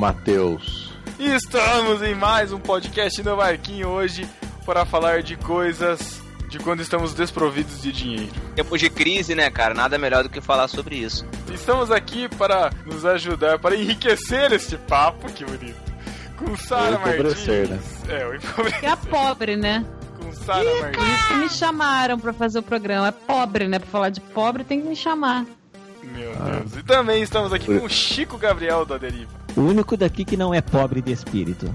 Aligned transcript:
Matheus. 0.00 0.94
E 1.18 1.26
estamos 1.34 2.00
em 2.00 2.14
mais 2.14 2.54
um 2.54 2.58
podcast 2.58 3.22
no 3.22 3.36
Marquinho 3.36 3.88
hoje 3.88 4.26
para 4.64 4.86
falar 4.86 5.22
de 5.22 5.36
coisas 5.36 6.22
de 6.48 6.58
quando 6.58 6.80
estamos 6.80 7.12
desprovidos 7.12 7.82
de 7.82 7.92
dinheiro. 7.92 8.32
Tempos 8.56 8.80
de 8.80 8.88
crise, 8.88 9.34
né, 9.34 9.50
cara? 9.50 9.74
Nada 9.74 9.98
melhor 9.98 10.22
do 10.22 10.30
que 10.30 10.40
falar 10.40 10.68
sobre 10.68 10.96
isso. 10.96 11.26
Estamos 11.52 11.90
aqui 11.90 12.30
para 12.30 12.70
nos 12.86 13.04
ajudar, 13.04 13.58
para 13.58 13.76
enriquecer 13.76 14.50
este 14.52 14.78
papo, 14.78 15.30
que 15.30 15.44
bonito. 15.44 15.76
Com 16.38 16.56
Sara 16.56 16.98
Martins. 16.98 17.68
Né? 17.68 17.78
É, 18.08 18.26
o 18.26 18.34
empobrecer. 18.34 18.80
Que 18.80 18.86
é 18.86 18.96
pobre, 18.96 19.56
né? 19.56 19.84
Com 20.18 20.32
Sara 20.32 20.64
Martins. 20.80 20.96
Por 20.96 21.06
isso 21.06 21.28
que 21.28 21.34
me 21.34 21.48
chamaram 21.50 22.18
pra 22.18 22.32
fazer 22.32 22.58
o 22.58 22.62
programa. 22.62 23.08
É 23.08 23.12
pobre, 23.12 23.68
né? 23.68 23.78
Pra 23.78 23.88
falar 23.88 24.08
de 24.08 24.22
pobre 24.22 24.64
tem 24.64 24.80
que 24.80 24.88
me 24.88 24.96
chamar. 24.96 25.44
Meu 26.02 26.34
Deus. 26.34 26.76
E 26.76 26.82
também 26.82 27.22
estamos 27.22 27.52
aqui 27.52 27.66
com 27.78 27.84
o 27.84 27.88
Chico 27.88 28.36
Gabriel 28.38 28.84
da 28.84 28.96
Deriva. 28.98 29.30
O 29.56 29.60
único 29.60 29.96
daqui 29.96 30.24
que 30.24 30.36
não 30.36 30.52
é 30.54 30.60
pobre 30.60 31.00
de 31.02 31.12
espírito. 31.12 31.74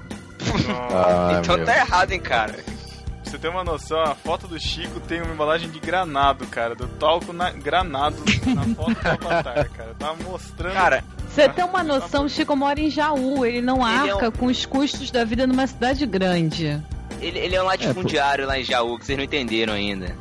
Ah, 0.92 1.40
então 1.42 1.58
meu. 1.58 1.66
tá 1.66 1.76
errado, 1.78 2.12
hein, 2.12 2.20
cara. 2.20 2.54
Pra 2.54 3.32
você 3.32 3.38
ter 3.40 3.48
uma 3.50 3.64
noção, 3.64 4.00
a 4.02 4.14
foto 4.16 4.48
do 4.48 4.60
Chico 4.60 5.00
tem 5.00 5.22
uma 5.22 5.34
embalagem 5.34 5.70
de 5.70 5.80
granado, 5.80 6.46
cara. 6.48 6.76
Do 6.76 6.88
talco 6.88 7.34
na 7.34 7.50
granado 7.52 8.18
na 8.54 8.64
foto 8.76 8.94
do 8.94 9.08
Avatar, 9.28 9.70
cara. 9.72 9.96
Tá 9.98 10.14
mostrando. 10.24 10.74
Cara, 10.74 11.04
Você 11.28 11.50
tem 11.50 11.66
uma 11.66 11.84
noção, 11.84 12.26
o 12.26 12.30
Chico 12.30 12.56
mora 12.56 12.80
em 12.80 12.90
Jaú. 12.90 13.46
Ele 13.46 13.62
não 13.62 13.78
Ele 13.88 14.10
é 14.10 14.14
arca 14.14 14.30
um- 14.30 14.32
com 14.32 14.46
os 14.46 14.66
custos 14.66 15.10
da 15.12 15.26
vida 15.26 15.46
numa 15.48 15.66
cidade 15.68 16.06
grande. 16.06 16.82
ele, 17.20 17.40
ele 17.40 17.56
é 17.56 17.62
um 17.62 17.66
latifundiário 17.66 18.46
lá 18.46 18.60
em 18.60 18.64
Jaú, 18.64 18.98
que 19.00 19.06
vocês 19.06 19.18
não 19.18 19.26
entenderam 19.26 19.74
ainda. 19.74 20.16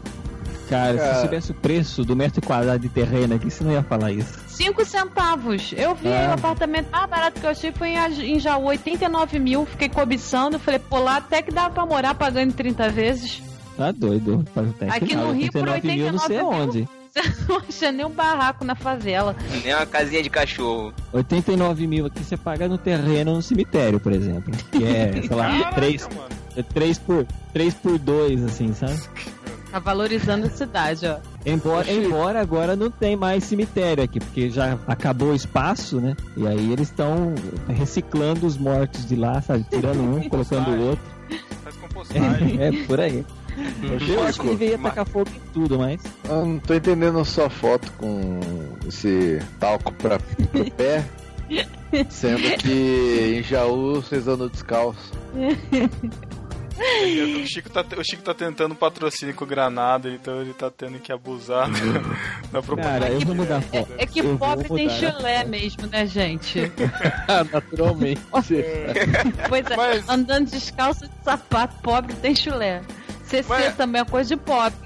Cara, 0.68 0.96
Cara. 0.96 1.14
se 1.14 1.20
soubesse 1.20 1.50
o 1.50 1.54
preço 1.54 2.04
do 2.04 2.16
metro 2.16 2.40
quadrado 2.40 2.78
de 2.78 2.88
terreno 2.88 3.34
aqui, 3.34 3.50
você 3.50 3.62
não 3.64 3.72
ia 3.72 3.82
falar 3.82 4.10
isso. 4.12 4.38
Cinco 4.48 4.84
centavos. 4.84 5.72
Eu 5.76 5.94
vi 5.94 6.08
Ah. 6.12 6.30
o 6.30 6.34
apartamento 6.34 6.88
mais 6.90 7.08
barato 7.10 7.40
que 7.40 7.46
eu 7.46 7.50
achei 7.50 7.72
foi 7.72 7.90
em 8.22 8.38
Jaú, 8.40 8.64
89 8.66 9.38
mil. 9.38 9.66
Fiquei 9.66 9.88
cobiçando. 9.88 10.58
Falei, 10.58 10.78
pô, 10.80 10.98
lá 10.98 11.16
até 11.18 11.42
que 11.42 11.50
dava 11.50 11.70
pra 11.74 11.84
morar 11.86 12.14
pagando 12.14 12.52
30 12.52 12.88
vezes. 12.88 13.42
Tá 13.76 13.90
doido. 13.92 14.44
Faz 14.54 14.68
até 14.70 14.86
que 14.86 15.04
Aqui 15.04 15.16
no 15.16 15.32
Rio, 15.32 15.50
por 15.52 15.68
89 15.68 15.96
mil, 15.96 16.12
não 16.12 16.18
sei 16.20 16.36
89 16.40 16.42
mil. 16.42 16.52
aonde. 16.52 16.88
Você 17.14 17.22
não 17.48 17.56
acha 17.58 17.92
nem 17.92 18.06
um 18.06 18.10
barraco 18.10 18.64
na 18.64 18.74
favela. 18.74 19.36
Nem 19.64 19.72
uma 19.72 19.86
casinha 19.86 20.20
de 20.20 20.28
cachorro. 20.30 20.92
89 21.12 21.86
mil 21.86 22.06
aqui 22.06 22.24
você 22.24 22.36
paga 22.36 22.66
no 22.66 22.76
terreno 22.76 23.34
no 23.34 23.42
cemitério, 23.42 24.00
por 24.00 24.10
exemplo. 24.12 24.52
Que 24.72 24.84
é, 24.84 25.12
sei 25.22 25.36
lá, 25.36 25.46
Caraca, 25.50 25.74
3, 25.76 26.08
mano. 26.08 26.28
é 26.56 26.62
3 26.64 26.98
por 26.98 27.24
3 27.52 27.74
por 27.74 27.98
2, 27.98 28.42
assim, 28.42 28.74
sabe? 28.74 29.00
Tá 29.74 29.80
valorizando 29.80 30.46
a 30.46 30.50
cidade, 30.50 31.04
ó. 31.04 31.16
Embora, 31.44 31.90
embora 31.90 32.40
agora 32.40 32.76
não 32.76 32.92
tem 32.92 33.16
mais 33.16 33.42
cemitério 33.42 34.04
aqui, 34.04 34.20
porque 34.20 34.48
já 34.48 34.78
acabou 34.86 35.30
o 35.30 35.34
espaço, 35.34 36.00
né? 36.00 36.14
E 36.36 36.46
aí 36.46 36.72
eles 36.72 36.90
estão 36.90 37.34
reciclando 37.66 38.46
os 38.46 38.56
mortos 38.56 39.04
de 39.04 39.16
lá, 39.16 39.42
sabe? 39.42 39.66
Tirando 39.68 39.98
um, 40.00 40.22
colocando 40.30 40.70
o 40.70 40.80
outro. 40.90 41.04
Faz 41.64 41.74
compostagem. 41.76 42.56
É, 42.62 42.70
por 42.86 43.00
aí. 43.00 43.26
Eu 44.08 44.22
acho 44.22 44.40
que 44.42 44.46
devia 44.50 44.78
Mas- 44.78 44.92
tacar 44.94 45.06
fogo 45.08 45.28
em 45.34 45.52
tudo, 45.52 45.76
mas. 45.76 46.00
Eu 46.28 46.46
não 46.46 46.58
tô 46.60 46.72
entendendo 46.74 47.18
a 47.18 47.24
sua 47.24 47.50
foto 47.50 47.90
com 47.98 48.38
esse 48.86 49.40
talco 49.58 49.92
pra, 49.94 50.20
pro 50.20 50.70
pé. 50.70 51.04
Sendo 52.10 52.42
que 52.58 53.38
em 53.40 53.42
Jaú 53.42 53.94
vocês 53.96 54.28
andam 54.28 54.46
descalço. 54.46 55.10
O 56.76 57.46
Chico, 57.46 57.70
tá, 57.70 57.84
o 57.96 58.04
Chico 58.04 58.22
tá 58.22 58.34
tentando 58.34 58.74
patrocínio 58.74 59.34
com 59.34 59.44
o 59.44 59.46
Granada, 59.46 60.08
então 60.10 60.40
ele 60.40 60.52
tá 60.52 60.70
tendo 60.70 60.98
que 60.98 61.12
abusar 61.12 61.68
da, 61.70 61.78
da 62.58 62.62
propaganda. 62.62 63.00
Cara, 63.00 63.12
eu 63.12 63.20
vou 63.20 63.34
mudar 63.34 63.56
a 63.56 63.58
É, 63.58 63.80
foto. 63.80 63.92
é 63.98 64.06
que 64.06 64.18
Eu 64.20 64.36
pobre 64.38 64.68
tem 64.68 64.88
chulé 64.90 65.44
mesmo, 65.44 65.86
né, 65.86 66.06
gente? 66.06 66.60
Naturalmente. 67.52 68.20
Pois 69.48 69.66
é, 69.70 69.76
Mas- 69.76 70.08
andando 70.08 70.50
descalço 70.50 71.06
de 71.06 71.14
sapato, 71.24 71.76
pobre 71.82 72.12
tem 72.14 72.34
chulé. 72.34 72.82
CC 73.24 73.48
Mas- 73.48 73.76
também 73.76 74.00
é 74.02 74.04
coisa 74.04 74.28
de 74.34 74.36
pobre. 74.40 74.76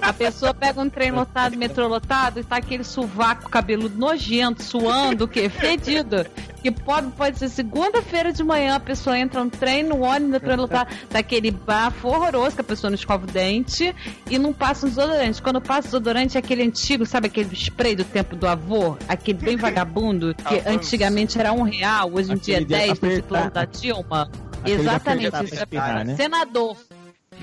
A 0.00 0.12
pessoa 0.12 0.54
pega 0.54 0.80
um 0.80 0.88
trem 0.88 1.10
lotado, 1.10 1.56
metrô 1.56 1.88
lotado, 1.88 2.40
e 2.40 2.44
tá 2.44 2.56
aquele 2.56 2.84
sovaco 2.84 3.48
cabeludo 3.50 3.98
nojento, 3.98 4.62
suando, 4.62 5.24
o 5.24 5.28
quê? 5.28 5.48
Fedido. 5.48 6.24
Que 6.62 6.70
pobre 6.70 7.10
pode 7.16 7.38
ser 7.38 7.48
segunda-feira 7.48 8.32
de 8.32 8.42
manhã, 8.42 8.76
a 8.76 8.80
pessoa 8.80 9.18
entra 9.18 9.42
no 9.42 9.50
trem, 9.50 9.82
no 9.82 10.00
ônibus, 10.02 10.30
no 10.30 10.40
trem 10.40 10.56
lotado, 10.56 10.94
tá 11.08 11.18
aquele 11.18 11.50
bafo 11.50 12.08
horroroso 12.08 12.56
que 12.56 12.60
a 12.60 12.64
pessoa 12.64 12.90
não 12.90 12.94
escova 12.94 13.24
o 13.24 13.26
dente 13.26 13.94
e 14.30 14.38
não 14.38 14.52
passa 14.52 14.86
um 14.86 14.88
desodorante. 14.88 15.42
Quando 15.42 15.60
passa 15.60 15.80
o 15.80 15.90
desodorante 15.90 16.36
é 16.36 16.40
aquele 16.40 16.62
antigo, 16.62 17.04
sabe 17.04 17.26
aquele 17.26 17.54
spray 17.54 17.94
do 17.96 18.04
tempo 18.04 18.36
do 18.36 18.46
avô? 18.46 18.96
Aquele 19.08 19.38
bem 19.38 19.56
vagabundo, 19.56 20.34
que 20.34 20.54
Avanço. 20.58 20.68
antigamente 20.68 21.38
era 21.38 21.52
um 21.52 21.62
real, 21.62 22.10
hoje 22.12 22.32
em 22.32 22.36
dia 22.36 22.54
é 22.54 22.58
Aquele 22.58 22.66
de 22.66 22.86
10, 22.86 22.98
desse 22.98 23.06
apertar. 23.06 23.28
plano 23.28 23.50
da 23.50 23.64
Dilma. 23.64 24.30
Aquele 24.60 24.80
Exatamente, 24.82 25.36
apertar 25.36 26.00
é 26.00 26.04
né? 26.04 26.16
senador. 26.16 26.76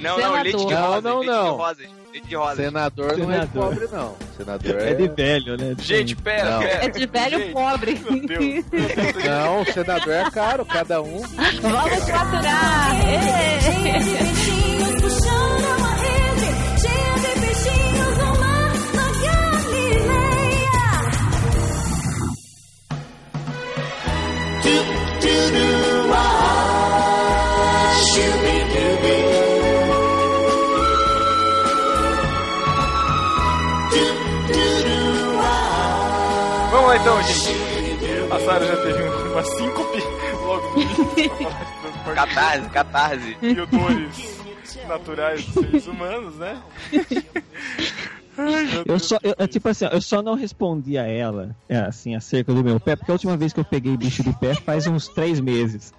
Não, 0.03 0.15
Senador. 0.15 0.35
não, 0.35 0.43
leite 0.43 0.57
de 0.57 0.65
Não, 0.73 0.87
rosa. 0.87 1.01
não, 1.01 1.19
leite 1.19 1.31
não. 1.31 1.43
de 1.43 1.49
rosas. 1.57 1.87
Leite 2.13 2.27
de 2.27 2.35
rosas. 2.35 2.55
Senador 2.57 3.17
não 3.17 3.31
é 3.31 3.33
Senador. 3.33 3.63
pobre, 3.69 3.87
não. 3.91 4.15
Senador 4.37 4.81
É 4.81 4.89
é. 4.89 4.93
de 4.93 5.07
velho, 5.07 5.57
né? 5.57 5.75
Gente, 5.79 6.15
pera, 6.15 6.51
Não. 6.51 6.59
pera. 6.59 6.85
É 6.85 6.89
de 6.89 7.05
velho 7.07 7.39
Gente, 7.39 7.53
pobre. 7.53 8.01
Meu 8.09 8.27
Deus. 8.27 8.65
Não, 9.25 9.65
senador 9.65 10.13
é 10.13 10.29
caro, 10.31 10.65
cada 10.65 11.01
um. 11.01 11.21
Vamos 11.61 12.09
faturar! 12.09 13.09
Ê! 13.09 13.61
Cheia 13.61 13.99
de 13.99 14.13
Vamos 36.73 36.87
lá 36.87 36.97
então, 36.97 37.21
gente. 37.23 38.33
A 38.33 38.39
Sarah 38.39 38.65
já 38.65 38.77
teve 38.77 39.03
um- 39.03 39.31
uma 39.31 39.43
síncope 39.43 39.99
logo 40.43 40.69
no 40.75 40.81
início 40.81 42.15
Catarse, 42.15 42.69
catarse. 42.69 43.37
e 43.41 43.59
odores 43.61 44.39
naturais 44.87 45.45
dos 45.45 45.53
seres 45.53 45.87
humanos, 45.87 46.35
né? 46.35 46.61
Ai, 48.37 48.83
Eu 48.87 48.97
só, 48.99 49.17
eu, 49.23 49.35
é 49.37 49.45
tipo 49.47 49.69
assim, 49.69 49.85
eu 49.91 50.01
só 50.01 50.21
não 50.23 50.33
respondi 50.33 50.97
a 50.97 51.05
ela, 51.07 51.55
é, 51.69 51.77
assim, 51.77 52.15
acerca 52.15 52.51
do 52.53 52.63
meu 52.63 52.79
pé, 52.79 52.95
porque 52.95 53.11
a 53.11 53.13
última 53.13 53.37
vez 53.37 53.53
que 53.53 53.59
eu 53.59 53.65
peguei 53.65 53.95
bicho 53.95 54.23
de 54.23 54.33
pé 54.39 54.55
faz 54.55 54.87
uns 54.87 55.07
três 55.07 55.39
meses. 55.39 55.93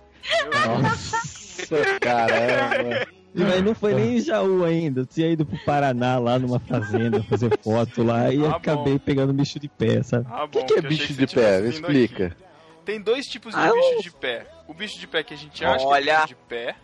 Nossa, 0.67 1.99
caramba. 2.01 3.07
E 3.35 3.43
mas 3.43 3.63
não 3.63 3.75
foi 3.75 3.95
nem 3.95 4.17
em 4.17 4.21
Jaú 4.21 4.65
ainda. 4.65 5.01
Eu 5.01 5.07
tinha 5.07 5.29
ido 5.29 5.45
pro 5.45 5.59
Paraná, 5.65 6.19
lá 6.19 6.39
numa 6.39 6.61
fazenda, 6.61 7.23
fazer 7.25 7.51
foto 7.59 8.03
lá, 8.05 8.33
e 8.33 8.39
Ah, 8.45 8.51
bom. 8.51 8.55
acabei 8.57 8.99
pegando 8.99 9.33
bicho 9.33 9.59
de 9.59 9.69
pé, 9.69 10.03
sabe? 10.03 10.27
Ah, 10.31 10.45
O 10.45 10.49
que, 10.49 10.63
que 10.63 10.75
é 10.75 10.79
achei 10.79 10.89
bicho 10.89 11.07
que 11.09 11.15
de 11.15 11.27
pé? 11.35 11.61
Me 11.61 11.69
explica. 11.69 12.27
aqui. 12.27 12.37
Tem 12.85 13.01
dois 13.01 13.25
tipos 13.27 13.53
de 13.55 13.61
Ah, 13.61 13.73
bicho 13.73 14.03
de 14.03 14.11
pé. 14.13 14.47
O 14.69 14.75
bicho 14.75 15.01
de 15.01 15.07
pé 15.09 15.23
que 15.25 15.35
a 15.35 15.37
gente 15.37 15.65
acha 15.65 15.79
que 15.79 15.85
é 15.85 15.87
Olha. 15.89 16.15
bicho 16.17 16.29
de 16.29 16.35
pé, 16.49 16.77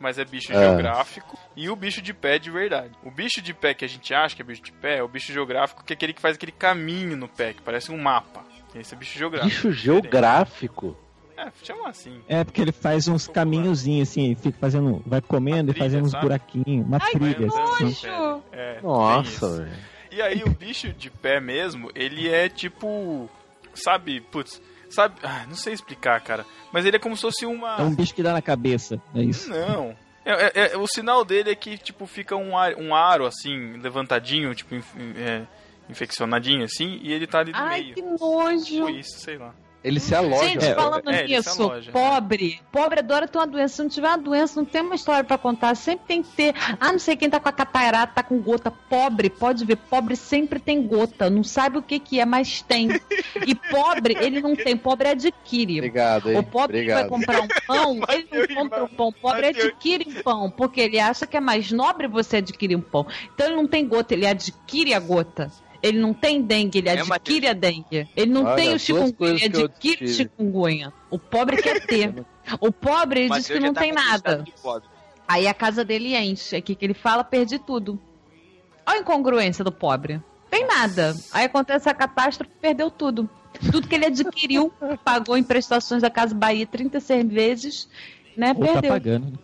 mas 0.00 0.18
é 0.18 0.24
bicho 0.24 0.52
Ah. 0.52 0.58
geográfico, 0.60 1.38
e 1.56 1.68
o 1.68 1.76
bicho 1.76 2.00
de 2.00 2.14
pé 2.14 2.38
de 2.38 2.50
verdade. 2.50 2.92
O 3.04 3.10
bicho 3.10 3.42
de 3.42 3.52
pé 3.52 3.74
que 3.74 3.84
a 3.84 3.88
gente 3.88 4.14
acha 4.14 4.34
que 4.34 4.40
é 4.40 4.44
bicho 4.44 4.62
de 4.62 4.72
pé 4.72 4.98
é 4.98 5.02
o 5.02 5.08
bicho 5.08 5.30
geográfico, 5.32 5.84
que 5.84 5.92
é 5.92 5.94
aquele 5.94 6.12
que 6.14 6.20
faz 6.22 6.36
aquele 6.36 6.52
caminho 6.52 7.16
no 7.16 7.28
pé, 7.28 7.52
que 7.52 7.60
parece 7.60 7.90
um 7.92 7.98
mapa. 7.98 8.44
Esse 8.74 8.94
é 8.94 8.96
bicho 8.96 9.18
geográfico. 9.18 9.50
Bicho 9.54 9.72
geográfico. 9.72 10.96
É, 11.38 11.52
chama 11.62 11.88
assim. 11.88 12.20
É, 12.28 12.42
porque 12.42 12.60
ele 12.60 12.72
faz 12.72 13.06
uns 13.06 13.28
caminhozinhos 13.28 14.08
assim, 14.10 14.34
fica 14.34 14.58
fazendo. 14.58 15.02
Vai 15.06 15.20
comendo 15.20 15.70
Uma 15.70 15.76
e 15.76 15.78
fazendo 15.78 16.04
uns 16.06 16.10
sabe? 16.10 16.24
buraquinhos, 16.24 16.86
uma 16.86 16.98
Ai, 17.00 17.12
trilha. 17.12 17.34
que 17.34 17.44
assim. 17.44 17.84
nojo! 17.84 18.42
É, 18.52 18.72
tem 18.74 18.82
Nossa, 18.82 19.56
velho. 19.58 19.76
E 20.10 20.22
aí 20.22 20.42
o 20.42 20.50
bicho 20.50 20.92
de 20.92 21.10
pé 21.10 21.38
mesmo, 21.40 21.90
ele 21.94 22.28
é 22.28 22.48
tipo. 22.48 23.30
Sabe, 23.74 24.20
putz, 24.20 24.60
sabe. 24.90 25.14
Ah, 25.22 25.44
não 25.46 25.54
sei 25.54 25.74
explicar, 25.74 26.20
cara. 26.22 26.44
Mas 26.72 26.84
ele 26.84 26.96
é 26.96 26.98
como 26.98 27.14
se 27.14 27.22
fosse 27.22 27.46
uma. 27.46 27.76
É 27.76 27.82
um 27.82 27.94
bicho 27.94 28.12
que 28.14 28.22
dá 28.22 28.32
na 28.32 28.42
cabeça, 28.42 29.00
é 29.14 29.22
isso. 29.22 29.48
Não. 29.50 29.94
É, 30.24 30.32
é- 30.32 30.72
é- 30.72 30.76
o 30.76 30.86
sinal 30.86 31.24
dele 31.24 31.50
é 31.50 31.54
que, 31.54 31.78
tipo, 31.78 32.04
fica 32.06 32.34
um, 32.36 32.58
ar- 32.58 32.74
um 32.76 32.94
aro, 32.94 33.24
assim, 33.26 33.76
levantadinho, 33.78 34.52
tipo, 34.54 34.74
inf- 34.74 34.96
é, 35.16 35.46
infeccionadinho, 35.88 36.64
assim, 36.64 36.98
e 37.02 37.12
ele 37.12 37.26
tá 37.26 37.38
ali 37.40 37.52
no 37.52 37.58
Ai, 37.58 37.80
meio. 37.82 37.94
que 37.94 38.02
Tipo 38.02 38.18
nojo! 38.18 38.88
isso, 38.90 39.18
sei 39.20 39.38
lá. 39.38 39.54
Ele 39.82 40.00
se 40.00 40.12
aloja. 40.14 40.48
Gente, 40.48 40.64
É, 40.66 40.74
falando 40.74 41.08
é, 41.08 41.24
nisso, 41.24 41.62
aloja. 41.62 41.92
pobre, 41.92 42.60
pobre 42.72 42.98
adora 42.98 43.28
ter 43.28 43.38
uma 43.38 43.46
doença. 43.46 43.76
Se 43.76 43.82
não 43.82 43.88
tiver 43.88 44.08
uma 44.08 44.18
doença, 44.18 44.60
não 44.60 44.66
tem 44.66 44.82
uma 44.82 44.94
história 44.96 45.22
pra 45.22 45.38
contar. 45.38 45.74
Sempre 45.76 46.04
tem 46.08 46.22
que 46.22 46.28
ter. 46.30 46.54
Ah, 46.80 46.90
não 46.90 46.98
sei 46.98 47.16
quem 47.16 47.30
tá 47.30 47.38
com 47.38 47.48
a 47.48 47.52
catarata, 47.52 48.12
tá 48.16 48.22
com 48.24 48.38
gota. 48.40 48.70
Pobre, 48.70 49.30
pode 49.30 49.64
ver, 49.64 49.76
pobre 49.76 50.16
sempre 50.16 50.58
tem 50.58 50.82
gota. 50.84 51.30
Não 51.30 51.44
sabe 51.44 51.78
o 51.78 51.82
que 51.82 52.00
que 52.00 52.18
é, 52.18 52.24
mas 52.26 52.60
tem. 52.60 52.88
E 53.46 53.54
pobre, 53.54 54.16
ele 54.20 54.40
não 54.40 54.56
tem. 54.56 54.76
Pobre 54.76 55.08
adquire. 55.10 55.78
Obrigado, 55.78 56.30
hein? 56.30 56.38
O 56.38 56.42
pobre 56.42 56.80
que 56.84 56.92
vai 56.92 57.04
Obrigado. 57.04 57.08
comprar 57.08 57.40
um 57.42 57.48
pão, 57.66 58.00
ele 58.12 58.28
não 58.54 58.62
compra 58.68 58.84
um 58.84 58.88
pão. 58.88 59.08
O 59.08 59.12
pobre 59.12 59.46
adquire 59.46 60.06
um 60.08 60.22
pão, 60.22 60.50
porque 60.50 60.80
ele 60.80 60.98
acha 60.98 61.24
que 61.26 61.36
é 61.36 61.40
mais 61.40 61.70
nobre 61.70 62.08
você 62.08 62.38
adquirir 62.38 62.74
um 62.76 62.80
pão. 62.80 63.06
Então 63.32 63.46
ele 63.46 63.56
não 63.56 63.66
tem 63.68 63.86
gota, 63.86 64.12
ele 64.12 64.26
adquire 64.26 64.92
a 64.92 64.98
gota. 65.00 65.50
Ele 65.82 65.98
não 65.98 66.12
tem 66.12 66.42
dengue, 66.42 66.78
ele 66.78 66.88
É, 66.88 67.00
adquire 67.00 67.46
a 67.46 67.52
dengue. 67.52 68.08
Ele 68.16 68.30
não 68.32 68.44
Olha, 68.44 68.56
tem 68.56 68.74
o 68.74 68.78
chikungunya, 68.78 69.44
ele 69.44 69.62
adquire 69.64 69.96
tive. 69.98 70.12
chikungunya. 70.14 70.92
O 71.10 71.18
pobre 71.18 71.62
quer 71.62 71.80
ter. 71.86 72.12
O 72.60 72.72
pobre 72.72 73.20
ele 73.20 73.30
diz 73.34 73.46
que 73.46 73.60
não 73.60 73.72
tá 73.72 73.80
tem 73.82 73.92
nada. 73.92 74.44
Aí 75.26 75.46
a 75.46 75.54
casa 75.54 75.84
dele 75.84 76.16
enche. 76.16 76.56
Aqui 76.56 76.74
que 76.74 76.84
ele 76.84 76.94
fala, 76.94 77.22
perdi 77.22 77.58
tudo. 77.58 78.00
Olha 78.86 78.98
a 78.98 79.00
incongruência 79.00 79.62
do 79.62 79.70
pobre. 79.70 80.20
Tem 80.50 80.66
nada. 80.66 81.14
Aí 81.30 81.44
acontece 81.44 81.88
a 81.88 81.94
catástrofe, 81.94 82.50
perdeu 82.60 82.90
tudo. 82.90 83.28
Tudo 83.70 83.86
que 83.86 83.94
ele 83.94 84.06
adquiriu, 84.06 84.72
pagou 85.04 85.36
em 85.36 85.42
prestações 85.42 86.00
da 86.02 86.08
Casa 86.10 86.34
Bahia 86.34 86.66
36 86.66 87.26
vezes, 87.30 87.88
né? 88.36 88.54
Ou 88.56 88.64
tá 88.64 88.72
perdeu. 88.72 88.90
pagando. 88.92 89.26
né? 89.32 89.38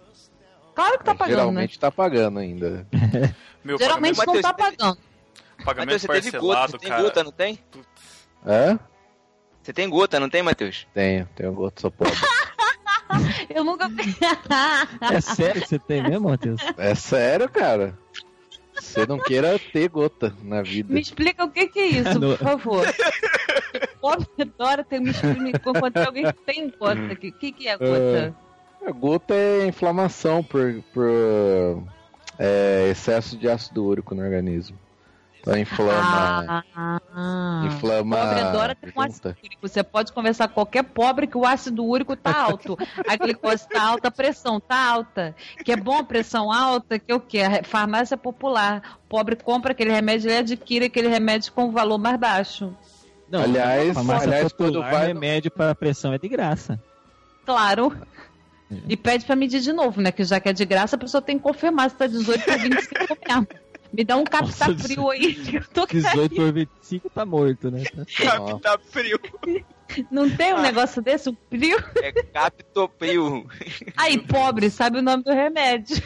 Claro 0.74 0.98
que 0.98 1.04
tá 1.04 1.14
pagando, 1.14 1.36
né? 1.36 1.36
Geralmente 1.42 1.78
tá 1.78 1.90
pagando 1.92 2.38
ainda. 2.40 2.86
Meu 3.62 3.78
Geralmente 3.78 4.16
não 4.18 4.24
Mateus, 4.26 4.42
tá 4.42 4.52
pagando. 4.54 4.98
Pagamento, 5.64 6.00
pagamento 6.00 6.00
você 6.00 6.08
teve 6.08 6.38
gota, 6.38 6.46
parcelado, 6.60 6.70
você 6.72 6.78
tem 6.78 6.88
cara. 6.88 7.02
gota, 7.02 7.24
não 7.24 7.32
tem? 7.32 7.58
É? 8.46 8.78
Você 9.62 9.72
tem 9.72 9.88
gota, 9.88 10.20
não 10.20 10.28
tem, 10.28 10.42
Matheus? 10.42 10.86
Tenho, 10.92 11.28
tenho 11.34 11.52
gosto, 11.52 11.80
sou 11.80 11.90
pobre. 11.90 12.12
Eu 13.48 13.64
nunca. 13.64 13.88
É 15.12 15.20
sério 15.20 15.62
que 15.62 15.68
você 15.68 15.78
tem 15.78 16.02
mesmo, 16.02 16.28
Matheus? 16.28 16.60
É 16.76 16.94
sério, 16.94 17.48
cara. 17.48 17.96
Você 18.74 19.06
não 19.06 19.18
queira 19.18 19.58
ter 19.58 19.88
gota 19.88 20.34
na 20.42 20.62
vida. 20.62 20.92
Me 20.92 21.00
explica 21.00 21.44
o 21.44 21.50
que, 21.50 21.68
que 21.68 21.78
é 21.78 21.86
isso, 21.86 22.18
No- 22.18 22.36
por 22.36 22.44
favor. 22.44 22.86
Pobre 24.00 24.26
adora 24.40 24.84
ter 24.84 25.00
me 25.00 25.10
explica 25.10 25.58
quando 25.60 25.92
tem 25.92 26.04
alguém 26.04 26.24
que 26.24 26.32
tem 26.44 26.70
gota 26.70 27.12
aqui. 27.12 27.28
O 27.28 27.32
que, 27.32 27.52
que 27.52 27.68
é 27.68 27.76
gota? 27.76 28.34
A 28.86 28.90
gota 28.90 29.34
é 29.34 29.66
inflamação 29.66 30.42
por, 30.42 30.82
por 30.92 31.82
é, 32.38 32.88
excesso 32.90 33.36
de 33.36 33.48
ácido 33.48 33.84
úrico 33.84 34.14
no 34.14 34.22
organismo. 34.22 34.78
Então 35.46 35.58
inflama. 35.58 36.64
Ah, 36.74 37.62
inflama. 37.66 38.16
Pobre 38.16 38.40
adora 38.40 38.74
ter 38.74 38.92
um 38.96 39.00
ácido 39.02 39.28
úrico. 39.28 39.58
Você 39.68 39.82
pode 39.82 40.10
conversar 40.10 40.48
com 40.48 40.54
qualquer 40.54 40.82
pobre 40.84 41.26
que 41.26 41.36
o 41.36 41.44
ácido 41.44 41.84
úrico 41.84 42.16
tá 42.16 42.34
alto. 42.34 42.78
A 43.06 43.14
glicose 43.14 43.68
tá 43.68 43.82
alta, 43.82 44.08
a 44.08 44.10
pressão 44.10 44.58
tá 44.58 44.74
alta. 44.90 45.36
Que 45.62 45.72
é 45.72 45.76
bom 45.76 45.98
a 45.98 46.04
pressão 46.04 46.50
alta, 46.50 46.98
que 46.98 47.12
é 47.12 47.14
o 47.14 47.20
quê? 47.20 47.40
A 47.40 47.62
farmácia 47.62 48.16
popular. 48.16 48.96
O 49.04 49.08
pobre 49.08 49.36
compra 49.36 49.72
aquele 49.72 49.92
remédio 49.92 50.30
e 50.30 50.36
adquire 50.38 50.86
aquele 50.86 51.08
remédio 51.08 51.52
com 51.52 51.70
valor 51.70 51.98
mais 51.98 52.18
baixo. 52.18 52.74
Não, 53.30 53.42
Aliás- 53.42 53.96
aliás, 53.96 54.52
quando 54.52 54.80
vai 54.80 55.08
remédio 55.08 55.50
para 55.50 55.74
pressão 55.74 56.14
é 56.14 56.18
de 56.18 56.28
graça. 56.28 56.80
Claro. 57.44 57.94
E 58.88 58.96
pede 58.96 59.26
pra 59.26 59.36
medir 59.36 59.60
de 59.60 59.72
novo, 59.74 60.00
né? 60.00 60.10
Que 60.10 60.24
já 60.24 60.40
que 60.40 60.48
é 60.48 60.52
de 60.54 60.64
graça, 60.64 60.96
a 60.96 60.98
pessoa 60.98 61.20
tem 61.20 61.36
que 61.36 61.42
confirmar 61.44 61.90
se 61.90 61.96
tá 61.96 62.06
18 62.06 62.50
ou 62.50 62.58
25 62.58 62.94
mesmo. 63.28 63.46
Me 63.96 64.02
dá 64.02 64.16
um 64.16 64.24
capta 64.24 64.66
Nossa, 64.66 64.76
frio 64.76 65.08
aí. 65.08 65.36
eu 65.54 65.64
tô 65.68 65.86
18 65.86 66.34
por 66.34 66.52
25 66.52 67.10
tá 67.10 67.24
morto, 67.24 67.70
né? 67.70 67.84
Tá. 67.84 68.04
Capta 68.18 68.80
frio. 68.90 69.20
Não 70.10 70.28
tem 70.28 70.52
um 70.52 70.60
negócio 70.60 71.00
desse? 71.00 71.30
Um 71.30 71.36
frio? 71.48 71.76
É 72.02 72.10
capto 72.10 72.90
frio. 72.98 73.46
Aí, 73.96 74.18
pobre, 74.18 74.68
sabe 74.68 74.98
o 74.98 75.02
nome 75.02 75.22
do 75.22 75.30
remédio. 75.32 75.96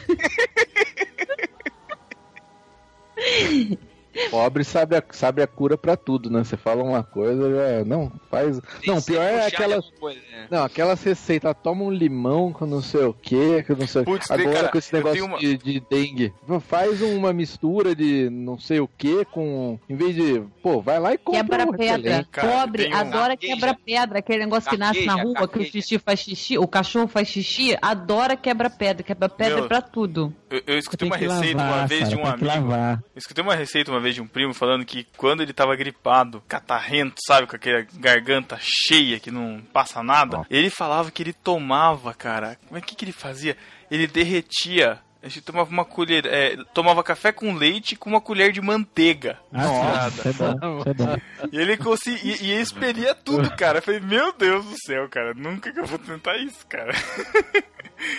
Pobre 4.29 4.63
sabe 4.63 4.95
a, 4.95 5.03
sabe 5.11 5.41
a 5.41 5.47
cura 5.47 5.77
pra 5.77 5.95
tudo, 5.95 6.29
né? 6.29 6.43
Você 6.43 6.57
fala 6.57 6.83
uma 6.83 7.03
coisa, 7.03 7.49
já. 7.49 7.85
Não, 7.85 8.11
faz. 8.29 8.59
Não, 8.85 9.01
pior 9.01 9.23
é 9.23 9.45
aquela. 9.47 9.77
né? 9.77 10.47
Não, 10.49 10.63
aquelas 10.63 11.01
receitas, 11.03 11.55
toma 11.63 11.83
um 11.83 11.91
limão 11.91 12.51
com 12.51 12.65
não 12.65 12.81
sei 12.81 13.03
o 13.03 13.13
que, 13.13 13.63
que 13.63 13.73
não 13.73 13.87
sei 13.87 14.01
o 14.01 14.05
Putz, 14.05 14.27
que. 14.27 14.33
Agora 14.33 14.53
cara, 14.55 14.67
com 14.69 14.77
esse 14.77 14.93
negócio 14.93 15.25
uma- 15.25 15.37
de, 15.39 15.57
de 15.57 15.79
dengue. 15.89 16.33
Faz 16.61 17.01
uma 17.01 17.31
mistura 17.33 17.95
de 17.95 18.29
não 18.29 18.57
sei 18.59 18.79
o 18.79 18.87
que 18.87 19.23
com. 19.25 19.79
Em 19.89 19.95
vez 19.95 20.15
de. 20.15 20.41
Pô, 20.61 20.81
vai 20.81 20.99
lá 20.99 21.13
e 21.13 21.17
compra 21.17 21.39
Quebra 21.43 21.65
um 21.65 21.71
pedra. 21.73 22.27
Cara, 22.31 22.47
Pobre 22.61 22.83
tem 22.83 22.93
um- 22.93 22.97
adora 22.97 23.37
quebra 23.37 23.73
pedra. 23.85 24.19
Aquele 24.19 24.39
negócio 24.45 24.69
que 24.69 24.77
nasce 24.77 25.05
na 25.05 25.21
rua, 25.21 25.47
que 25.47 25.59
o 25.59 25.63
xixi 25.65 25.97
faz 25.99 26.19
xixi, 26.19 26.57
o 26.57 26.67
cachorro 26.67 27.07
faz 27.07 27.27
xixi, 27.27 27.77
adora 27.81 28.35
quebra 28.35 28.69
pedra. 28.69 29.03
Quebra 29.03 29.29
pedra 29.29 29.55
Meu, 29.59 29.67
pra 29.67 29.81
tudo. 29.81 30.33
Eu, 30.49 30.61
eu 30.65 30.77
escutei 30.79 31.09
Tem 31.09 31.27
uma 31.27 31.35
receita 31.35 31.57
lavar, 31.61 31.77
uma 31.79 31.87
vez 31.87 31.99
Sara, 32.01 32.09
de 32.09 32.15
um 32.15 32.23
tem 32.23 32.31
amigo. 32.31 32.45
lavar. 32.69 32.93
Eu 33.15 33.19
escutei 33.19 33.43
uma 33.43 33.55
receita 33.55 33.91
uma 33.91 33.99
vez 33.99 34.08
de 34.13 34.21
um 34.21 34.27
primo 34.27 34.53
falando 34.53 34.85
que 34.85 35.07
quando 35.17 35.41
ele 35.41 35.53
tava 35.53 35.75
gripado, 35.75 36.43
catarrento, 36.47 37.15
sabe, 37.25 37.47
com 37.47 37.55
aquela 37.55 37.85
garganta 37.95 38.57
cheia 38.59 39.19
que 39.19 39.31
não 39.31 39.61
passa 39.73 40.01
nada, 40.03 40.45
ele 40.49 40.69
falava 40.69 41.11
que 41.11 41.23
ele 41.23 41.33
tomava, 41.33 42.13
cara. 42.13 42.57
Como 42.67 42.77
é 42.77 42.81
que, 42.81 42.95
que 42.95 43.05
ele 43.05 43.11
fazia? 43.11 43.57
Ele 43.89 44.07
derretia. 44.07 44.99
Ele 45.21 45.41
tomava 45.41 45.69
uma 45.69 45.83
colher, 45.83 46.25
é, 46.25 46.55
tomava 46.73 47.03
café 47.03 47.31
com 47.33 47.53
leite 47.53 47.95
com 47.97 48.09
uma 48.09 48.21
colher 48.21 48.53
de 48.53 48.61
manteiga. 48.61 49.37
Ah, 49.51 50.09
Nossa. 50.09 50.29
é 50.29 50.33
bom, 50.33 50.79
isso 50.79 50.89
é 50.89 50.93
bom. 50.93 51.17
E 51.51 51.57
ele 51.57 51.75
conseguia, 51.75 52.35
e, 52.41 52.45
e 52.45 52.61
expelia 52.61 53.13
tudo, 53.13 53.49
cara. 53.57 53.79
Eu 53.79 53.81
falei, 53.81 53.99
meu 53.99 54.31
Deus 54.31 54.65
do 54.65 54.75
céu, 54.85 55.09
cara, 55.09 55.33
nunca 55.33 55.73
que 55.73 55.79
eu 55.79 55.85
vou 55.85 55.99
tentar 55.99 56.37
isso, 56.37 56.65
cara. 56.67 56.93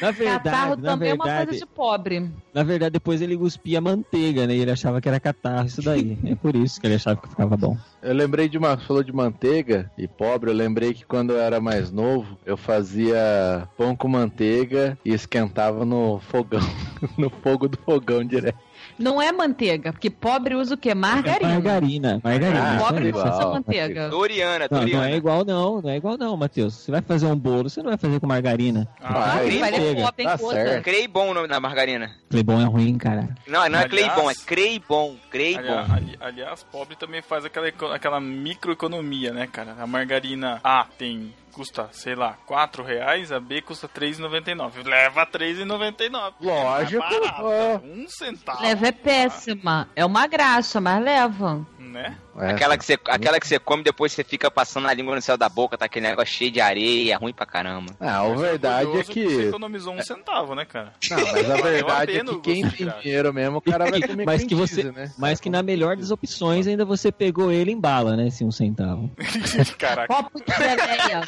Na 0.00 0.12
Catarro 0.12 0.76
verdade, 0.76 0.82
na 0.82 0.90
também 0.90 1.10
é 1.10 1.14
uma 1.14 1.24
coisa 1.24 1.36
verdade, 1.38 1.58
de 1.58 1.66
pobre. 1.66 2.30
na 2.52 2.62
verdade, 2.62 2.92
depois 2.92 3.22
ele 3.22 3.34
cuspia 3.34 3.80
manteiga, 3.80 4.46
né? 4.46 4.54
E 4.54 4.60
ele 4.60 4.70
achava 4.70 5.00
que 5.00 5.08
era 5.08 5.18
catarro 5.18 5.66
isso 5.66 5.80
daí. 5.80 6.18
É 6.26 6.34
por 6.34 6.54
isso 6.54 6.78
que 6.78 6.86
ele 6.86 6.96
achava 6.96 7.18
que 7.18 7.28
ficava 7.30 7.56
bom. 7.56 7.78
Eu 8.02 8.14
lembrei 8.14 8.46
de 8.46 8.58
uma. 8.58 8.76
Falou 8.76 9.02
de 9.02 9.10
manteiga 9.12 9.90
e 9.96 10.06
pobre. 10.06 10.50
Eu 10.50 10.54
lembrei 10.54 10.92
que 10.92 11.06
quando 11.06 11.30
eu 11.30 11.40
era 11.40 11.60
mais 11.60 11.90
novo, 11.90 12.38
eu 12.44 12.58
fazia 12.58 13.66
pão 13.78 13.96
com 13.96 14.06
manteiga 14.06 14.98
e 15.02 15.14
esquentava 15.14 15.82
no 15.86 16.20
fogão. 16.30 16.60
no 17.18 17.30
fogo 17.30 17.68
do 17.68 17.78
fogão 17.78 18.24
direto. 18.24 18.58
Não 18.98 19.20
é 19.20 19.30
manteiga, 19.32 19.92
porque 19.92 20.10
pobre 20.10 20.54
usa 20.54 20.74
o 20.74 20.76
quê? 20.78 20.94
Margarina. 20.94 21.52
Margarina, 21.52 22.20
margarina. 22.22 22.74
Ah, 22.76 22.78
pobre 22.78 23.08
igual. 23.08 23.28
usa 23.28 23.46
manteiga. 23.48 24.08
Doriana, 24.08 24.66
Não, 24.70 24.80
Doriana. 24.80 25.02
não 25.06 25.12
é 25.12 25.16
igual 25.16 25.44
não, 25.44 25.80
não 25.82 25.90
é 25.90 25.96
igual 25.96 26.16
não, 26.18 26.36
Matheus. 26.36 26.74
Você 26.74 26.90
vai 26.90 27.00
fazer 27.02 27.26
um 27.26 27.36
bolo, 27.36 27.68
você 27.70 27.82
não 27.82 27.90
vai 27.90 27.98
fazer 27.98 28.20
com 28.20 28.26
margarina. 28.26 28.88
Ah, 29.00 29.12
Vai, 29.12 29.50
Vai 29.58 29.70
manteiga. 29.70 29.86
ler 30.00 30.04
pobre 30.04 30.24
Tá 30.24 30.38
certo. 30.38 30.84
Creibon 30.84 31.30
o 31.30 31.34
nome 31.34 31.48
da 31.48 31.60
margarina. 31.60 32.10
Clebon 32.30 32.60
é 32.60 32.64
ruim, 32.64 32.96
cara. 32.98 33.28
Não, 33.46 33.68
não 33.68 33.78
é 33.80 33.88
Cleibon, 33.88 34.30
é 34.30 34.34
Creibon. 34.46 35.16
Creibon. 35.30 35.60
aliás, 35.62 35.90
ali- 35.92 36.16
aliás, 36.20 36.62
pobre 36.70 36.96
também 36.96 37.22
faz 37.22 37.44
aquela, 37.44 37.68
aquela 37.94 38.20
microeconomia, 38.20 39.32
né, 39.32 39.46
cara? 39.50 39.74
A 39.78 39.86
margarina 39.86 40.60
A 40.62 40.86
tem 40.98 41.32
custa, 41.50 41.88
sei 41.92 42.14
lá, 42.14 42.38
4 42.46 42.82
reais, 42.82 43.30
a 43.32 43.40
B 43.40 43.60
custa 43.60 43.88
3,99. 43.88 44.84
Leva 44.86 45.26
3,99. 45.26 46.34
Lógico, 46.40 47.02
É 47.04 47.20
barata, 47.20 47.84
um 47.84 48.06
centavo. 48.08 48.62
Leva 48.62 48.86
é 48.88 48.92
péssima. 48.92 49.88
É 49.94 50.04
uma 50.04 50.26
graxa, 50.26 50.80
mas 50.80 51.02
leva. 51.02 51.66
Né? 51.78 52.16
É, 52.40 52.50
Aquela 52.50 52.76
que, 52.78 52.84
você, 52.84 52.98
aquela 53.06 53.38
que 53.40 53.46
você 53.46 53.58
come 53.58 53.82
depois 53.82 54.12
você 54.12 54.24
fica 54.24 54.50
passando 54.50 54.88
a 54.88 54.94
língua 54.94 55.14
no 55.14 55.22
céu 55.22 55.36
da 55.36 55.48
boca, 55.48 55.76
tá 55.78 55.84
aquele 55.86 56.08
negócio 56.08 56.34
cheio 56.34 56.50
de 56.50 56.60
areia, 56.60 57.16
ruim 57.18 57.32
pra 57.32 57.46
caramba. 57.46 57.94
Ah, 58.00 58.20
a 58.20 58.28
Mas 58.28 58.40
verdade 58.40 58.82
é 58.82 58.86
curioso 58.86 59.06
Você 59.06 59.12
que. 59.12 59.42
economizou 59.48 59.94
um 59.94 60.02
centavo, 60.02 60.54
né, 60.54 60.64
cara? 60.64 60.92
Não, 61.10 61.16
mas 61.32 61.50
a 61.50 61.56
verdade 61.62 62.16
é 62.18 62.24
que 62.24 62.40
quem 62.40 62.68
tem 62.68 62.88
dinheiro 63.00 63.32
mesmo, 63.32 63.58
o 63.58 63.60
cara 63.60 63.90
vai 63.90 64.00
comer 64.00 64.24
Mas 64.30 64.44
que 64.44 64.54
você, 64.54 64.84
né? 64.84 65.12
mas 65.18 65.40
que 65.40 65.50
na 65.50 65.62
melhor 65.62 65.96
das 65.96 66.10
opções 66.10 66.66
ainda 66.66 66.84
você 66.84 67.10
pegou 67.12 67.50
ele 67.52 67.70
em 67.72 67.78
bala, 67.80 68.16
né? 68.16 68.28
Esse 68.28 68.44
um 68.44 68.50
centavo. 68.50 69.10
Caraca, 69.78 70.12
Copo 70.12 70.40
de 70.44 70.52
geleia. 70.54 71.22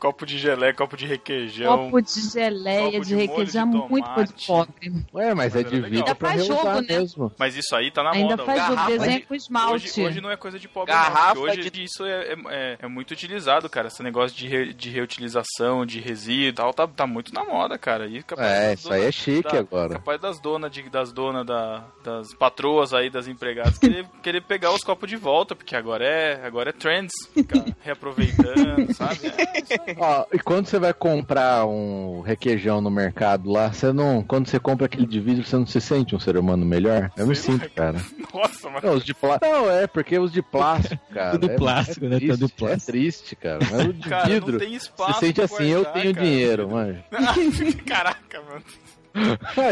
Copo 0.00 0.24
de 0.26 0.38
gelé, 0.38 0.72
copo 0.72 0.96
de 0.96 1.06
requeijão. 1.06 1.84
Copo 1.84 2.00
de 2.02 2.20
geleia, 2.30 2.90
copo 2.92 3.04
de 3.04 3.08
de 3.10 3.14
requeijão, 3.14 3.70
de 3.70 3.76
muito 3.88 4.08
coisa 4.10 4.32
de 4.34 4.46
pobre. 4.46 4.92
Ué, 5.14 5.34
mas, 5.34 5.52
Mas 5.52 5.56
é 5.56 5.62
de 5.62 5.80
vida 5.80 5.96
Ainda 5.98 6.14
pra 6.14 6.28
faz 6.30 6.46
jogo, 6.46 6.64
né? 6.80 6.80
mesmo. 6.88 7.32
Mas 7.38 7.56
isso 7.56 7.76
aí 7.76 7.90
tá 7.90 8.02
na 8.02 8.10
Ainda 8.12 8.36
moda. 8.36 8.44
faz 8.44 8.66
jogo, 8.66 8.86
desenho 8.86 9.20
de- 9.20 9.26
com 9.26 9.34
esmalte. 9.34 9.86
Hoje, 9.90 10.02
hoje 10.06 10.20
não 10.20 10.30
é 10.30 10.36
coisa 10.36 10.58
de 10.58 10.66
pobre, 10.68 10.92
Garrafa 10.92 11.34
não. 11.34 11.42
Hoje 11.42 11.70
de- 11.70 11.84
isso 11.84 12.04
é, 12.04 12.32
é, 12.32 12.36
é- 12.48 12.78
é 12.80 12.86
muito 12.88 13.10
utilizado, 13.12 13.68
cara. 13.68 13.88
Esse 13.88 14.02
negócio 14.02 14.36
de, 14.36 14.48
re- 14.48 14.72
de 14.72 14.88
reutilização, 14.90 15.84
de 15.84 16.00
resíduo 16.00 16.48
e 16.48 16.52
tal, 16.52 16.72
tá, 16.72 16.86
tá 16.88 17.06
muito 17.06 17.32
na 17.34 17.44
moda, 17.44 17.76
cara. 17.78 18.06
E 18.06 18.22
capaz 18.22 18.48
É, 18.50 18.74
isso 18.74 18.92
aí 18.92 19.04
é 19.04 19.12
chique 19.12 19.52
da- 19.52 19.58
agora. 19.58 19.94
Capaz 19.94 20.20
das 20.20 20.40
donas, 20.40 20.70
de, 20.70 20.88
das 20.88 21.12
donas 21.12 21.44
da, 21.46 21.84
das 22.02 22.32
patroas 22.34 22.94
aí, 22.94 23.10
das 23.10 23.28
empregadas, 23.28 23.78
querer, 23.78 24.06
querer 24.22 24.40
pegar 24.42 24.72
os 24.72 24.82
copos 24.82 25.08
de 25.08 25.16
volta, 25.16 25.54
porque 25.54 25.76
agora 25.76 26.04
é, 26.04 26.40
agora 26.46 26.70
é 26.70 26.72
trends. 26.72 27.12
Ficar 27.34 27.64
reaproveitando, 27.82 28.92
sabe? 28.94 29.20
É, 29.26 29.60
isso 29.60 29.72
aí. 29.86 29.89
Ó, 29.98 30.26
e 30.32 30.38
quando 30.38 30.66
você 30.66 30.78
vai 30.78 30.92
comprar 30.92 31.66
um 31.66 32.20
requeijão 32.20 32.80
no 32.80 32.90
mercado 32.90 33.50
lá, 33.50 33.72
você 33.72 33.92
não. 33.92 34.22
Quando 34.22 34.46
você 34.48 34.58
compra 34.60 34.86
aquele 34.86 35.06
de 35.06 35.20
vidro, 35.20 35.44
você 35.44 35.56
não 35.56 35.66
se 35.66 35.80
sente 35.80 36.14
um 36.14 36.20
ser 36.20 36.36
humano 36.36 36.64
melhor? 36.64 37.10
Eu 37.16 37.26
me 37.26 37.34
sinto, 37.36 37.68
cara. 37.70 37.98
Nossa, 38.32 38.70
mas 38.70 38.82
Não, 38.82 38.94
os 38.94 39.04
de 39.04 39.14
plástico. 39.14 39.52
Não, 39.52 39.70
é, 39.70 39.86
porque 39.86 40.18
os 40.18 40.32
de 40.32 40.42
plástico, 40.42 41.02
cara. 41.12 41.32
Tudo 41.32 41.50
é- 41.50 41.56
plástico, 41.56 42.06
é 42.06 42.08
né? 42.08 42.16
triste, 42.18 42.38
Tudo 42.38 42.48
plástico. 42.50 42.90
É 42.90 42.92
triste, 42.92 43.36
cara. 43.36 43.58
Mas 43.70 43.86
o 43.86 43.92
de 43.92 44.08
cara, 44.08 44.28
vidro. 44.28 44.52
não 44.52 44.58
tem 44.58 44.74
espaço 44.74 45.12
Você 45.20 45.26
sente 45.26 45.42
assim, 45.42 45.66
eu 45.68 45.82
guardar, 45.82 46.02
tenho 46.02 46.14
cara. 46.14 46.26
dinheiro, 46.26 46.70
mano. 46.70 47.04
Caraca, 47.86 48.42
mano. 48.42 48.62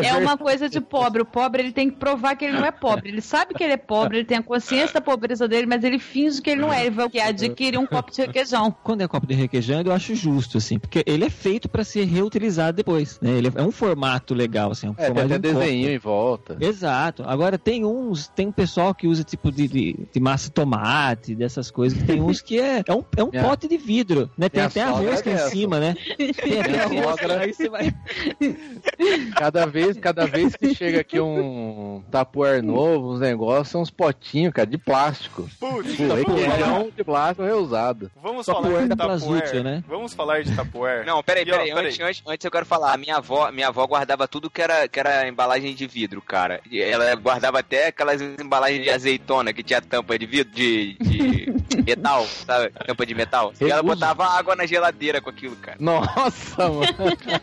É 0.02 0.14
uma 0.14 0.36
coisa 0.36 0.68
de 0.68 0.80
pobre. 0.80 1.22
O 1.22 1.24
pobre 1.26 1.62
ele 1.62 1.72
tem 1.72 1.90
que 1.90 1.96
provar 1.96 2.34
que 2.36 2.44
ele 2.44 2.54
não 2.58 2.64
é 2.64 2.70
pobre. 2.70 3.08
Ele 3.10 3.20
sabe 3.20 3.54
que 3.54 3.62
ele 3.62 3.72
é 3.74 3.76
pobre, 3.76 4.18
ele 4.18 4.24
tem 4.26 4.38
a 4.38 4.42
consciência 4.42 4.94
da 4.94 5.00
pobreza 5.00 5.46
dele, 5.48 5.66
mas 5.66 5.84
ele 5.84 5.98
finge 5.98 6.40
que 6.42 6.50
ele 6.50 6.60
não 6.60 6.72
é. 6.72 6.86
Ele 6.86 6.90
vai 6.90 7.08
adquirir 7.20 7.78
um 7.78 7.86
copo 7.86 8.10
de 8.12 8.20
requeijão. 8.22 8.74
Quando 8.82 9.02
é 9.02 9.08
copo 9.08 9.26
de 9.26 9.34
requeijão, 9.34 9.80
eu 9.82 9.92
acho 9.92 10.14
justo, 10.14 10.58
assim, 10.58 10.78
porque 10.78 11.02
ele 11.06 11.24
é 11.24 11.30
feito 11.30 11.68
pra 11.68 11.84
ser 11.84 12.04
reutilizado 12.04 12.76
depois, 12.76 13.18
né? 13.20 13.30
Ele 13.32 13.50
é 13.54 13.62
um 13.62 13.70
formato 13.70 14.34
legal, 14.34 14.70
assim, 14.72 14.86
é 14.86 14.90
um 14.90 14.92
É, 14.94 14.96
tem 14.96 15.06
formato 15.06 15.26
até 15.26 15.38
de 15.38 15.48
um 15.48 15.52
copo. 15.52 15.64
desenho 15.64 15.90
em 15.90 15.98
volta. 15.98 16.56
Exato. 16.60 17.22
Agora 17.26 17.58
tem 17.58 17.84
uns, 17.84 18.28
tem 18.28 18.46
um 18.48 18.52
pessoal 18.52 18.94
que 18.94 19.06
usa 19.06 19.22
tipo 19.24 19.50
de, 19.52 19.68
de, 19.68 19.96
de 20.12 20.20
massa 20.20 20.46
de 20.48 20.52
tomate, 20.54 21.34
dessas 21.34 21.70
coisas. 21.70 22.02
Tem 22.02 22.20
uns 22.20 22.40
que 22.40 22.58
é, 22.60 22.82
é 22.86 22.92
um, 22.94 23.04
é 23.16 23.22
um 23.24 23.30
Minha- 23.30 23.44
pote 23.44 23.68
de 23.68 23.76
vidro, 23.76 24.30
né? 24.36 24.48
Tem 24.48 24.58
minha 24.60 24.66
até 24.68 24.82
arroz 24.82 25.22
que 25.22 25.28
é 25.28 25.32
é 25.32 25.46
em 25.46 25.50
cima, 25.50 25.78
né? 25.80 25.96
Tem 26.16 26.60
até 26.60 26.80
arroz, 26.80 27.20
sogra- 27.20 27.40
aí 27.40 27.52
você 27.54 27.68
vai... 27.68 27.94
Cada 29.34 29.66
vez, 29.66 29.96
cada 29.98 30.26
vez 30.26 30.54
que 30.56 30.74
chega 30.74 31.00
aqui 31.00 31.20
um 31.20 32.02
tapuer 32.10 32.62
novo, 32.62 33.12
uns 33.14 33.20
negócios, 33.20 33.68
são 33.68 33.80
uns 33.82 33.90
potinhos, 33.90 34.52
cara, 34.52 34.66
de 34.66 34.78
plástico. 34.78 35.48
Putz, 35.58 35.96
Tipo, 35.96 36.14
requeijão 36.14 36.90
de 36.96 37.04
plástico 37.04 37.42
reusado. 37.42 38.10
Vamos 38.22 38.46
Tapuer 38.46 38.72
falar 38.72 38.86
de 38.86 38.96
Tapuer. 38.96 39.64
Né? 39.64 39.84
Vamos 39.88 40.14
falar 40.14 40.42
de 40.42 40.54
Tapuer. 40.54 41.04
Não, 41.06 41.22
peraí, 41.22 41.44
E, 41.46 41.50
ó, 41.50 41.56
peraí, 41.56 41.70
antes, 41.70 42.00
antes, 42.00 42.22
antes 42.26 42.44
eu 42.44 42.50
quero 42.50 42.66
falar, 42.66 42.92
a 42.94 42.96
minha 42.96 43.16
avó, 43.16 43.50
minha 43.50 43.68
avó 43.68 43.86
guardava 43.86 44.26
tudo 44.28 44.50
que 44.50 44.62
era, 44.62 44.86
que 44.88 44.98
era 45.00 45.28
embalagem 45.28 45.74
de 45.74 45.86
vidro, 45.86 46.20
cara. 46.22 46.60
E 46.70 46.80
ela 46.80 47.14
guardava 47.16 47.58
até 47.60 47.88
aquelas 47.88 48.20
embalagens 48.20 48.82
de 48.82 48.90
azeitona 48.90 49.52
que 49.52 49.62
tinha 49.62 49.80
tampa 49.80 50.18
de 50.18 50.26
vidro, 50.26 50.52
de, 50.54 50.94
de 51.00 51.52
metal, 51.84 52.24
sabe? 52.24 52.70
Tampa 52.86 53.06
de 53.06 53.14
metal. 53.14 53.52
E 53.60 53.70
ela 53.70 53.82
botava 53.82 54.24
água 54.26 54.54
na 54.56 54.66
geladeira 54.66 55.20
com 55.20 55.30
aquilo, 55.30 55.56
cara. 55.56 55.76
Nossa, 55.80 56.68
mano. 56.68 56.82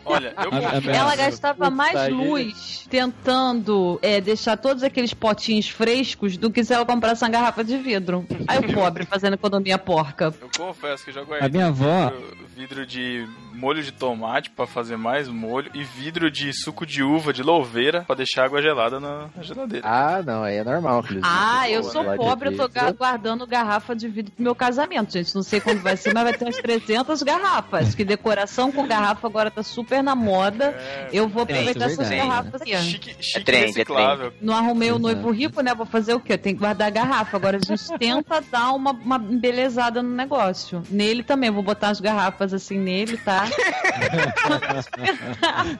Olha, 0.04 0.34
eu. 0.36 0.90
Ela 0.92 1.16
gastava 1.16 1.70
mais 1.76 2.12
luz 2.12 2.86
tentando 2.90 3.98
é, 4.02 4.20
deixar 4.20 4.56
todos 4.56 4.82
aqueles 4.82 5.12
potinhos 5.12 5.68
frescos 5.68 6.36
do 6.36 6.50
que 6.50 6.64
se 6.64 6.72
ela 6.72 6.86
comprasse 6.86 7.22
uma 7.24 7.30
garrafa 7.30 7.62
de 7.62 7.76
vidro. 7.76 8.26
Aí 8.48 8.58
o 8.58 8.72
pobre 8.74 9.04
fazendo 9.04 9.34
economia 9.34 9.78
porca. 9.78 10.34
Eu 10.40 10.50
confesso 10.56 11.04
que 11.04 11.12
já 11.12 11.22
guardei 11.22 11.46
A 11.46 11.50
minha 11.50 11.66
avó, 11.66 12.12
vidro, 12.56 12.86
de 12.86 13.26
molho 13.52 13.82
de 13.82 13.92
tomate 13.92 14.50
pra 14.50 14.66
fazer 14.66 14.96
mais 14.96 15.28
molho 15.28 15.70
e 15.74 15.82
vidro 15.82 16.30
de 16.30 16.52
suco 16.52 16.86
de 16.86 17.02
uva 17.02 17.32
de 17.32 17.42
louveira 17.42 18.02
pra 18.02 18.14
deixar 18.14 18.44
água 18.44 18.60
gelada 18.62 19.00
na 19.00 19.28
geladeira. 19.40 19.86
Ah, 19.86 20.22
não, 20.24 20.42
aí 20.42 20.56
é 20.56 20.64
normal. 20.64 21.04
Ah, 21.22 21.68
eu 21.68 21.82
sou 21.82 22.04
pobre, 22.16 22.50
eu 22.50 22.56
tô 22.56 22.68
guardando 22.96 23.46
garrafa 23.46 23.94
de 23.94 24.08
vidro 24.08 24.32
pro 24.32 24.42
meu 24.44 24.54
casamento, 24.54 25.12
gente. 25.12 25.34
Não 25.34 25.42
sei 25.42 25.60
quando 25.60 25.80
vai 25.82 25.96
ser, 25.96 26.12
mas 26.14 26.24
vai 26.24 26.34
ter 26.34 26.44
umas 26.44 26.56
300 26.56 27.22
garrafas. 27.22 27.94
Que 27.94 28.04
decoração 28.04 28.70
com 28.70 28.86
garrafa 28.86 29.26
agora 29.26 29.50
tá 29.50 29.62
super 29.62 30.02
na 30.02 30.14
moda. 30.14 30.66
É, 30.66 31.08
Eu 31.12 31.28
vou 31.28 31.42
É, 31.42 31.46
aproveitar 31.70 31.88
é 31.88 31.92
essas 31.92 32.08
garrafas 32.08 32.62
aqui. 32.62 32.76
chique, 32.78 33.16
chique 33.20 33.44
trend, 33.44 33.62
é 33.62 33.66
reciclável. 33.66 34.32
Não 34.40 34.54
arrumei 34.54 34.88
o 34.90 34.92
Exato. 34.92 35.02
noivo 35.02 35.30
rico, 35.30 35.60
né? 35.60 35.74
Vou 35.74 35.86
fazer 35.86 36.14
o 36.14 36.20
quê? 36.20 36.34
Eu 36.34 36.38
tenho 36.38 36.56
que 36.56 36.60
guardar 36.60 36.88
a 36.88 36.90
garrafa. 36.90 37.36
Agora 37.36 37.56
a 37.56 37.60
gente 37.60 37.86
tenta 37.98 38.40
dar 38.40 38.72
uma, 38.72 38.92
uma 38.92 39.16
embelezada 39.16 40.02
no 40.02 40.10
negócio. 40.10 40.82
Nele 40.90 41.22
também, 41.22 41.50
vou 41.50 41.62
botar 41.62 41.88
as 41.88 42.00
garrafas 42.00 42.52
assim 42.52 42.78
nele, 42.78 43.16
tá? 43.18 43.44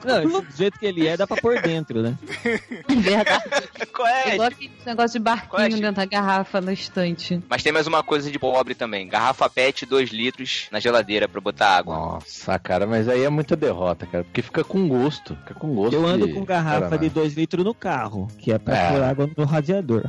não, 0.05 0.41
do 0.41 0.55
jeito 0.55 0.79
que 0.79 0.85
ele 0.85 1.07
é, 1.07 1.17
dá 1.17 1.27
pra 1.27 1.37
pôr 1.37 1.61
dentro, 1.61 2.01
né? 2.01 2.17
Verdade. 2.87 3.43
Qual 3.93 4.07
é? 4.07 4.33
Igual 4.33 4.47
aquele 4.47 4.71
negócio 4.85 5.19
de 5.19 5.25
Qual 5.25 5.35
é, 5.35 5.39
barquinho 5.39 5.71
Chico? 5.71 5.81
dentro 5.81 5.95
da 5.95 6.05
garrafa 6.05 6.61
na 6.61 6.73
estante. 6.73 7.41
Mas 7.49 7.63
tem 7.63 7.71
mais 7.71 7.87
uma 7.87 8.03
coisa 8.03 8.29
de 8.31 8.39
pobre 8.39 8.75
também. 8.75 9.07
Garrafa 9.07 9.49
PET 9.49 9.85
2 9.85 10.09
litros 10.09 10.67
na 10.71 10.79
geladeira 10.79 11.27
pra 11.27 11.41
botar 11.41 11.77
água. 11.77 11.95
Nossa, 11.95 12.57
cara, 12.59 12.85
mas 12.85 13.07
aí 13.07 13.23
é 13.23 13.29
muita 13.29 13.55
derrota, 13.55 14.05
cara. 14.05 14.23
Porque 14.23 14.41
fica 14.41 14.63
com 14.63 14.87
gosto. 14.87 15.35
Fica 15.37 15.53
com 15.53 15.73
gosto. 15.77 15.93
Eu 15.95 16.05
ando 16.05 16.27
de 16.27 16.33
com 16.33 16.43
garrafa 16.43 16.97
de 16.97 17.09
2 17.09 17.33
litros 17.35 17.63
no 17.63 17.73
carro, 17.73 18.27
que 18.39 18.51
é 18.51 18.57
pra 18.57 18.75
É. 18.77 18.91
pôr 18.91 19.03
água 19.03 19.29
no 19.37 19.45
radiador. 19.45 20.03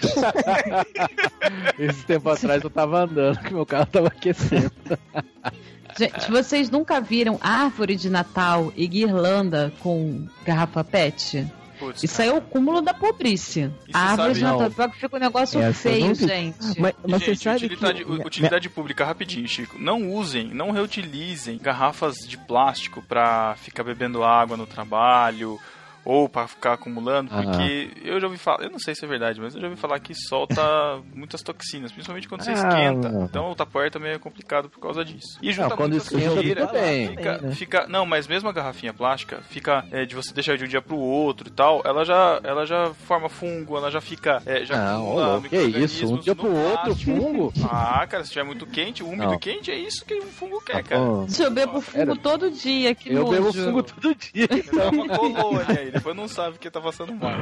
Esse 1.78 2.04
tempo 2.04 2.28
atrás 2.30 2.62
eu 2.62 2.70
tava 2.70 3.04
andando, 3.04 3.38
que 3.40 3.52
meu 3.52 3.66
carro 3.66 3.86
tava 3.86 4.08
aquecendo. 4.08 4.70
Gente, 5.98 6.30
vocês 6.30 6.70
nunca 6.70 7.00
viram 7.00 7.38
árvore 7.42 7.96
de 7.96 8.08
Natal 8.08 8.72
e 8.76 8.86
guirlanda 8.86 9.72
com 9.80 10.26
garrafa 10.46 10.84
PET? 10.84 11.46
Putz, 11.80 12.02
Isso 12.02 12.20
aí 12.20 12.28
é 12.28 12.32
o 12.32 12.42
cúmulo 12.42 12.82
da. 12.82 12.94
E 13.22 13.36
você 13.38 13.72
A 13.92 13.98
árvore 14.10 14.34
de 14.34 14.42
Natal 14.42 14.90
que 14.90 15.00
fica 15.00 15.16
um 15.16 15.20
negócio 15.20 15.58
Essa 15.60 15.72
feio, 15.88 16.14
gente. 16.14 16.78
Mas, 16.78 16.94
mas 17.08 17.22
Gente, 17.22 17.36
você 17.38 17.44
sabe 17.44 17.66
utilidade, 17.66 18.04
que... 18.04 18.12
utilidade 18.12 18.68
pública, 18.68 19.04
rapidinho, 19.04 19.48
Chico. 19.48 19.78
Não 19.78 20.12
usem, 20.12 20.48
não 20.48 20.70
reutilizem 20.70 21.58
garrafas 21.58 22.16
de 22.18 22.36
plástico 22.36 23.02
pra 23.02 23.56
ficar 23.56 23.82
bebendo 23.82 24.22
água 24.22 24.56
no 24.56 24.66
trabalho 24.66 25.58
ou 26.04 26.28
pra 26.28 26.46
ficar 26.48 26.74
acumulando, 26.74 27.30
Ah. 27.32 27.42
porque 27.42 27.90
eu 28.02 28.18
já 28.20 28.26
ouvi 28.26 28.38
falar, 28.38 28.64
eu 28.64 28.70
não 28.70 28.78
sei 28.78 28.94
se 28.94 29.04
é 29.04 29.08
verdade, 29.08 29.40
mas 29.40 29.54
eu 29.54 29.60
já 29.60 29.68
ouvi 29.68 29.78
falar 29.80 29.98
que 30.00 30.14
solta 30.14 30.60
muitas 31.14 31.42
toxinas, 31.42 31.92
principalmente 31.92 32.28
quando 32.28 32.42
você 32.42 32.50
Ah, 32.50 32.54
esquenta. 32.54 33.08
não. 33.08 33.24
Então 33.24 33.50
o 33.50 33.54
Tupperware 33.54 33.90
também 33.90 34.12
é 34.12 34.18
complicado 34.18 34.68
por 34.68 34.80
causa 34.80 35.04
disso. 35.04 35.38
E 35.42 35.52
junta 35.52 35.70
Não, 35.70 35.76
quando 35.76 35.90
muita 35.92 36.04
esquenta, 36.06 36.34
bem. 36.42 36.50
Fica, 36.50 36.66
Também, 36.66 37.16
né? 37.50 37.54
fica, 37.54 37.86
não, 37.88 38.06
mas 38.06 38.26
mesmo 38.26 38.48
a 38.48 38.52
garrafinha 38.52 38.92
plástica, 38.94 39.40
fica 39.48 39.84
é, 39.90 40.04
de 40.04 40.14
você 40.14 40.32
deixar 40.32 40.56
de 40.56 40.64
um 40.64 40.68
dia 40.68 40.80
pro 40.82 40.96
outro 40.96 41.48
e 41.48 41.50
tal, 41.50 41.82
ela 41.84 42.04
já, 42.04 42.40
ela 42.44 42.64
já 42.66 42.92
forma 43.06 43.28
fungo, 43.28 43.76
ela 43.76 43.90
já 43.90 44.00
fica, 44.00 44.42
é, 44.46 44.64
já 44.64 44.76
Não, 44.76 45.18
acumula 45.18 45.40
que 45.48 45.56
isso? 45.56 46.14
Um 46.14 46.18
dia 46.18 46.34
pro 46.34 46.50
outro, 46.54 46.94
fungo? 46.96 47.52
Ah, 47.70 48.06
cara, 48.08 48.24
se 48.24 48.30
tiver 48.30 48.44
muito 48.44 48.66
quente, 48.66 49.02
úmido 49.02 49.24
Não. 49.26 49.34
e 49.34 49.38
quente, 49.38 49.70
é 49.70 49.76
isso 49.76 50.04
que 50.04 50.14
um 50.14 50.26
fungo 50.26 50.60
quer, 50.64 50.82
Tá 50.82 50.82
cara. 50.82 51.00
bom. 51.02 51.26
Eu 51.38 51.50
bebo 51.50 51.80
fungo 51.80 51.98
Era- 52.00 52.16
todo 52.16 52.50
dia, 52.50 52.94
que 52.94 53.10
Eu 53.12 53.24
nojo. 53.24 53.30
bebo 53.30 53.52
fungo 53.52 53.82
todo 53.82 54.14
dia. 54.14 54.48
Dá 54.72 54.88
uma 54.90 55.08
colônia 55.08 55.78
aí, 55.78 55.89
depois 55.90 56.16
não 56.16 56.28
sabe 56.28 56.58
que 56.58 56.70
tá 56.70 56.80
passando 56.80 57.14
mal. 57.14 57.32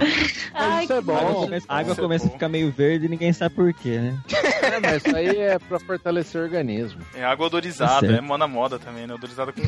Ai, 0.54 0.84
isso 0.84 0.92
é 0.92 0.96
que 0.96 1.02
bom. 1.02 1.14
A 1.14 1.18
água 1.18 1.30
nojo. 1.32 1.44
começa, 1.44 1.66
a 1.68 1.78
água 1.78 1.92
Isso 1.92 2.00
é 2.00 2.02
começa 2.04 2.26
a 2.26 2.30
ficar 2.30 2.48
meio 2.48 2.70
verde 2.72 3.06
e 3.06 3.08
ninguém 3.08 3.32
sabe 3.32 3.54
por 3.54 3.72
quê, 3.72 3.98
né? 3.98 4.18
É, 4.62 4.80
mas 4.80 5.04
isso 5.04 5.16
aí 5.16 5.36
é 5.36 5.58
pra 5.58 5.78
fortalecer 5.78 6.40
o 6.40 6.44
organismo. 6.44 7.00
É 7.14 7.24
água 7.24 7.46
odorizada, 7.46 8.06
Tá 8.06 8.14
é 8.14 8.20
mó 8.20 8.36
na 8.38 8.46
moda 8.46 8.78
também, 8.78 9.06
né? 9.06 9.14
Odorizada 9.14 9.52
com. 9.52 9.60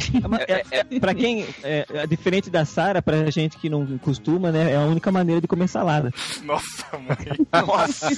É, 0.49 0.63
é, 0.71 0.99
pra 0.99 1.15
quem, 1.15 1.47
é, 1.63 1.87
é 1.89 2.07
diferente 2.07 2.51
da 2.51 2.65
Sara, 2.65 3.01
pra 3.03 3.31
gente 3.31 3.57
que 3.57 3.69
não 3.69 3.99
costuma, 3.99 4.51
né? 4.51 4.73
É 4.73 4.77
a 4.77 4.81
única 4.81 5.11
maneira 5.11 5.41
de 5.41 5.49
comer 5.49 5.69
salada. 5.69 6.13
Nossa, 6.43 6.87
mãe. 6.99 7.17
Nossa, 7.67 8.11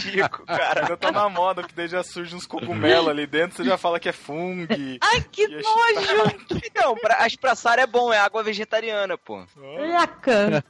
Chico, 0.00 0.44
cara. 0.46 0.82
Ainda 0.82 0.96
tá 0.96 1.10
na 1.12 1.28
moda, 1.28 1.62
que 1.62 1.74
daí 1.74 1.88
já 1.88 2.02
surge 2.02 2.34
uns 2.34 2.46
cogumelos 2.46 3.08
ali 3.08 3.26
dentro, 3.26 3.56
você 3.56 3.64
já 3.64 3.76
fala 3.78 3.98
que 3.98 4.08
é 4.08 4.12
fungo. 4.12 4.66
Ai, 5.00 5.24
que 5.30 5.46
nojo! 5.48 6.36
Não, 6.74 6.94
pra, 6.96 7.16
acho 7.20 7.36
que 7.36 7.40
pra 7.40 7.54
Sara 7.54 7.82
é 7.82 7.86
bom, 7.86 8.12
é 8.12 8.18
água 8.18 8.42
vegetariana, 8.42 9.16
pô. 9.18 9.44
Laca. 10.06 10.64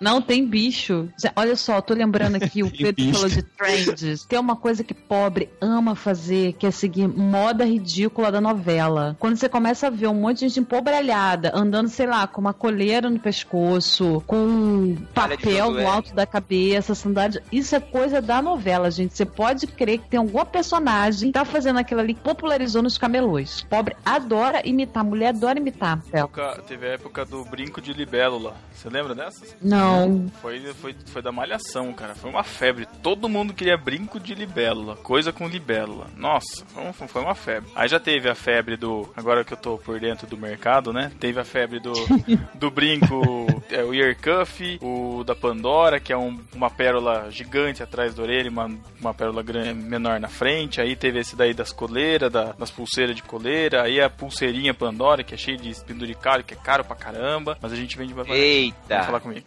Não 0.00 0.20
tem 0.20 0.46
bicho. 0.46 1.08
Olha 1.36 1.56
só, 1.56 1.76
eu 1.76 1.82
tô 1.82 1.94
lembrando 1.94 2.36
aqui, 2.36 2.62
o 2.62 2.70
Pedro 2.76 2.94
bicho. 2.94 3.12
falou 3.14 3.28
de 3.28 3.42
trends. 3.42 4.24
Tem 4.24 4.38
uma 4.38 4.56
coisa 4.56 4.82
que 4.84 4.94
pobre 4.94 5.48
ama 5.60 5.94
fazer, 5.94 6.54
que 6.54 6.66
é 6.66 6.70
seguir 6.70 7.08
moda 7.08 7.64
ridícula 7.64 8.30
da 8.32 8.40
novela. 8.40 9.16
Quando 9.18 9.36
você 9.36 9.48
começa 9.48 9.86
a 9.86 9.90
ver 9.90 10.08
um 10.08 10.14
monte 10.14 10.40
de 10.40 10.48
gente 10.48 10.60
empobralhada, 10.60 11.52
andando, 11.54 11.88
sei 11.88 12.06
lá, 12.06 12.26
com 12.26 12.40
uma 12.40 12.52
coleira 12.52 13.08
no 13.10 13.18
pescoço, 13.18 14.22
com 14.26 14.36
um 14.36 14.96
papel 15.14 15.70
no 15.70 15.88
alto 15.88 16.14
da 16.14 16.26
cabeça, 16.26 16.94
sandália. 16.94 17.42
Isso 17.52 17.74
é 17.76 17.80
coisa 17.80 18.20
da 18.20 18.40
novela, 18.42 18.90
gente. 18.90 19.16
Você 19.16 19.24
pode 19.24 19.66
crer 19.66 19.98
que 19.98 20.08
tem 20.08 20.18
alguma 20.18 20.44
personagem 20.44 21.28
que 21.30 21.38
tá 21.38 21.44
fazendo 21.44 21.78
aquilo 21.78 22.00
ali 22.00 22.14
que 22.14 22.20
popularizou 22.20 22.82
nos 22.82 22.98
camelôs. 22.98 23.64
Pobre 23.68 23.96
adora 24.04 24.66
imitar, 24.66 25.04
mulher 25.04 25.28
adora 25.28 25.58
imitar. 25.58 26.02
Época- 26.12 26.60
Teve 26.66 26.86
a 26.86 26.90
época 26.90 27.24
do 27.24 27.44
brinco 27.44 27.80
de 27.80 27.92
libélula. 27.92 28.54
Você 28.80 28.88
lembra 28.88 29.14
dessas? 29.14 29.54
Não. 29.60 30.30
Foi, 30.40 30.58
foi, 30.72 30.96
foi 31.04 31.20
da 31.20 31.30
malhação, 31.30 31.92
cara. 31.92 32.14
Foi 32.14 32.30
uma 32.30 32.42
febre. 32.42 32.88
Todo 33.02 33.28
mundo 33.28 33.52
queria 33.52 33.76
brinco 33.76 34.18
de 34.18 34.34
libélula. 34.34 34.96
Coisa 34.96 35.30
com 35.30 35.46
libélula. 35.46 36.06
Nossa, 36.16 36.64
foi, 36.64 37.06
foi 37.06 37.20
uma 37.20 37.34
febre. 37.34 37.70
Aí 37.74 37.86
já 37.86 38.00
teve 38.00 38.30
a 38.30 38.34
febre 38.34 38.78
do. 38.78 39.06
Agora 39.14 39.44
que 39.44 39.52
eu 39.52 39.58
tô 39.58 39.76
por 39.76 40.00
dentro 40.00 40.26
do 40.26 40.38
mercado, 40.38 40.94
né? 40.94 41.12
Teve 41.20 41.38
a 41.38 41.44
febre 41.44 41.78
do, 41.78 41.92
do 42.58 42.70
brinco, 42.70 43.46
é, 43.70 43.82
o 43.82 43.92
ear 43.94 44.16
cuff, 44.16 44.78
o 44.82 45.22
da 45.24 45.34
Pandora, 45.34 45.98
que 46.00 46.12
é 46.12 46.16
um- 46.16 46.38
uma 46.54 46.70
pérola 46.70 47.30
gigante 47.30 47.82
atrás 47.82 48.14
da 48.14 48.22
orelha, 48.22 48.46
e 48.46 48.50
uma, 48.50 48.70
uma 49.00 49.12
pérola 49.14 49.42
gran- 49.42 49.74
menor 49.74 50.18
na 50.20 50.28
frente. 50.28 50.80
Aí 50.80 50.94
teve 50.96 51.18
esse 51.20 51.36
daí 51.36 51.52
das 51.54 51.72
coleiras, 51.72 52.30
da- 52.32 52.52
das 52.52 52.70
pulseiras 52.70 53.14
de 53.16 53.22
coleira. 53.22 53.82
Aí 53.82 54.00
a 54.00 54.08
pulseirinha 54.08 54.72
Pandora, 54.74 55.22
que 55.24 55.34
é 55.34 55.36
cheia 55.36 55.56
de 55.56 55.74
penduricalho, 55.84 56.44
que 56.44 56.54
é 56.54 56.56
caro 56.56 56.84
pra 56.84 56.96
caramba. 56.96 57.58
Mas 57.60 57.72
a 57.72 57.76
gente 57.76 57.96
vende 57.98 58.14
pra 58.14 58.22
Vamos 58.22 58.38
Eita. 58.38 59.02
falar 59.04 59.20
comigo. 59.20 59.46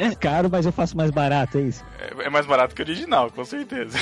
É 0.00 0.14
caro, 0.20 0.48
mas 0.50 0.66
eu 0.66 0.72
faço 0.72 0.96
mais 0.96 1.10
barato, 1.10 1.58
é 1.58 1.62
isso? 1.62 1.84
É, 1.98 2.26
é 2.26 2.30
mais 2.30 2.46
barato 2.46 2.74
que 2.74 2.82
o 2.82 2.84
original, 2.84 3.30
com 3.30 3.44
certeza. 3.44 3.98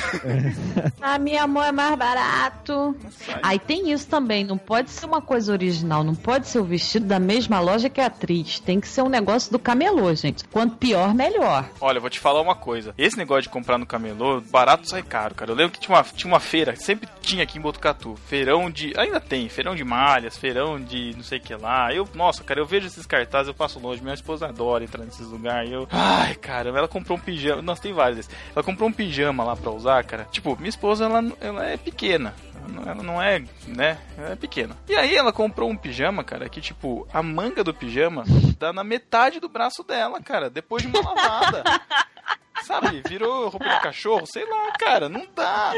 Ah, 1.01 1.19
minha 1.19 1.45
amor 1.45 1.65
é 1.65 1.73
mais 1.73 1.97
barato. 1.97 2.95
Aí 3.43 3.59
tem 3.59 3.91
isso 3.93 4.07
também, 4.09 4.45
não 4.45 4.59
pode 4.59 4.91
ser 4.91 5.07
uma 5.07 5.21
coisa 5.23 5.53
original, 5.53 6.05
não 6.05 6.15
pode 6.15 6.47
ser 6.49 6.59
o 6.59 6.65
vestido 6.65 7.07
da 7.07 7.19
mesma 7.19 7.48
numa 7.49 7.61
loja 7.61 7.89
que 7.89 8.01
é 8.01 8.05
atriz. 8.05 8.61
Tem 8.61 8.81
que 8.81 8.89
ser 8.89 9.03
um 9.03 9.09
negócio 9.09 9.51
do 9.51 9.59
camelô, 9.59 10.15
gente. 10.15 10.45
Quanto 10.49 10.77
pior, 10.77 11.15
melhor. 11.15 11.69
Olha, 11.81 11.99
eu 11.99 12.01
vou 12.01 12.11
te 12.11 12.21
falar 12.21 12.41
uma 12.41 12.55
coisa. 12.55 12.95
Esse 12.99 13.17
negócio 13.17 13.43
de 13.43 13.49
comprar 13.49 13.79
no 13.79 13.87
camelô, 13.87 14.41
barato 14.41 14.89
sai 14.89 15.03
caro, 15.03 15.35
cara. 15.35 15.51
Eu 15.51 15.55
lembro 15.57 15.73
que 15.73 15.81
tinha 15.81 15.97
uma, 15.97 16.03
tinha 16.03 16.33
uma 16.33 16.41
feira, 16.41 16.77
sempre 16.77 17.09
tinha 17.21 17.43
aqui 17.43 17.59
em 17.59 17.61
Botucatu. 17.61 18.17
Feirão 18.27 18.71
de. 18.71 18.93
Ainda 18.97 19.21
tem, 19.21 19.49
feirão 19.49 19.75
de 19.75 19.85
malhas, 19.85 20.37
feirão 20.37 20.81
de 20.81 21.15
não 21.17 21.23
sei 21.23 21.39
o 21.39 21.41
que 21.41 21.55
lá. 21.55 21.93
Eu, 21.93 22.09
nossa, 22.15 22.43
cara, 22.45 22.61
eu 22.61 22.67
vejo 22.67 22.87
esses 22.87 23.07
cartazes, 23.07 23.49
eu 23.49 23.55
passo 23.55 23.79
longe. 23.79 24.03
Minha 24.03 24.15
esposa 24.15 24.47
adora 24.47 24.85
entrar 24.85 25.05
nesses 25.05 25.27
lugares. 25.27 25.71
Eu. 25.71 25.89
Ai, 25.91 26.35
caramba, 26.35 26.79
ela 26.79 26.89
comprou 26.89 27.19
um 27.19 27.21
pijama. 27.21 27.63
Nossa, 27.63 27.83
tem 27.83 27.93
vários 27.93 28.17
desses. 28.17 28.35
Ela 28.55 28.63
comprou 28.63 28.89
um 28.89 28.93
pijama 28.93 29.45
lá 29.45 29.57
pra 29.57 29.71
usar, 29.71 30.05
cara. 30.05 30.27
Tipo, 30.31 30.57
minha 30.57 30.69
esposa, 30.69 31.05
ela, 31.05 31.25
ela 31.41 31.67
é 31.67 31.77
pequena. 31.77 32.35
Ela 32.69 32.85
não- 32.85 32.93
Ela 32.93 33.03
não 33.03 33.23
é, 33.23 33.43
né? 33.67 33.99
Ela 34.17 34.31
é 34.33 34.37
pequena. 34.37 34.77
E 34.89 34.95
aí 34.95 35.15
ela 35.17 35.33
comprou 35.33 35.71
um 35.71 35.77
pijama, 35.77 36.23
cara, 36.25 36.49
que 36.49 36.61
tipo, 36.61 37.07
a 37.13 37.23
manga 37.23 37.63
do 37.65 37.73
pijama 37.75 38.25
dá 38.59 38.73
na 38.73 38.85
metade 38.85 39.41
do 39.41 39.49
braço 39.49 39.83
dela, 39.83 40.21
cara, 40.23 40.49
depois 40.51 40.83
de 40.83 40.89
uma 40.89 41.13
lavada. 41.15 41.63
Sabe, 42.65 43.03
virou 43.09 43.49
roupa 43.49 43.69
de 43.69 43.81
cachorro, 43.81 44.25
sei 44.27 44.45
lá, 44.49 44.73
cara, 44.79 45.09
não 45.09 45.27
dá. 45.35 45.73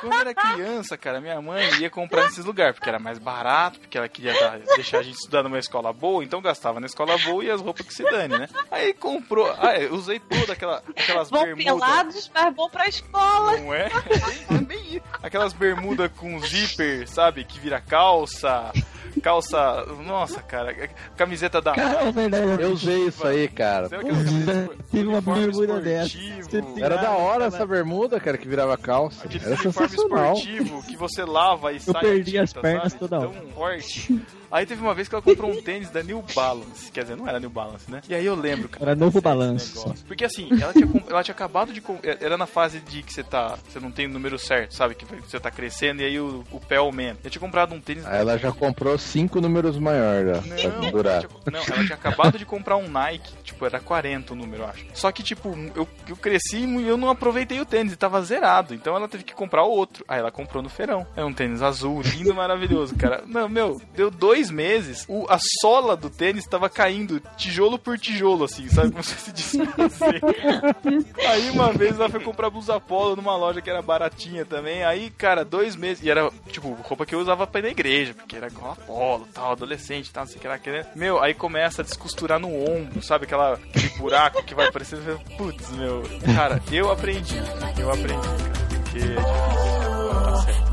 Quando 0.00 0.12
eu 0.12 0.18
era 0.20 0.34
criança, 0.34 0.96
cara, 0.98 1.20
minha 1.20 1.40
mãe 1.40 1.62
ia 1.80 1.88
comprar 1.90 2.24
nesses 2.24 2.44
lugares, 2.44 2.74
porque 2.74 2.88
era 2.88 2.98
mais 2.98 3.18
barato, 3.18 3.78
porque 3.80 3.96
ela 3.96 4.08
queria 4.08 4.32
dar- 4.38 4.58
deixar 4.74 4.98
a 4.98 5.02
gente 5.02 5.14
estudar 5.16 5.42
numa 5.42 5.58
escola 5.58 5.92
boa, 5.92 6.22
então 6.24 6.40
gastava 6.42 6.80
na 6.80 6.86
escola 6.86 7.16
boa 7.18 7.44
e 7.44 7.50
as 7.50 7.60
roupas 7.60 7.86
que 7.86 7.94
se 7.94 8.02
dane, 8.04 8.36
né? 8.38 8.48
Aí 8.70 8.92
comprou, 8.94 9.46
eu 9.78 9.94
usei 9.94 10.18
toda 10.20 10.52
aquela, 10.52 10.82
aquelas 10.96 11.30
Vão 11.30 11.42
bermudas. 11.44 11.64
pelados, 11.74 12.30
mas 12.34 12.54
vão 12.56 12.70
pra 12.70 12.88
escola. 12.88 13.56
Não 13.58 13.72
é? 13.74 13.88
Aquelas 15.22 15.52
bermudas 15.52 16.10
com 16.16 16.38
zíper, 16.40 17.08
sabe? 17.08 17.44
Que 17.44 17.58
vira 17.58 17.80
calça. 17.80 18.72
Calça. 19.22 19.84
Nossa, 20.04 20.40
cara. 20.42 20.74
Camiseta 21.16 21.60
da. 21.60 21.72
Cara, 21.72 22.08
é 22.08 22.12
verdade. 22.12 22.62
Eu 22.62 22.72
usei 22.72 23.06
isso 23.06 23.26
aí, 23.26 23.48
cara. 23.48 23.88
Tive 24.90 25.06
uma 25.08 25.20
bermuda 25.20 25.80
dessa. 25.80 26.16
Era 26.80 26.96
da 26.96 27.10
hora 27.12 27.46
Aquela- 27.46 27.46
essa 27.46 27.66
bermuda, 27.66 28.20
cara, 28.20 28.36
que 28.38 28.48
virava 28.48 28.76
calça. 28.76 29.24
Aquele 29.26 29.44
Era 29.44 29.56
sensacional. 29.56 30.34
esportivo 30.34 30.82
que 30.84 30.96
você 30.96 31.24
lava 31.24 31.72
e 31.72 31.76
Eu 31.76 31.80
sai. 31.80 31.96
a 31.96 32.00
perdi 32.00 32.38
as 32.38 32.50
tinta, 32.50 32.60
pernas 32.60 32.92
sabe? 32.92 33.00
toda 33.00 33.18
hora. 33.20 33.28
Tão 33.30 33.48
forte. 33.50 34.20
Aí 34.50 34.66
teve 34.66 34.80
uma 34.80 34.94
vez 34.94 35.08
que 35.08 35.14
ela 35.14 35.22
comprou 35.22 35.50
um 35.50 35.60
tênis 35.62 35.90
da 35.90 36.02
New 36.02 36.24
Balance. 36.34 36.90
Quer 36.90 37.02
dizer, 37.02 37.16
não 37.16 37.28
era 37.28 37.40
New 37.40 37.50
Balance, 37.50 37.90
né? 37.90 38.00
E 38.08 38.14
aí 38.14 38.24
eu 38.24 38.34
lembro, 38.34 38.68
cara. 38.68 38.84
Era 38.90 38.94
novo 38.94 39.20
negócio. 39.20 39.94
Porque 40.06 40.24
assim, 40.24 40.48
ela 40.60 40.72
tinha, 40.72 40.88
ela 41.08 41.22
tinha 41.22 41.34
acabado 41.34 41.72
de. 41.72 41.82
Era 42.20 42.36
na 42.36 42.46
fase 42.46 42.80
de 42.80 43.02
que 43.02 43.12
você 43.12 43.22
tá. 43.22 43.56
Você 43.68 43.80
não 43.80 43.90
tem 43.90 44.06
o 44.06 44.10
número 44.10 44.38
certo, 44.38 44.74
sabe? 44.74 44.94
Que 44.94 45.04
você 45.04 45.38
tá 45.40 45.50
crescendo 45.50 46.02
e 46.02 46.04
aí 46.04 46.20
o, 46.20 46.44
o 46.50 46.60
pé 46.60 46.76
aumenta. 46.76 47.20
Eu 47.24 47.30
tinha 47.30 47.40
comprado 47.40 47.74
um 47.74 47.80
tênis. 47.80 48.04
Aí 48.06 48.20
ela 48.20 48.38
já 48.38 48.52
comprou 48.52 48.98
cinco 48.98 49.40
números 49.40 49.78
maiores, 49.78 50.36
já, 50.36 50.42
pra 50.42 50.70
Não, 50.70 50.82
ela 50.82 50.90
durar. 50.90 51.20
tinha, 51.20 51.30
não, 51.52 51.60
ela 51.60 51.84
tinha 51.84 51.94
acabado 51.94 52.38
de 52.38 52.44
comprar 52.44 52.76
um 52.76 52.88
Nike, 52.88 53.32
tipo, 53.42 53.64
era 53.64 53.80
40 53.80 54.32
o 54.32 54.36
número, 54.36 54.62
eu 54.62 54.66
acho. 54.68 54.86
Só 54.94 55.10
que, 55.12 55.22
tipo, 55.22 55.56
eu, 55.74 55.88
eu 56.08 56.16
cresci 56.16 56.58
e 56.58 56.88
eu 56.88 56.96
não 56.96 57.10
aproveitei 57.10 57.60
o 57.60 57.66
tênis, 57.66 57.92
e 57.92 57.96
tava 57.96 58.22
zerado. 58.22 58.74
Então 58.74 58.94
ela 58.96 59.08
teve 59.08 59.24
que 59.24 59.34
comprar 59.34 59.62
outro. 59.64 60.04
Aí 60.08 60.18
ela 60.18 60.30
comprou 60.30 60.62
no 60.62 60.68
feirão. 60.68 61.06
É 61.16 61.24
um 61.24 61.32
tênis 61.32 61.62
azul, 61.62 62.00
lindo, 62.02 62.34
maravilhoso, 62.34 62.94
cara. 62.94 63.22
Não, 63.26 63.48
meu, 63.48 63.80
deu 63.94 64.10
dois 64.10 64.35
meses, 64.50 65.04
o, 65.08 65.26
a 65.28 65.38
sola 65.60 65.96
do 65.96 66.10
tênis 66.10 66.46
tava 66.46 66.68
caindo 66.68 67.20
tijolo 67.36 67.78
por 67.78 67.98
tijolo, 67.98 68.44
assim, 68.44 68.68
sabe? 68.68 68.90
Como 68.90 69.02
se 69.02 69.16
se 69.16 69.32
desfazer. 69.32 70.20
Aí 71.28 71.50
uma 71.50 71.72
vez 71.72 71.94
ela 71.94 72.08
foi 72.08 72.20
comprar 72.20 72.50
blusa 72.50 72.78
polo 72.80 73.16
numa 73.16 73.36
loja 73.36 73.60
que 73.60 73.70
era 73.70 73.82
baratinha 73.82 74.44
também. 74.44 74.84
Aí, 74.84 75.10
cara, 75.10 75.44
dois 75.44 75.76
meses. 75.76 76.02
E 76.04 76.10
era, 76.10 76.30
tipo, 76.48 76.72
roupa 76.82 77.06
que 77.06 77.14
eu 77.14 77.20
usava 77.20 77.46
pra 77.46 77.60
ir 77.60 77.64
na 77.64 77.68
igreja, 77.70 78.14
porque 78.14 78.36
era 78.36 78.48
igual 78.48 78.72
a 78.72 78.76
polo, 78.76 79.28
tal, 79.32 79.52
adolescente, 79.52 80.12
tal, 80.12 80.24
não 80.24 80.28
sei 80.30 80.38
o 80.38 80.40
que 80.40 80.48
lá. 80.48 80.58
que, 80.58 80.70
né? 80.70 80.86
Meu, 80.94 81.22
aí 81.22 81.34
começa 81.34 81.82
a 81.82 81.84
descosturar 81.84 82.38
no 82.38 82.48
ombro, 82.48 83.02
sabe? 83.02 83.24
Aquela, 83.24 83.54
aquele 83.54 83.88
buraco 83.98 84.42
que 84.44 84.54
vai 84.54 84.68
aparecendo. 84.68 85.20
Putz, 85.36 85.70
meu. 85.72 86.02
Cara, 86.34 86.60
eu 86.70 86.90
aprendi. 86.90 87.36
Eu 87.78 87.90
aprendi, 87.90 88.14
cara. 88.16 88.56
Porque 88.68 88.98
é 88.98 89.06
difícil. 89.06 90.14
Tá 90.22 90.36
certo. 90.42 90.66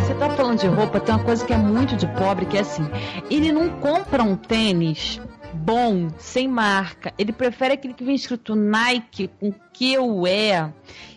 Você 0.00 0.14
tá 0.14 0.30
falando 0.30 0.58
de 0.58 0.66
roupa, 0.66 1.00
tem 1.00 1.14
uma 1.14 1.24
coisa 1.24 1.46
que 1.46 1.52
é 1.52 1.56
muito 1.56 1.96
de 1.96 2.06
pobre, 2.08 2.44
que 2.44 2.58
é 2.58 2.60
assim, 2.60 2.86
ele 3.30 3.50
não 3.50 3.70
compra 3.80 4.22
um 4.22 4.36
tênis 4.36 5.20
bom, 5.54 6.10
sem 6.18 6.46
marca. 6.46 7.14
Ele 7.16 7.32
prefere 7.32 7.74
aquele 7.74 7.94
que 7.94 8.04
vem 8.04 8.14
escrito 8.14 8.54
Nike 8.54 9.28
com 9.40 9.52
QE 9.52 10.72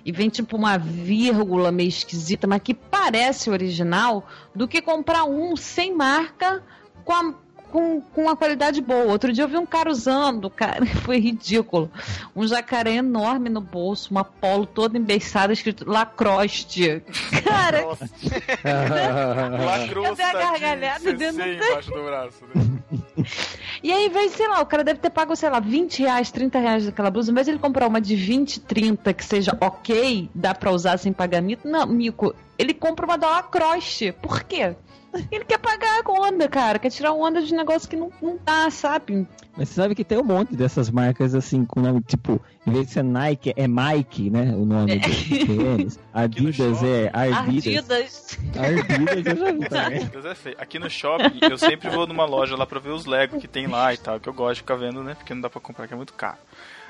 e 0.05 0.11
vem 0.11 0.29
tipo 0.29 0.55
uma 0.55 0.77
vírgula 0.77 1.71
meio 1.71 1.89
esquisita, 1.89 2.47
mas 2.47 2.61
que 2.61 2.73
parece 2.73 3.49
original, 3.49 4.25
do 4.55 4.67
que 4.67 4.81
comprar 4.81 5.25
um 5.25 5.55
sem 5.55 5.93
marca 5.95 6.63
com 7.03 7.13
a 7.13 7.33
com, 7.71 8.01
com 8.01 8.23
uma 8.23 8.35
qualidade 8.35 8.81
boa. 8.81 9.05
Outro 9.05 9.31
dia 9.33 9.43
eu 9.43 9.47
vi 9.47 9.57
um 9.57 9.65
cara 9.65 9.89
usando, 9.89 10.49
cara, 10.49 10.85
foi 11.03 11.17
ridículo. 11.19 11.89
Um 12.35 12.45
jacaré 12.45 12.95
enorme 12.95 13.49
no 13.49 13.61
bolso, 13.61 14.11
uma 14.11 14.23
polo 14.23 14.65
toda 14.65 14.97
embeiçada, 14.97 15.53
escrito 15.53 15.89
Lacroste. 15.89 17.01
Cara, 17.43 17.83
dei 20.15 20.25
a 20.25 20.33
gargalhada 20.33 20.99
de 20.99 21.13
dentro 21.13 21.43
do- 21.43 21.49
embaixo 21.49 21.91
do 21.91 22.03
braço, 22.03 22.43
né? 22.53 23.23
E 23.83 23.91
aí, 23.91 24.05
em 24.05 24.09
vez, 24.09 24.33
sei 24.33 24.47
lá, 24.47 24.61
o 24.61 24.65
cara 24.65 24.83
deve 24.83 24.99
ter 24.99 25.09
pago, 25.09 25.35
sei 25.35 25.49
lá, 25.49 25.59
20 25.59 25.99
reais, 26.01 26.31
30 26.31 26.59
reais 26.59 26.85
daquela 26.85 27.09
blusa. 27.09 27.31
Em 27.31 27.33
vez 27.33 27.45
de 27.45 27.51
ele 27.51 27.59
comprar 27.59 27.87
uma 27.87 27.99
de 28.01 28.15
20, 28.15 28.59
30, 28.61 29.13
que 29.13 29.25
seja 29.25 29.57
ok, 29.59 30.29
dá 30.35 30.53
pra 30.53 30.71
usar 30.71 30.97
sem 30.97 31.11
pagamento. 31.13 31.67
Não, 31.67 31.85
Mico, 31.87 32.33
ele 32.57 32.73
compra 32.73 33.05
uma 33.05 33.17
da 33.17 33.29
Lacroste. 33.29 34.11
Por 34.21 34.43
quê? 34.43 34.75
Ele 35.31 35.43
quer 35.43 35.57
pagar 35.57 36.01
a 36.03 36.11
onda, 36.11 36.47
cara. 36.47 36.79
Quer 36.79 36.89
tirar 36.89 37.11
onda 37.11 37.41
de 37.41 37.53
negócio 37.53 37.89
que 37.89 37.95
não, 37.95 38.11
não 38.21 38.39
dá, 38.43 38.69
sabe? 38.69 39.27
Mas 39.57 39.69
você 39.69 39.75
sabe 39.75 39.95
que 39.95 40.03
tem 40.03 40.17
um 40.17 40.23
monte 40.23 40.55
dessas 40.55 40.89
marcas 40.89 41.35
assim, 41.35 41.65
com 41.65 41.81
nome 41.81 42.01
tipo, 42.01 42.41
em 42.65 42.71
vez 42.71 42.87
de 42.87 42.93
ser 42.93 43.03
Nike, 43.03 43.53
é 43.55 43.67
Mike, 43.67 44.29
né? 44.29 44.53
O 44.55 44.65
nome 44.65 44.97
do 44.97 45.45
tênis. 45.45 45.99
Adidas 46.13 46.81
é 46.83 47.09
Ardidas. 47.11 48.37
Ardidas. 48.57 48.87
Ardidas 48.87 49.25
eu 49.25 49.37
já 49.37 49.51
vi 49.51 49.69
também. 49.69 50.31
É 50.31 50.35
feio. 50.35 50.55
Aqui 50.57 50.79
no 50.79 50.89
shopping, 50.89 51.39
eu 51.41 51.57
sempre 51.57 51.89
vou 51.89 52.07
numa 52.07 52.25
loja 52.25 52.55
lá 52.55 52.65
pra 52.65 52.79
ver 52.79 52.91
os 52.91 53.05
Lego 53.05 53.39
que 53.39 53.47
tem 53.47 53.67
lá 53.67 53.93
e 53.93 53.97
tal, 53.97 54.19
que 54.19 54.29
eu 54.29 54.33
gosto 54.33 54.55
de 54.55 54.61
ficar 54.61 54.75
vendo, 54.75 55.03
né? 55.03 55.15
Porque 55.15 55.33
não 55.33 55.41
dá 55.41 55.49
pra 55.49 55.59
comprar, 55.59 55.87
que 55.87 55.93
é 55.93 55.97
muito 55.97 56.13
caro. 56.13 56.37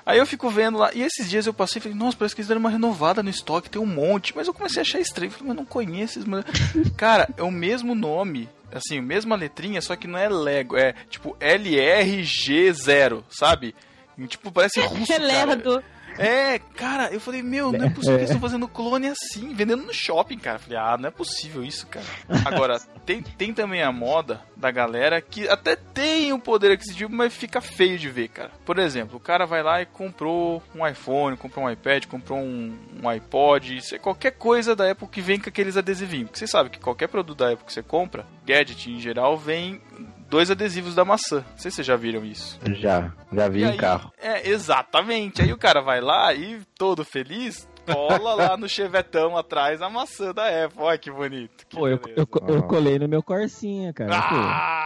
Aí 0.05 0.17
eu 0.17 0.25
fico 0.25 0.49
vendo 0.49 0.77
lá, 0.77 0.91
e 0.93 1.01
esses 1.01 1.29
dias 1.29 1.45
eu 1.45 1.53
passei 1.53 1.79
e 1.79 1.81
falei, 1.83 1.97
nossa, 1.97 2.17
parece 2.17 2.35
que 2.35 2.41
eles 2.41 2.47
deram 2.47 2.59
uma 2.59 2.69
renovada 2.69 3.21
no 3.21 3.29
estoque, 3.29 3.69
tem 3.69 3.81
um 3.81 3.85
monte, 3.85 4.35
mas 4.35 4.47
eu 4.47 4.53
comecei 4.53 4.79
a 4.79 4.81
achar 4.81 4.99
estranho, 4.99 5.31
falei, 5.31 5.47
mas 5.49 5.57
não 5.57 5.65
conheço 5.65 6.19
esses. 6.19 6.25
mas-" 6.25 6.45
Cara, 6.97 7.29
é 7.37 7.43
o 7.43 7.51
mesmo 7.51 7.93
nome, 7.93 8.49
assim, 8.73 8.99
a 8.99 9.01
mesma 9.01 9.35
letrinha, 9.35 9.81
só 9.81 9.95
que 9.95 10.07
não 10.07 10.17
é 10.17 10.27
Lego, 10.27 10.75
é 10.77 10.93
tipo 11.09 11.35
LRG0, 11.39 13.23
sabe? 13.29 13.75
E, 14.17 14.27
tipo, 14.27 14.51
parece 14.51 14.79
russo, 14.85 15.07
cara. 15.07 15.19
Relerdo. 15.19 15.83
É, 16.17 16.59
cara, 16.59 17.11
eu 17.11 17.19
falei, 17.19 17.41
meu, 17.41 17.71
não 17.71 17.85
é 17.85 17.89
possível 17.89 18.17
que 18.17 18.23
eles 18.23 18.29
estão 18.29 18.41
fazendo 18.41 18.67
clone 18.67 19.07
assim, 19.07 19.53
vendendo 19.53 19.83
no 19.83 19.93
shopping, 19.93 20.37
cara. 20.37 20.59
Falei, 20.59 20.77
ah, 20.77 20.97
não 20.97 21.07
é 21.07 21.11
possível 21.11 21.63
isso, 21.63 21.87
cara. 21.87 22.05
Agora, 22.45 22.79
tem, 23.05 23.21
tem 23.21 23.53
também 23.53 23.81
a 23.81 23.91
moda 23.91 24.41
da 24.55 24.71
galera 24.71 25.21
que 25.21 25.47
até 25.47 25.75
tem 25.75 26.31
o 26.33 26.39
poder 26.39 26.71
aquisitivo, 26.71 27.11
mas 27.11 27.33
fica 27.33 27.61
feio 27.61 27.97
de 27.97 28.09
ver, 28.09 28.29
cara. 28.29 28.51
Por 28.65 28.77
exemplo, 28.77 29.17
o 29.17 29.19
cara 29.19 29.45
vai 29.45 29.63
lá 29.63 29.81
e 29.81 29.85
comprou 29.85 30.61
um 30.75 30.85
iPhone, 30.85 31.37
comprou 31.37 31.65
um 31.65 31.69
iPad, 31.69 32.05
comprou 32.05 32.39
um, 32.39 32.77
um 33.01 33.09
iPod, 33.09 33.77
isso 33.77 33.95
é 33.95 33.99
qualquer 33.99 34.31
coisa 34.31 34.75
da 34.75 34.91
Apple 34.91 35.07
que 35.07 35.21
vem 35.21 35.39
com 35.39 35.49
aqueles 35.49 35.77
adesivinhos. 35.77 36.29
Porque 36.29 36.39
você 36.39 36.47
sabe 36.47 36.69
que 36.69 36.79
qualquer 36.79 37.07
produto 37.07 37.39
da 37.39 37.51
Apple 37.51 37.65
que 37.65 37.73
você 37.73 37.83
compra, 37.83 38.25
gadget 38.45 38.91
em 38.91 38.99
geral, 38.99 39.37
vem 39.37 39.81
dois 40.31 40.49
adesivos 40.49 40.95
da 40.95 41.03
maçã. 41.05 41.43
Não 41.51 41.57
sei 41.57 41.69
se 41.69 41.75
vocês 41.75 41.87
já 41.87 41.95
viram 41.97 42.23
isso. 42.25 42.57
Já, 42.79 43.11
já 43.31 43.47
vi 43.49 43.59
E 43.59 43.63
em 43.63 43.71
aí- 43.71 43.77
carro. 43.77 44.11
É, 44.17 44.49
exatamente. 44.49 45.41
Aí 45.41 45.51
o 45.51 45.57
cara 45.57 45.81
vai 45.81 45.99
lá 45.99 46.33
e, 46.33 46.61
todo 46.77 47.03
feliz, 47.03 47.67
cola 47.85 48.33
lá 48.33 48.55
no 48.55 48.69
chevetão 48.69 49.35
atrás 49.37 49.81
a 49.81 49.89
maçã 49.89 50.33
da 50.33 50.43
Apple. 50.65 50.79
Olha 50.81 50.97
que 50.97 51.11
bonito. 51.11 51.67
que 51.67 51.75
Pô, 51.75 51.87
eu, 51.87 51.99
eu, 52.15 52.25
eu 52.47 52.63
colei 52.63 52.97
no 52.97 53.09
meu 53.09 53.21
Corsinha, 53.21 53.91
cara. 53.93 54.09
Ah! 54.15 54.85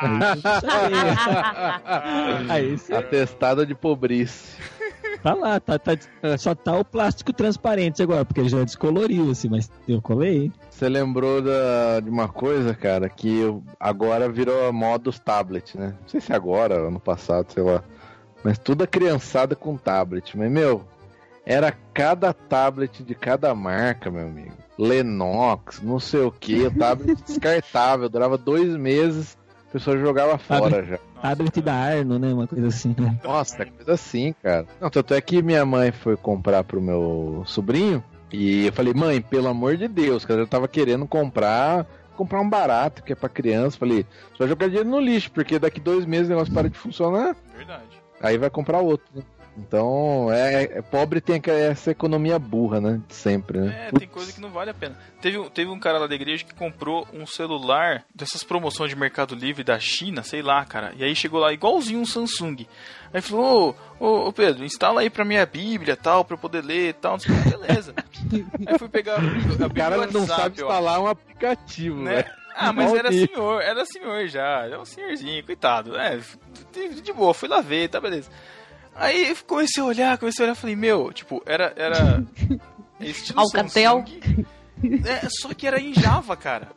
Pô, 0.62 2.52
aí 2.52 2.78
você 2.78 2.96
Atestado 2.96 3.66
de 3.66 3.76
pobrice. 3.76 4.58
Tá 5.22 5.34
lá, 5.34 5.60
tá, 5.60 5.78
tá- 5.80 5.98
só 6.38 6.54
tá 6.56 6.78
o 6.78 6.86
plástico 6.86 7.34
transparente 7.34 8.02
agora, 8.02 8.26
porque 8.26 8.42
ele 8.42 8.50
já 8.50 8.64
descoloriu, 8.64 9.32
assim, 9.32 9.50
mas 9.50 9.70
eu 9.88 10.02
colei. 10.02 10.52
Você 10.70 10.90
lembrou 10.90 11.42
da, 11.42 12.00
de 12.00 12.10
uma 12.10 12.28
coisa, 12.28 12.74
cara, 12.74 13.10
que 13.10 13.42
agora 13.80 14.30
virou 14.30 14.68
a 14.68 14.72
moda 14.72 15.06
dos 15.06 15.20
tablets, 15.20 15.76
né? 15.76 15.96
Não 16.02 16.08
sei 16.08 16.22
se 16.22 16.34
agora, 16.34 16.88
ano 16.88 17.00
passado, 17.00 17.52
sei 17.52 17.64
lá. 17.64 17.84
Mas 18.44 18.58
toda 18.60 18.86
criançada 18.86 19.56
com 19.56 19.76
tablet. 19.76 20.38
Mas, 20.38 20.52
meu, 20.52 20.86
era 21.46 21.72
cada 21.94 22.34
tablet 22.34 23.04
de 23.04 23.16
cada 23.16 23.54
marca, 23.56 24.12
meu 24.12 24.28
amigo. 24.28 24.54
Lenox, 24.78 25.82
não 25.82 26.00
sei 26.00 26.22
o 26.22 26.32
que, 26.32 26.70
tablet 26.72 27.16
descartável, 27.26 28.10
durava 28.10 28.38
dois 28.38 28.76
meses, 28.76 29.38
a 29.45 29.45
pessoa 29.76 29.98
jogava 29.98 30.38
fora 30.38 30.84
já. 30.86 30.98
tablet 31.22 31.62
da 31.62 31.74
Arno, 31.74 32.18
né? 32.18 32.34
Uma 32.34 32.48
coisa 32.48 32.68
assim, 32.68 32.96
né? 32.98 33.20
Nossa, 33.24 33.64
é 33.64 33.66
coisa 33.66 33.94
assim, 33.94 34.34
cara. 34.42 34.66
Não, 34.80 34.90
tanto 34.90 35.14
é 35.14 35.20
que 35.20 35.42
minha 35.42 35.66
mãe 35.66 35.92
foi 35.92 36.16
comprar 36.16 36.64
pro 36.64 36.82
meu 36.82 37.44
sobrinho 37.46 38.02
e 38.32 38.68
eu 38.68 38.74
falei, 38.74 38.94
mãe, 38.94 39.22
pelo 39.22 39.48
amor 39.50 39.76
de 39.76 39.88
Deus, 39.88 40.24
cara, 40.26 40.42
eu 40.42 40.48
tava 40.48 40.68
querendo 40.68 41.06
comprar 41.06 41.86
comprar 42.16 42.40
um 42.40 42.50
barato 42.50 43.04
que 43.04 43.12
é 43.12 43.16
pra 43.16 43.28
criança. 43.28 43.78
Falei, 43.78 44.06
vai 44.40 44.48
jogar 44.48 44.68
dinheiro 44.68 44.88
no 44.88 45.02
lixo, 45.02 45.30
porque 45.32 45.60
daqui 45.60 45.82
dois 45.82 46.06
meses 46.06 46.28
o 46.28 46.30
negócio 46.30 46.54
para 46.54 46.70
de 46.70 46.78
funcionar, 46.78 47.36
Verdade. 47.58 48.02
aí 48.22 48.38
vai 48.38 48.50
comprar 48.50 48.80
outro. 48.80 49.06
né? 49.14 49.22
Então, 49.58 50.28
é, 50.32 50.64
é- 50.64 50.82
pobre 50.82 51.22
tem 51.22 51.42
essa 51.46 51.92
economia 51.92 52.38
burra, 52.38 52.82
né? 52.82 53.02
De 53.08 53.16
sempre, 53.16 53.60
né? 53.60 53.88
É, 53.88 53.98
tem 53.98 54.08
coisa 54.08 54.32
que 54.34 54.42
não 54.42 54.50
vale 54.50 54.70
a 54.70 54.74
pena. 54.74 54.98
Teve, 55.22 55.38
um- 55.38 55.50
teve 55.50 55.72
um 55.72 55.80
cara 55.80 55.98
lá 55.98 56.08
da 56.08 56.16
igreja 56.16 56.44
que 56.44 56.54
comprou 56.54 57.08
um 57.14 57.26
celular 57.26 58.04
dessas 58.14 58.44
promoções 58.44 58.90
de 58.90 58.96
Mercado 58.98 59.34
Livre 59.34 59.64
da 59.64 59.80
China, 59.80 60.24
sei 60.24 60.42
lá, 60.42 60.66
cara. 60.66 60.94
E 60.98 61.04
aí 61.04 61.16
chegou 61.16 61.40
lá 61.40 61.54
igualzinho 61.54 62.02
um 62.02 62.06
Samsung. 62.06 62.68
Aí 63.14 63.22
falou, 63.22 63.76
ô, 63.98 64.06
ô, 64.06 64.28
ô, 64.28 64.34
Pedro, 64.34 64.66
instala 64.66 65.00
aí 65.02 65.10
pra 65.10 65.24
minha 65.24 65.46
Bíblia 65.46 65.96
tal, 65.96 66.26
pra 66.26 66.34
eu 66.36 66.40
poder 66.40 66.62
ler 66.64 66.90
e 66.90 66.94
tal. 66.94 67.18
Sei. 67.18 67.34
Beleza. 67.34 67.94
aí 68.68 68.78
fui 68.78 68.90
pegar. 68.90 69.20
O 69.20 69.74
cara 69.74 70.06
não 70.08 70.28
sabe 70.28 70.56
instalar 70.56 71.00
um 71.00 71.08
aplicativo, 71.08 72.02
né? 72.02 72.18
né? 72.18 72.26
Ah, 72.58 72.72
mas 72.72 72.94
era 72.94 73.12
senhor, 73.12 73.62
era 73.62 73.86
senhor 73.86 74.28
já, 74.28 74.66
era 74.66 74.80
um 74.80 74.86
senhorzinho, 74.86 75.46
coitado. 75.46 75.98
É, 75.98 76.18
de, 76.72 77.02
de 77.02 77.12
boa, 77.14 77.34
fui 77.34 77.50
lá 77.50 77.60
ver, 77.60 77.90
tá 77.90 78.00
beleza. 78.00 78.30
Aí 78.96 79.36
comecei 79.46 79.84
a 79.84 79.86
olhar, 79.86 80.18
comecei 80.18 80.44
a 80.44 80.48
olhar, 80.48 80.56
falei, 80.56 80.76
meu, 80.76 81.12
tipo, 81.12 81.44
era. 81.46 81.74
era 81.76 82.24
estilo 83.00 83.42
Alcatel. 83.42 84.06
Samsung. 84.06 84.46
É, 85.06 85.28
só 85.30 85.54
que 85.54 85.68
era 85.68 85.80
em 85.80 85.94
Java, 85.94 86.36
cara. 86.36 86.72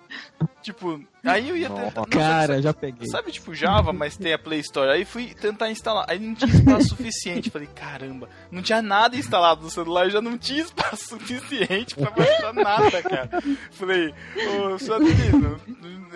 Tipo, 0.69 1.03
aí 1.25 1.49
eu 1.49 1.57
ia 1.57 1.71
tentar. 1.71 2.05
Cara, 2.07 2.47
sabe, 2.49 2.63
já 2.63 2.75
peguei. 2.75 3.09
Sabe, 3.09 3.33
tipo, 3.33 3.55
Java, 3.55 3.91
mas 3.91 4.19
tem 4.19 4.35
a 4.35 4.39
Play 4.39 4.61
Store. 4.61 4.91
Aí 4.91 5.03
fui 5.07 5.33
tentar 5.33 5.71
instalar. 5.71 6.05
Aí 6.07 6.19
não 6.19 6.35
tinha 6.35 6.53
espaço 6.53 6.89
suficiente. 6.95 7.49
Falei, 7.49 7.69
caramba, 7.75 8.29
não 8.51 8.61
tinha 8.61 8.83
nada 8.83 9.17
instalado 9.17 9.63
no 9.63 9.71
celular, 9.71 10.11
já 10.11 10.21
não 10.21 10.37
tinha 10.37 10.61
espaço 10.61 11.09
suficiente 11.17 11.95
pra 11.95 12.11
baixar 12.11 12.53
nada, 12.53 13.03
cara. 13.03 13.31
Falei, 13.71 14.13
ô, 14.37 14.99
menina, 14.99 15.59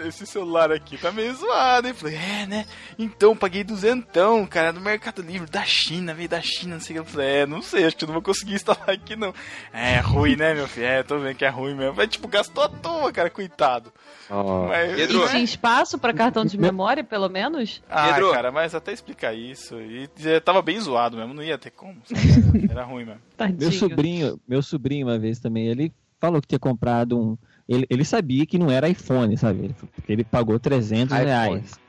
esse 0.07 0.27
celular 0.27 0.71
aqui 0.71 0.99
tá 0.99 1.11
meio 1.11 1.35
zoado, 1.35 1.89
hein? 1.89 1.95
Falei, 1.95 2.17
é, 2.17 2.47
né? 2.47 2.67
Então, 2.99 3.35
paguei 3.35 3.65
duzentão, 3.65 4.45
cara, 4.45 4.71
no 4.71 4.83
Mercado 4.83 5.23
Livre, 5.23 5.51
da 5.51 5.65
China, 5.65 6.13
veio 6.13 6.29
da 6.29 6.43
China, 6.43 6.75
não 6.75 6.81
sei 6.81 6.99
o 6.99 7.03
que. 7.03 7.09
Eu 7.09 7.13
falei, 7.13 7.29
é, 7.29 7.47
não 7.47 7.63
sei, 7.63 7.87
acho 7.87 7.97
que 7.97 8.05
eu 8.05 8.09
não 8.09 8.15
vou 8.15 8.23
conseguir 8.23 8.55
instalar 8.55 8.91
aqui, 8.91 9.17
não. 9.17 9.35
É, 9.73 9.99
ruim, 10.01 10.37
né, 10.37 10.53
meu 10.53 10.69
filho? 10.69 10.87
É, 10.87 11.03
tô 11.03 11.19
vendo 11.19 11.37
que 11.37 11.45
é 11.45 11.49
ruim 11.49 11.75
mesmo. 11.75 11.95
Mas, 11.97 12.09
tipo, 12.09 12.29
gastou 12.29 12.65
à 12.65 12.69
toa, 12.69 13.11
cara, 13.11 13.31
coitado. 13.31 13.91
Ó, 14.29 14.42
Mas, 14.69 14.97
Pedro. 14.97 15.25
E 15.25 15.29
tinha 15.29 15.43
espaço 15.43 15.99
pra 15.99 16.13
cartão 16.13 16.45
de 16.45 16.59
memória, 16.59 17.03
pelo 17.05 17.29
menos? 17.29 17.83
Ah, 17.89 18.13
Pedro. 18.15 18.33
cara, 18.33 18.51
mas 18.51 18.75
até 18.75 18.93
explicar 18.93 19.35
isso. 19.35 19.81
E 19.81 20.09
já 20.17 20.41
tava 20.41 20.63
bem 20.63 20.79
zoado 20.81 21.17
mesmo, 21.17 21.35
não 21.35 21.43
ia 21.43 21.59
ter 21.59 21.71
como. 21.71 21.97
sabe? 22.05 22.69
Era, 22.71 22.85
ruim 22.85 23.05
mesmo. 23.05 23.21
Tadinho. 23.37 23.59
Meu 23.61 23.73
sobrinho, 23.73 24.41
meu 24.47 24.63
sobrinho 24.63 25.07
uma 25.07 25.19
vez 25.19 25.39
também, 25.39 25.67
ele 25.67 25.93
falou 26.21 26.41
que 26.41 26.49
tinha 26.49 26.59
comprado 26.59 27.19
um. 27.19 27.39
Ele, 27.69 27.87
ele 27.89 28.05
sabia 28.05 28.45
que 28.45 28.59
não 28.59 28.71
era 28.71 28.89
iPhone, 28.89 29.37
sabe? 29.37 29.65
Ele, 29.65 29.75
porque 29.95 30.13
ele 30.13 30.25
pagou 30.25 30.59
300 30.59 31.13
iPhone. 31.13 31.29
reais. 31.29 31.81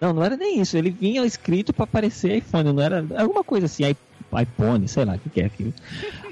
Não, 0.00 0.12
não 0.14 0.24
era 0.24 0.36
nem 0.36 0.60
isso. 0.60 0.76
Ele 0.76 0.90
vinha 0.90 1.24
escrito 1.24 1.72
pra 1.72 1.86
parecer 1.86 2.38
iPhone, 2.38 2.72
não 2.72 2.82
era 2.82 3.04
alguma 3.18 3.44
coisa 3.44 3.66
assim, 3.66 3.84
iPhone, 4.32 4.88
sei 4.88 5.04
lá 5.04 5.14
o 5.14 5.18
que, 5.18 5.28
que 5.28 5.40
é 5.42 5.44
aquilo. 5.46 5.74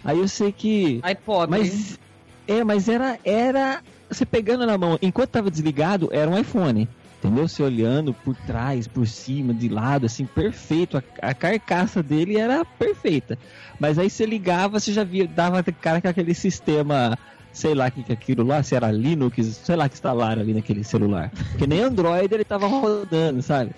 Aí 0.05 0.19
eu 0.19 0.29
sei 0.29 0.53
que. 0.53 1.01
Pobre. 1.25 1.59
Mas 1.59 1.99
é, 2.47 2.65
mas 2.65 2.89
era 2.89 3.19
era 3.23 3.83
você 4.11 4.25
pegando 4.27 4.67
na 4.67 4.77
mão, 4.79 4.99
enquanto 5.03 5.31
tava 5.31 5.51
desligado, 5.51 6.09
era 6.13 6.31
um 6.31 6.39
iPhone. 6.39 6.89
Entendeu? 7.19 7.49
Você 7.49 7.63
olhando 7.65 8.15
por 8.15 8.37
trás, 8.47 8.87
por 8.87 9.05
cima, 9.07 9.53
de 9.53 9.69
lado, 9.69 10.07
assim, 10.07 10.25
perfeito. 10.25 10.97
A, 10.97 11.03
a 11.31 11.35
carcaça 11.35 12.01
dele 12.01 12.37
era 12.39 12.65
perfeita. 12.65 13.37
Mas 13.81 13.99
aí 13.99 14.09
você 14.09 14.25
ligava, 14.25 14.79
você 14.79 14.93
já 14.93 15.03
via, 15.03 15.27
dava 15.27 15.61
cara 15.65 16.01
com 16.01 16.07
aquele 16.07 16.33
sistema, 16.33 17.19
sei 17.53 17.75
lá 17.75 17.91
que 17.91 18.05
que 18.05 18.13
é 18.13 18.15
aquilo 18.15 18.45
lá, 18.47 18.63
se 18.63 18.77
era 18.77 18.93
Linux, 18.93 19.35
sei 19.65 19.75
lá 19.75 19.89
que 19.89 19.97
instalaram 19.97 20.43
ali 20.43 20.55
naquele 20.55 20.85
celular. 20.85 21.33
Porque 21.51 21.67
nem 21.67 21.83
Android 21.83 22.33
ele 22.33 22.45
tava 22.45 22.69
rodando, 22.69 23.43
sabe? 23.43 23.73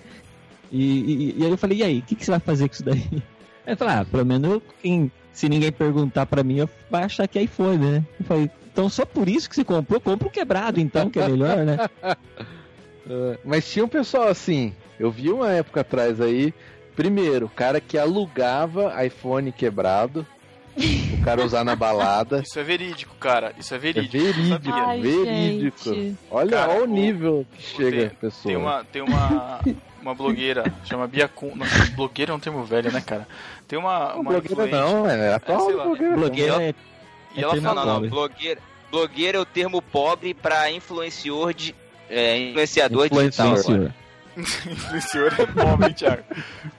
E, 0.71 0.83
e- 0.83 1.35
e 1.39 1.43
aí 1.43 1.49
eu 1.51 1.57
falei, 1.57 1.79
e 1.79 1.83
aí, 1.83 1.97
o 1.99 2.01
que, 2.03 2.15
que 2.15 2.23
você 2.23 2.31
vai 2.31 2.39
fazer 2.39 2.67
com 2.69 2.75
isso 2.75 2.83
daí? 2.85 3.07
Aí 3.65 3.73
eu 3.73 3.77
falei, 3.77 3.95
ah, 3.95 4.05
pelo 4.05 4.25
menos 4.25 4.51
eu- 4.51 4.61
quem, 4.83 5.11
se 5.33 5.49
ninguém 5.49 5.71
perguntar 5.71 6.27
pra 6.27 6.43
mim, 6.43 6.57
eu 6.57 6.69
vai 6.91 7.03
achar 7.03 7.27
que 7.27 7.39
é 7.39 7.43
iPhone, 7.43 7.77
né? 7.79 8.03
Eu 8.19 8.25
falei, 8.27 8.51
então 8.71 8.89
só 8.89 9.05
por 9.05 9.27
isso 9.29 9.49
que 9.49 9.55
você 9.55 9.63
comprou, 9.63 9.99
compra 9.99 10.27
o 10.27 10.31
quebrado 10.31 10.79
então, 10.79 11.09
que 11.09 11.19
é 11.19 11.27
melhor, 11.27 11.57
né? 11.57 11.77
É, 13.09 13.37
Mas 13.43 13.69
tinha 13.69 13.83
um 13.83 13.87
pessoal 13.87 14.27
assim, 14.27 14.73
eu 14.99 15.09
vi 15.11 15.31
uma 15.31 15.51
época 15.51 15.81
atrás 15.81 16.21
aí, 16.21 16.53
primeiro, 16.95 17.47
o 17.47 17.49
cara 17.49 17.81
que 17.81 17.97
alugava 17.97 18.93
iPhone 19.03 19.51
quebrado, 19.51 20.25
o 20.77 21.23
cara 21.23 21.43
usar 21.43 21.63
na 21.63 21.75
balada. 21.75 22.41
Isso 22.47 22.59
é 22.59 22.63
verídico, 22.63 23.15
cara. 23.19 23.53
Isso 23.57 23.73
é 23.73 23.77
É 23.77 23.79
verídico. 23.79 24.11
verídico, 24.23 24.47
sabia. 24.47 24.73
Ai, 24.85 25.01
verídico. 25.01 25.93
gente. 25.95 26.17
Olha, 26.29 26.51
Cara, 26.51 26.71
olha 26.73 26.83
o 26.83 26.85
nível 26.85 27.45
que 27.57 27.61
chega 27.63 27.97
tem- 27.97 28.09
pessoa. 28.09 28.43
Tem 28.45 28.55
uma, 28.55 28.83
tem 28.85 29.01
uma, 29.01 29.59
uma 30.01 30.13
blogueira, 30.15 30.71
chama 30.85 31.07
Bia 31.07 31.27
Kun. 31.27 31.55
Nossa, 31.55 31.85
blogueira 31.95 32.31
é 32.31 32.35
um 32.35 32.39
termo 32.39 32.63
velho, 32.63 32.91
né, 32.91 33.01
cara? 33.01 33.27
Tem 33.67 33.77
uma, 33.79 34.09
Não, 34.13 34.21
uma 34.21 34.31
blogueira 34.31 34.53
influente. 34.53 34.71
não, 34.73 35.09
é 35.09 35.33
atual 35.33 35.69
lá. 35.71 35.83
blogueira. 35.85 36.15
Blogueira 36.15 36.63
é, 36.63 36.75
E 37.35 37.41
ela 37.43 37.53
termo 37.53 37.67
Não, 37.67 37.75
fala, 37.75 37.99
não. 37.99 38.09
Blogueira, 38.09 38.59
blogueira 38.89 39.37
é 39.37 39.41
o 39.41 39.45
termo 39.45 39.81
pobre 39.81 40.33
pra 40.33 40.71
influenciador 40.71 41.53
de. 41.53 41.75
É, 42.09 42.37
influenciador 42.49 43.05
Influenciador. 43.07 43.55
digital. 43.55 43.91
Influenciador 44.37 45.33
é 45.39 45.45
pobre, 45.45 45.87
hein, 45.87 45.93
Thiago? 45.93 46.23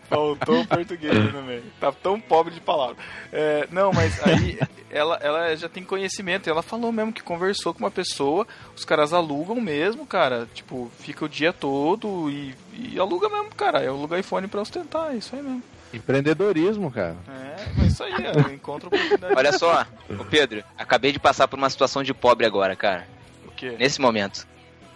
Faltou 0.08 0.60
o 0.60 0.66
português 0.66 1.32
no 1.32 1.42
meio. 1.42 1.62
Tá 1.80 1.92
tão 1.92 2.20
pobre 2.20 2.52
de 2.54 2.60
palavra. 2.60 2.96
É, 3.32 3.66
não, 3.70 3.92
mas 3.92 4.22
aí 4.26 4.58
ela, 4.90 5.18
ela 5.22 5.54
já 5.56 5.68
tem 5.68 5.82
conhecimento. 5.82 6.48
Ela 6.48 6.62
falou 6.62 6.92
mesmo 6.92 7.12
que 7.12 7.22
conversou 7.22 7.72
com 7.72 7.80
uma 7.80 7.90
pessoa. 7.90 8.46
Os 8.76 8.84
caras 8.84 9.12
alugam 9.12 9.60
mesmo, 9.60 10.06
cara. 10.06 10.48
Tipo, 10.54 10.90
fica 10.98 11.24
o 11.24 11.28
dia 11.28 11.52
todo 11.52 12.30
e, 12.30 12.54
e 12.74 12.98
aluga 12.98 13.28
mesmo, 13.28 13.54
cara. 13.54 13.86
Aluga 13.88 14.18
iPhone 14.18 14.48
pra 14.48 14.60
ostentar. 14.62 15.12
É 15.12 15.16
isso 15.16 15.34
aí 15.34 15.42
mesmo. 15.42 15.62
Empreendedorismo, 15.92 16.90
cara. 16.90 17.16
É, 17.28 17.56
mas 17.76 17.92
isso 17.92 18.02
aí, 18.02 18.12
ó, 18.12 18.50
encontra 18.50 18.88
oportunidade. 18.88 19.34
Olha 19.36 19.52
só, 19.52 19.86
ô 20.18 20.24
Pedro, 20.24 20.64
acabei 20.76 21.12
de 21.12 21.18
passar 21.18 21.46
por 21.46 21.58
uma 21.58 21.70
situação 21.70 22.02
de 22.02 22.14
pobre 22.14 22.46
agora, 22.46 22.74
cara. 22.74 23.06
O 23.46 23.50
quê? 23.50 23.76
Nesse 23.78 24.00
momento. 24.00 24.46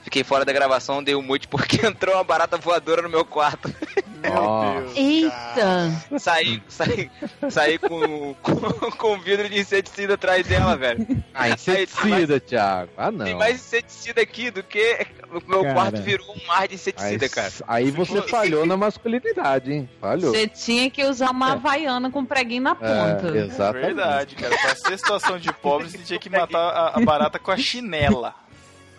Fiquei 0.07 0.23
fora 0.23 0.45
da 0.45 0.53
gravação, 0.53 1.03
dei 1.03 1.16
um 1.16 1.21
mute 1.21 1.49
porque 1.49 1.83
entrou 1.85 2.14
uma 2.14 2.23
barata 2.23 2.57
voadora 2.57 3.03
no 3.03 3.09
meu 3.09 3.25
quarto. 3.25 3.75
Meu. 4.23 4.81
Deus. 4.81 4.97
Eita! 4.97 5.90
Saí, 6.16 6.62
saí, 6.69 7.11
saí 7.51 7.77
com, 7.77 8.33
com, 8.35 8.55
com 8.92 9.19
vidro 9.19 9.49
de 9.49 9.59
inseticida 9.59 10.14
atrás 10.14 10.47
dela, 10.47 10.77
velho. 10.77 11.05
Ah, 11.35 11.49
inseticida, 11.49 12.38
Thiago. 12.38 12.92
Ah, 12.97 13.11
não. 13.11 13.25
Tem 13.25 13.35
mais 13.35 13.57
inseticida 13.57 14.23
aqui 14.23 14.49
do 14.53 14.62
que 14.62 15.09
o 15.29 15.42
meu 15.51 15.62
Cara. 15.62 15.75
quarto 15.75 16.03
virou 16.03 16.27
um 16.31 16.47
mar 16.47 16.69
de 16.69 16.75
Aí, 16.75 16.77
inseticida, 16.77 17.29
cara. 17.29 17.53
aí 17.66 17.90
você 17.90 18.23
falhou 18.23 18.64
na 18.64 18.77
masculinidade, 18.77 19.73
hein? 19.73 19.90
Falhou. 20.01 20.31
Você 20.31 20.47
tinha 20.47 20.88
que 20.88 21.03
usar 21.05 21.33
uma 21.33 21.55
havaiana 21.55 22.12
com 22.12 22.25
preguinho 22.25 22.62
na 22.62 22.77
ponta. 22.77 23.33
É, 23.35 23.45
exatamente. 23.45 23.87
Verdade, 23.87 24.37
cara. 24.37 24.57
Pra 24.57 24.77
ser 24.77 24.99
situação 24.99 25.37
de 25.37 25.53
pobre, 25.53 25.90
você 25.90 25.99
tinha 25.99 26.19
que 26.21 26.31
matar 26.31 26.61
a, 26.61 26.97
a 26.97 27.01
barata 27.01 27.40
com 27.40 27.51
a 27.51 27.57
chinela. 27.57 28.46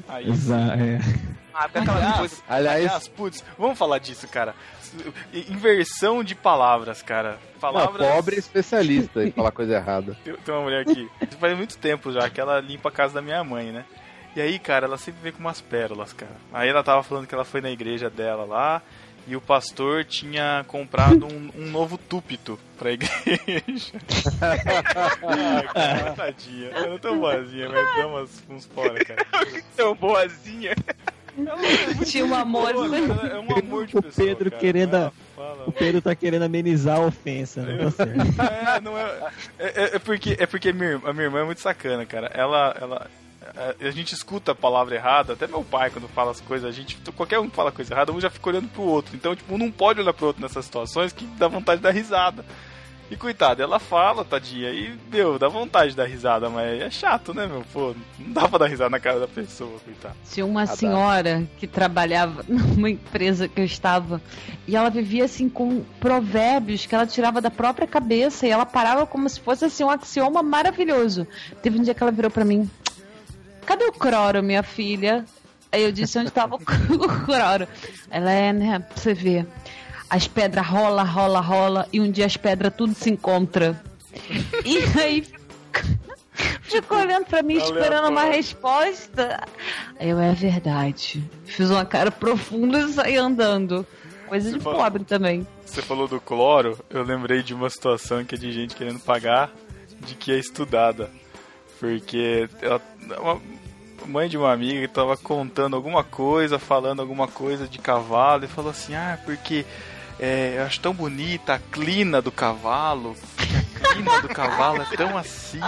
Aí. 0.08 0.30
Exa- 0.30 0.76
é. 0.78 1.00
Ah, 1.54 1.67
Aliás, 1.74 2.17
coisa. 2.17 2.36
Aliás, 2.48 2.78
aliás, 2.86 3.08
putz, 3.08 3.43
vamos 3.58 3.78
falar 3.80 3.98
disso, 3.98 4.28
cara. 4.28 4.54
Inversão 5.34 6.24
de 6.24 6.36
palavras, 6.36 7.02
cara. 7.02 7.32
não, 7.54 7.60
Palavras. 7.60 8.08
pobre 8.08 8.36
é 8.36 8.39
especialista 8.39 9.24
em 9.24 9.32
falar 9.32 9.52
coisa 9.52 9.74
errada. 9.76 10.15
Tem, 10.24 10.36
tem 10.36 10.54
uma 10.56 10.63
mulher 10.63 10.82
aqui, 10.82 11.10
faz 11.39 11.58
muito 11.58 11.78
tempo 11.78 12.12
já, 12.12 12.30
que 12.30 12.39
ela 12.39 12.60
limpa 12.60 12.89
a 12.89 12.91
casa 12.91 13.15
da 13.15 13.22
minha 13.22 13.43
mãe, 13.43 13.72
né? 13.72 13.86
E 14.36 14.41
aí, 14.41 14.60
cara, 14.60 14.86
ela 14.86 14.98
sempre 15.00 15.20
vem 15.24 15.32
com 15.32 15.39
umas 15.39 15.60
pérolas, 15.60 16.13
cara. 16.13 16.36
Aí 16.54 16.70
ela 16.70 16.84
tava 16.84 17.02
falando 17.02 17.26
que 17.26 17.34
ela 17.34 17.43
foi 17.46 17.60
na 17.60 17.72
igreja 17.72 18.08
dela 18.10 18.46
lá 18.46 18.82
e 19.28 19.36
o 19.36 19.42
pastor 19.42 20.06
tinha 20.06 20.63
comprado 20.68 21.26
um, 21.26 21.50
um 21.56 21.70
novo 21.70 21.98
túpito 21.98 22.58
pra 22.78 22.92
igreja. 22.92 23.94
ah, 24.42 25.63
cara, 25.74 26.13
tadinha. 26.13 26.70
Ela 26.70 26.96
é 26.96 26.98
tão 26.98 27.20
boazinha, 27.20 27.70
mas 27.70 27.96
dá 27.98 28.08
umas, 28.08 28.44
uns 28.50 28.66
fora, 28.66 29.04
cara. 29.04 29.26
Tão 29.76 29.96
boazinha. 29.96 30.72
É 31.40 32.04
Tinha 32.06 32.26
um 32.26 32.34
amor. 32.34 32.74
boa, 32.74 32.88
É 32.98 33.38
um 33.40 33.56
amor 33.58 33.86
de 33.86 33.96
O 33.98 34.02
pessoa, 34.02 34.26
Pedro 34.28 34.50
cara. 34.50 34.60
querendo 34.62 34.96
Ela 34.96 35.08
a- 35.08 35.12
fala- 35.36 35.63
O 35.68 35.72
Pedro 35.72 36.02
tá 36.02 36.16
querendo 36.16 36.42
amenizar 36.44 36.98
a 36.98 37.02
ofensa, 37.06 37.62
né? 37.62 37.78
Tá. 38.36 38.46
É, 38.78 38.82
não 38.82 38.98
é. 38.98 39.30
É, 39.60 39.66
é- 39.84 39.96
é 39.96 40.00
porque, 40.00 40.36
é 40.40 40.46
porque 40.48 40.70
a 40.70 40.74
minha, 40.74 40.92
irmã- 40.92 41.10
a 41.10 41.13
minha 41.13 41.26
irmã 41.26 41.42
é 41.42 41.44
muito 41.44 41.62
sacana, 41.62 42.06
cara. 42.08 42.28
Ela. 42.34 42.76
ela 42.82 43.08
a, 43.56 43.88
a 43.88 43.92
gente 43.92 44.14
escuta 44.14 44.52
a 44.52 44.56
palavra 44.56 44.96
errada, 44.96 45.34
até 45.34 45.48
meu 45.48 45.64
pai, 45.64 45.90
quando 45.90 46.08
fala 46.08 46.32
as 46.32 46.42
coisas, 46.42 46.68
a 46.68 46.72
gente. 46.72 46.98
Qualquer 47.16 47.40
um 47.40 47.50
que 47.50 47.56
fala 47.56 47.72
coisa 47.72 47.94
errada, 47.94 48.12
um 48.12 48.20
já 48.20 48.30
fica 48.30 48.50
olhando 48.50 48.68
pro 48.70 48.84
outro. 48.84 49.16
Então, 49.16 49.36
tipo, 49.36 49.54
um 49.54 49.58
não 49.58 49.72
pode 49.72 50.00
olhar 50.00 50.14
pro 50.14 50.28
outro 50.28 50.42
nessas 50.42 50.66
situações 50.66 51.14
que 51.14 51.26
dá 51.26 51.48
vontade 51.48 51.78
de 51.78 51.84
dar 51.84 51.92
risada. 51.92 52.44
E 53.10 53.16
coitada, 53.16 53.64
ela 53.64 53.80
fala, 53.80 54.26
tadinha, 54.26 54.70
e, 54.70 54.94
meu, 55.10 55.40
dá 55.40 55.48
vontade 55.48 55.92
de 55.92 55.96
dar 55.96 56.04
risada, 56.04 56.50
mas 56.50 56.82
é 56.82 56.90
chato, 56.90 57.34
né, 57.34 57.48
meu? 57.48 57.64
Pô, 57.72 57.96
não 58.20 58.34
dá 58.34 58.50
pra 58.50 58.60
dar 58.60 58.68
risada 58.68 58.90
na 58.90 59.00
cara 59.00 59.18
da 59.18 59.28
pessoa, 59.28 59.80
coitada. 59.80 60.14
Tinha 60.30 60.46
uma 60.46 60.66
senhora 60.66 61.48
que 61.58 61.66
trabalhava 61.66 62.44
numa 62.50 62.90
empresa 62.90 63.48
que 63.48 63.62
eu 63.62 63.66
estava 63.66 64.22
e 64.68 64.76
ela 64.76 64.90
vivia 64.90 65.24
assim 65.24 65.48
com 65.48 65.86
provérbios 66.02 66.86
que 66.86 66.94
ela 66.94 67.08
tirava 67.08 67.40
da 67.40 67.50
própria 67.50 67.88
cabeça 67.88 68.46
e 68.46 68.50
ela 68.50 68.66
parava 68.66 69.06
como 69.06 69.30
se 69.30 69.40
fosse 69.40 69.64
assim 69.64 69.86
um 69.86 69.90
axioma 69.90 70.44
maravilhoso. 70.44 71.26
Teve 71.62 71.80
um 71.80 71.84
dia 71.84 71.94
que 71.94 72.04
ela 72.04 72.12
virou 72.12 72.30
pra 72.30 72.44
mim: 72.44 72.70
Cadê 73.68 73.84
o 73.84 73.92
Croro, 73.92 74.42
minha 74.42 74.64
filha? 74.64 75.26
Aí 75.70 75.84
eu 75.84 75.92
disse 75.92 76.18
onde 76.18 76.30
estava 76.30 76.56
o 76.56 76.60
Croro. 77.26 77.68
Ela 78.10 78.32
é, 78.32 78.54
né? 78.54 78.80
Pra 78.80 78.96
você 78.98 79.14
ver. 79.14 79.46
As 80.10 80.26
pedras 80.26 80.66
rola, 80.66 81.04
rola, 81.04 81.42
rola 81.42 81.88
e 81.92 82.00
um 82.00 82.10
dia 82.10 82.26
as 82.26 82.38
pedras 82.38 82.74
tudo 82.74 82.96
se 82.96 83.10
encontra. 83.10 83.84
E 84.64 84.78
aí 84.98 85.28
ficou 86.64 86.98
olhando 86.98 87.26
pra 87.26 87.44
mim, 87.44 87.58
esperando 87.58 88.08
uma 88.08 88.24
resposta. 88.24 89.44
Aí 90.00 90.10
eu, 90.10 90.20
é 90.20 90.32
verdade. 90.32 91.30
Fiz 91.44 91.70
uma 91.70 91.84
cara 91.84 92.10
profunda 92.10 92.80
e 92.80 92.94
saí 92.94 93.18
andando. 93.18 93.86
Coisa 94.30 94.50
de 94.50 94.60
pobre 94.60 95.04
também. 95.04 95.46
Você 95.66 95.82
falou 95.82 96.08
do 96.08 96.22
cloro, 96.22 96.80
eu 96.90 97.04
lembrei 97.04 97.44
de 97.44 97.54
uma 97.54 97.70
situação 97.70 98.24
que 98.24 98.36
é 98.36 98.38
de 98.38 98.50
gente 98.54 98.76
querendo 98.76 99.00
pagar 99.00 99.52
de 100.00 100.16
que 100.16 100.32
é 100.32 100.38
estudada. 100.38 101.10
Porque 101.80 102.50
ela, 102.62 102.82
uma 103.20 103.42
mãe 104.06 104.30
de 104.30 104.38
uma 104.38 104.52
amiga 104.52 104.88
que 104.88 104.94
tava 104.94 105.18
contando 105.18 105.76
alguma 105.76 106.04
coisa, 106.04 106.58
falando 106.58 107.02
alguma 107.02 107.28
coisa 107.28 107.68
de 107.68 107.78
cavalo, 107.78 108.46
e 108.46 108.48
falou 108.48 108.72
assim, 108.72 108.96
ah, 108.96 109.20
porque 109.26 109.66
é, 110.20 110.56
eu 110.58 110.63
acho 110.63 110.80
tão 110.80 110.94
bonita 110.94 111.56
a 111.56 111.60
clina 111.60 112.22
do 112.22 112.32
cavalo, 112.32 113.16
que 113.38 113.84
a 113.86 113.94
clina 113.94 114.22
do 114.22 114.30
cavalo 114.30 114.82
é 114.82 114.96
tão 114.96 115.18
assim. 115.18 115.60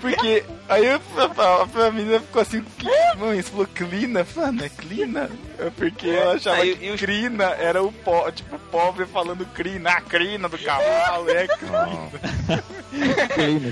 Porque 0.00 0.44
aí 0.68 0.86
eu, 0.86 1.00
a, 1.16 1.86
a 1.86 1.90
menina 1.90 2.20
ficou 2.20 2.40
assim, 2.42 2.64
que, 2.78 2.86
mãe, 3.18 3.40
você 3.42 3.50
falou 3.50 3.66
clina? 3.66 4.20
Eu 4.20 4.24
falei, 4.26 4.48
ah, 4.48 4.52
não 4.52 4.64
é 4.64 4.68
clina? 4.68 5.30
É 5.58 5.70
porque 5.70 6.08
ela 6.08 6.34
achava 6.34 6.56
Aí- 6.62 6.76
que 6.76 6.86
e 6.86 6.90
os- 6.90 7.00
crina 7.00 7.44
era 7.58 7.82
o 7.82 7.92
po, 7.92 8.30
tipo, 8.32 8.58
pobre 8.70 9.04
falando 9.06 9.44
crina, 9.46 9.90
a 9.90 10.00
crina 10.00 10.48
do 10.48 10.58
cavalo, 10.58 11.28
é 11.30 11.46
crina. 11.46 12.10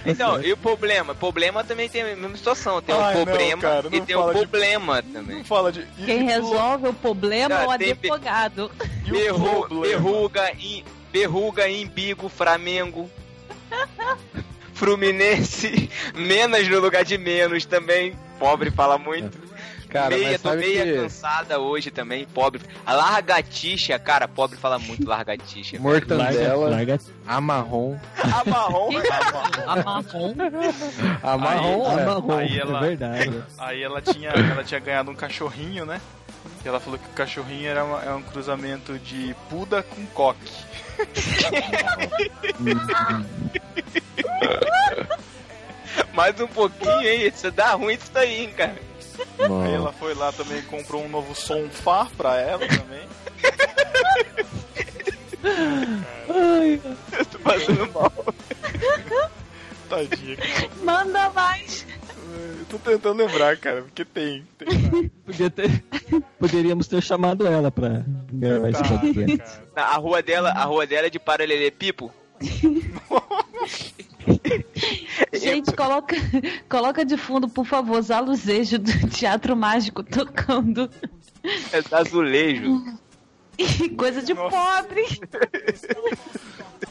Então, 0.06 0.40
e 0.42 0.52
o 0.52 0.56
problema? 0.56 1.14
Problema 1.14 1.64
também 1.64 1.88
tem 1.88 2.02
a 2.02 2.04
mesma 2.16 2.36
situação. 2.36 2.80
Tem 2.82 2.94
Ai, 2.94 3.14
o 3.14 3.18
não, 3.18 3.24
problema 3.24 3.62
cara, 3.62 3.88
e 3.90 3.98
não 3.98 4.06
tem 4.06 4.16
o 4.16 4.20
fala 4.20 4.34
de- 4.34 4.40
problema 4.40 5.02
também. 5.02 5.36
Não 5.38 5.44
fala 5.44 5.72
de. 5.72 5.80
e- 5.98 6.04
Quem 6.04 6.20
e- 6.20 6.24
resolve 6.24 6.88
o 6.88 6.92
problema 6.94 7.54
é 7.62 7.66
o 7.66 7.70
Ah, 7.70 7.74
advogado. 7.74 8.70
e 9.06 9.10
o 9.30 9.34
problema? 9.34 9.82
verruga, 9.88 10.52
em, 10.58 10.84
verruga, 11.12 11.68
embigo, 11.68 12.28
Flamengo. 12.28 13.10
Fluminense, 14.78 15.90
menos 16.14 16.68
no 16.68 16.80
lugar 16.80 17.04
de 17.04 17.18
menos 17.18 17.64
também. 17.64 18.14
Pobre 18.38 18.70
fala 18.70 18.96
muito. 18.98 19.36
Cara, 19.88 20.10
meia, 20.10 20.32
mas 20.32 20.42
tô 20.42 20.50
sabe 20.50 20.60
meia 20.60 20.84
que 20.84 20.94
cansada 20.96 21.58
hoje 21.58 21.90
também, 21.90 22.26
pobre. 22.26 22.60
A 22.84 22.92
largatixa, 22.92 23.98
cara, 23.98 24.28
pobre 24.28 24.58
fala 24.58 24.78
muito 24.78 25.08
largatixa. 25.08 25.78
Larga, 25.80 25.88
mortandela, 26.14 26.68
larga. 26.68 26.98
amarrom. 27.26 27.96
A 28.22 28.44
marrom, 28.44 28.90
A 29.66 29.76
marrom. 29.82 30.34
Amarrom, 31.22 31.86
Aí- 31.88 31.98
é. 31.98 32.02
Amarrom, 32.02 32.36
aí 32.36 32.58
ela- 32.58 32.78
é 32.78 32.88
verdade. 32.88 33.42
Aí 33.56 33.82
ela 33.82 34.02
tinha, 34.02 34.28
ela 34.28 34.62
tinha 34.62 34.78
ganhado 34.78 35.10
um 35.10 35.14
cachorrinho, 35.14 35.86
né? 35.86 36.02
E 36.62 36.68
ela 36.68 36.78
falou 36.80 36.98
que 36.98 37.06
o 37.06 37.12
cachorrinho 37.14 37.66
era, 37.70 37.82
uma- 37.82 38.02
é 38.04 38.10
um 38.12 38.20
cruzamento 38.20 38.98
de 38.98 39.34
puda 39.48 39.82
com 39.82 40.04
coque. 40.08 40.52
mais 46.12 46.38
um 46.40 46.46
pouquinho, 46.48 47.00
hein? 47.02 47.28
Isso 47.28 47.50
dá 47.50 47.72
ruim 47.72 47.94
isso 47.94 48.10
daí, 48.12 48.42
hein, 48.44 48.52
cara. 48.56 48.76
Aí 49.38 49.48
Não. 49.48 49.64
ela 49.66 49.92
foi 49.92 50.14
lá 50.14 50.32
também 50.32 50.58
e 50.58 50.62
comprou 50.62 51.04
um 51.04 51.08
novo 51.08 51.34
sofá 51.34 52.06
pra 52.16 52.38
ela 52.40 52.66
também. 52.66 53.08
Ai, 56.28 56.80
Eu 57.18 57.26
tô 57.26 57.38
passando 57.38 57.92
mal. 57.92 58.12
Tadinha. 59.88 60.36
Manda 60.82 61.30
mais. 61.30 61.86
Eu 62.38 62.64
tô 62.68 62.78
tentando 62.78 63.18
lembrar, 63.18 63.56
cara, 63.56 63.82
porque 63.82 64.04
tem. 64.04 64.46
tem 64.56 65.08
podia 65.24 65.50
ter, 65.50 65.82
poderíamos 66.38 66.86
ter 66.86 67.02
chamado 67.02 67.46
ela 67.46 67.70
pra 67.70 68.04
gravar 68.32 68.70
esse 68.70 68.82
Caraca, 68.82 69.06
podcast. 69.06 69.60
cara. 69.74 69.88
A 69.88 69.96
rua 69.96 70.22
dela, 70.22 70.50
a 70.50 70.64
rua 70.64 70.86
dela 70.86 71.06
é 71.06 71.10
de 71.10 71.18
paralelepípedo. 71.18 72.12
Gente, 75.32 75.72
coloca, 75.72 76.16
coloca 76.68 77.04
de 77.04 77.16
fundo, 77.16 77.48
por 77.48 77.64
favor, 77.64 77.98
os 77.98 78.10
aluzejos 78.10 78.78
do 78.78 79.08
Teatro 79.08 79.56
Mágico 79.56 80.02
tocando. 80.02 80.90
É 81.72 81.96
azulejo. 81.96 82.84
Coisa 83.96 84.22
de 84.22 84.34
Nossa. 84.34 84.56
pobre. 84.56 85.04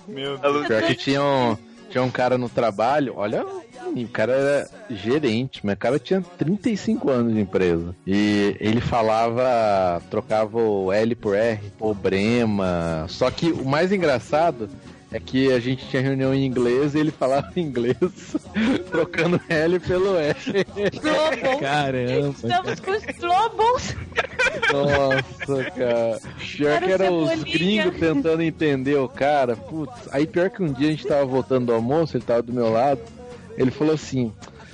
Meu 0.07 0.37
Deus. 0.37 0.67
Pior 0.67 0.83
que 0.83 0.95
tinha 0.95 1.23
um, 1.23 1.57
tinha 1.89 2.03
um 2.03 2.11
cara 2.11 2.37
no 2.37 2.49
trabalho, 2.49 3.13
olha, 3.15 3.45
o 3.45 4.07
cara 4.07 4.33
era 4.33 4.69
gerente, 4.89 5.65
mas 5.65 5.75
o 5.75 5.77
cara 5.77 5.99
tinha 5.99 6.21
35 6.37 7.09
anos 7.09 7.33
de 7.33 7.39
empresa. 7.39 7.95
E 8.05 8.55
ele 8.59 8.81
falava, 8.81 10.01
trocava 10.09 10.57
o 10.57 10.91
L 10.91 11.15
por 11.15 11.35
R, 11.35 11.59
problema. 11.77 13.05
Só 13.07 13.29
que 13.31 13.51
o 13.51 13.65
mais 13.65 13.91
engraçado 13.91 14.69
é 15.11 15.19
que 15.19 15.51
a 15.53 15.59
gente 15.59 15.87
tinha 15.87 16.01
reunião 16.01 16.33
em 16.33 16.45
inglês 16.45 16.93
e 16.93 16.99
ele 16.99 17.11
falava 17.11 17.51
inglês, 17.55 17.95
trocando 18.91 19.39
L 19.47 19.79
pelo 19.79 20.17
R. 20.17 20.35
Global. 21.01 21.59
Caramba. 21.59 22.29
Estamos 22.29 22.79
com 22.79 22.91
os 22.91 23.03
Globals. 23.17 23.95
Nossa, 24.71 25.71
cara. 25.71 26.19
Pior 26.55 26.71
Era 26.71 26.85
que 26.85 26.91
o 26.91 26.93
era 26.93 27.11
os 27.11 27.43
gringos 27.43 27.99
tentando 27.99 28.41
entender 28.41 28.95
o 28.95 29.07
cara. 29.07 29.55
Putz, 29.55 30.09
aí 30.11 30.27
pior 30.27 30.49
que 30.49 30.61
um 30.61 30.73
dia 30.73 30.89
a 30.89 30.91
gente 30.91 31.07
tava 31.07 31.25
voltando 31.25 31.67
do 31.67 31.73
almoço, 31.73 32.17
ele 32.17 32.25
tava 32.25 32.41
do 32.41 32.53
meu 32.53 32.69
lado. 32.69 33.01
Ele 33.57 33.71
falou 33.71 33.93
assim: 33.93 34.33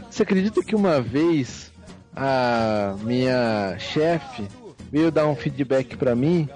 Você 0.09 0.23
acredita 0.23 0.63
que 0.63 0.75
uma 0.75 0.99
vez 0.99 1.71
a 2.15 2.95
minha 3.01 3.75
chefe 3.77 4.47
veio 4.91 5.11
dar 5.11 5.27
um 5.27 5.35
feedback 5.35 5.95
pra 5.95 6.15
mim? 6.15 6.49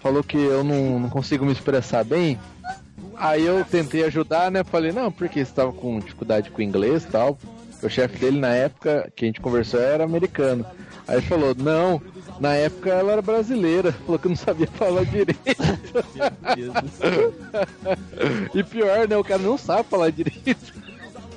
Falou 0.00 0.22
que 0.22 0.36
eu 0.36 0.62
não, 0.62 1.00
não 1.00 1.08
consigo 1.08 1.44
me 1.44 1.52
expressar 1.52 2.04
bem? 2.04 2.38
Aí 3.16 3.44
eu 3.44 3.64
tentei 3.64 4.04
ajudar, 4.04 4.50
né? 4.50 4.64
Falei, 4.64 4.92
não, 4.92 5.10
porque 5.10 5.44
você 5.44 5.52
tava 5.52 5.72
com 5.72 5.98
dificuldade 5.98 6.50
com 6.50 6.62
inglês 6.62 7.04
e 7.04 7.08
tal. 7.08 7.38
O 7.82 7.88
chefe 7.88 8.18
dele 8.18 8.38
na 8.38 8.48
época 8.48 9.12
que 9.14 9.24
a 9.24 9.28
gente 9.28 9.40
conversou 9.40 9.80
era 9.80 10.04
americano. 10.04 10.64
Aí 11.06 11.16
ele 11.16 11.26
falou, 11.26 11.54
não, 11.54 12.00
na 12.40 12.54
época 12.54 12.90
ela 12.90 13.12
era 13.12 13.22
brasileira, 13.22 13.92
falou 14.06 14.18
que 14.18 14.28
não 14.28 14.36
sabia 14.36 14.66
falar 14.66 15.04
direito. 15.04 15.40
E 18.54 18.62
pior, 18.62 19.06
né? 19.08 19.16
O 19.16 19.24
cara 19.24 19.42
não 19.42 19.58
sabe 19.58 19.88
falar 19.88 20.10
direito. 20.10 20.74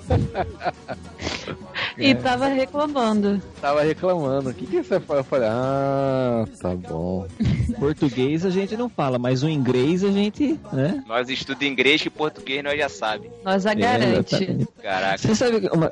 E 1.97 2.13
tava 2.15 2.47
reclamando. 2.47 3.41
Tava 3.59 3.81
reclamando. 3.83 4.49
O 4.49 4.53
que, 4.53 4.65
que 4.67 4.83
você 4.83 4.99
fala? 4.99 5.19
Eu 5.21 5.23
falei, 5.23 5.49
ah, 5.51 6.45
tá 6.61 6.75
bom. 6.75 7.25
Português 7.79 8.45
a 8.45 8.49
gente 8.49 8.77
não 8.77 8.87
fala, 8.89 9.17
mas 9.17 9.43
o 9.43 9.49
inglês 9.49 10.03
a 10.03 10.11
gente, 10.11 10.59
né? 10.71 11.03
Nós 11.07 11.29
estudamos 11.29 11.67
inglês 11.67 12.01
e 12.05 12.09
português 12.09 12.63
nós 12.63 12.77
já 12.77 12.87
sabe. 12.89 13.29
Nós 13.43 13.65
a 13.65 13.71
É, 13.71 13.75
garante. 13.75 14.67
Caraca. 14.81 15.17
Você 15.17 15.35
sabe 15.35 15.61
que 15.61 15.67
uma, 15.75 15.91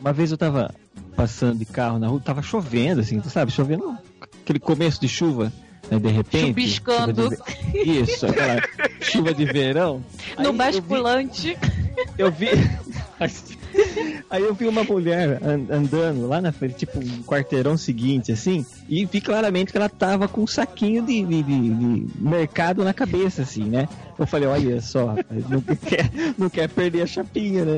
uma 0.00 0.12
vez 0.12 0.30
eu 0.30 0.38
tava 0.38 0.74
passando 1.14 1.58
de 1.58 1.64
carro 1.64 1.98
na 1.98 2.08
rua, 2.08 2.20
tava 2.20 2.42
chovendo, 2.42 3.00
assim, 3.00 3.20
tu 3.20 3.30
sabe? 3.30 3.50
Chovendo 3.52 3.96
aquele 4.42 4.58
começo 4.58 5.00
de 5.00 5.08
chuva, 5.08 5.52
né, 5.90 5.98
de 5.98 6.08
repente. 6.08 6.48
Chuviscando. 6.48 7.22
chuva 7.22 7.44
de 7.72 7.78
Isso, 8.00 8.26
aquela 8.26 8.62
chuva 9.00 9.34
de 9.34 9.44
verão. 9.44 10.02
Aí 10.36 10.42
No 10.44 10.50
eu 10.50 10.52
vi- 10.52 10.58
basculante. 10.58 11.58
Eu 12.18 12.30
vi. 12.30 12.48
Aí 14.28 14.42
eu 14.42 14.54
vi 14.54 14.66
uma 14.66 14.82
mulher 14.84 15.38
an- 15.42 15.66
andando 15.70 16.26
lá 16.26 16.40
na 16.40 16.52
frente, 16.52 16.76
tipo 16.78 16.98
um 16.98 17.22
quarteirão 17.22 17.76
seguinte, 17.76 18.32
assim, 18.32 18.64
e 18.88 19.04
vi 19.06 19.20
claramente 19.20 19.70
que 19.72 19.78
ela 19.78 19.88
tava 19.88 20.26
com 20.28 20.42
um 20.42 20.46
saquinho 20.46 21.04
de, 21.04 21.24
de- 21.24 21.42
de- 21.42 21.74
de 21.74 22.06
mercado 22.18 22.82
na 22.84 22.92
cabeça, 22.92 23.42
assim, 23.42 23.64
né? 23.64 23.86
Eu 24.18 24.26
falei, 24.26 24.48
olha 24.48 24.80
só, 24.80 25.06
rapaz, 25.06 25.44
não 25.48 25.60
quer, 25.86 26.10
não 26.38 26.48
quer 26.50 26.68
perder 26.68 27.02
a 27.02 27.06
chapinha, 27.06 27.64
né? 27.64 27.72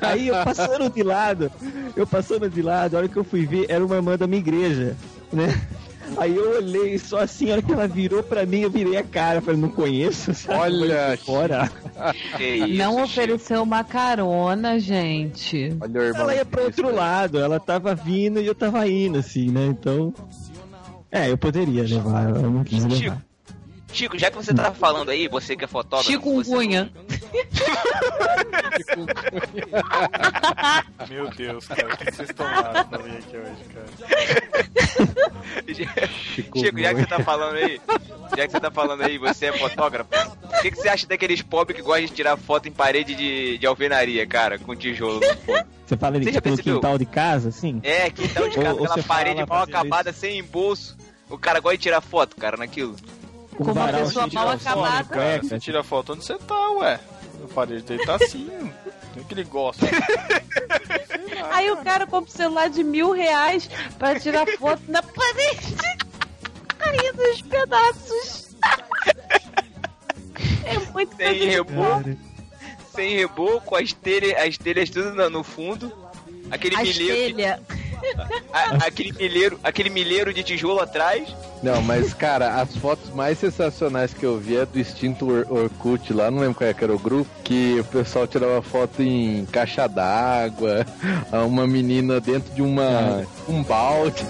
Aí 0.00 0.28
eu 0.28 0.34
passando 0.44 0.90
de 0.90 1.02
lado, 1.02 1.50
eu 1.96 2.06
passando 2.06 2.48
de 2.48 2.62
lado, 2.62 2.94
a 2.94 2.98
hora 2.98 3.08
que 3.08 3.16
eu 3.16 3.24
fui 3.24 3.44
ver, 3.46 3.66
era 3.68 3.84
uma 3.84 3.96
irmã 3.96 4.16
da 4.16 4.26
minha 4.26 4.40
igreja, 4.40 4.96
né? 5.32 5.48
Aí 6.16 6.34
eu 6.34 6.56
olhei 6.56 6.98
só 6.98 7.20
assim, 7.20 7.50
a 7.50 7.54
hora 7.54 7.62
que 7.62 7.72
ela 7.72 7.86
virou 7.86 8.22
pra 8.22 8.46
mim, 8.46 8.60
eu 8.60 8.70
virei 8.70 8.96
a 8.96 9.02
cara, 9.02 9.40
falei, 9.40 9.60
não 9.60 9.68
conheço, 9.68 10.34
sabe? 10.34 10.58
Olha, 10.58 11.18
Fora. 11.18 11.70
Isso, 12.38 12.74
Não 12.74 13.02
ofereceu 13.02 13.62
uma 13.62 13.84
carona, 13.84 14.78
gente. 14.78 15.76
Olha 15.80 15.98
irmão. 15.98 16.22
Ela 16.22 16.34
ia 16.34 16.44
pro 16.44 16.64
outro 16.64 16.94
lado, 16.94 17.38
ela 17.38 17.60
tava 17.60 17.94
vindo 17.94 18.40
e 18.40 18.46
eu 18.46 18.54
tava 18.54 18.86
indo, 18.88 19.18
assim, 19.18 19.50
né? 19.50 19.66
Então. 19.66 20.12
É, 21.10 21.30
eu 21.30 21.38
poderia 21.38 21.82
levar, 21.82 22.28
eu 22.36 22.50
não 22.50 22.64
quis 22.64 22.84
levar. 22.84 23.22
Chico, 23.92 24.18
já 24.18 24.30
que 24.30 24.36
você 24.36 24.52
tá 24.54 24.72
falando 24.72 25.10
aí, 25.10 25.28
você 25.28 25.56
que 25.56 25.64
é 25.64 25.66
fotógrafo. 25.66 26.10
Chico 26.10 26.34
você 26.34 26.50
não- 26.50 26.58
Meu 31.08 31.28
Deus, 31.30 31.66
cara, 31.66 31.94
o 31.94 31.96
que 31.96 32.12
vocês 32.12 32.28
tomaram 32.34 32.84
pra 32.88 32.98
vir 32.98 33.16
aqui 33.18 33.36
hoje, 33.36 33.64
cara? 33.74 33.86
Chico 36.12 36.58
Chico, 36.58 36.78
já 36.80 36.94
que 36.94 37.00
você 37.00 37.06
tá 37.06 37.22
falando 37.24 37.56
aí, 37.56 37.80
já 38.36 38.46
que 38.46 38.52
você 38.52 38.60
tá 38.60 38.70
falando 38.70 39.02
aí, 39.02 39.18
você 39.18 39.46
é 39.46 39.52
fotógrafo, 39.58 40.10
o 40.44 40.62
que, 40.62 40.70
que 40.70 40.76
você 40.76 40.88
acha 40.88 41.06
daqueles 41.06 41.42
pobres 41.42 41.76
que 41.76 41.82
gostam 41.82 42.06
de 42.06 42.12
tirar 42.12 42.36
foto 42.36 42.68
em 42.68 42.72
parede 42.72 43.14
de, 43.14 43.58
de 43.58 43.66
alvenaria, 43.66 44.26
cara, 44.26 44.58
com 44.58 44.74
tijolo? 44.76 45.20
Você 45.86 45.96
fala 45.96 46.20
de 46.20 46.40
pelo 46.40 46.58
quintal 46.58 46.98
de 46.98 47.06
casa, 47.06 47.48
assim? 47.48 47.80
É, 47.82 48.10
quintal 48.10 48.48
de 48.48 48.56
casa, 48.56 48.74
ou 48.74 48.84
aquela 48.84 49.02
parede 49.04 49.44
mal 49.46 49.62
acabada, 49.62 50.12
sem 50.12 50.38
embolso. 50.38 50.96
O 51.30 51.36
cara 51.38 51.60
gosta 51.60 51.76
de 51.76 51.82
tirar 51.82 52.00
foto, 52.00 52.36
cara, 52.36 52.56
naquilo. 52.56 52.96
Com 53.58 53.64
Como 53.64 53.72
uma 53.72 53.86
varal 53.86 54.02
pessoa 54.06 54.28
de 54.28 54.34
mal 54.36 54.48
acabada. 54.50 55.04
Cara, 55.04 55.04
cueca, 55.40 55.48
você 55.48 55.58
tira 55.58 55.82
foto 55.82 56.12
onde 56.12 56.24
você 56.24 56.38
tá, 56.38 56.70
ué. 56.78 57.00
A 57.44 57.54
parede 57.54 57.82
dele 57.82 58.04
tá 58.06 58.14
assim. 58.14 58.46
Não 58.46 59.22
é 59.22 59.24
que 59.26 59.34
ele 59.34 59.44
gosta. 59.44 59.84
Aí 61.50 61.70
o 61.72 61.76
cara 61.78 62.06
compra 62.06 62.30
um 62.30 62.34
celular 62.36 62.70
de 62.70 62.84
mil 62.84 63.10
reais 63.12 63.68
pra 63.98 64.18
tirar 64.18 64.46
foto 64.58 64.82
na 64.86 65.02
parede. 65.02 65.74
Carinha 66.78 67.12
dos 67.12 67.42
pedaços. 67.42 68.56
É 70.64 70.78
muito 70.92 71.16
Sem 71.16 71.34
de- 71.34 71.48
reboco, 71.48 72.16
sem 72.94 73.16
reboco, 73.16 73.74
as 73.74 73.92
telhas, 73.92 74.34
as 74.46 74.56
telhas 74.58 74.90
tudo 74.90 75.30
no, 75.30 75.42
fundo. 75.42 75.92
Aquele 76.50 76.76
A 76.76 76.82
milheiro, 76.82 77.14
que- 77.16 77.34
telha. 77.34 77.60
A- 78.52 78.86
aquele 78.86 79.12
milheiro, 79.12 79.58
aquele 79.62 79.90
milheiro 79.90 80.32
de 80.32 80.42
tijolo 80.42 80.80
atrás. 80.80 81.28
Não, 81.62 81.82
mas 81.82 82.14
cara, 82.14 82.60
as 82.60 82.76
fotos 82.76 83.12
mais 83.14 83.38
sensacionais 83.38 84.12
que 84.14 84.24
eu 84.24 84.38
vi 84.38 84.56
é 84.56 84.66
do 84.66 84.78
extinto 84.78 85.28
Or 85.30 85.46
Orkut 85.50 86.12
lá, 86.12 86.30
não 86.30 86.38
lembro 86.40 86.54
qual 86.56 86.70
é 86.70 86.74
que 86.74 86.84
era 86.84 86.94
o 86.94 86.98
grupo, 86.98 87.28
que 87.44 87.78
o 87.80 87.84
pessoal 87.84 88.26
tirava 88.26 88.62
foto 88.62 89.02
em 89.02 89.44
caixa 89.46 89.86
d'água, 89.88 90.86
uma 91.46 91.66
menina 91.66 92.20
dentro 92.20 92.52
de 92.54 92.62
uma 92.62 93.22
um 93.48 93.62
balde. 93.62 94.24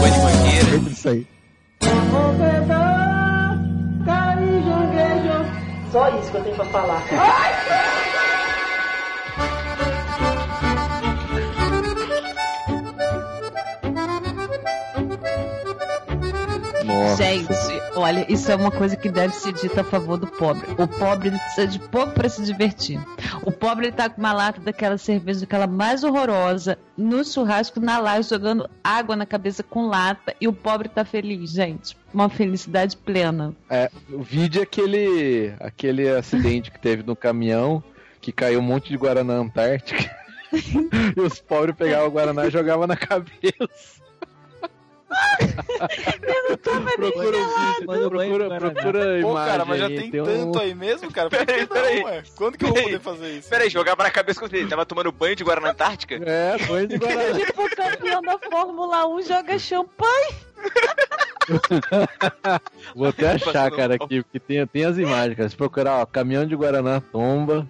Banho 0.00 0.80
de 0.80 1.08
aí. 1.08 1.26
Só 5.92 6.08
isso 6.18 6.30
que 6.30 6.36
eu 6.36 6.42
tenho 6.42 6.56
pra 6.56 6.64
falar. 6.66 8.03
Gente, 17.16 17.48
olha, 17.94 18.26
isso 18.28 18.50
é 18.50 18.56
uma 18.56 18.72
coisa 18.72 18.96
que 18.96 19.08
deve 19.08 19.34
ser 19.34 19.52
dita 19.52 19.82
a 19.82 19.84
favor 19.84 20.16
do 20.16 20.26
pobre. 20.26 20.66
O 20.76 20.88
pobre 20.88 21.28
ele 21.28 21.38
precisa 21.38 21.66
de 21.66 21.78
pouco 21.78 22.12
pra 22.12 22.28
se 22.28 22.42
divertir. 22.42 23.00
O 23.42 23.52
pobre 23.52 23.86
ele 23.86 23.96
tá 23.96 24.10
com 24.10 24.20
uma 24.20 24.32
lata 24.32 24.60
daquela 24.60 24.98
cerveja, 24.98 25.44
aquela 25.44 25.68
mais 25.68 26.02
horrorosa, 26.02 26.76
no 26.96 27.24
churrasco, 27.24 27.78
na 27.78 27.98
laje, 27.98 28.30
jogando 28.30 28.68
água 28.82 29.14
na 29.14 29.24
cabeça 29.24 29.62
com 29.62 29.86
lata, 29.86 30.34
e 30.40 30.48
o 30.48 30.52
pobre 30.52 30.88
tá 30.88 31.04
feliz, 31.04 31.50
gente. 31.50 31.96
Uma 32.12 32.28
felicidade 32.28 32.96
plena. 32.96 33.54
É, 33.70 33.90
o 34.10 34.22
vídeo 34.22 34.60
é 34.60 34.64
aquele, 34.64 35.54
aquele 35.60 36.08
acidente 36.08 36.70
que 36.70 36.80
teve 36.80 37.04
no 37.04 37.14
caminhão, 37.14 37.82
que 38.20 38.32
caiu 38.32 38.58
um 38.58 38.62
monte 38.62 38.88
de 38.88 38.96
Guaraná 38.96 39.34
Antártica. 39.34 40.10
e 41.16 41.20
os 41.20 41.40
pobres 41.40 41.76
pegavam 41.76 42.08
o 42.08 42.10
Guaraná 42.10 42.46
e 42.46 42.50
jogavam 42.50 42.86
na 42.86 42.96
cabeça. 42.96 44.03
Procura 46.96 47.36
o 47.36 47.40
vídeo, 47.48 47.86
Manda 47.86 48.06
o 48.06 48.10
banho 48.10 48.10
procura, 48.10 48.44
do 48.44 48.48
Guaraná. 48.48 48.58
procura 48.60 49.00
a 49.18 49.22
Pô, 49.22 49.30
imagem 49.30 49.50
cara, 49.52 49.64
mas 49.64 49.78
já 49.78 49.86
aí, 49.86 49.96
tem, 49.98 50.10
tem 50.10 50.20
um- 50.20 50.24
tanto 50.24 50.58
aí 50.60 50.74
mesmo, 50.74 51.10
cara? 51.12 51.30
Por 51.30 51.38
que 51.38 51.46
Peraí, 51.46 51.60
não, 51.62 51.68
peraí. 51.68 52.04
ué? 52.04 52.22
Quando 52.36 52.58
que 52.58 52.64
eu 52.64 52.68
vou 52.68 52.74
Peraí. 52.74 52.92
poder 52.92 53.02
fazer 53.04 53.30
isso? 53.38 53.48
Pera 53.48 53.64
aí, 53.64 53.70
jogava 53.70 54.02
na 54.02 54.10
cabeça 54.10 54.40
com 54.40 54.46
ele. 54.46 54.66
Tava 54.68 54.86
tomando 54.86 55.12
banho 55.12 55.36
de 55.36 55.44
Guaraná 55.44 55.70
Antártica? 55.70 56.14
É, 56.24 56.56
banho 56.66 56.86
de 56.88 56.98
Guaraná. 56.98 57.34
Tipo, 57.38 57.64
o 57.64 57.70
campeão 57.76 58.22
da 58.22 58.38
Fórmula 58.38 59.06
1 59.08 59.22
joga 59.22 59.58
champanhe. 59.58 60.34
Vou 62.94 63.08
até 63.08 63.32
achar, 63.32 63.70
cara, 63.70 63.94
aqui, 63.96 64.22
porque 64.22 64.40
tem, 64.40 64.66
tem 64.66 64.84
as 64.84 64.96
imagens, 64.98 65.36
cara. 65.36 65.48
Se 65.48 65.56
procurar, 65.56 66.00
ó, 66.00 66.06
caminhão 66.06 66.46
de 66.46 66.56
Guaraná 66.56 67.00
tomba. 67.12 67.66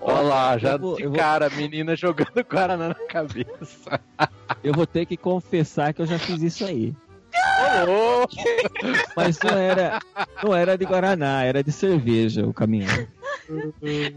Olha 0.00 0.20
lá, 0.20 0.58
já 0.58 0.76
vou- 0.76 0.96
de 0.96 1.06
vou- 1.06 1.16
cara, 1.16 1.50
menina 1.50 1.94
jogando 1.96 2.30
Guaraná 2.48 2.88
na 2.88 2.94
cabeça. 2.94 4.00
Eu 4.62 4.72
vou 4.72 4.86
ter 4.86 5.06
que 5.06 5.16
confessar 5.16 5.92
que 5.92 6.00
eu 6.02 6.06
já 6.06 6.18
fiz 6.18 6.40
isso 6.42 6.64
aí. 6.64 6.94
Ô, 7.86 8.26
Mas 9.16 9.38
não 9.42 9.56
era, 9.56 9.98
não 10.42 10.54
era 10.54 10.76
de 10.78 10.84
Guaraná, 10.84 11.42
era 11.44 11.62
de 11.62 11.70
cerveja 11.72 12.46
o 12.46 12.52
caminhão. 12.54 12.88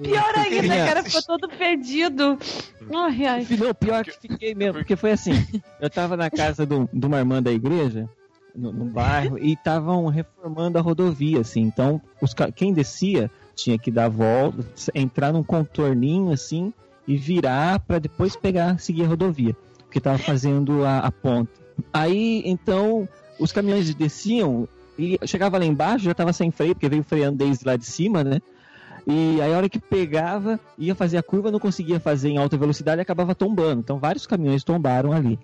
Pior 0.04 0.34
ainda, 0.38 0.62
Tinha- 0.62 0.86
cara, 0.88 1.04
ficou 1.04 1.22
todo 1.24 1.50
perdido. 1.50 2.38
Ai, 2.94 3.26
ai. 3.26 3.48
Não, 3.58 3.74
pior 3.74 4.04
que 4.04 4.12
fiquei 4.12 4.54
mesmo, 4.56 4.76
porque 4.80 4.96
foi 4.96 5.12
assim, 5.12 5.34
eu 5.80 5.90
tava 5.90 6.16
na 6.18 6.30
casa 6.30 6.66
do- 6.66 6.90
de 6.92 7.06
uma 7.06 7.20
irmã 7.20 7.42
da 7.42 7.52
igreja, 7.52 8.10
no, 8.56 8.72
no 8.72 8.86
bairro, 8.86 9.38
e 9.38 9.54
estavam 9.54 10.06
reformando 10.08 10.78
a 10.78 10.82
rodovia, 10.82 11.40
assim, 11.42 11.62
então 11.62 12.02
os, 12.22 12.34
quem 12.56 12.74
descia 12.74 13.30
tinha 13.56 13.78
que 13.78 13.92
dar 13.92 14.10
volta, 14.10 14.66
entrar 14.94 15.32
num 15.32 15.44
contorninho, 15.44 16.32
assim, 16.32 16.74
e 17.08 17.18
virar 17.18 17.80
pra 17.80 18.00
depois 18.00 18.36
pegar, 18.36 18.80
seguir 18.80 19.04
a 19.04 19.08
rodovia, 19.08 19.56
porque 19.84 20.00
tava 20.00 20.18
fazendo 20.18 20.86
a, 20.86 21.00
a 21.00 21.12
ponta. 21.12 21.52
Aí, 21.92 22.44
então, 22.46 23.08
os 23.40 23.52
caminhões 23.52 23.94
desciam, 23.94 24.68
e 24.98 25.18
chegava 25.26 25.58
lá 25.58 25.66
embaixo, 25.66 26.06
já 26.06 26.14
tava 26.14 26.34
sem 26.34 26.52
freio, 26.52 26.76
porque 26.76 26.90
veio 26.90 27.04
freando 27.04 27.38
desde 27.38 27.66
lá 27.66 27.76
de 27.76 27.86
cima, 27.86 28.24
né? 28.24 28.40
E 29.08 29.42
aí 29.42 29.52
a 29.52 29.58
hora 29.58 29.70
que 29.70 29.80
pegava, 29.80 30.60
ia 30.78 30.94
fazer 30.94 31.18
a 31.18 31.24
curva, 31.24 31.52
não 31.52 31.60
conseguia 31.60 32.00
fazer 32.00 32.30
em 32.30 32.38
alta 32.38 32.56
velocidade 32.56 33.00
e 33.00 33.02
acabava 33.02 33.34
tombando. 33.34 33.80
Então 33.80 33.98
vários 33.98 34.28
caminhões 34.28 34.64
tombaram 34.64 35.12
ali. 35.12 35.40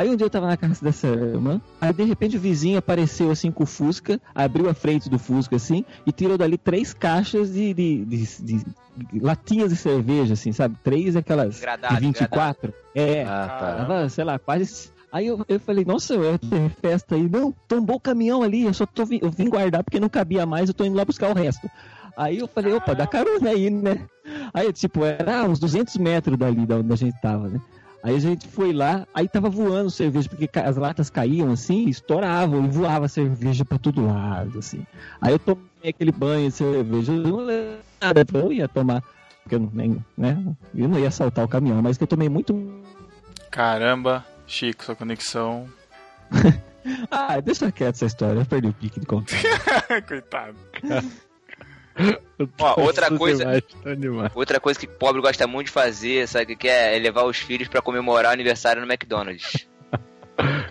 Aí 0.00 0.08
um 0.08 0.16
dia 0.16 0.24
eu 0.24 0.30
tava 0.30 0.46
na 0.46 0.56
casa 0.56 0.82
dessa 0.82 1.06
irmã, 1.08 1.60
aí 1.78 1.92
de 1.92 2.04
repente 2.04 2.34
o 2.38 2.40
vizinho 2.40 2.78
apareceu 2.78 3.30
assim 3.30 3.50
com 3.50 3.64
o 3.64 3.66
Fusca, 3.66 4.18
abriu 4.34 4.66
a 4.70 4.72
frente 4.72 5.10
do 5.10 5.18
Fusca 5.18 5.56
assim, 5.56 5.84
e 6.06 6.10
tirou 6.10 6.38
dali 6.38 6.56
três 6.56 6.94
caixas 6.94 7.52
de, 7.52 7.74
de, 7.74 8.04
de- 8.06 8.42
de- 8.42 8.64
de 9.12 9.20
latinhas 9.20 9.68
de 9.70 9.76
cerveja, 9.76 10.32
assim, 10.32 10.52
sabe? 10.52 10.74
Três 10.82 11.16
aquelas 11.16 11.60
Gradado, 11.60 11.94
de 11.96 12.00
24. 12.00 12.72
É, 12.94 13.24
Ah, 13.24 13.46
tá. 13.58 13.74
Tava, 13.76 14.08
sei 14.08 14.24
lá, 14.24 14.38
quase. 14.38 14.90
Aí 15.12 15.26
eu, 15.26 15.44
eu 15.46 15.60
falei, 15.60 15.84
nossa, 15.84 16.14
eu 16.14 16.38
ter 16.38 16.70
festa 16.80 17.14
aí. 17.16 17.28
Não, 17.28 17.52
tombou 17.68 17.96
o 17.96 18.00
caminhão 18.00 18.42
ali, 18.42 18.62
eu 18.62 18.72
só 18.72 18.86
tô, 18.86 19.04
vim- 19.04 19.18
eu 19.20 19.30
vim 19.30 19.50
guardar 19.50 19.84
porque 19.84 20.00
não 20.00 20.08
cabia 20.08 20.46
mais, 20.46 20.68
eu 20.70 20.74
tô 20.74 20.84
indo 20.84 20.96
lá 20.96 21.04
buscar 21.04 21.30
o 21.30 21.34
resto. 21.34 21.68
Aí 22.16 22.38
eu 22.38 22.46
falei, 22.48 22.72
opa, 22.72 22.94
dá 22.94 23.06
carona 23.06 23.50
aí, 23.50 23.68
né? 23.68 24.06
Aí, 24.54 24.72
tipo, 24.72 25.04
era 25.04 25.44
uns 25.44 25.58
200 25.58 25.96
metros 25.98 26.38
dali 26.38 26.64
da 26.64 26.76
onde 26.76 26.92
a 26.92 26.96
gente 26.96 27.20
tava, 27.20 27.48
né? 27.48 27.60
Aí 28.02 28.14
a 28.14 28.18
gente 28.18 28.48
foi 28.48 28.72
lá, 28.72 29.06
aí 29.12 29.28
tava 29.28 29.50
voando 29.50 29.90
cerveja, 29.90 30.28
porque 30.28 30.48
as 30.58 30.76
latas 30.76 31.10
caíam 31.10 31.52
assim, 31.52 31.86
estouravam 31.88 32.64
e 32.64 32.68
voava 32.68 33.08
cerveja 33.08 33.64
pra 33.64 33.78
todo 33.78 34.06
lado, 34.06 34.58
assim. 34.58 34.86
Aí 35.20 35.32
eu 35.32 35.38
tomei 35.38 35.90
aquele 35.90 36.12
banho 36.12 36.48
de 36.48 36.56
cerveja, 36.56 37.12
eu 37.12 37.18
não 37.18 37.36
lembro 37.44 37.78
nada, 38.00 38.26
eu 38.32 38.52
ia 38.52 38.68
tomar, 38.68 39.02
porque 39.42 39.56
eu 39.56 39.60
não, 39.60 39.70
nem, 39.72 40.04
né? 40.16 40.42
Eu 40.74 40.88
não 40.88 40.98
ia 40.98 41.08
assaltar 41.08 41.44
o 41.44 41.48
caminhão, 41.48 41.82
mas 41.82 41.98
que 41.98 42.04
eu 42.04 42.08
tomei 42.08 42.28
muito 42.28 42.54
Caramba, 43.50 44.24
Chico, 44.46 44.84
sua 44.84 44.96
conexão. 44.96 45.68
Ah, 47.10 47.38
deixa 47.40 47.70
quieto 47.70 47.96
essa 47.96 48.06
história, 48.06 48.40
eu 48.40 48.46
perdi 48.46 48.68
o 48.68 48.72
pique 48.72 49.00
de 49.00 49.04
contar. 49.04 49.36
Coitado. 50.08 50.56
Ó, 52.58 52.80
outra 52.82 53.10
coisa- 53.16 53.62
demais. 53.98 54.30
Outra 54.34 54.58
coisa 54.60 54.78
que 54.78 54.86
pobre 54.86 55.20
gosta 55.20 55.46
muito 55.46 55.66
de 55.66 55.72
fazer, 55.72 56.26
sabe 56.28 56.54
o 56.54 56.56
que 56.56 56.68
é? 56.68 56.96
É 56.96 56.98
levar 56.98 57.24
os 57.24 57.36
filhos 57.38 57.68
pra 57.68 57.82
comemorar 57.82 58.30
o 58.30 58.34
aniversário 58.34 58.80
no 58.84 58.90
McDonald's. 58.90 59.66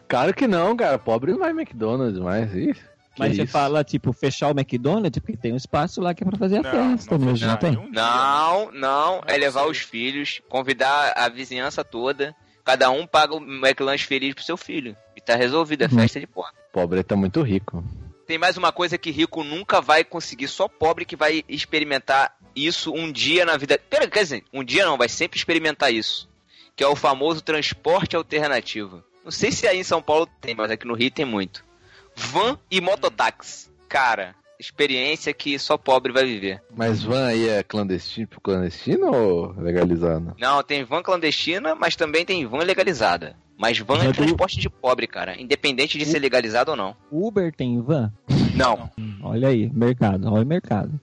Claro 0.08 0.34
que 0.34 0.48
não, 0.48 0.76
cara. 0.76 0.98
Pobre 0.98 1.32
não 1.32 1.38
vai 1.40 1.52
McDonald's 1.52 2.18
mais. 2.20 2.50
Que 2.52 2.74
Mas 3.20 3.36
você 3.36 3.44
isso. 3.44 3.52
fala, 3.52 3.84
tipo, 3.84 4.12
fechar 4.12 4.48
o 4.48 4.52
McDonald's, 4.60 5.20
porque 5.22 5.38
tem 5.38 5.54
um 5.54 5.58
espaço 5.58 6.02
lá 6.02 6.12
que 6.14 6.24
é 6.24 6.28
pra 6.28 6.38
fazer 6.40 6.58
a 6.58 6.64
festa 6.64 7.18
não, 7.18 7.26
mesmo, 7.28 7.46
não, 7.46 7.54
não, 7.54 7.60
tem? 7.60 7.72
Não, 7.92 8.72
não, 8.72 9.22
é 9.28 9.34
Não 9.34 9.40
levar 9.40 9.68
os 9.68 9.78
filhos, 9.78 10.42
convidar 10.50 11.14
a 11.16 11.30
vizinhança 11.30 11.84
toda, 11.84 12.36
cada 12.66 12.90
um 12.90 13.06
paga 13.06 13.36
o 13.36 13.38
McLanche 13.40 14.08
feliz 14.08 14.34
pro 14.34 14.44
seu 14.44 14.58
filho. 14.58 14.96
E 15.16 15.22
tá 15.22 15.36
resolvido, 15.36 15.84
é 15.84 15.88
Uhum. 15.88 16.00
festa 16.00 16.20
de 16.20 16.26
pobre. 16.26 16.52
Pobre 16.74 17.04
tá 17.04 17.16
muito 17.16 17.42
rico. 17.44 17.84
Tem 18.30 18.38
mais 18.38 18.58
uma 18.58 18.72
coisa 18.72 18.96
que 18.96 19.10
rico 19.10 19.44
nunca 19.44 19.82
vai 19.82 20.04
conseguir, 20.04 20.48
só 20.48 20.68
pobre 20.68 21.04
que 21.04 21.16
vai 21.16 21.44
experimentar 21.50 22.38
isso 22.56 22.94
um 22.94 23.12
dia 23.12 23.44
na 23.44 23.58
vida. 23.58 23.80
Pera, 23.90 24.08
quer 24.08 24.22
dizer, 24.22 24.44
um 24.54 24.64
dia 24.64 24.86
não, 24.86 25.00
vai 25.00 25.10
sempre 25.10 25.40
experimentar 25.40 25.92
isso. 25.92 26.30
Que 26.76 26.84
é 26.84 26.88
o 26.88 26.96
famoso 26.96 27.42
transporte 27.42 28.16
alternativo. 28.16 29.04
Não 29.26 29.32
sei 29.32 29.52
se 29.52 29.68
aí 29.68 29.80
em 29.80 29.84
São 29.84 30.00
Paulo 30.00 30.28
tem, 30.40 30.54
mas 30.54 30.70
aqui 30.70 30.86
no 30.86 30.94
Rio 30.94 31.10
tem 31.10 31.26
muito. 31.26 31.66
Van 32.14 32.60
e 32.70 32.80
mototáxi. 32.80 33.72
Cara, 33.88 34.36
experiência 34.60 35.34
que 35.34 35.58
só 35.58 35.78
pobre 35.78 36.12
vai 36.12 36.26
viver. 36.26 36.62
Mas 36.76 37.02
van 37.02 37.28
aí 37.28 37.48
é 37.48 37.64
clandestino, 37.64 38.28
tipo 38.28 38.42
clandestino 38.42 39.08
ou 39.12 39.54
legalizado? 39.58 40.36
Não, 40.38 40.62
tem 40.62 40.84
van 40.84 41.02
clandestina, 41.02 41.74
mas 41.76 41.96
também 41.96 42.26
tem 42.26 42.46
van 42.46 42.60
legalizada. 42.60 43.36
Mas 43.58 43.80
van 43.80 44.04
é 44.04 44.08
do- 44.08 44.14
transporte 44.14 44.60
de 44.60 44.70
pobre, 44.70 45.08
cara. 45.08 45.40
Independente 45.40 45.98
de 45.98 46.06
ser 46.06 46.20
legalizado 46.20 46.72
ou 46.72 46.78
não. 46.78 46.96
O 47.12 47.28
Uber 47.28 47.54
tem 47.54 47.82
van? 47.82 48.12
Não. 48.56 48.90
Olha 49.22 49.48
aí, 49.48 49.70
mercado, 49.74 50.32
olha 50.32 50.44
o 50.44 50.48
mercado. 50.48 51.00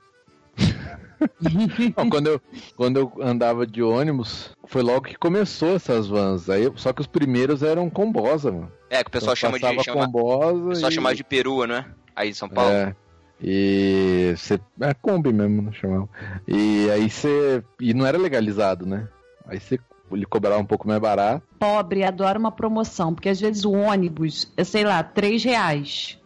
Não, 1.96 2.10
quando, 2.10 2.26
eu, 2.26 2.40
quando 2.76 2.96
eu 2.98 3.12
andava 3.22 3.66
de 3.66 3.82
ônibus, 3.82 4.50
foi 4.66 4.82
logo 4.82 5.02
que 5.02 5.16
começou 5.16 5.74
essas 5.74 6.06
vans. 6.08 6.50
Aí, 6.50 6.70
só 6.76 6.92
que 6.92 7.00
os 7.00 7.06
primeiros 7.06 7.62
eram 7.62 7.88
combosa, 7.88 8.52
mano. 8.52 8.70
É, 8.90 9.02
que 9.02 9.08
o 9.08 9.12
pessoal 9.12 9.34
chama 9.34 9.58
de. 9.58 9.82
Chama, 9.82 10.04
combosa. 10.06 10.64
o 10.64 10.68
pessoal 10.68 10.90
e... 10.90 10.94
chamava 10.94 11.14
de 11.14 11.24
perua, 11.24 11.66
não 11.66 11.76
é? 11.76 11.86
Aí 12.14 12.30
em 12.30 12.34
São 12.34 12.48
Paulo. 12.48 12.70
É. 12.70 12.94
E 13.42 14.34
você. 14.36 14.60
É 14.80 14.94
Kombi 14.94 15.32
mesmo, 15.32 15.62
não 15.62 15.72
chamava. 15.72 16.08
E 16.46 16.90
aí 16.90 17.10
você. 17.10 17.62
E 17.80 17.92
não 17.92 18.06
era 18.06 18.18
legalizado, 18.18 18.86
né? 18.86 19.08
Aí 19.46 19.60
você 19.60 19.78
ele 20.12 20.24
cobrava 20.24 20.58
um 20.58 20.66
pouco 20.66 20.86
mais 20.86 21.00
barato. 21.00 21.42
Pobre 21.58 22.04
adora 22.04 22.38
uma 22.38 22.52
promoção, 22.52 23.12
porque 23.12 23.28
às 23.28 23.40
vezes 23.40 23.64
o 23.64 23.72
ônibus 23.72 24.52
é, 24.56 24.62
sei 24.62 24.84
lá, 24.84 25.02
3 25.02 25.42
reais. 25.44 26.18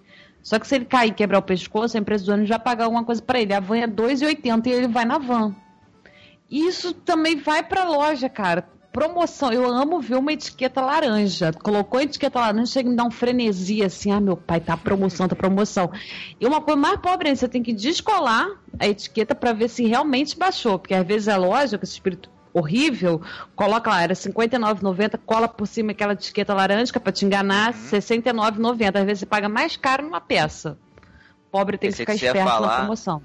Só 0.43 0.59
que 0.59 0.67
se 0.67 0.75
ele 0.75 0.85
cair 0.85 1.11
e 1.11 1.15
quebrar 1.15 1.39
o 1.39 1.43
pescoço, 1.43 1.97
a 1.97 2.01
empresa 2.01 2.25
do 2.25 2.33
ônibus 2.33 2.49
vai 2.49 2.59
pagar 2.59 2.85
alguma 2.85 3.05
coisa 3.05 3.23
pra 3.23 3.41
ele. 3.41 3.53
A 3.53 3.61
van 3.61 3.79
é 3.79 3.87
2,80 3.87 4.67
e 4.67 4.71
ele 4.71 4.89
vai 4.89 5.05
na 5.05 5.19
van. 5.19 5.55
Isso 6.51 6.93
também 6.93 7.37
vai 7.37 7.63
pra 7.63 7.89
loja, 7.89 8.29
cara. 8.29 8.69
Promoção. 8.93 9.53
Eu 9.53 9.67
amo 9.67 10.01
ver 10.01 10.17
uma 10.17 10.33
etiqueta 10.33 10.81
laranja. 10.81 11.53
Colocou 11.53 12.01
a 12.01 12.03
etiqueta 12.03 12.41
laranja, 12.41 12.67
chega 12.73 12.89
a 12.89 12.91
me 12.91 12.97
dar 12.97 13.05
um 13.05 13.11
frenesi 13.11 13.85
assim. 13.85 14.11
Ah, 14.11 14.21
meu 14.21 14.37
pai, 14.37 14.61
tá 14.61 14.77
promoção, 14.77 15.29
tá 15.29 15.37
promoção. 15.37 15.91
E 16.41 16.47
uma 16.47 16.61
coisa 16.61 16.81
mais 16.81 16.97
pobre 16.99 17.29
ainda, 17.29 17.39
você 17.39 17.49
tem 17.49 17.63
que 17.63 17.73
descolar 17.73 18.49
a 18.79 18.89
etiqueta 18.89 19.35
pra 19.35 19.53
ver 19.53 19.69
se 19.69 19.87
realmente 19.87 20.37
baixou. 20.37 20.79
Porque 20.79 20.95
às 20.95 21.07
vezes 21.07 21.35
loja, 21.37 21.79
com 21.79 21.85
esse 21.85 21.93
espírito 21.93 22.29
horrível, 22.53 23.23
coloca 23.55 23.91
lá, 23.91 24.03
era 24.03 24.15
R$ 24.15 24.19
59,90, 24.19 25.21
cola 25.25 25.47
por 25.47 25.67
cima 25.67 25.93
aquela 25.93 26.15
etiqueta 26.15 26.53
laranja 26.53 26.93
pra 26.99 27.13
te 27.13 27.25
enganar, 27.25 27.73
R$ 27.73 27.99
69,90. 27.99 28.97
Às 28.99 29.05
vezes 29.05 29.21
você 29.21 29.27
paga 29.27 29.49
mais 29.49 29.77
caro 29.77 30.03
numa 30.03 30.21
peça. 30.21 30.77
Pobre 31.51 31.79
tem 31.79 31.91
que 31.91 31.97
ficar 31.97 32.17
que 32.17 32.27
esperto 32.27 32.61
na 32.61 32.77
promoção. 32.77 33.23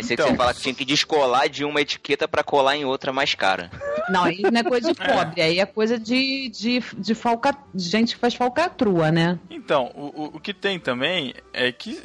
Pensei 0.00 0.14
Então. 0.14 0.26
que 0.26 0.30
você 0.30 0.34
ia 0.34 0.38
falar 0.38 0.54
que 0.54 0.60
tinha 0.60 0.74
que 0.74 0.84
descolar 0.84 1.48
de 1.48 1.64
uma 1.64 1.80
etiqueta 1.80 2.26
pra 2.26 2.42
colar 2.42 2.76
em 2.76 2.84
outra 2.84 3.12
mais 3.12 3.34
cara. 3.34 3.70
Não, 4.08 4.24
aí 4.24 4.40
não 4.40 4.60
é 4.60 4.64
coisa 4.64 4.92
de 4.92 4.98
pobre, 4.98 5.40
aí 5.40 5.60
é 5.60 5.66
coisa 5.66 5.98
de, 5.98 6.48
de, 6.48 6.82
de, 6.96 7.14
falca, 7.14 7.56
de 7.74 7.84
gente 7.88 8.14
que 8.14 8.20
faz 8.20 8.34
falcatrua, 8.34 9.10
né? 9.12 9.38
Então, 9.50 9.90
o, 9.94 10.36
o, 10.36 10.40
que 10.40 10.52
tem 10.52 10.78
também 10.78 11.34
é 11.52 11.70
que 11.70 12.00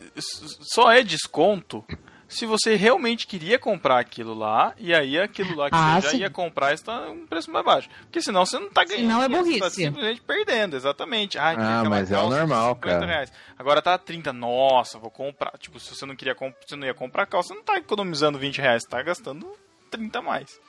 só 0.62 0.92
é 0.92 1.04
desconto 1.04 1.84
se 2.28 2.46
você 2.46 2.76
realmente 2.76 3.28
queria 3.28 3.58
comprar 3.60 4.00
aquilo 4.00 4.34
lá, 4.34 4.74
e 4.78 4.94
aí 4.94 5.20
aquilo 5.20 5.56
lá 5.56 5.70
que 5.70 5.76
Ah, 5.76 5.96
você 5.96 6.08
já 6.08 6.12
sim. 6.12 6.18
ia 6.18 6.30
comprar 6.30 6.74
está 6.74 7.10
um 7.10 7.26
preço 7.28 7.52
mais 7.52 7.64
baixo. 7.66 7.90
Porque 8.02 8.22
senão 8.22 8.46
você 8.46 8.58
não 8.60 8.70
tá 8.70 8.84
ganhando. 8.84 9.02
Senão 9.02 9.24
é 9.24 9.28
Você 9.30 9.34
tá 9.36 9.42
burrice. 9.44 9.70
simplesmente 9.72 10.22
perdendo, 10.22 10.76
exatamente. 10.76 11.38
Ah, 11.38 11.54
Ah, 11.82 11.84
mas 11.90 12.12
é 12.12 12.18
o 12.18 12.30
normal, 12.30 12.76
50 12.76 12.80
cara. 13.00 13.06
Reais. 13.06 13.32
Agora 13.58 13.82
tá 13.82 13.98
30. 13.98 14.34
Nossa, 14.34 14.98
vou 15.00 15.12
comprar. 15.12 15.52
Tipo, 15.60 15.80
se 15.80 15.94
você 15.96 16.06
não 16.06 16.16
queria 16.16 16.36
você 16.68 16.76
não 16.76 16.86
ia 16.88 16.94
comprar 16.94 17.26
calça, 17.26 17.50
você 17.50 17.54
não 17.56 17.64
tá 17.64 17.78
economizando 17.78 18.40
20 18.40 18.60
reais, 18.60 18.84
você 18.84 18.90
tá 18.90 19.02
gastando 19.02 19.48
30 19.92 20.20
a 20.20 20.22
mais. 20.22 20.60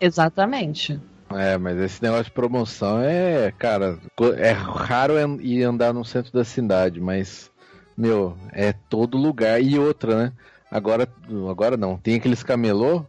Exatamente. 0.00 1.00
É, 1.30 1.56
mas 1.56 1.78
esse 1.78 2.02
negócio 2.02 2.26
de 2.26 2.30
promoção 2.30 3.00
é, 3.00 3.50
cara, 3.58 3.98
é 4.36 4.50
raro 4.52 5.14
ir 5.40 5.62
andar 5.64 5.92
no 5.92 6.04
centro 6.04 6.30
da 6.32 6.44
cidade, 6.44 7.00
mas, 7.00 7.50
meu, 7.96 8.36
é 8.52 8.72
todo 8.72 9.16
lugar. 9.16 9.60
E 9.62 9.78
outra, 9.78 10.16
né? 10.16 10.32
Agora, 10.74 11.08
agora 11.48 11.76
não, 11.76 11.96
tem 11.96 12.16
aqueles 12.16 12.42
camelô, 12.42 13.06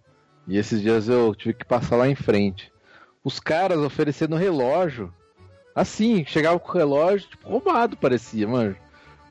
e 0.48 0.56
esses 0.56 0.80
dias 0.80 1.10
eu 1.10 1.34
tive 1.34 1.56
que 1.56 1.66
passar 1.66 1.96
lá 1.96 2.08
em 2.08 2.14
frente. 2.14 2.72
Os 3.24 3.40
caras 3.40 3.80
oferecendo 3.80 4.36
relógio, 4.36 5.12
assim, 5.74 6.24
chegava 6.28 6.60
com 6.60 6.70
o 6.70 6.76
relógio, 6.76 7.28
tipo, 7.28 7.50
roubado 7.50 7.98
parecia, 7.98 8.48
mano. 8.48 8.76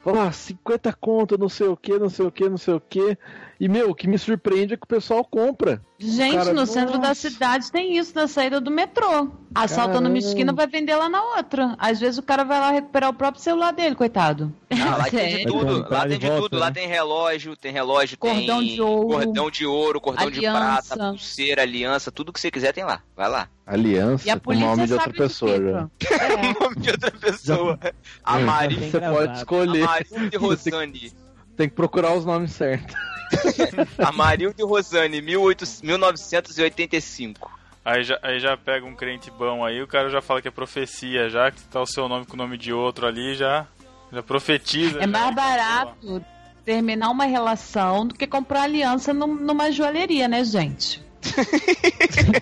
Falava, 0.00 0.30
ah, 0.30 0.32
50 0.32 0.92
conto, 0.94 1.38
não 1.38 1.48
sei 1.48 1.68
o 1.68 1.76
que, 1.76 1.96
não 1.96 2.10
sei 2.10 2.26
o 2.26 2.32
que, 2.32 2.48
não 2.48 2.58
sei 2.58 2.74
o 2.74 2.80
que. 2.80 3.16
E, 3.60 3.68
meu, 3.68 3.90
o 3.90 3.94
que 3.94 4.08
me 4.08 4.18
surpreende 4.18 4.74
é 4.74 4.76
que 4.76 4.84
o 4.84 4.86
pessoal 4.88 5.24
compra. 5.24 5.80
Gente, 5.98 6.36
Cara, 6.36 6.52
no 6.52 6.66
centro 6.66 6.98
da 6.98 7.08
nossa. 7.08 7.30
cidade 7.30 7.70
tem 7.70 7.96
isso 7.96 8.12
na 8.14 8.26
saída 8.26 8.60
do 8.60 8.70
metrô. 8.70 9.30
Assalta 9.54 9.94
numa 9.94 10.08
Caramba. 10.10 10.18
esquina, 10.18 10.52
vai 10.52 10.66
vender 10.66 10.96
lá 10.96 11.08
na 11.08 11.22
outra. 11.36 11.76
Às 11.78 12.00
vezes 12.00 12.18
o 12.18 12.22
cara 12.22 12.42
vai 12.44 12.58
lá 12.58 12.70
recuperar 12.72 13.10
o 13.10 13.14
próprio 13.14 13.40
celular 13.40 13.70
dele, 13.72 13.94
coitado. 13.94 14.52
Ah, 14.70 14.96
lá 14.96 15.04
tem 15.08 15.38
de 15.38 15.46
tudo. 15.46 15.86
Lá 15.88 16.00
tem 16.00 16.10
de 16.10 16.18
de 16.18 16.26
volta, 16.26 16.42
tudo. 16.42 16.58
Lá 16.58 16.66
né? 16.66 16.72
tem 16.72 16.88
relógio, 16.88 17.56
tem 17.56 17.72
relógio, 17.72 18.18
Cordão 18.18 18.58
tem 18.58 18.74
de 18.74 18.82
ouro, 18.82 19.08
cordão 19.08 19.50
de 19.50 19.66
ouro, 19.66 20.00
cordão 20.00 20.30
de 20.30 20.38
aliança. 20.46 20.96
prata, 20.96 21.10
pulseira, 21.10 21.62
aliança, 21.62 22.10
tudo 22.10 22.32
que 22.32 22.40
você 22.40 22.50
quiser 22.50 22.72
tem 22.72 22.84
lá. 22.84 23.00
Vai 23.16 23.28
lá. 23.30 23.48
Aliança 23.64 24.26
E 24.26 24.30
a 24.30 24.38
com 24.38 24.50
o 24.50 24.58
nome 24.58 24.86
de 24.86 24.92
outra 24.94 25.12
pessoa, 25.12 25.58
de 25.58 25.70
já. 25.70 25.88
quê, 25.98 26.08
É. 26.14 26.34
O 26.34 26.60
nome 26.60 26.76
de 26.80 26.90
outra 26.90 27.10
pessoa. 27.12 27.78
A 28.24 28.40
Já 28.40 28.44
Mari. 28.44 28.90
Você 28.90 29.00
pode 29.00 29.38
escolher. 29.38 29.84
Amarildo 29.84 30.28
de 30.30 30.36
Rosane. 30.36 31.12
Tem 31.56 31.68
que 31.68 31.74
procurar 31.76 32.12
os 32.14 32.24
nomes 32.24 32.50
certos. 32.50 32.96
Amarildo 33.98 34.56
de 34.56 34.62
Rosane, 34.64 35.20
1800 35.20 35.82
1985. 35.82 37.50
Aí 37.84 38.02
já, 38.02 38.18
aí 38.22 38.40
já 38.40 38.56
pega 38.56 38.86
um 38.86 38.94
crente 38.94 39.30
bom 39.30 39.62
aí, 39.64 39.82
o 39.82 39.86
cara 39.86 40.08
já 40.08 40.22
fala 40.22 40.40
que 40.40 40.48
é 40.48 40.50
profecia, 40.50 41.28
já 41.28 41.50
que 41.50 41.60
tá 41.64 41.80
o 41.82 41.86
seu 41.86 42.08
nome 42.08 42.24
com 42.24 42.32
o 42.34 42.36
nome 42.38 42.56
de 42.56 42.72
outro 42.72 43.06
ali, 43.06 43.34
já, 43.34 43.66
já 44.10 44.22
profetiza. 44.22 44.98
É 44.98 45.02
já. 45.02 45.06
mais 45.06 45.34
barato 45.34 46.24
terminar 46.64 47.10
uma 47.10 47.26
relação 47.26 48.06
do 48.06 48.14
que 48.14 48.26
comprar 48.26 48.62
aliança 48.62 49.12
num- 49.12 49.34
numa 49.34 49.70
joalheria, 49.70 50.26
né, 50.26 50.42
gente? 50.44 51.04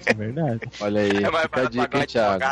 É 0.06 0.14
verdade. 0.14 0.60
Olha 0.80 1.00
aí, 1.00 1.10
É 1.24 1.30
mais 1.30 1.42
fica 1.42 1.60
a 1.60 1.64
dica, 1.68 1.98
hein, 1.98 2.06
Thiago. 2.06 2.44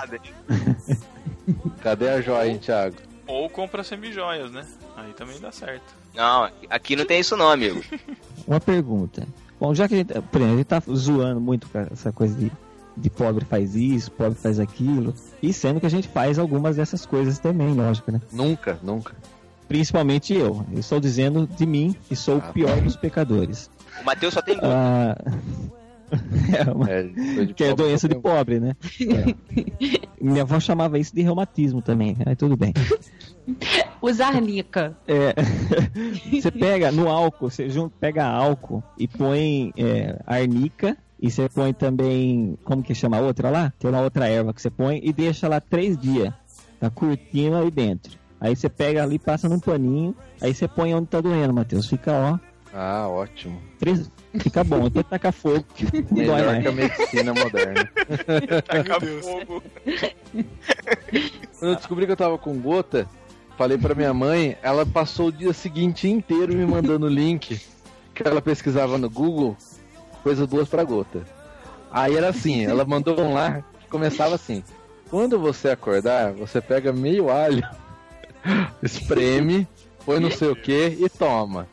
Cadê 1.82 2.08
a 2.08 2.20
joia, 2.20 2.48
hein, 2.48 2.58
Thiago? 2.58 2.96
Ou 3.26 3.48
compra 3.48 3.84
semijoias, 3.84 4.50
né? 4.50 4.66
Aí 4.96 5.12
também 5.12 5.38
dá 5.38 5.52
certo. 5.52 5.99
Não, 6.14 6.50
aqui 6.68 6.96
não 6.96 7.04
tem 7.04 7.20
isso 7.20 7.36
não, 7.36 7.50
amigo. 7.50 7.82
Uma 8.46 8.60
pergunta. 8.60 9.26
Bom, 9.60 9.74
já 9.74 9.86
que 9.86 9.94
a 9.94 9.96
gente, 9.98 10.12
por 10.12 10.40
exemplo, 10.40 10.54
a 10.54 10.56
gente 10.56 10.66
tá 10.66 10.82
zoando 10.92 11.40
muito 11.40 11.68
com 11.68 11.78
essa 11.78 12.10
coisa 12.10 12.34
de, 12.34 12.50
de 12.96 13.10
pobre 13.10 13.44
faz 13.44 13.76
isso, 13.76 14.10
pobre 14.10 14.38
faz 14.38 14.58
aquilo, 14.58 15.14
e 15.42 15.52
sendo 15.52 15.78
que 15.80 15.86
a 15.86 15.90
gente 15.90 16.08
faz 16.08 16.38
algumas 16.38 16.76
dessas 16.76 17.04
coisas 17.04 17.38
também, 17.38 17.74
lógico, 17.74 18.10
né? 18.10 18.20
Nunca, 18.32 18.78
nunca. 18.82 19.14
Principalmente 19.68 20.34
eu. 20.34 20.66
Eu 20.72 20.80
estou 20.80 20.98
dizendo 20.98 21.46
de 21.46 21.64
mim, 21.66 21.94
que 22.08 22.16
sou 22.16 22.36
o 22.36 22.42
Ah, 22.44 22.52
pior 22.52 22.80
dos 22.80 22.96
pecadores. 22.96 23.70
O 24.00 24.04
Matheus 24.04 24.34
só 24.34 24.42
tem. 24.42 24.58
Ah, 24.62 25.16
é 26.56 26.70
uma- 26.70 26.90
É, 26.90 27.04
que 27.54 27.64
é 27.64 27.70
pobre 27.70 27.84
doença 27.84 28.08
de 28.08 28.14
pobre, 28.16 28.60
né? 28.60 28.76
É. 29.00 29.34
Minha 30.20 30.42
avó 30.42 30.58
chamava 30.60 30.98
isso 30.98 31.14
de 31.14 31.22
reumatismo 31.22 31.80
também. 31.82 32.16
Aí 32.26 32.34
tudo 32.36 32.56
bem. 32.56 32.72
Os 34.02 34.20
arnica. 34.20 34.96
É, 35.06 35.34
você 36.40 36.50
pega 36.50 36.90
no 36.92 37.08
álcool, 37.08 37.50
você 37.50 37.68
jun- 37.68 37.88
pega 38.00 38.24
álcool 38.26 38.82
e 38.98 39.06
põe 39.08 39.72
é, 39.76 40.18
arnica 40.26 40.96
e 41.20 41.30
você 41.30 41.48
põe 41.48 41.72
também, 41.72 42.56
como 42.64 42.82
que 42.82 42.94
chama 42.94 43.18
a 43.18 43.20
outra 43.20 43.50
lá? 43.50 43.72
Tem 43.78 43.90
uma 43.90 44.00
outra 44.00 44.26
erva 44.28 44.54
que 44.54 44.62
você 44.62 44.70
põe 44.70 45.00
e 45.02 45.12
deixa 45.12 45.48
lá 45.48 45.60
três 45.60 45.98
dias, 45.98 46.32
tá 46.78 46.88
curtindo 46.90 47.56
aí 47.56 47.70
dentro. 47.70 48.18
Aí 48.40 48.56
você 48.56 48.70
pega 48.70 49.02
ali, 49.02 49.18
passa 49.18 49.48
num 49.50 49.58
paninho, 49.60 50.14
aí 50.40 50.54
você 50.54 50.66
põe 50.66 50.94
onde 50.94 51.08
tá 51.08 51.20
doendo, 51.20 51.52
Matheus. 51.52 51.86
Fica, 51.86 52.10
ó, 52.12 52.38
Ah, 52.72 53.08
ótimo. 53.08 53.60
três, 53.78 54.10
fica 54.38 54.62
bom. 54.62 54.84
Depois 54.84 55.06
taca 55.06 55.32
fogo, 55.32 55.64
não 55.82 56.02
dói 56.24 56.36
Melhor 56.36 56.46
mais. 56.46 56.62
que 56.62 56.68
a 56.68 56.72
medicina 56.72 57.34
moderna. 57.34 57.90
Taca 58.66 59.00
fogo. 59.00 59.62
Quando 61.58 61.70
eu 61.72 61.76
descobri 61.76 62.06
que 62.06 62.12
eu 62.12 62.16
tava 62.16 62.38
com 62.38 62.58
gota, 62.60 63.08
falei 63.58 63.76
pra 63.76 63.94
minha 63.94 64.14
mãe, 64.14 64.56
ela 64.62 64.86
passou 64.86 65.26
o 65.28 65.32
dia 65.32 65.52
seguinte 65.52 66.08
inteiro 66.08 66.54
me 66.54 66.64
mandando 66.64 67.08
link 67.08 67.60
que 68.14 68.26
ela 68.26 68.40
pesquisava 68.40 68.96
no 68.98 69.10
Google, 69.10 69.56
coisa 70.22 70.46
boas 70.46 70.68
pra 70.68 70.84
gota. 70.84 71.22
Aí 71.90 72.16
era 72.16 72.28
assim, 72.28 72.64
ela 72.64 72.84
mandou 72.84 73.18
um 73.20 73.32
lá 73.32 73.64
que 73.80 73.88
começava 73.88 74.36
assim: 74.36 74.62
quando 75.10 75.40
você 75.40 75.70
acordar, 75.70 76.32
você 76.32 76.60
pega 76.60 76.92
meio 76.92 77.30
alho, 77.30 77.66
espreme, 78.80 79.66
põe 80.06 80.20
não 80.20 80.30
sei 80.30 80.48
o 80.48 80.56
que 80.56 80.96
e 81.00 81.08
toma. 81.08 81.66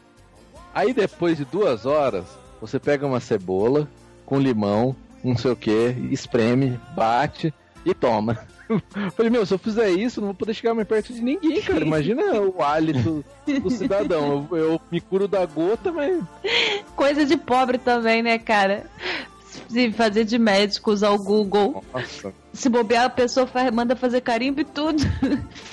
Aí 0.77 0.93
depois 0.93 1.37
de 1.37 1.45
duas 1.45 1.85
horas, 1.87 2.25
você 2.61 2.79
pega 2.79 3.05
uma 3.07 3.19
cebola 3.19 3.89
com 4.25 4.39
limão, 4.39 4.95
não 5.23 5.35
sei 5.35 5.51
o 5.51 5.55
que, 5.55 5.95
espreme, 6.11 6.79
bate 6.95 7.51
e 7.83 7.93
toma. 7.95 8.37
Falei, 9.15 9.29
meu, 9.31 9.45
se 9.45 9.53
eu 9.53 9.57
fizer 9.57 9.89
isso, 9.91 10.19
não 10.19 10.27
vou 10.27 10.35
poder 10.35 10.53
chegar 10.53 10.73
mais 10.75 10.87
perto 10.87 11.13
de 11.13 11.21
ninguém, 11.21 11.61
cara. 11.61 11.83
Imagina 11.85 12.21
o 12.41 12.61
hálito 12.61 13.23
do 13.47 13.69
cidadão. 13.71 14.47
Eu, 14.51 14.57
eu 14.57 14.81
me 14.91 14.99
curo 15.01 15.27
da 15.27 15.45
gota, 15.45 15.91
mas. 15.91 16.21
Coisa 16.95 17.25
de 17.25 17.37
pobre 17.37 17.77
também, 17.77 18.21
né, 18.21 18.37
cara? 18.37 18.85
Se 19.69 19.91
fazer 19.93 20.25
de 20.25 20.37
médico, 20.37 20.91
usar 20.91 21.09
o 21.11 21.17
Google. 21.17 21.83
Nossa. 21.93 22.33
Se 22.53 22.67
bobear, 22.69 23.05
a 23.05 23.09
pessoa 23.09 23.47
faz- 23.47 23.71
manda 23.71 23.95
fazer 23.95 24.21
carimbo 24.21 24.59
e 24.61 24.65
tudo. 24.65 25.01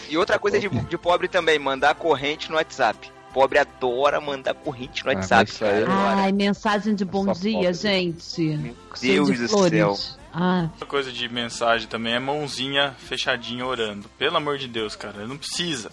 E 0.09 0.17
outra 0.17 0.39
coisa 0.39 0.59
de, 0.61 0.69
de 0.69 0.97
pobre 0.97 1.27
também, 1.29 1.59
mandar 1.59 1.95
corrente 1.97 2.49
no 2.49 2.57
WhatsApp. 2.57 3.11
Pobre 3.35 3.59
adora 3.59 4.21
mandar 4.21 4.55
corrente 4.55 5.05
no 5.05 5.11
Ah, 5.11 5.15
WhatsApp, 5.17 5.51
isso 5.51 5.65
aí 5.65 5.83
é-. 5.83 5.87
Ai, 5.89 6.33
mensagem 6.33 6.95
de 6.95 7.05
bom 7.05 7.25
Só 7.25 7.33
dia, 7.33 7.53
pobre. 7.55 7.75
gente. 7.75 8.41
Meu 8.57 8.75
Deus 9.03 9.29
de 9.29 9.37
do 9.43 9.49
flores. 9.49 9.73
céu. 9.99 9.99
Ah, 10.33 10.69
Outra 10.73 10.87
coisa 10.87 11.13
de 11.13 11.29
mensagem 11.29 11.87
também 11.89 12.15
é 12.15 12.19
mãozinha 12.21 12.95
fechadinha 12.99 13.67
orando. 13.67 14.09
Pelo 14.17 14.37
amor 14.37 14.57
de 14.57 14.69
Deus, 14.69 14.95
cara, 14.97 15.27
não 15.27 15.37
precisa. 15.37 15.91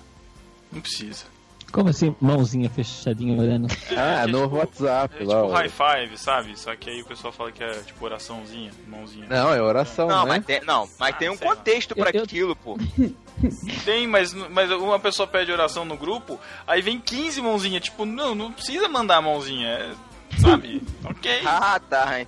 Não 0.71 0.79
precisa. 0.81 1.25
Como 1.71 1.87
assim, 1.89 2.13
mãozinha 2.19 2.69
fechadinha 2.69 3.37
olhando? 3.39 3.67
Ah, 3.95 4.23
é 4.23 4.27
no 4.27 4.43
tipo- 4.43 4.55
WhatsApp 4.57 5.15
É 5.19 5.23
lá. 5.25 5.41
tipo 5.41 5.51
high 5.53 5.69
five, 5.69 6.17
sabe? 6.17 6.59
Só 6.59 6.75
que 6.75 6.89
aí 6.89 7.01
o 7.01 7.05
pessoal 7.05 7.31
fala 7.31 7.51
que 7.51 7.63
é 7.63 7.71
tipo 7.79 8.03
oraçãozinha, 8.03 8.71
mãozinha. 8.87 9.25
Não, 9.29 9.53
é 9.53 9.61
oração, 9.61 10.07
Não, 10.07 10.23
né? 10.25 10.35
mas 10.37 10.45
tem, 10.45 10.61
não, 10.65 10.89
mas 10.99 11.15
tem 11.17 11.29
um 11.29 11.37
contexto 11.37 11.93
eu- 11.97 12.03
aquilo, 12.03 12.55
pô. 12.55 12.77
Tem, 13.85 14.07
mas, 14.07 14.33
mas 14.33 14.69
uma 14.71 14.99
pessoa 14.99 15.27
pede 15.27 15.51
oração 15.51 15.85
no 15.85 15.97
grupo, 15.97 16.39
aí 16.67 16.81
vem 16.81 16.99
15 16.99 17.41
mãozinhas. 17.41 17.83
Tipo, 17.83 18.05
não, 18.05 18.35
não 18.35 18.51
precisa 18.51 18.87
mandar 18.87 19.17
a 19.17 19.21
mãozinha, 19.21 19.67
é, 19.67 19.91
sabe? 20.39 20.81
ok. 21.03 21.41
Ah, 21.45 21.79
tá. 21.79 22.19
hein. 22.19 22.27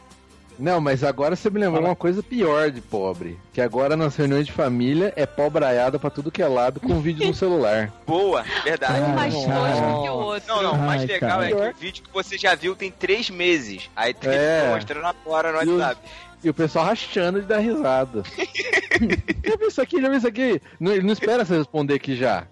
Não, 0.60 0.80
mas 0.80 1.04
agora 1.04 1.36
você 1.36 1.50
me 1.50 1.60
lembrou 1.60 1.84
uma 1.84 1.96
coisa 1.96 2.22
pior 2.22 2.70
de 2.70 2.80
pobre. 2.80 3.40
Que 3.52 3.60
agora 3.60 3.98
nas 3.98 4.16
reuniões 4.16 4.46
de 4.46 4.52
família 4.52 5.12
é 5.16 5.26
pobraiada 5.26 5.98
pra 5.98 6.12
tudo 6.12 6.30
que 6.32 6.44
é 6.44 6.48
lado 6.48 6.80
com 6.80 7.02
vídeo 7.02 7.26
no 7.26 7.34
celular. 7.34 7.92
Boa, 8.06 8.44
verdade. 8.64 9.02
Um 9.02 9.16
mais 9.16 9.34
não. 9.34 9.42
tosco 9.46 10.04
que 10.04 10.10
o 10.10 10.14
outro. 10.14 10.48
Não, 10.56 10.62
não, 10.62 10.74
o 10.74 10.78
mais 10.86 11.02
Ai, 11.02 11.08
legal 11.08 11.30
cara. 11.40 11.46
é 11.48 11.50
que 11.50 11.56
o 11.78 11.80
vídeo 11.80 12.04
que 12.04 12.14
você 12.14 12.38
já 12.38 12.54
viu 12.54 12.76
tem 12.76 12.92
três 12.92 13.32
meses. 13.32 13.90
Aí 13.96 14.14
tu 14.14 14.30
É. 14.30 14.70
mostrando 14.70 15.08
agora 15.08 15.52
no 15.52 15.64
E 15.64 15.76
WhatsApp. 15.76 16.02
E 16.44 16.50
o 16.50 16.54
pessoal 16.54 16.86
rachando 16.86 17.42
de 17.42 17.48
dar 17.48 17.60
risada. 17.60 18.24
já 19.46 19.56
viu 19.58 19.68
isso 19.68 19.82
aqui? 19.82 20.02
Já 20.02 20.10
viu 20.10 20.18
isso 20.18 20.28
aqui? 20.28 20.62
Não, 20.80 20.92
ele 20.92 21.04
não 21.04 21.14
espera 21.14 21.46
você 21.46 21.58
responder 21.58 21.94
aqui 21.96 22.16
já. 22.16 22.48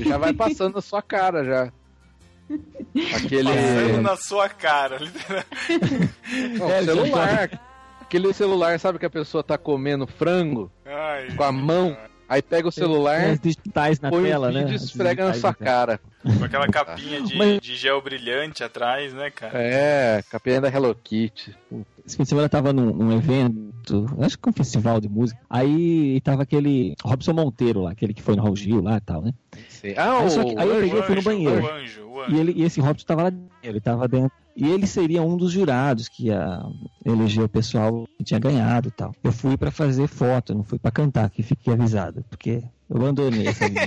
Já 0.00 0.18
vai 0.18 0.32
passando 0.32 0.74
na 0.74 0.80
sua 0.80 1.02
cara 1.02 1.44
já. 1.44 1.72
Aquele. 3.16 3.48
Passando 3.50 4.02
na 4.02 4.16
sua 4.16 4.48
cara, 4.48 4.98
literalmente. 4.98 6.10
Não, 6.58 6.70
É, 6.70 6.82
celular. 6.84 7.60
Aquele 8.00 8.32
celular, 8.32 8.78
sabe 8.78 8.98
que 9.00 9.06
a 9.06 9.10
pessoa 9.10 9.42
tá 9.42 9.58
comendo 9.58 10.06
frango 10.06 10.70
Ai, 10.84 11.34
com 11.36 11.42
a 11.42 11.50
mão, 11.50 11.96
aí 12.28 12.40
pega 12.40 12.68
o 12.68 12.72
celular, 12.72 13.20
As 13.30 13.40
digitais 13.40 13.98
na 13.98 14.10
põe 14.10 14.22
tela, 14.24 14.52
né? 14.52 14.64
e 14.70 14.74
esfrega 14.76 15.24
na 15.26 15.34
sua 15.34 15.52
cara. 15.52 15.98
Com 16.22 16.44
aquela 16.44 16.68
capinha 16.68 17.20
de, 17.20 17.36
Mas- 17.36 17.60
de 17.60 17.74
gel 17.74 18.00
brilhante 18.00 18.62
atrás, 18.62 19.12
né, 19.12 19.28
cara? 19.30 19.58
É, 19.60 20.22
capinha 20.30 20.60
da 20.60 20.68
Hello 20.68 20.94
Kitty. 20.94 21.52
Esse 22.06 22.16
fim 22.16 22.22
de 22.22 22.28
semana 22.28 22.44
eu 22.46 22.50
tava 22.50 22.72
num, 22.72 22.92
num 22.92 23.12
evento, 23.12 24.06
acho 24.20 24.38
que 24.38 24.48
um 24.48 24.52
festival 24.52 25.00
de 25.00 25.08
música. 25.08 25.40
Aí 25.50 26.20
tava 26.22 26.42
aquele 26.44 26.94
Robson 27.02 27.32
Monteiro 27.32 27.82
lá, 27.82 27.90
aquele 27.90 28.14
que 28.14 28.22
foi 28.22 28.36
no 28.36 28.42
Raul 28.42 28.54
Gil 28.56 28.80
lá 28.80 28.96
e 28.96 29.00
tal, 29.00 29.22
né? 29.22 29.32
Sei. 29.68 29.94
Ah, 29.96 30.20
Aí 30.20 30.28
que- 30.28 30.58
aí 30.58 30.68
eu 30.68 30.74
peguei- 30.76 30.98
eu 30.98 31.02
fui 31.02 31.14
no 31.16 31.22
banheiro. 31.22 31.64
O 31.64 31.68
anjo, 31.72 32.06
o 32.06 32.20
anjo. 32.22 32.34
E, 32.36 32.38
ele, 32.40 32.52
e 32.56 32.62
esse 32.62 32.80
Robson 32.80 33.04
tava 33.06 33.24
lá 33.24 33.30
dentro, 33.30 33.50
ele 33.62 33.80
tava 33.80 34.06
dentro. 34.06 34.30
E 34.54 34.66
ele 34.70 34.86
seria 34.86 35.20
um 35.22 35.36
dos 35.36 35.52
jurados 35.52 36.08
que 36.08 36.26
ia 36.28 36.62
eleger 37.04 37.44
o 37.44 37.48
pessoal 37.48 38.08
que 38.16 38.24
tinha 38.24 38.40
ganhado 38.40 38.88
e 38.88 38.90
tal. 38.90 39.12
Eu 39.22 39.30
fui 39.32 39.56
pra 39.56 39.70
fazer 39.70 40.06
foto, 40.06 40.54
não 40.54 40.64
fui 40.64 40.78
pra 40.78 40.90
cantar, 40.90 41.28
que 41.28 41.42
fiquei 41.42 41.74
avisado, 41.74 42.24
porque 42.30 42.62
eu 42.88 42.96
abandonei 42.96 43.48
essa 43.48 43.68
vida. 43.68 43.80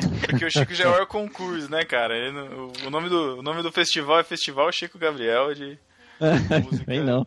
Porque 0.30 0.46
o 0.46 0.50
Chico 0.50 0.72
já 0.72 0.84
é 0.96 1.02
o 1.02 1.06
concurso, 1.08 1.70
né, 1.70 1.84
cara? 1.84 2.16
Ele 2.16 2.38
o, 2.38 2.72
o 2.86 2.90
nome 2.90 3.10
do, 3.10 3.40
o 3.40 3.42
nome 3.42 3.62
do 3.62 3.70
festival 3.70 4.18
é 4.20 4.24
Festival 4.24 4.72
Chico 4.72 4.98
Gabriel 4.98 5.52
de 5.54 5.78
música. 6.64 6.84
Bem 6.86 7.04
não. 7.04 7.24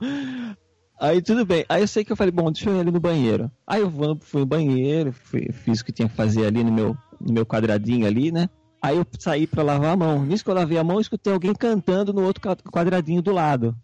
Aí 1.00 1.22
tudo 1.22 1.46
bem. 1.46 1.66
Aí 1.68 1.82
eu 1.82 1.88
sei 1.88 2.04
que 2.06 2.12
eu 2.12 2.16
falei, 2.16 2.32
bom, 2.32 2.52
deixa 2.52 2.70
eu 2.70 2.78
ir 2.78 2.80
ali 2.82 2.92
no 2.92 3.00
banheiro. 3.00 3.52
Aí 3.68 3.82
eu 3.82 3.90
vou, 3.90 4.18
fui 4.22 4.42
no 4.42 4.46
banheiro, 4.46 5.12
fui- 5.12 5.52
fiz 5.52 5.82
o 5.82 5.86
que 5.86 5.92
tinha 5.92 6.08
que 6.08 6.16
fazer 6.16 6.46
ali 6.46 6.64
no 6.64 6.72
meu, 6.72 6.96
no 7.20 7.34
meu 7.34 7.46
quadradinho 7.46 8.06
ali, 8.08 8.32
né? 8.32 8.50
Aí 8.82 8.98
eu 8.98 9.06
saí 9.20 9.48
pra 9.48 9.64
lavar 9.64 9.94
a 9.94 9.98
mão. 9.98 10.24
Nisso 10.26 10.44
que 10.44 10.50
eu 10.50 10.56
lavei 10.56 10.78
a 10.78 10.84
mão, 10.84 10.98
eu 10.98 11.02
escutei 11.02 11.34
alguém 11.34 11.54
cantando 11.54 12.14
no 12.14 12.24
outro 12.24 12.42
quadradinho 12.72 13.22
do 13.22 13.32
lado. 13.32 13.76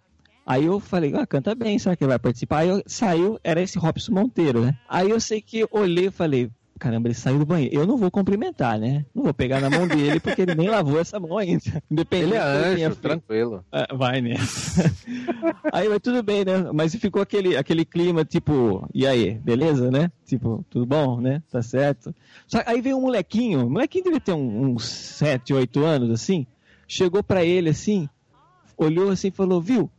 Aí 0.46 0.66
eu 0.66 0.80
falei, 0.80 1.14
ah, 1.16 1.28
canta 1.28 1.54
bem, 1.54 1.78
será 1.78 1.96
que 1.96 2.04
ele 2.04 2.10
vai 2.10 2.20
participar? 2.20 2.60
Aí 2.60 2.70
eu, 2.70 2.82
saiu, 2.88 3.40
era 3.44 3.62
esse 3.62 3.78
Robson 3.78 4.14
Monteiro, 4.14 4.62
né? 4.62 4.76
Aí 4.90 5.10
eu 5.10 5.20
sei 5.20 5.42
que 5.42 5.60
eu 5.60 5.68
olhei 5.72 6.08
e 6.08 6.12
falei, 6.12 6.50
caramba, 6.80 7.08
ele 7.08 7.14
saiu 7.16 7.38
do 7.38 7.46
banheiro. 7.46 7.76
Eu 7.76 7.86
não 7.86 7.98
vou 7.98 8.10
cumprimentar, 8.10 8.80
né? 8.80 9.06
Não 9.14 9.24
vou 9.24 9.34
pegar 9.34 9.60
na 9.60 9.70
mão 9.70 9.88
dele, 9.88 10.20
porque 10.22 10.42
ele 10.42 10.56
nem 10.56 10.70
lavou 10.70 11.00
essa 11.00 11.20
mão 11.20 11.38
ainda. 11.38 11.84
Independente 11.92 12.30
Ele 12.34 12.36
é 12.82 12.86
anjo, 12.86 12.96
tranquilo. 12.96 13.64
Ah, 13.72 13.88
vai 13.96 14.22
nessa. 14.22 14.92
aí 15.72 15.88
vai 15.88 16.00
tudo 16.00 16.24
bem, 16.24 16.44
né? 16.46 16.72
Mas 16.74 16.96
ficou 16.96 17.22
aquele, 17.22 17.56
aquele 17.58 17.86
clima, 17.86 18.24
tipo, 18.26 18.88
e 18.94 19.06
aí, 19.06 19.34
beleza, 19.36 19.92
né? 19.92 20.12
Tipo, 20.26 20.66
tudo 20.70 20.86
bom, 20.86 21.20
né? 21.20 21.44
Tá 21.52 21.62
certo. 21.62 22.16
Só, 22.48 22.62
aí 22.66 22.82
veio 22.82 22.98
um 22.98 23.02
molequinho, 23.02 23.68
o 23.68 23.70
molequinho 23.70 24.06
devia 24.06 24.20
ter 24.22 24.34
uns 24.34 24.86
7, 24.86 25.54
8 25.54 25.84
anos, 25.84 26.10
assim. 26.12 26.48
Chegou 26.88 27.22
pra 27.22 27.44
ele 27.46 27.70
assim, 27.70 28.10
olhou 28.78 29.10
assim 29.12 29.28
e 29.28 29.32
falou, 29.32 29.62
viu? 29.62 29.90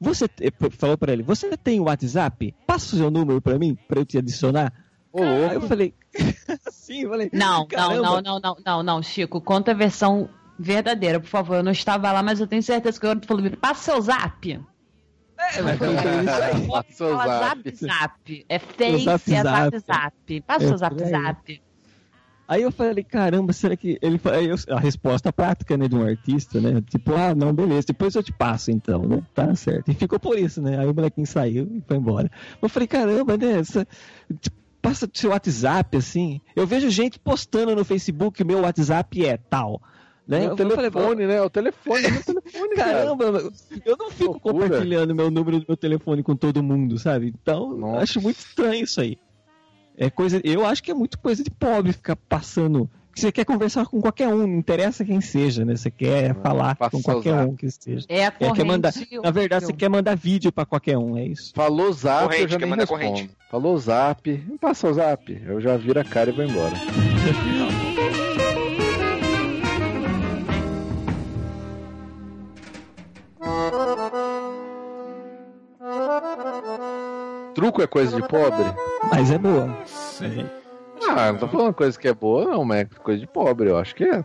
Você 0.00 0.26
te- 0.26 0.52
falou 0.72 0.98
pra 0.98 1.12
ele, 1.12 1.22
você 1.22 1.56
tem 1.56 1.78
o 1.78 1.84
WhatsApp? 1.84 2.52
Passa 2.66 2.96
o 2.96 2.98
seu 2.98 3.08
número 3.08 3.40
pra 3.40 3.56
mim, 3.56 3.78
pra 3.86 4.00
eu 4.00 4.04
te 4.04 4.18
adicionar. 4.18 4.72
Ô, 5.12 5.22
Aí 5.22 5.54
eu 5.54 5.60
falei, 5.62 5.94
assim, 6.66 7.02
eu 7.02 7.10
falei, 7.10 7.30
Não, 7.32 7.58
não, 7.58 7.66
Caramba. 7.66 8.02
não, 8.02 8.22
não, 8.22 8.40
não, 8.40 8.56
não, 8.64 8.82
não, 8.82 9.02
Chico. 9.02 9.40
Conta 9.40 9.72
a 9.72 9.74
versão 9.74 10.28
verdadeira, 10.58 11.20
por 11.20 11.26
favor. 11.28 11.56
Eu 11.56 11.62
não 11.62 11.72
estava 11.72 12.10
lá, 12.12 12.22
mas 12.22 12.40
eu 12.40 12.46
tenho 12.46 12.62
certeza 12.62 12.98
que 12.98 13.06
o 13.06 13.08
garoto 13.08 13.26
falou: 13.26 13.50
passa 13.58 13.92
seu 13.92 14.00
zap. 14.00 14.50
É, 15.54 15.62
mas 15.62 15.76
foi 15.78 15.88
isso 15.94 16.08
aí. 16.08 16.66
Passa 16.68 16.92
seu 16.92 17.16
Fala 17.16 17.38
zap. 17.40 17.62
zap, 17.70 17.76
zap. 17.76 18.46
É 18.48 18.58
face, 18.58 19.04
zap, 19.04 19.32
é 19.34 19.42
zap, 19.42 19.78
zap. 19.78 19.86
zap. 19.86 20.40
Passa 20.46 20.64
É 20.64 20.68
seu 20.68 20.78
zap, 20.78 20.94
por 20.96 21.04
aí. 21.04 21.10
zap. 21.10 21.62
Aí 22.48 22.60
eu 22.62 22.72
falei, 22.72 23.02
caramba, 23.04 23.52
será 23.52 23.76
que. 23.76 23.98
Ele, 24.02 24.20
eu- 24.48 24.76
a 24.76 24.80
resposta 24.80 25.32
prática, 25.32 25.76
né, 25.76 25.88
de 25.88 25.94
um 25.96 26.04
artista, 26.04 26.60
né? 26.60 26.82
Tipo, 26.82 27.14
ah, 27.14 27.34
não, 27.34 27.52
beleza, 27.52 27.86
depois 27.88 28.14
eu 28.14 28.22
te 28.22 28.32
passo 28.32 28.70
então, 28.70 29.02
né? 29.02 29.22
Tá 29.34 29.54
certo. 29.54 29.90
E 29.90 29.94
ficou 29.94 30.18
por 30.20 30.38
isso, 30.38 30.60
né? 30.60 30.78
Aí 30.78 30.86
o 30.86 30.92
molequinho 30.94 31.26
saiu 31.26 31.66
e 31.72 31.80
foi 31.86 31.96
embora. 31.96 32.30
Eu 32.60 32.68
falei, 32.68 32.86
caramba, 32.86 33.36
né? 33.38 33.60
Essa, 33.60 33.86
tipo, 34.40 34.56
passa 34.82 35.08
seu 35.14 35.30
WhatsApp, 35.30 35.96
assim. 35.96 36.40
Eu 36.54 36.66
vejo 36.66 36.90
gente 36.90 37.18
postando 37.18 37.74
no 37.74 37.84
Facebook 37.84 38.42
o 38.42 38.46
meu 38.46 38.60
WhatsApp 38.62 39.24
é 39.24 39.36
tal. 39.36 39.80
Né? 40.26 40.48
O 40.48 40.50
Eu 40.52 40.56
falei, 40.56 40.76
telefone, 40.76 41.26
né? 41.26 41.42
O 41.42 41.50
telefone, 41.50 42.04
é 42.06 42.10
o 42.10 42.22
telefone, 42.24 42.76
cara. 42.76 42.92
Caramba, 42.92 43.24
eu 43.84 43.96
não 43.96 44.10
fico 44.10 44.32
Loucura. 44.32 44.64
compartilhando 44.68 45.14
meu 45.14 45.30
número 45.30 45.60
do 45.60 45.66
meu 45.68 45.76
telefone 45.76 46.22
com 46.22 46.36
todo 46.36 46.62
mundo, 46.62 46.98
sabe? 46.98 47.32
Então, 47.42 47.76
Nossa. 47.76 48.02
acho 48.02 48.20
muito 48.20 48.38
estranho 48.38 48.84
isso 48.84 49.00
aí. 49.00 49.18
É 49.96 50.08
coisa, 50.10 50.40
eu 50.42 50.64
acho 50.64 50.82
que 50.82 50.90
é 50.90 50.94
muito 50.94 51.18
coisa 51.18 51.42
de 51.44 51.50
pobre 51.50 51.92
ficar 51.92 52.16
passando. 52.16 52.88
Você 53.14 53.30
quer 53.30 53.44
conversar 53.44 53.84
com 53.86 54.00
qualquer 54.00 54.28
um, 54.28 54.38
não 54.46 54.58
interessa 54.58 55.04
quem 55.04 55.20
seja, 55.20 55.64
né? 55.64 55.76
Você 55.76 55.90
quer 55.90 56.34
falar 56.36 56.74
passa 56.76 56.90
com 56.96 57.02
qualquer 57.02 57.34
zap. 57.34 57.50
um 57.50 57.54
que 57.56 57.70
seja. 57.70 58.06
É 58.08 58.24
a 58.24 58.26
É, 58.28 58.30
corrente. 58.30 58.56
quer 58.56 58.64
mandar, 58.64 58.92
na 59.22 59.30
verdade, 59.30 59.66
você 59.66 59.72
quer 59.74 59.88
mandar 59.90 60.16
vídeo 60.16 60.50
pra 60.50 60.64
qualquer 60.64 60.96
um, 60.96 61.16
é 61.18 61.24
isso. 61.26 61.52
Falou 61.54 61.92
zap, 61.92 62.24
Corrente, 62.24 62.42
eu 62.42 62.48
já 62.48 62.58
nem 62.58 62.74
respondo. 62.74 62.86
corrente. 63.00 63.30
Falou 63.50 63.78
zap, 63.78 64.44
passa 64.60 64.88
o 64.88 64.94
zap. 64.94 65.42
Eu 65.46 65.60
já 65.60 65.76
viro 65.76 66.00
a 66.00 66.04
cara 66.04 66.30
e 66.30 66.32
vou 66.32 66.44
embora. 66.44 66.72
Truco 77.54 77.82
é 77.82 77.86
coisa 77.86 78.20
de 78.20 78.26
pobre? 78.26 78.64
Mas 79.10 79.30
é 79.30 79.38
boa. 79.38 79.76
Sei. 79.86 80.46
Ah, 81.16 81.32
não 81.32 81.38
tô 81.38 81.48
falando 81.48 81.74
coisa 81.74 81.98
que 81.98 82.08
é 82.08 82.14
boa, 82.14 82.44
não, 82.44 82.64
mas 82.64 82.80
é 82.80 82.84
coisa 82.84 83.20
de 83.20 83.26
pobre. 83.26 83.68
Eu 83.70 83.78
acho 83.78 83.94
que 83.94 84.04
é. 84.04 84.24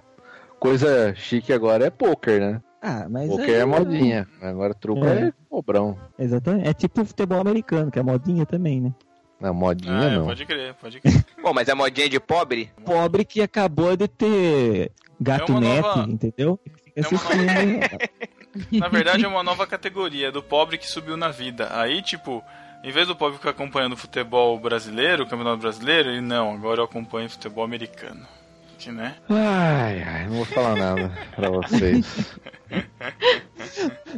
Coisa 0.60 1.14
chique 1.16 1.54
agora 1.54 1.86
é 1.86 1.90
poker, 1.90 2.40
né? 2.40 2.62
Ah, 2.82 3.08
mas 3.10 3.30
Poker 3.30 3.46
aí- 3.50 3.62
é 3.62 3.66
modinha. 3.66 4.28
Agora 4.42 4.74
truco 4.74 5.06
É. 5.06 5.28
é, 5.28 5.34
pobrão. 5.50 5.98
Exatamente. 6.18 6.68
É 6.68 6.74
tipo 6.74 7.04
futebol 7.06 7.40
americano, 7.42 7.92
que 7.92 8.00
é 8.00 8.04
modinha 8.04 8.46
também, 8.46 8.80
né? 8.82 8.94
Não, 9.40 9.54
modinha 9.54 9.94
Ah, 10.00 10.06
é, 10.06 10.16
não. 10.18 10.26
pode 10.26 10.46
crer, 10.46 10.74
pode 10.76 11.00
crer. 11.00 11.26
Bom, 11.44 11.54
mas 11.54 11.68
é 11.68 11.74
modinha 11.76 12.10
de 12.10 12.20
pobre? 12.20 12.72
Pobre 12.84 13.24
que 13.26 13.42
acabou 13.42 13.96
de 13.96 14.08
ter 14.08 14.92
gato 15.20 15.52
É 15.54 15.60
net, 15.60 15.82
nova- 15.82 16.06
entendeu? 16.10 16.60
Fica 16.64 16.92
É 16.96 17.02
assistindo. 17.02 18.08
Na 18.80 18.88
verdade 18.88 19.24
é 19.24 19.28
uma 19.28 19.44
nova 19.44 19.68
categoria, 19.68 20.32
do 20.32 20.42
pobre 20.42 20.78
que 20.80 20.88
subiu 20.88 21.16
na 21.16 21.30
vida. 21.30 21.70
Aí, 21.72 22.02
tipo, 22.02 22.42
em 22.88 22.92
vez 22.92 23.08
do 23.08 23.16
pobre 23.16 23.38
ficar 23.38 23.50
acompanhando 23.52 23.94
o 23.94 23.98
futebol 23.98 24.58
brasileiro, 24.60 25.24
o 25.24 25.28
campeonato 25.28 25.58
brasileiro, 25.58 26.10
ele 26.10 26.22
não, 26.22 26.54
agora 26.54 26.80
eu 26.82 26.86
acompanho 26.86 27.30
futebol 27.30 27.64
americano. 27.64 28.26
Que, 28.80 28.92
né? 28.92 29.16
Ai, 29.28 30.04
ai, 30.04 30.28
não 30.28 30.36
vou 30.38 30.46
falar 30.46 30.76
nada 30.76 31.12
pra 31.36 31.50
vocês. 31.50 32.36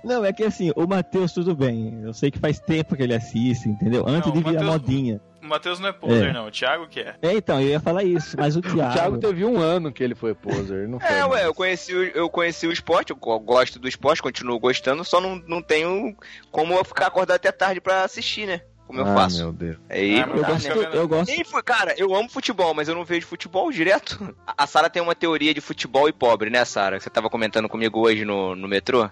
Não, 0.03 0.23
é 0.23 0.31
que 0.33 0.43
assim, 0.43 0.71
o 0.75 0.85
Matheus, 0.87 1.31
tudo 1.33 1.55
bem. 1.55 2.01
Eu 2.03 2.13
sei 2.13 2.29
que 2.31 2.39
faz 2.39 2.59
tempo 2.59 2.95
que 2.95 3.03
ele 3.03 3.13
assiste, 3.15 3.67
entendeu? 3.69 4.05
Antes 4.07 4.27
Não, 4.33 4.41
de 4.41 4.49
virar 4.49 4.63
Matheus- 4.63 4.81
modinha. 4.81 5.21
O 5.49 5.51
Matheus 5.51 5.79
não 5.79 5.89
é 5.89 5.91
poser, 5.91 6.29
É. 6.29 6.31
não, 6.33 6.45
o 6.47 6.51
Thiago 6.51 6.87
que 6.87 6.99
é. 6.99 7.15
É, 7.23 7.33
então, 7.33 7.59
eu 7.59 7.69
ia 7.69 7.79
falar 7.79 8.03
isso, 8.03 8.37
mas 8.37 8.55
o 8.55 8.59
O 8.59 8.61
Thiago. 8.61 8.93
Thiago 8.93 9.17
teve 9.17 9.43
um 9.43 9.59
ano 9.59 9.91
que 9.91 10.03
ele 10.03 10.13
foi 10.13 10.35
poser, 10.35 10.87
não 10.87 10.99
foi? 10.99 11.09
É, 11.09 11.23
ué, 11.25 11.27
mais. 11.29 11.45
eu 11.45 11.53
conheci, 11.55 11.95
o- 11.95 12.03
eu 12.03 12.29
conheci 12.29 12.67
o 12.67 12.71
esporte, 12.71 13.09
eu 13.09 13.15
go- 13.15 13.39
gosto 13.39 13.79
do 13.79 13.87
esporte, 13.87 14.21
continuo 14.21 14.59
gostando, 14.59 15.03
só 15.03 15.19
não, 15.19 15.41
não 15.47 15.59
tenho 15.59 16.15
como 16.51 16.75
eu 16.75 16.83
ficar 16.85 17.07
acordado 17.07 17.35
até 17.37 17.51
tarde 17.51 17.81
pra 17.81 18.03
assistir, 18.03 18.45
né? 18.45 18.61
Como 18.85 18.99
eu 18.99 19.05
ah, 19.07 19.13
faço. 19.15 19.37
meu 19.39 19.51
Deus. 19.51 19.77
Aí, 19.89 20.19
Ah, 20.19 20.27
mas 20.27 20.35
Eu 20.37 20.41
tá, 20.43 20.51
gosto, 20.51 20.67
né? 20.81 20.89
eu 20.93 21.07
gosto. 21.07 21.29
Nem 21.31 21.43
fui, 21.43 21.63
cara, 21.63 21.93
eu 21.97 22.13
amo 22.15 22.29
futebol, 22.29 22.73
mas 22.75 22.87
eu 22.87 22.93
não 22.95 23.03
vejo 23.05 23.25
futebol 23.25 23.71
direto. 23.71 24.35
A- 24.45 24.53
A 24.63 24.67
Sara 24.67 24.89
tem 24.89 25.01
uma 25.01 25.15
teoria 25.15 25.53
de 25.53 25.61
futebol 25.61 26.07
e 26.07 26.13
pobre, 26.13 26.49
né, 26.51 26.63
Sara? 26.63 26.99
Você 26.99 27.09
tava 27.09 27.27
comentando 27.29 27.67
comigo 27.67 27.99
hoje 27.99 28.23
no, 28.23 28.55
no 28.55 28.67
metrô? 28.67 29.09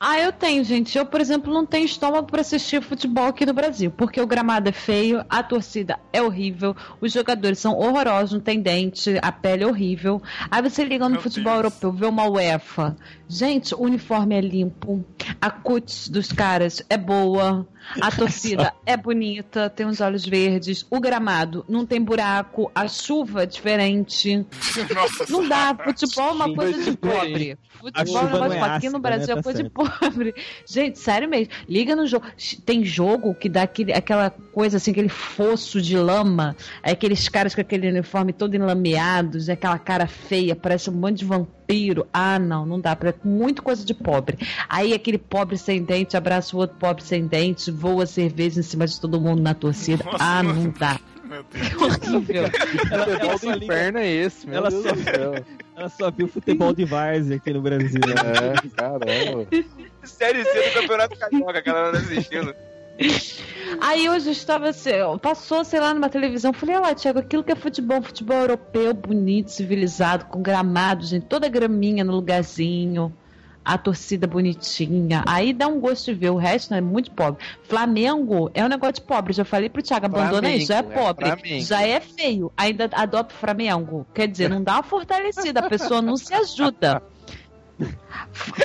Ah, 0.00 0.18
eu 0.20 0.32
tenho, 0.32 0.62
gente. 0.62 0.96
Eu, 0.96 1.04
por 1.04 1.20
exemplo, 1.20 1.52
não 1.52 1.66
tenho 1.66 1.84
estômago 1.84 2.28
para 2.28 2.40
assistir 2.40 2.80
futebol 2.80 3.26
aqui 3.26 3.44
no 3.44 3.52
Brasil, 3.52 3.90
porque 3.90 4.20
o 4.20 4.26
gramado 4.26 4.68
é 4.68 4.72
feio, 4.72 5.24
a 5.28 5.42
torcida 5.42 5.98
é 6.12 6.22
horrível, 6.22 6.76
os 7.00 7.12
jogadores 7.12 7.58
são 7.58 7.76
horrorosos, 7.76 8.34
não 8.34 8.40
tem 8.40 8.60
dente, 8.60 9.18
a 9.20 9.32
pele 9.32 9.64
é 9.64 9.66
horrível. 9.66 10.22
Aí 10.50 10.62
você 10.62 10.84
liga 10.84 11.04
no 11.06 11.14
Meu 11.14 11.20
futebol 11.20 11.54
Deus. 11.54 11.64
europeu, 11.64 11.92
vê 11.92 12.06
uma 12.06 12.28
UEFA. 12.28 12.96
Gente, 13.26 13.74
o 13.74 13.80
uniforme 13.80 14.36
é 14.36 14.40
limpo, 14.40 15.04
a 15.40 15.50
cutis 15.50 16.08
dos 16.08 16.30
caras 16.30 16.80
é 16.88 16.96
boa, 16.96 17.66
a 18.00 18.10
torcida 18.10 18.74
é 18.84 18.96
bonita, 18.96 19.70
tem 19.70 19.86
os 19.86 20.00
olhos 20.00 20.24
verdes, 20.24 20.86
o 20.90 21.00
gramado 21.00 21.64
não 21.68 21.86
tem 21.86 22.00
buraco, 22.00 22.70
a 22.74 22.86
chuva 22.86 23.42
é 23.44 23.46
diferente. 23.46 24.46
Nossa 24.94 25.26
Não 25.30 25.48
dá, 25.48 25.74
futebol 25.74 26.28
é 26.28 26.32
uma 26.32 26.54
coisa 26.54 26.82
de 26.82 26.96
pobre. 26.96 27.58
Futebol 27.78 27.98
é 27.98 28.02
um 28.02 28.06
chuva 28.06 28.22
não 28.22 28.48
negócio 28.48 28.52
é 28.52 28.60
aqui 28.60 28.76
ácida, 28.76 28.92
no 28.92 28.98
Brasil 28.98 29.34
né? 29.34 29.40
é 29.40 29.42
coisa 29.42 29.62
de 29.62 29.70
pobre. 29.70 30.34
Gente, 30.66 30.98
sério 30.98 31.28
mesmo. 31.28 31.52
Liga 31.68 31.94
no 31.94 32.06
jogo. 32.06 32.26
Tem 32.64 32.84
jogo 32.84 33.34
que 33.34 33.48
dá 33.48 33.62
aquele, 33.62 33.92
aquela 33.92 34.30
coisa 34.30 34.76
assim, 34.76 34.90
aquele 34.90 35.08
fosso 35.08 35.80
de 35.80 35.96
lama. 35.96 36.56
É 36.82 36.92
aqueles 36.92 37.28
caras 37.28 37.54
com 37.54 37.60
aquele 37.60 37.88
uniforme 37.88 38.32
todo 38.32 38.54
enlameados, 38.54 39.48
é 39.48 39.52
aquela 39.52 39.78
cara 39.78 40.06
feia, 40.06 40.54
parece 40.54 40.90
um 40.90 40.94
monte 40.94 41.18
de 41.18 41.24
vampiro. 41.24 41.57
Ah, 42.12 42.38
não, 42.38 42.64
não 42.64 42.80
dá. 42.80 42.92
É 42.92 43.14
muito 43.26 43.62
coisa 43.62 43.84
de 43.84 43.92
pobre. 43.92 44.38
Aí 44.68 44.94
aquele 44.94 45.18
pobre 45.18 45.58
sem 45.58 45.82
dente 45.82 46.16
abraça 46.16 46.56
o 46.56 46.60
outro 46.60 46.76
pobre 46.78 47.02
sem 47.02 47.26
dente, 47.26 47.70
voa 47.70 48.06
cerveja 48.06 48.60
em 48.60 48.62
cima 48.62 48.86
de 48.86 48.98
todo 49.00 49.20
mundo 49.20 49.42
na 49.42 49.52
torcida. 49.54 50.02
Nossa, 50.04 50.16
ah, 50.24 50.42
mano. 50.42 50.62
não 50.64 50.70
dá. 50.70 50.98
Meu 51.24 51.44
Deus. 51.44 51.72
Horrível. 52.14 52.44
Ela, 52.90 53.04
ela 53.04 53.32
do 53.34 53.38
só 53.38 53.54
inferno 53.54 53.98
é 53.98 54.08
esse, 54.10 54.46
meu 54.46 54.56
ela 54.56 54.70
Deus 54.70 54.82
só- 54.82 54.94
ela 55.76 55.88
só 55.90 56.10
viu 56.10 56.26
futebol 56.26 56.72
de 56.74 56.86
várzea 56.86 57.36
aqui 57.36 57.52
no 57.52 57.60
Brasil. 57.60 58.00
né? 58.00 58.54
É, 58.64 58.68
caramba. 58.74 59.46
Série 60.04 60.42
C 60.44 60.62
do 60.70 60.72
Campeonato 60.80 61.18
Carioca, 61.18 61.60
que 61.60 61.68
ela 61.68 61.88
anda 61.90 61.98
assistindo. 61.98 62.54
Aí 63.80 64.08
hoje 64.08 64.28
eu 64.28 64.32
estava 64.32 64.70
assim, 64.70 64.90
passou, 65.22 65.64
sei 65.64 65.78
lá, 65.78 65.94
numa 65.94 66.08
televisão, 66.08 66.52
falei, 66.52 66.76
olha 66.76 66.88
lá, 66.88 66.94
Thiago, 66.94 67.20
aquilo 67.20 67.44
que 67.44 67.52
é 67.52 67.54
futebol, 67.54 68.02
futebol 68.02 68.38
europeu, 68.38 68.92
bonito, 68.92 69.50
civilizado, 69.50 70.24
com 70.26 70.42
gramado, 70.42 71.04
gente, 71.04 71.26
toda 71.26 71.48
graminha 71.48 72.02
no 72.02 72.12
lugarzinho, 72.12 73.12
a 73.64 73.76
torcida 73.76 74.26
bonitinha. 74.26 75.22
Aí 75.26 75.52
dá 75.52 75.68
um 75.68 75.78
gosto 75.78 76.06
de 76.06 76.14
ver, 76.14 76.30
o 76.30 76.36
resto 76.36 76.72
né, 76.72 76.78
é 76.78 76.80
muito 76.80 77.10
pobre. 77.10 77.44
Flamengo 77.64 78.50
é 78.54 78.64
um 78.64 78.68
negócio 78.68 78.94
de 78.94 79.02
pobre, 79.02 79.32
já 79.32 79.44
falei 79.44 79.68
pro 79.68 79.82
Thiago, 79.82 80.06
abandona 80.06 80.50
isso, 80.50 80.68
já 80.68 80.78
é 80.78 80.82
Flamengo, 80.82 81.00
é 81.00 81.04
pobre, 81.04 81.26
Flamengo. 81.26 81.64
já 81.64 81.82
é 81.86 82.00
feio, 82.00 82.52
ainda 82.56 82.88
adota 82.92 83.34
o 83.34 83.38
Flamengo. 83.38 84.06
Quer 84.14 84.26
dizer, 84.26 84.48
não 84.48 84.62
dá 84.62 84.74
uma 84.74 84.82
fortalecida, 84.82 85.60
a 85.60 85.68
pessoa 85.68 86.02
não 86.02 86.16
se 86.16 86.34
ajuda. 86.34 87.02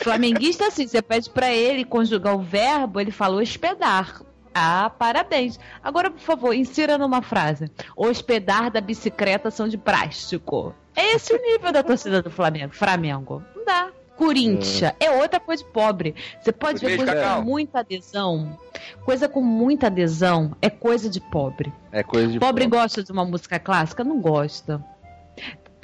Flamenguista, 0.01 0.67
assim, 0.67 0.87
você 0.87 1.01
pede 1.01 1.29
pra 1.29 1.51
ele 1.51 1.85
conjugar 1.85 2.35
o 2.35 2.41
verbo, 2.41 2.99
ele 2.99 3.11
falou 3.11 3.41
hospedar. 3.41 4.21
Ah, 4.53 4.89
parabéns. 4.89 5.59
Agora, 5.83 6.11
por 6.11 6.19
favor, 6.19 6.53
insira 6.53 6.97
numa 6.97 7.21
frase. 7.21 7.71
Hospedar 7.95 8.69
da 8.69 8.79
bicicleta 8.79 9.49
são 9.49 9.67
de 9.67 9.77
plástico. 9.77 10.75
É 10.95 11.15
esse 11.15 11.33
o 11.33 11.41
nível 11.41 11.71
da 11.71 11.81
torcida 11.81 12.21
do 12.21 12.29
Flamengo. 12.29 12.73
Flamengo. 12.73 13.43
Não 13.55 13.65
dá. 13.65 13.89
Corinthians 14.15 14.93
é 14.99 15.09
outra 15.09 15.39
coisa 15.39 15.65
pobre. 15.65 16.13
Você 16.39 16.51
pode 16.51 16.85
ver 16.85 16.97
coisa 16.97 17.15
Cacau. 17.15 17.37
com 17.37 17.49
muita 17.49 17.79
adesão. 17.79 18.59
Coisa 19.03 19.27
com 19.27 19.41
muita 19.41 19.87
adesão 19.87 20.55
é 20.61 20.69
coisa 20.69 21.09
de 21.09 21.19
pobre. 21.19 21.73
É 21.91 22.03
coisa 22.03 22.27
de 22.31 22.39
Pobre 22.39 22.67
gosta 22.67 23.03
de 23.03 23.11
uma 23.11 23.25
música 23.25 23.57
clássica? 23.57 24.03
Não 24.03 24.21
gosta. 24.21 24.83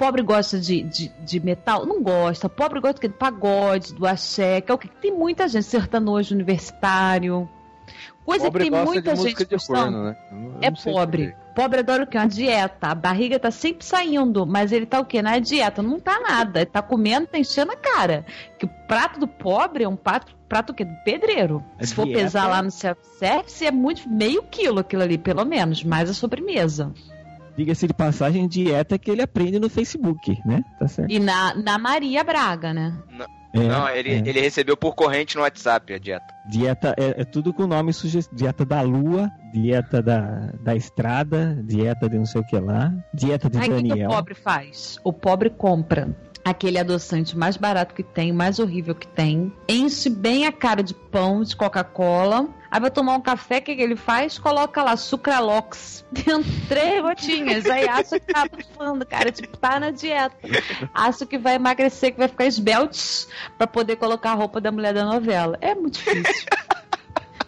Pobre 0.00 0.22
gosta 0.22 0.58
de, 0.58 0.82
de, 0.82 1.08
de 1.20 1.40
metal? 1.40 1.84
Não 1.84 2.02
gosta. 2.02 2.48
Pobre 2.48 2.80
gosta 2.80 3.06
do 3.06 3.12
pagode, 3.14 3.92
do 3.94 4.06
axé, 4.06 4.62
que 4.62 4.72
é 4.72 4.74
o 4.74 4.78
que 4.78 4.88
tem 4.88 5.12
muita 5.12 5.46
gente, 5.46 5.64
sertanojo 5.66 6.34
universitário. 6.34 7.46
Coisa 8.24 8.44
Pobre 8.46 8.64
que 8.64 8.70
tem 8.70 8.84
muita 8.84 9.14
de 9.14 9.20
gente 9.22 9.44
de 9.44 9.66
corno, 9.66 10.04
né? 10.04 10.16
Não- 10.32 10.58
É 10.62 10.70
pobre. 10.70 11.36
Pobre 11.54 11.80
adora 11.80 12.04
o 12.04 12.06
quê? 12.06 12.16
Uma 12.16 12.26
dieta. 12.28 12.86
A 12.88 12.94
barriga 12.94 13.38
tá 13.38 13.50
sempre 13.50 13.84
saindo, 13.84 14.46
mas 14.46 14.72
ele 14.72 14.86
tá 14.86 15.00
o 15.00 15.04
quê? 15.04 15.20
Na 15.20 15.38
dieta. 15.38 15.82
Não 15.82 16.00
tá 16.00 16.18
nada. 16.20 16.60
Ele 16.60 16.66
tá 16.70 16.80
comendo, 16.80 17.26
tá 17.26 17.38
enchendo 17.38 17.72
a 17.72 17.76
cara. 17.76 18.24
Que 18.58 18.64
o 18.64 18.70
prato 18.88 19.20
do 19.20 19.28
pobre 19.28 19.84
é 19.84 19.88
um 19.88 19.96
prato, 19.96 20.34
prato 20.48 20.70
o 20.70 20.74
quê? 20.74 20.84
Do 20.84 20.94
pedreiro. 21.04 21.62
A 21.78 21.84
Se 21.84 21.94
for 21.94 22.06
dieta- 22.06 22.22
pesar 22.22 22.46
lá 22.46 22.62
no 22.62 22.70
self-service, 22.70 23.66
é 23.66 23.70
muito 23.70 24.08
meio 24.08 24.42
quilo 24.44 24.78
aquilo 24.78 25.02
ali, 25.02 25.18
pelo 25.18 25.44
menos, 25.44 25.84
mais 25.84 26.08
a 26.08 26.14
sobremesa. 26.14 26.90
Diga-se 27.60 27.86
de 27.86 27.92
passagem, 27.92 28.48
dieta 28.48 28.98
que 28.98 29.10
ele 29.10 29.20
aprende 29.20 29.58
no 29.60 29.68
Facebook, 29.68 30.34
né? 30.46 30.64
Tá 30.78 30.88
certo. 30.88 31.12
E 31.12 31.18
na, 31.18 31.54
na 31.54 31.78
Maria 31.78 32.24
Braga, 32.24 32.72
né? 32.72 32.96
É, 33.52 33.58
Não, 33.58 33.86
ele, 33.86 34.12
é. 34.12 34.22
ele 34.24 34.40
recebeu 34.40 34.78
por 34.78 34.94
corrente 34.94 35.36
no 35.36 35.42
WhatsApp 35.42 35.92
a 35.92 35.98
dieta. 35.98 36.34
Dieta 36.48 36.94
é, 36.96 37.20
é 37.20 37.24
tudo 37.26 37.52
com 37.52 37.66
nome 37.66 37.92
sugestivo. 37.92 38.34
Dieta 38.34 38.64
da 38.64 38.80
lua, 38.80 39.30
dieta 39.52 40.00
da, 40.00 40.52
da 40.62 40.74
estrada, 40.74 41.54
dieta 41.62 42.08
de 42.08 42.16
não 42.16 42.24
sei 42.24 42.40
o 42.40 42.46
que 42.46 42.58
lá, 42.58 42.94
dieta 43.12 43.50
de 43.50 43.58
Aí 43.58 43.68
o 43.68 43.76
que, 43.76 43.82
que 43.82 43.84
o 43.84 43.88
Daniel. 43.88 44.08
pobre 44.08 44.34
faz? 44.34 44.98
O 45.04 45.12
pobre 45.12 45.50
compra 45.50 46.16
aquele 46.42 46.78
adoçante 46.78 47.36
mais 47.36 47.58
barato 47.58 47.94
que 47.94 48.02
tem, 48.02 48.32
mais 48.32 48.58
horrível 48.58 48.94
que 48.94 49.06
tem, 49.06 49.52
enche 49.68 50.08
bem 50.08 50.46
a 50.46 50.52
cara 50.52 50.82
de 50.82 50.94
pão, 50.94 51.42
de 51.42 51.54
Coca-Cola. 51.54 52.48
Aí 52.70 52.80
vai 52.80 52.90
tomar 52.90 53.16
um 53.16 53.20
café, 53.20 53.58
o 53.58 53.62
que, 53.62 53.74
que 53.74 53.82
ele 53.82 53.96
faz? 53.96 54.38
Coloca 54.38 54.82
lá 54.82 54.96
sucralox 54.96 56.04
dentro, 56.12 56.44
três 56.68 57.02
gotinhas. 57.02 57.66
Aí 57.66 57.88
acha 57.88 58.20
que 58.20 58.32
tá 58.32 58.46
falando, 58.76 59.04
cara, 59.04 59.32
tipo, 59.32 59.56
tá 59.56 59.80
na 59.80 59.90
dieta. 59.90 60.36
Acha 60.94 61.26
que 61.26 61.36
vai 61.36 61.56
emagrecer, 61.56 62.12
que 62.12 62.18
vai 62.18 62.28
ficar 62.28 62.46
esbelte 62.46 63.26
pra 63.58 63.66
poder 63.66 63.96
colocar 63.96 64.30
a 64.30 64.34
roupa 64.34 64.60
da 64.60 64.70
mulher 64.70 64.94
da 64.94 65.04
novela. 65.04 65.58
É 65.60 65.74
muito 65.74 65.94
difícil. 65.94 66.46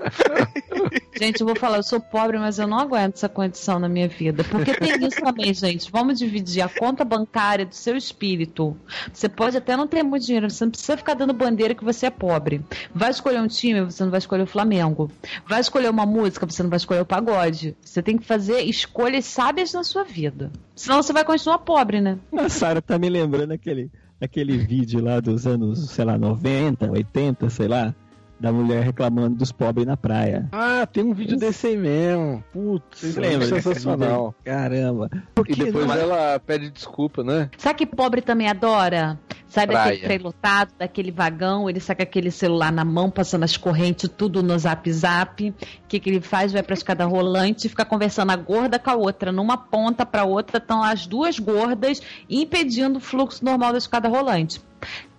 Gente, 1.19 1.41
eu 1.41 1.47
vou 1.47 1.55
falar, 1.55 1.77
eu 1.77 1.83
sou 1.83 2.01
pobre, 2.01 2.39
mas 2.39 2.59
eu 2.59 2.67
não 2.67 2.79
aguento 2.79 3.15
essa 3.15 3.29
condição 3.29 3.79
na 3.79 3.89
minha 3.89 4.09
vida. 4.09 4.43
Porque 4.45 4.75
tem 4.75 5.07
isso 5.07 5.21
também, 5.21 5.53
gente. 5.55 5.91
Vamos 5.91 6.19
dividir 6.19 6.63
a 6.63 6.69
conta 6.69 7.05
bancária 7.05 7.65
do 7.65 7.75
seu 7.75 7.97
espírito. 7.97 8.77
Você 9.13 9.29
pode 9.29 9.57
até 9.57 9.77
não 9.77 9.87
ter 9.87 10.03
muito 10.03 10.25
dinheiro, 10.25 10.51
você 10.51 10.65
não 10.65 10.71
precisa 10.71 10.97
ficar 10.97 11.15
dando 11.15 11.33
bandeira 11.33 11.75
que 11.75 11.85
você 11.85 12.07
é 12.07 12.11
pobre. 12.11 12.65
Vai 12.95 13.11
escolher 13.11 13.41
um 13.41 13.47
time, 13.47 13.83
você 13.83 14.03
não 14.03 14.11
vai 14.11 14.19
escolher 14.19 14.43
o 14.43 14.47
Flamengo. 14.47 15.11
Vai 15.47 15.61
escolher 15.61 15.91
uma 15.91 16.07
música, 16.07 16.47
você 16.47 16.63
não 16.63 16.71
vai 16.71 16.79
escolher 16.79 17.03
o 17.03 17.07
pagode. 17.07 17.77
Você 17.81 18.03
tem 18.03 18.17
que 18.17 18.27
fazer 18.27 18.63
escolhas 18.63 19.25
sábias 19.25 19.73
na 19.73 19.85
sua 19.85 20.05
vida. 20.05 20.51
Senão 20.75 21.03
você 21.03 21.13
vai 21.13 21.25
continuar 21.25 21.59
pobre, 21.59 22.01
né? 22.01 22.19
A 22.37 22.49
Sara 22.49 22.83
tá 22.83 22.99
me 22.99 23.09
lembrando 23.09 23.53
aquele, 23.53 23.91
aquele 24.21 24.57
vídeo 24.57 25.01
lá 25.01 25.21
dos 25.21 25.47
anos, 25.47 25.91
sei 25.91 26.05
lá, 26.05 26.19
90, 26.19 26.91
80, 26.91 27.51
sei 27.51 27.69
lá, 27.69 27.95
da 28.43 28.53
mulher 28.53 28.83
reclamando 28.83 29.37
dos 29.37 29.53
pobres 29.53 29.87
na 29.87 29.97
praia. 29.97 30.49
Ah, 30.51 30.85
tem 30.85 31.05
um 31.05 31.15
vídeo 31.15 31.37
desse 31.37 31.69
aí 31.69 31.77
mesmo. 31.77 32.43
Putz, 32.53 32.99
Vocês 32.99 33.17
é 33.17 33.21
lembram? 33.21 33.49
sensacional. 33.49 34.35
Caramba. 34.45 35.09
E 35.47 35.55
depois 35.55 35.89
ela 35.91 36.41
pede 36.41 36.69
desculpa, 36.69 37.23
né? 37.23 37.49
Sabe 37.57 37.79
que 37.79 37.87
pobre 37.87 38.21
também 38.21 38.49
adora? 38.49 39.17
Sai 39.47 39.67
Praia. 39.67 39.85
daquele 39.85 40.03
trem 40.03 40.19
lotado, 40.19 40.73
daquele 40.77 41.13
vagão, 41.13 41.71
ele 41.71 41.79
saca 41.79 42.03
aquele 42.03 42.31
celular 42.31 42.73
na 42.73 42.85
mão, 42.85 43.11
passando 43.11 43.45
as 43.45 43.57
correntes, 43.57 44.11
tudo 44.17 44.43
no 44.43 44.59
zap 44.59 44.91
zap. 44.91 45.51
O 45.51 45.55
que, 45.87 46.01
que 46.01 46.11
ele 46.11 46.21
faz? 46.21 46.53
Vai 46.53 46.63
pra 46.63 46.75
escada 46.75 47.05
rolante 47.05 47.67
e 47.67 47.71
fica 47.71 47.85
conversando 47.85 48.33
a 48.33 48.37
gorda 48.37 48.79
com 48.79 48.91
a 48.91 48.97
outra. 48.97 49.31
Numa 49.31 49.57
ponta 49.57 50.05
pra 50.05 50.25
outra 50.25 50.57
estão 50.59 50.83
as 50.83 51.07
duas 51.07 51.39
gordas 51.39 52.01
impedindo 52.29 52.97
o 52.99 53.01
fluxo 53.01 53.45
normal 53.45 53.71
da 53.73 53.79
escada 53.79 54.09
rolante. 54.09 54.61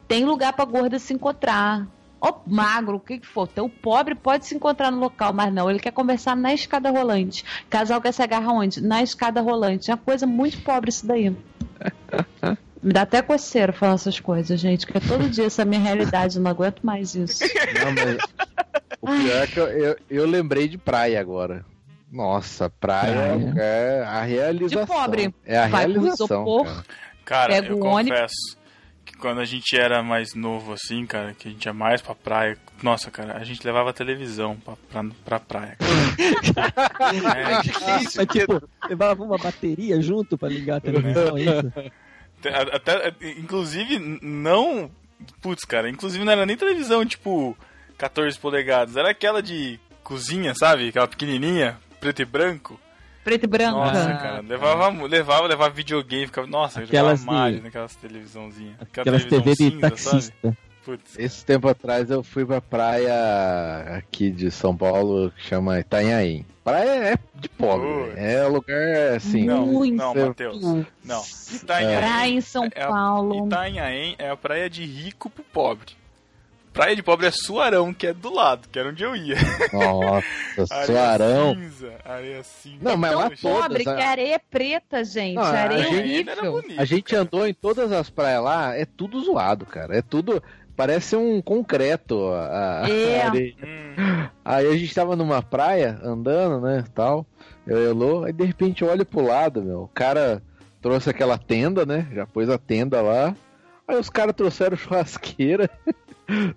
Tem 0.09 0.25
lugar 0.25 0.51
pra 0.51 0.65
gorda 0.65 0.99
se 0.99 1.13
encontrar. 1.13 1.87
Ou 2.25 2.41
magro, 2.47 2.95
o 2.95 2.99
que, 3.01 3.17
que 3.19 3.27
for. 3.27 3.49
Então, 3.51 3.65
o 3.65 3.69
pobre 3.69 4.15
pode 4.15 4.45
se 4.45 4.55
encontrar 4.55 4.89
no 4.91 4.99
local, 4.99 5.33
mas 5.33 5.53
não. 5.53 5.69
Ele 5.69 5.79
quer 5.79 5.91
conversar 5.91 6.35
na 6.37 6.53
escada 6.53 6.89
rolante. 6.89 7.43
Casal 7.69 7.99
quer 8.01 8.13
se 8.13 8.21
agarrar 8.23 8.53
onde? 8.53 8.79
Na 8.81 9.03
escada 9.03 9.41
rolante. 9.41 9.91
É 9.91 9.93
uma 9.93 9.99
coisa 9.99 10.25
muito 10.25 10.61
pobre 10.61 10.89
isso 10.89 11.05
daí. 11.05 11.29
Me 12.81 12.91
dá 12.91 13.01
até 13.03 13.21
coceira 13.21 13.71
falar 13.71 13.93
essas 13.93 14.19
coisas, 14.19 14.59
gente, 14.59 14.85
porque 14.85 15.05
todo 15.07 15.29
dia 15.29 15.45
essa 15.45 15.61
é 15.61 15.63
a 15.63 15.65
minha 15.65 15.79
realidade, 15.81 16.35
eu 16.35 16.41
não 16.43 16.51
aguento 16.51 16.81
mais 16.81 17.15
isso. 17.15 17.41
Não, 17.43 17.91
mas 17.93 18.17
o 19.01 19.07
pior 19.07 19.41
é 19.43 19.47
que 19.47 19.57
eu, 19.57 19.67
eu, 19.67 19.95
eu 20.09 20.25
lembrei 20.25 20.67
de 20.67 20.77
praia 20.77 21.19
agora. 21.19 21.65
Nossa, 22.11 22.69
praia, 22.69 23.13
Praia. 23.13 23.53
é 23.57 24.03
a 24.05 24.21
realização. 24.23 24.81
De 24.81 24.87
pobre. 24.87 25.33
É 25.45 25.57
a 25.57 25.67
Vai 25.67 25.85
pro 25.85 25.93
realização. 26.01 26.25
isopor. 26.43 26.65
cara. 26.65 26.83
Cara, 27.25 27.53
Pega 27.53 27.67
eu 27.69 27.77
o 27.77 27.85
ônibus. 27.85 28.19
confesso 28.19 28.57
que 28.57 28.62
quando 29.19 29.39
a 29.39 29.45
gente 29.45 29.77
era 29.77 30.01
mais 30.03 30.33
novo, 30.35 30.73
assim, 30.73 31.05
cara, 31.05 31.33
que 31.33 31.47
a 31.47 31.51
gente 31.51 31.65
ia 31.65 31.73
mais 31.73 32.01
pra 32.01 32.13
praia, 32.15 32.57
nossa, 32.81 33.09
cara, 33.09 33.37
a 33.37 33.43
gente 33.43 33.65
levava 33.65 33.89
a 33.91 33.93
televisão 33.93 34.55
pra, 34.57 34.75
pra, 34.91 35.03
pra 35.25 35.39
praia. 35.39 35.77
Cara. 35.77 35.93
É, 37.35 37.53
Mas 38.15 38.27
tipo, 38.31 38.61
levava 38.89 39.23
uma 39.23 39.37
bateria 39.37 40.01
junto 40.01 40.37
pra 40.37 40.49
ligar 40.49 40.77
a 40.77 40.81
televisão, 40.81 41.37
é 41.37 41.41
isso? 41.41 41.91
Até, 42.39 42.75
até- 42.75 43.15
inclusive, 43.39 43.99
não. 44.21 44.91
Putz, 45.41 45.63
cara, 45.63 45.89
inclusive 45.89 46.23
não 46.25 46.31
era 46.33 46.45
nem 46.45 46.57
televisão 46.57 47.05
tipo 47.05 47.57
14 47.97 48.37
polegadas, 48.37 48.97
era 48.97 49.09
aquela 49.11 49.41
de 49.41 49.79
cozinha, 50.03 50.53
sabe? 50.53 50.89
Aquela 50.89 51.07
pequenininha, 51.07 51.77
preto 51.99 52.21
e 52.21 52.25
branco. 52.25 52.77
Preto 53.23 53.43
e 53.43 53.47
branco. 53.47 53.77
Nossa, 53.79 54.13
cara, 54.15 54.41
levava, 54.41 54.89
levava, 55.07 55.47
levava 55.47 55.73
videogame, 55.73 56.25
ficava, 56.25 56.45
nossa, 56.47 56.81
eu 56.81 56.85
Aquelas 56.85 57.19
jogava 57.21 57.37
Mario 57.39 57.57
de- 57.57 57.63
naquelas 57.63 57.95
televisãozinhas. 57.95 58.75
Aquela 58.81 59.17
Aquelas 59.17 59.25
TV 59.25 59.51
de 59.51 59.55
televisão 59.55 59.89
cinza, 59.89 59.97
sabe? 59.97 60.11
taxista. 60.21 60.57
Putz. 60.83 61.17
Esse 61.17 61.45
tempo 61.45 61.69
atrás 61.69 62.11
eu 62.11 62.21
fui 62.21 62.45
pra 62.45 62.59
praia 62.59 63.97
aqui 63.97 64.29
de 64.29 64.51
São 64.51 64.75
Paulo 64.75 65.31
que 65.31 65.41
chama 65.45 65.79
Itanhaém. 65.79 66.45
Praia 66.61 67.13
é 67.13 67.15
de 67.35 67.47
pobre, 67.49 67.87
Putz. 67.87 68.17
é 68.17 68.43
lugar 68.47 69.15
assim. 69.15 69.45
Não, 69.45 69.65
Muito. 69.65 69.95
não, 69.95 70.13
Matheus. 70.13 70.61
Não. 71.03 71.23
Itanhaém, 71.53 71.97
Praia 71.97 72.29
em 72.31 72.41
São 72.41 72.65
é 72.75 72.83
a- 72.83 72.87
Paulo. 72.87 73.47
Itanhaém 73.47 74.15
é 74.19 74.29
a 74.29 74.35
praia 74.35 74.69
de 74.69 74.83
rico 74.85 75.29
pro 75.29 75.43
pobre. 75.45 75.93
Praia 76.73 76.95
de 76.95 77.03
pobre 77.03 77.27
é 77.27 77.31
Suarão, 77.31 77.93
que 77.93 78.07
é 78.07 78.13
do 78.13 78.33
lado, 78.33 78.67
que 78.67 78.79
era 78.79 78.89
onde 78.89 79.03
eu 79.03 79.15
ia. 79.15 79.35
Nossa, 79.71 80.25
Areia 80.73 80.85
Suarão. 80.85 81.53
cinza, 81.55 81.93
areia 82.03 82.43
cinza. 82.43 82.77
Não, 82.81 82.97
mas 82.97 83.11
Tão 83.11 83.19
lá 83.19 83.29
pobre 83.29 83.83
todas, 83.83 83.95
que 83.97 84.03
a 84.03 84.09
areia 84.09 84.35
é 84.35 84.39
preta, 84.39 85.03
gente. 85.03 85.35
Não, 85.35 85.43
a 85.43 85.49
areia 85.49 85.83
gente- 85.83 86.29
era 86.29 86.51
bonito, 86.51 86.81
A 86.81 86.85
gente 86.85 87.03
cara. 87.03 87.21
andou 87.21 87.47
em 87.47 87.53
todas 87.53 87.91
as 87.91 88.09
praias 88.09 88.43
lá, 88.43 88.75
é 88.75 88.85
tudo 88.85 89.21
zoado, 89.21 89.65
cara. 89.65 89.95
É 89.97 90.01
tudo. 90.01 90.41
Parece 90.75 91.15
um 91.15 91.39
concreto 91.39 92.29
a, 92.29 92.81
a 92.85 92.89
É. 92.89 93.21
areia. 93.21 93.53
Hum, 93.63 94.27
Aí 94.43 94.67
a 94.67 94.75
gente 94.75 94.95
tava 94.95 95.15
numa 95.15 95.43
praia, 95.43 95.99
andando, 96.03 96.59
né, 96.61 96.83
tal. 96.95 97.23
Eu 97.67 97.77
e 97.83 97.85
a 97.85 97.89
Elô, 97.91 98.23
aí 98.23 98.33
de 98.33 98.43
repente 98.43 98.81
eu 98.81 98.89
olho 98.89 99.05
pro 99.05 99.21
lado, 99.23 99.61
meu. 99.61 99.83
O 99.83 99.87
cara 99.89 100.41
trouxe 100.81 101.07
aquela 101.11 101.37
tenda, 101.37 101.85
né? 101.85 102.07
Já 102.13 102.25
pôs 102.25 102.49
a 102.49 102.57
tenda 102.57 102.99
lá. 103.03 103.35
Aí 103.87 103.97
os 103.97 104.09
caras 104.09 104.33
trouxeram 104.35 104.75
churrasqueira 104.75 105.69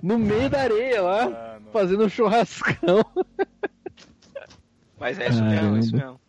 no 0.03 0.19
meio 0.19 0.49
da 0.49 0.61
areia 0.62 1.03
lá, 1.03 1.25
ah, 1.27 1.59
fazendo 1.73 2.05
um 2.05 2.09
churrascão. 2.09 3.05
Mas 4.99 5.19
é 5.19 5.29
isso 5.29 5.43
mesmo, 5.45 5.77
é 5.77 5.79
isso 5.81 5.91
Caramba. 5.93 6.07
mesmo. 6.12 6.21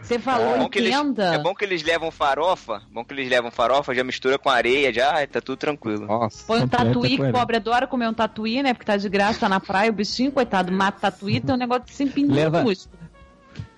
Você 0.00 0.18
falou 0.18 0.48
É 0.48 0.56
em 0.56 0.58
bom, 0.60 0.68
que 0.68 0.78
eles, 0.78 0.94
tenda. 0.94 1.34
é 1.34 1.38
bom 1.38 1.54
que 1.54 1.64
eles 1.64 1.82
levam 1.82 2.10
farofa, 2.10 2.82
bom 2.92 3.02
que 3.02 3.14
eles 3.14 3.26
levam 3.28 3.50
farofa, 3.50 3.94
já 3.94 4.04
mistura 4.04 4.38
com 4.38 4.50
areia, 4.50 4.92
já 4.92 5.26
tá 5.26 5.40
tudo 5.40 5.56
tranquilo. 5.56 6.06
Nossa. 6.06 6.44
Põe 6.46 6.62
um 6.62 6.68
tatuí, 6.68 7.16
que 7.16 7.32
pobre 7.32 7.56
adora 7.56 7.86
comer 7.86 8.08
um 8.08 8.12
tatuí, 8.12 8.62
né? 8.62 8.74
Porque 8.74 8.84
tá 8.84 8.98
de 8.98 9.08
graça, 9.08 9.40
tá 9.40 9.48
na 9.48 9.60
praia, 9.60 9.90
o 9.90 9.94
bichinho, 9.94 10.30
coitado, 10.30 10.70
mata 10.70 11.10
tatuí, 11.10 11.40
tem 11.40 11.54
um 11.54 11.58
negócio 11.58 11.84
de 11.84 11.92
se 11.92 12.02
empinar 12.04 12.36
Leva-. 12.36 12.64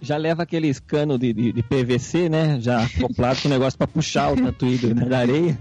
Já 0.01 0.17
leva 0.17 0.43
aqueles 0.43 0.81
canos 0.81 1.19
de, 1.19 1.33
de, 1.33 1.53
de 1.53 1.63
PVC, 1.63 2.29
né? 2.29 2.59
Já 2.61 2.83
acoplado 2.85 3.41
com 3.43 3.47
o 3.49 3.51
negócio 3.51 3.79
pra 3.79 3.87
puxar 3.87 4.33
o 4.33 4.37
tatuí 4.37 4.79
da 4.79 5.19
areia. 5.19 5.57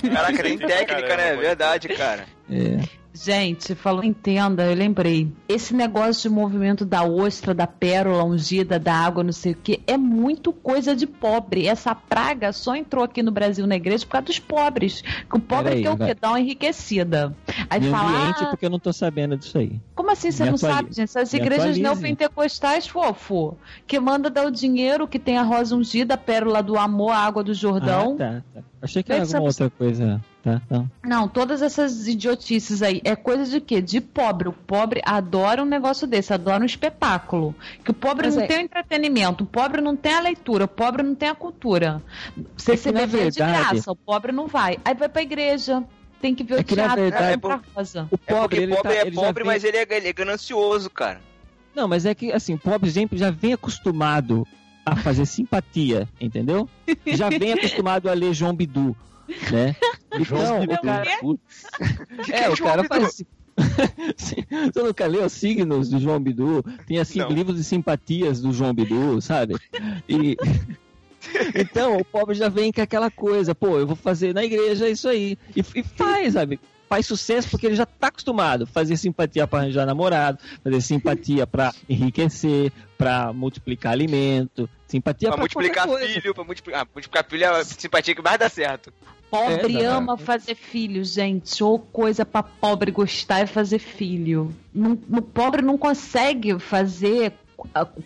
Caraca, 0.00 0.42
tem 0.42 0.58
técnica, 0.58 1.02
Caramba, 1.02 1.16
né? 1.16 1.28
É 1.32 1.36
verdade, 1.36 1.88
cara. 1.88 2.26
É. 2.50 3.01
Gente, 3.14 3.74
falou 3.74 4.02
em 4.02 4.12
tenda, 4.12 4.64
eu 4.64 4.74
lembrei. 4.74 5.30
Esse 5.46 5.74
negócio 5.74 6.28
de 6.30 6.34
movimento 6.34 6.84
da 6.84 7.04
ostra, 7.04 7.52
da 7.52 7.66
pérola 7.66 8.24
ungida, 8.24 8.78
da 8.78 8.94
água, 8.94 9.22
não 9.22 9.32
sei 9.32 9.52
o 9.52 9.56
que, 9.56 9.82
é 9.86 9.98
muito 9.98 10.52
coisa 10.52 10.96
de 10.96 11.06
pobre. 11.06 11.66
Essa 11.66 11.94
praga 11.94 12.52
só 12.52 12.74
entrou 12.74 13.04
aqui 13.04 13.22
no 13.22 13.30
Brasil 13.30 13.66
na 13.66 13.76
igreja 13.76 14.06
por 14.06 14.12
causa 14.12 14.26
dos 14.26 14.38
pobres. 14.38 15.02
Que 15.02 15.36
o 15.36 15.40
pobre 15.40 15.70
Peraí, 15.70 15.82
quer 15.82 15.90
o 15.90 15.96
quê? 15.98 16.14
Dar 16.14 16.30
uma 16.30 16.40
enriquecida. 16.40 17.36
Aí 17.68 17.82
fala, 17.82 18.08
ambiente, 18.08 18.44
ah, 18.44 18.46
porque 18.46 18.64
eu 18.64 18.70
não 18.70 18.78
tô 18.78 18.92
sabendo 18.92 19.36
disso 19.36 19.58
aí. 19.58 19.78
como 19.94 20.10
assim 20.10 20.30
você 20.30 20.44
Me 20.44 20.50
não 20.50 20.56
atualize. 20.56 20.78
sabe, 20.78 20.94
gente? 20.94 21.04
Essas 21.04 21.32
Me 21.32 21.38
igrejas 21.38 21.78
neopentecostais, 21.78 22.86
fofo, 22.86 23.56
que 23.86 24.00
manda 24.00 24.30
dar 24.30 24.46
o 24.46 24.50
dinheiro, 24.50 25.06
que 25.06 25.18
tem 25.18 25.36
a 25.36 25.42
rosa 25.42 25.76
ungida, 25.76 26.14
a 26.14 26.18
pérola 26.18 26.62
do 26.62 26.78
amor, 26.78 27.10
a 27.10 27.18
água 27.18 27.44
do 27.44 27.52
Jordão. 27.52 28.16
Ah, 28.18 28.18
tá, 28.18 28.42
tá. 28.54 28.62
Achei 28.80 29.02
que 29.02 29.12
era 29.12 29.24
ser 29.26 29.36
alguma 29.36 29.50
outra 29.50 29.70
coisa. 29.70 30.20
Tá, 30.42 30.60
não. 30.68 30.90
Não, 31.04 31.28
todas 31.28 31.62
essas 31.62 32.08
idiotices 32.08 32.82
aí 32.82 33.00
é 33.04 33.14
coisa 33.14 33.44
de 33.48 33.60
quê? 33.60 33.80
De 33.80 34.00
pobre. 34.00 34.48
O 34.48 34.52
pobre 34.52 35.00
adora 35.04 35.62
um 35.62 35.66
negócio 35.66 36.04
desse, 36.06 36.34
adora 36.34 36.62
um 36.62 36.66
espetáculo. 36.66 37.54
Que 37.84 37.92
o 37.92 37.94
pobre 37.94 38.26
Mas 38.26 38.34
não 38.36 38.42
é- 38.42 38.46
tem 38.48 38.58
o 38.58 38.60
entretenimento, 38.62 39.44
o 39.44 39.46
pobre 39.46 39.80
não 39.80 39.94
tem 39.94 40.12
a 40.14 40.20
leitura, 40.20 40.64
o 40.64 40.68
pobre 40.68 41.04
não 41.04 41.14
tem 41.14 41.28
a 41.28 41.34
cultura. 41.34 42.02
Você 42.56 42.72
É 42.72 42.76
se 42.76 42.88
que, 42.88 42.92
beber 42.92 43.30
de 43.30 43.38
verdade- 43.38 43.70
graça, 43.74 43.92
o 43.92 43.96
pobre 43.96 44.32
não 44.32 44.48
vai. 44.48 44.78
Aí 44.84 44.94
vai 44.94 45.08
pra 45.08 45.22
igreja, 45.22 45.84
tem 46.20 46.34
que 46.34 46.42
ver 46.42 46.58
É 46.58 46.60
o 46.60 46.64
que, 46.64 46.74
na 46.74 46.82
teatro, 46.86 47.02
verdade- 47.02 47.38
pra 47.40 47.60
rosa. 47.74 48.08
O 48.10 48.14
É 48.14 48.18
pobre, 48.18 48.40
porque 48.40 48.56
ele 48.56 48.74
pobre 48.74 48.92
tá, 48.94 48.98
é 48.98 49.06
ele 49.06 49.14
pobre, 49.16 49.44
vem- 49.44 49.52
mas 49.52 49.62
ele 49.64 49.76
é, 49.76 49.86
ele 49.96 50.08
é 50.08 50.12
ganancioso, 50.12 50.90
cara. 50.90 51.20
Não, 51.72 51.86
mas 51.86 52.04
é 52.04 52.14
que, 52.16 52.32
assim, 52.32 52.56
pobre 52.56 52.90
sempre 52.90 53.16
já 53.16 53.30
vem 53.30 53.52
acostumado 53.52 54.44
a 54.84 54.96
fazer 54.96 55.24
simpatia, 55.24 56.08
entendeu? 56.20 56.68
Já 57.06 57.28
vem 57.28 57.52
acostumado 57.52 58.10
a 58.10 58.12
ler 58.12 58.34
João 58.34 58.52
Bidu, 58.54 58.96
né? 59.50 59.76
Então, 60.14 60.62
o 60.62 60.82
cara, 60.82 61.10
é, 62.30 62.50
o 62.50 62.56
cara 62.58 62.84
faz... 62.84 63.24
Você 64.14 64.46
nunca 64.76 65.06
leu 65.06 65.24
os 65.24 65.32
signos 65.32 65.88
do 65.88 65.98
João 65.98 66.20
Bidu? 66.20 66.62
Tem, 66.86 66.98
assim, 66.98 67.18
Não. 67.18 67.30
livros 67.30 67.56
de 67.56 67.64
simpatias 67.64 68.42
do 68.42 68.52
João 68.52 68.74
Bidu, 68.74 69.20
sabe? 69.22 69.56
E... 70.08 70.36
Então, 71.54 71.98
o 71.98 72.04
pobre 72.04 72.34
já 72.34 72.48
vem 72.48 72.72
com 72.72 72.82
aquela 72.82 73.08
coisa, 73.08 73.54
pô, 73.54 73.78
eu 73.78 73.86
vou 73.86 73.94
fazer 73.94 74.34
na 74.34 74.44
igreja 74.44 74.88
isso 74.88 75.08
aí. 75.08 75.38
E, 75.54 75.60
e 75.60 75.82
faz, 75.84 76.34
sabe? 76.34 76.58
Faz 76.96 77.06
sucesso 77.06 77.48
porque 77.50 77.66
ele 77.66 77.74
já 77.74 77.86
tá 77.86 78.08
acostumado. 78.08 78.66
Fazer 78.66 78.96
simpatia 78.96 79.46
para 79.46 79.60
arranjar 79.60 79.86
namorado, 79.86 80.38
fazer 80.62 80.80
simpatia 80.80 81.46
para 81.46 81.72
enriquecer, 81.88 82.70
para 82.98 83.32
multiplicar 83.32 83.92
alimento, 83.92 84.68
simpatia 84.86 85.28
Pra 85.28 85.36
para 85.36 85.42
multiplicar 85.42 85.88
filho, 85.88 86.34
pra 86.34 86.44
multiplicar, 86.44 86.82
ah, 86.82 86.86
multiplicar 86.94 87.24
filho 87.28 87.44
é 87.44 87.48
a 87.48 87.64
simpatia 87.64 88.14
que 88.14 88.22
mais 88.22 88.38
dá 88.38 88.48
certo. 88.48 88.92
Pobre 89.30 89.78
É, 89.82 89.84
ama 89.86 90.18
fazer 90.18 90.54
filho, 90.54 91.02
gente. 91.02 91.64
Ou 91.64 91.78
coisa 91.78 92.26
pra 92.26 92.42
pobre 92.42 92.90
gostar 92.90 93.38
é 93.40 93.46
fazer 93.46 93.78
filho. 93.78 94.54
Não- 94.74 94.92
O 95.10 95.22
pobre 95.22 95.62
não 95.62 95.78
consegue 95.78 96.58
fazer 96.58 97.28
a- 97.28 97.41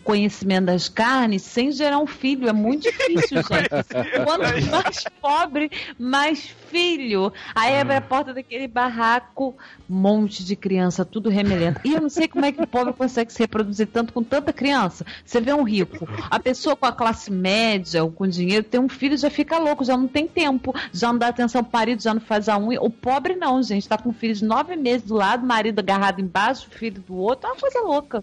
conhecimento 0.04 0.66
das 0.66 0.88
carnes 0.88 1.42
sem 1.42 1.70
gerar 1.72 1.98
um 1.98 2.07
filho. 2.07 2.48
É 2.48 2.52
muito 2.52 2.82
difícil, 2.82 3.38
gente. 3.42 4.24
Quanto 4.24 4.70
mais 4.70 5.04
pobre, 5.20 5.70
mais 5.98 6.54
filho. 6.70 7.32
Aí 7.54 7.78
abre 7.78 7.96
a 7.96 8.00
porta 8.00 8.34
daquele 8.34 8.68
barraco, 8.68 9.57
monte 9.88 10.44
de 10.44 10.57
criança, 10.57 11.04
tudo 11.04 11.30
remelento. 11.30 11.80
E 11.84 11.94
eu 11.94 12.00
não 12.00 12.09
sei 12.09 12.28
como 12.28 12.44
é 12.44 12.52
que 12.52 12.62
o 12.62 12.66
pobre 12.66 12.92
consegue 12.92 13.32
se 13.32 13.38
reproduzir 13.38 13.86
tanto 13.86 14.12
com 14.12 14.22
tanta 14.22 14.52
criança. 14.52 15.04
Você 15.24 15.40
vê 15.40 15.52
um 15.52 15.62
rico, 15.62 16.09
a 16.30 16.38
pessoa 16.38 16.76
com 16.76 16.86
a 16.86 16.92
classe 16.92 17.30
média 17.30 18.02
ou 18.02 18.11
com 18.11 18.26
dinheiro 18.26 18.64
tem 18.64 18.80
um 18.80 18.88
filho 18.88 19.16
já 19.16 19.30
fica 19.30 19.59
louco, 19.59 19.84
já 19.84 19.96
não 19.96 20.09
tem 20.09 20.26
tempo, 20.26 20.74
já 20.92 21.12
não 21.12 21.18
dá 21.18 21.28
atenção 21.28 21.62
pro 21.62 21.78
marido, 21.78 22.02
já 22.02 22.14
não 22.14 22.20
faz 22.20 22.48
a 22.48 22.59
unha. 22.59 22.80
O 22.80 22.90
pobre 22.90 23.34
não, 23.36 23.62
gente, 23.62 23.88
tá 23.88 23.96
com 23.96 24.11
um 24.11 24.12
filho 24.12 24.34
de 24.34 24.44
nove 24.44 24.76
meses 24.76 25.07
do 25.07 25.14
lado, 25.14 25.46
marido 25.46 25.78
agarrado 25.78 26.20
embaixo, 26.20 26.68
filho 26.70 27.00
do 27.00 27.16
outro, 27.16 27.48
é 27.48 27.52
uma 27.52 27.61
coisa 27.61 27.80
louca. 27.80 28.22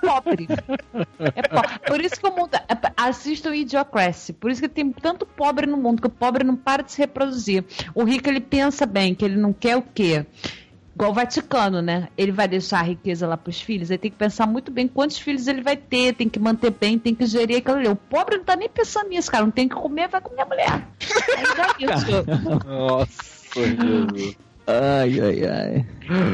Pobre. 0.00 0.46
É 1.34 1.42
pobre. 1.48 1.78
Por 1.86 2.00
isso 2.00 2.20
que 2.20 2.26
o 2.26 2.34
mundo. 2.34 2.54
é- 2.54 2.92
Assistam 2.96 3.54
Idiocracy. 3.54 4.32
Por 4.32 4.50
isso 4.50 4.60
que 4.60 4.68
tem 4.68 4.90
tanto 4.92 5.26
pobre 5.26 5.66
no 5.66 5.76
mundo, 5.76 6.00
que 6.00 6.06
o 6.06 6.10
pobre 6.10 6.44
não 6.44 6.56
para 6.56 6.82
de 6.82 6.92
se 6.92 6.98
reproduzir. 6.98 7.64
O 7.94 8.04
rico, 8.04 8.28
ele 8.28 8.40
pensa 8.40 8.86
bem, 8.86 9.14
que 9.14 9.24
ele 9.24 9.36
não 9.36 9.52
quer 9.52 9.76
o 9.76 9.82
quê? 9.82 10.24
Igual 10.94 11.10
o 11.10 11.14
Vaticano, 11.14 11.82
né? 11.82 12.08
Ele 12.16 12.32
vai 12.32 12.48
deixar 12.48 12.80
a 12.80 12.82
riqueza 12.82 13.26
lá 13.26 13.36
pros 13.36 13.60
filhos, 13.60 13.90
ele 13.90 13.98
tem 13.98 14.10
que 14.10 14.16
pensar 14.16 14.46
muito 14.46 14.70
bem 14.70 14.88
quantos 14.88 15.18
filhos 15.18 15.46
ele 15.46 15.60
vai 15.60 15.76
ter, 15.76 16.14
tem 16.14 16.26
que 16.26 16.38
manter 16.38 16.70
bem, 16.70 16.98
tem 16.98 17.14
que 17.14 17.26
gerir 17.26 17.58
aquilo 17.58 17.76
ali. 17.76 17.88
O 17.88 17.96
pobre 17.96 18.38
não 18.38 18.44
tá 18.44 18.56
nem 18.56 18.68
pensando 18.68 19.10
nisso, 19.10 19.30
cara. 19.30 19.44
Não 19.44 19.50
tem 19.50 19.68
que 19.68 19.74
comer, 19.74 20.08
vai 20.08 20.22
comer 20.22 20.40
a 20.42 20.46
mulher. 20.46 20.88
Já 21.54 21.66
é 21.66 21.96
isso. 21.96 22.06
Nossa, 22.64 23.14
Jesus. 23.54 24.38
Ai, 24.66 25.20
ai, 25.20 25.46
ai. 25.46 25.86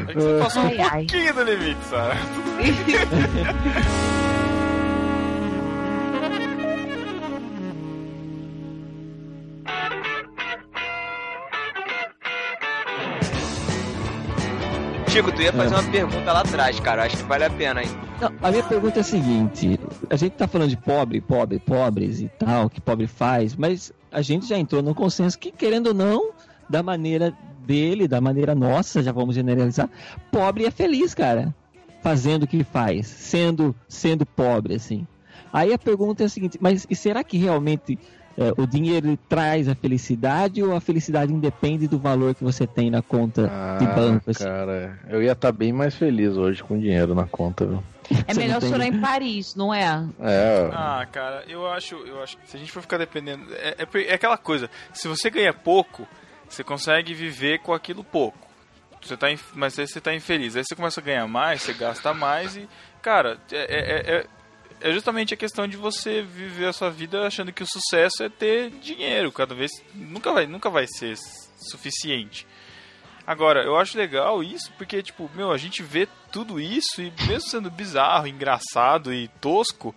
É 0.09 0.13
que 0.13 0.15
você 0.15 0.39
passou 0.43 0.63
Ai, 0.63 0.79
um 0.79 0.83
ai. 0.83 1.07
pouquinho 1.07 1.35
do 1.35 1.43
limite, 1.45 1.85
Sara. 1.85 2.17
Chico, 15.09 15.31
tu 15.31 15.43
ia 15.43 15.53
fazer 15.53 15.75
uma 15.75 15.91
pergunta 15.91 16.33
lá 16.33 16.41
atrás, 16.41 16.81
cara. 16.81 17.05
Acho 17.05 17.19
que 17.19 17.23
vale 17.25 17.45
a 17.45 17.51
pena, 17.51 17.83
hein? 17.83 17.91
Não, 18.19 18.33
a 18.43 18.51
minha 18.51 18.63
pergunta 18.63 19.01
é 19.01 19.03
a 19.03 19.05
seguinte: 19.05 19.79
a 20.09 20.17
gente 20.17 20.33
tá 20.33 20.49
falando 20.49 20.71
de 20.71 20.77
pobre, 20.77 21.21
pobre, 21.21 21.59
pobres 21.59 22.21
e 22.21 22.29
tal, 22.39 22.71
que 22.71 22.81
pobre 22.81 23.07
faz, 23.07 23.55
mas 23.55 23.93
a 24.11 24.23
gente 24.23 24.47
já 24.47 24.57
entrou 24.57 24.83
no 24.83 24.95
consenso 24.95 25.39
que, 25.39 25.51
querendo 25.53 25.89
ou 25.89 25.95
não, 25.95 26.31
da 26.73 26.83
maneira 26.83 27.33
dele, 27.67 28.09
da 28.09 28.21
maneira 28.21 28.55
nossa, 28.55 29.03
já 29.03 29.13
vamos 29.13 29.35
generalizar, 29.35 29.89
pobre 30.31 30.65
é 30.65 30.71
feliz, 30.71 31.15
cara. 31.15 31.55
Fazendo 32.03 32.43
o 32.43 32.47
que 32.49 32.65
faz, 32.65 33.07
sendo, 33.07 33.77
sendo 33.89 34.27
pobre, 34.27 34.75
assim. 34.75 35.07
Aí 35.53 35.73
a 35.73 35.79
pergunta 35.79 36.25
é 36.25 36.27
a 36.27 36.29
seguinte: 36.29 36.59
mas 36.61 36.85
e 36.91 36.97
será 36.97 37.23
que 37.23 37.37
realmente 37.39 37.97
é, 38.37 38.53
o 38.61 38.67
dinheiro 38.67 39.17
traz 39.29 39.69
a 39.69 39.75
felicidade 39.77 40.61
ou 40.65 40.75
a 40.75 40.81
felicidade 40.81 41.33
independe 41.33 41.87
do 41.87 41.99
valor 42.01 42.35
que 42.35 42.43
você 42.43 42.67
tem 42.67 42.91
na 42.91 43.03
conta 43.03 43.43
de 43.79 43.85
Ah, 43.87 43.93
banco? 43.95 44.31
assim? 44.31 44.43
cara, 44.43 44.99
eu 45.09 45.23
ia 45.23 45.31
estar 45.33 45.53
bem 45.53 45.73
mais 45.73 45.95
feliz 45.95 46.37
hoje 46.37 46.65
com 46.65 46.77
dinheiro 46.77 47.15
na 47.15 47.27
conta, 47.27 47.65
viu? 47.67 47.83
É 48.27 48.35
Você 48.35 48.41
melhor 48.41 48.61
tem- 48.61 48.69
chorar 48.71 48.87
em 48.87 49.01
Paris, 49.01 49.55
não 49.55 49.73
é? 49.73 50.05
É, 50.21 50.71
Ah, 50.73 51.07
cara, 51.13 51.45
eu 51.49 51.69
acho, 51.69 51.95
eu 51.95 52.21
acho 52.21 52.37
que 52.39 52.51
se 52.51 52.57
a 52.57 52.59
gente 52.61 52.73
for 52.73 52.83
ficar 52.83 52.99
dependendo. 52.99 53.45
É, 53.55 53.77
é, 53.79 54.03
é 54.09 54.15
aquela 54.15 54.37
coisa, 54.37 54.69
se 54.93 55.07
você 55.07 55.31
ganha 55.31 55.53
pouco, 55.55 56.05
você 56.53 56.63
consegue 56.63 57.15
viver 57.15 57.61
com 57.61 57.73
aquilo 57.73 58.05
pouco. 58.05 58.51
Você 59.01 59.17
tá, 59.17 59.27
mas 59.55 59.79
aí 59.79 59.87
você 59.89 60.01
tá 60.01 60.15
infeliz. 60.15 60.55
Aí 60.55 60.65
você 60.65 60.77
começa 60.77 61.01
a 61.01 61.05
ganhar 61.05 61.27
mais, 61.27 61.63
você 61.63 61.73
gasta 61.73 62.15
mais 62.15 62.57
e. 62.57 62.69
Cara, 63.01 63.41
é, 63.51 63.57
é, 63.57 64.17
é, 64.17 64.27
é 64.81 64.93
justamente 64.93 65.35
a 65.35 65.37
questão 65.37 65.67
de 65.67 65.77
você 65.77 66.23
viver 66.23 66.67
a 66.67 66.73
sua 66.73 66.91
vida 66.91 67.27
achando 67.27 67.53
que 67.53 67.63
o 67.63 67.67
sucesso 67.67 68.23
é 68.23 68.29
ter 68.29 68.71
dinheiro. 68.71 69.33
Cada 69.33 69.55
vez. 69.55 69.71
Nunca 69.95 70.33
vai, 70.33 70.47
nunca 70.47 70.71
vai 70.71 70.87
ser 70.87 71.17
suficiente. 71.57 72.47
Agora, 73.27 73.65
eu 73.65 73.77
acho 73.77 73.97
legal 73.97 74.43
isso 74.43 74.73
porque, 74.77 75.03
tipo, 75.03 75.31
meu, 75.35 75.53
a 75.53 75.57
gente 75.57 75.83
vê 75.83 76.09
tudo 76.31 76.61
isso 76.61 77.01
e 77.01 77.13
mesmo 77.27 77.49
sendo 77.49 77.71
bizarro, 77.71 78.27
engraçado 78.27 79.15
e 79.15 79.29
tosco, 79.41 79.95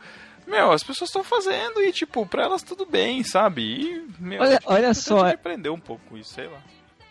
meu, 0.47 0.71
as 0.71 0.83
pessoas 0.83 1.09
estão 1.09 1.23
fazendo 1.23 1.81
e, 1.81 1.91
tipo, 1.91 2.25
pra 2.25 2.43
elas 2.43 2.61
tudo 2.63 2.85
bem, 2.85 3.23
sabe? 3.23 3.61
E, 3.61 4.05
meu, 4.19 4.41
Olha- 4.41 4.59
olha 4.65 4.93
só, 4.93 5.27
é- 5.27 5.33
aprender 5.33 5.69
um 5.69 5.79
pouco 5.79 6.17
isso, 6.17 6.33
sei 6.33 6.47
lá. 6.47 6.59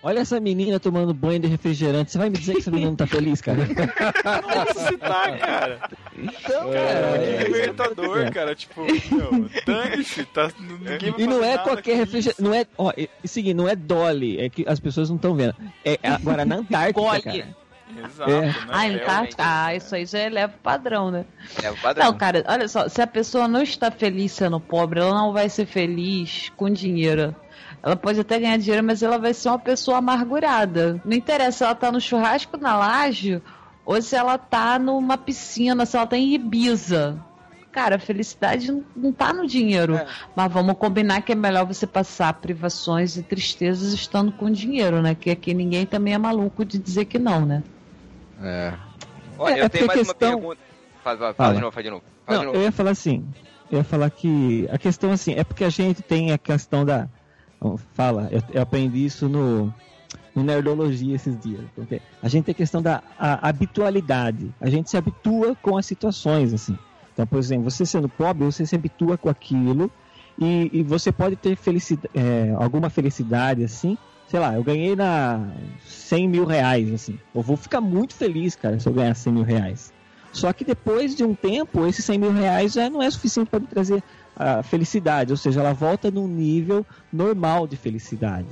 Olha 0.06 0.18
essa 0.20 0.38
menina 0.38 0.78
tomando 0.78 1.14
banho 1.14 1.38
de 1.40 1.48
refrigerante. 1.48 2.12
Você 2.12 2.18
vai 2.18 2.28
me 2.28 2.36
dizer 2.36 2.52
que 2.52 2.58
essa 2.60 2.70
menina 2.70 2.90
não 2.90 2.96
tá 2.96 3.06
feliz, 3.06 3.40
cara? 3.40 3.56
Nossa, 4.54 4.74
você 4.74 4.98
tá, 4.98 5.32
cara. 5.38 5.80
Então, 6.14 6.74
É, 6.74 6.76
cara. 6.76 7.18
que 7.18 7.44
libertador, 7.44 8.18
é. 8.18 8.30
cara. 8.30 8.54
Tipo, 8.54 8.82
meu, 8.82 9.48
dane-se, 9.64 10.26
tá, 10.26 10.50
ninguém 10.60 11.14
E 11.16 11.26
não 11.26 11.42
é 11.42 11.56
qualquer 11.56 11.96
refrigerante. 11.96 12.42
Não 12.42 12.52
é. 12.52 12.66
Ó, 12.76 12.92
e, 12.94 13.08
seguinte, 13.26 13.54
não 13.54 13.66
é 13.66 13.74
Dolly. 13.74 14.38
É 14.42 14.50
que 14.50 14.62
as 14.68 14.78
pessoas 14.78 15.08
não 15.08 15.16
estão 15.16 15.34
vendo. 15.34 15.54
É 15.82 15.98
agora 16.02 16.44
na 16.44 16.56
Antártica, 16.60 17.22
cara. 17.22 17.56
Exato, 18.04 18.30
É. 18.30 18.40
né? 18.42 18.54
Ah, 18.68 18.86
ele 18.86 18.98
tá. 19.00 19.26
Ah, 19.38 19.74
isso 19.74 19.94
aí 19.94 20.04
já 20.06 20.18
eleva 20.20 20.52
o 20.56 20.60
padrão, 20.62 21.10
né? 21.10 21.24
É 21.62 21.70
o 21.70 21.76
padrão. 21.76 22.06
Não, 22.06 22.16
cara, 22.18 22.44
olha 22.48 22.68
só, 22.68 22.88
se 22.88 23.00
a 23.00 23.06
pessoa 23.06 23.46
não 23.48 23.62
está 23.62 23.90
feliz 23.90 24.32
sendo 24.32 24.58
pobre, 24.60 25.00
ela 25.00 25.14
não 25.14 25.32
vai 25.32 25.48
ser 25.48 25.66
feliz 25.66 26.50
com 26.56 26.68
dinheiro. 26.70 27.34
Ela 27.82 27.96
pode 27.96 28.20
até 28.20 28.38
ganhar 28.38 28.56
dinheiro, 28.58 28.84
mas 28.84 29.02
ela 29.02 29.18
vai 29.18 29.34
ser 29.34 29.48
uma 29.50 29.58
pessoa 29.58 29.98
amargurada. 29.98 31.00
Não 31.04 31.16
interessa 31.16 31.58
se 31.58 31.64
ela 31.64 31.74
tá 31.74 31.92
no 31.92 32.00
churrasco 32.00 32.56
na 32.56 32.76
laje 32.76 33.42
ou 33.84 34.00
se 34.00 34.16
ela 34.16 34.38
tá 34.38 34.78
numa 34.78 35.18
piscina, 35.18 35.84
se 35.84 35.96
ela 35.96 36.06
tá 36.06 36.16
em 36.16 36.32
Ibiza. 36.34 37.18
Cara, 37.70 37.96
a 37.96 37.98
felicidade 37.98 38.70
não- 38.70 38.84
não 38.96 39.12
tá 39.12 39.32
no 39.32 39.46
dinheiro. 39.48 39.96
É. 39.96 40.06
Mas 40.34 40.50
vamos 40.52 40.78
combinar 40.78 41.20
que 41.22 41.32
é 41.32 41.34
melhor 41.34 41.66
você 41.66 41.86
passar 41.86 42.32
privações 42.34 43.16
e 43.16 43.22
tristezas 43.22 43.92
estando 43.92 44.30
com 44.32 44.48
dinheiro, 44.50 45.02
né? 45.02 45.14
Que 45.14 45.30
aqui 45.30 45.52
ninguém 45.52 45.84
também 45.84 46.14
é 46.14 46.18
maluco 46.18 46.64
de 46.64 46.78
dizer 46.78 47.04
que 47.06 47.18
não, 47.18 47.44
né? 47.44 47.64
É. 48.42 48.74
Olha, 49.38 49.54
É, 49.54 49.60
eu 49.60 49.64
é 49.64 49.68
tenho 49.68 49.86
mais 49.86 49.98
a 49.98 50.02
uma 50.02 50.14
questão- 50.14 50.30
pergunta. 50.40 50.60
Fala 51.02 51.34
Fala. 51.34 51.54
de 51.54 51.60
novo, 51.60 51.72
fala 51.72 51.82
de 51.84 51.90
novo. 51.90 52.02
De 52.28 52.34
Não, 52.34 52.44
novo. 52.44 52.56
eu 52.56 52.62
ia 52.62 52.72
falar 52.72 52.90
assim. 52.92 53.24
Eu 53.70 53.78
ia 53.78 53.84
falar 53.84 54.08
que 54.10 54.68
a 54.72 54.78
questão 54.78 55.10
assim, 55.12 55.34
é 55.34 55.44
porque 55.44 55.64
a 55.64 55.70
gente 55.70 56.02
tem 56.02 56.32
a 56.32 56.38
questão 56.38 56.84
da. 56.84 57.08
Fala, 57.94 58.28
eu, 58.30 58.42
eu 58.52 58.62
aprendi 58.62 59.04
isso 59.04 59.28
no, 59.28 59.72
no 60.34 60.42
Nerdologia 60.42 61.14
esses 61.16 61.38
dias. 61.40 61.62
porque 61.74 62.00
A 62.22 62.28
gente 62.28 62.44
tem 62.44 62.52
a 62.52 62.56
questão 62.56 62.80
da 62.82 63.02
a- 63.18 63.48
habitualidade. 63.48 64.50
A 64.60 64.68
gente 64.68 64.90
se 64.90 64.96
habitua 64.96 65.54
com 65.56 65.76
as 65.76 65.86
situações, 65.86 66.52
assim. 66.52 66.78
Então, 67.12 67.26
por 67.26 67.38
exemplo, 67.38 67.70
você 67.70 67.86
sendo 67.86 68.08
pobre, 68.08 68.44
você 68.44 68.66
se 68.66 68.74
habitua 68.74 69.16
com 69.16 69.28
aquilo 69.30 69.90
e, 70.38 70.68
e 70.72 70.82
você 70.82 71.10
pode 71.12 71.36
ter 71.36 71.56
felicidade, 71.56 72.10
alguma 72.58 72.90
felicidade, 72.90 73.62
assim. 73.64 73.96
Sei 74.34 74.40
lá, 74.40 74.52
eu 74.52 74.64
ganhei 74.64 74.96
na 74.96 75.46
100 75.86 76.28
mil 76.28 76.44
reais, 76.44 76.92
assim. 76.92 77.16
Eu 77.32 77.40
vou 77.40 77.56
ficar 77.56 77.80
muito 77.80 78.16
feliz, 78.16 78.56
cara, 78.56 78.80
se 78.80 78.88
eu 78.88 78.92
ganhar 78.92 79.14
100 79.14 79.32
mil 79.32 79.44
reais. 79.44 79.92
Só 80.32 80.52
que 80.52 80.64
depois 80.64 81.14
de 81.14 81.22
um 81.22 81.36
tempo, 81.36 81.86
esses 81.86 82.04
100 82.04 82.18
mil 82.18 82.32
reais 82.32 82.72
já 82.72 82.90
não 82.90 83.00
é 83.00 83.08
suficiente 83.08 83.48
para 83.48 83.60
me 83.60 83.68
trazer 83.68 84.02
a 84.34 84.60
felicidade, 84.64 85.30
ou 85.30 85.36
seja, 85.36 85.60
ela 85.60 85.72
volta 85.72 86.10
num 86.10 86.26
nível 86.26 86.84
normal 87.12 87.68
de 87.68 87.76
felicidade, 87.76 88.48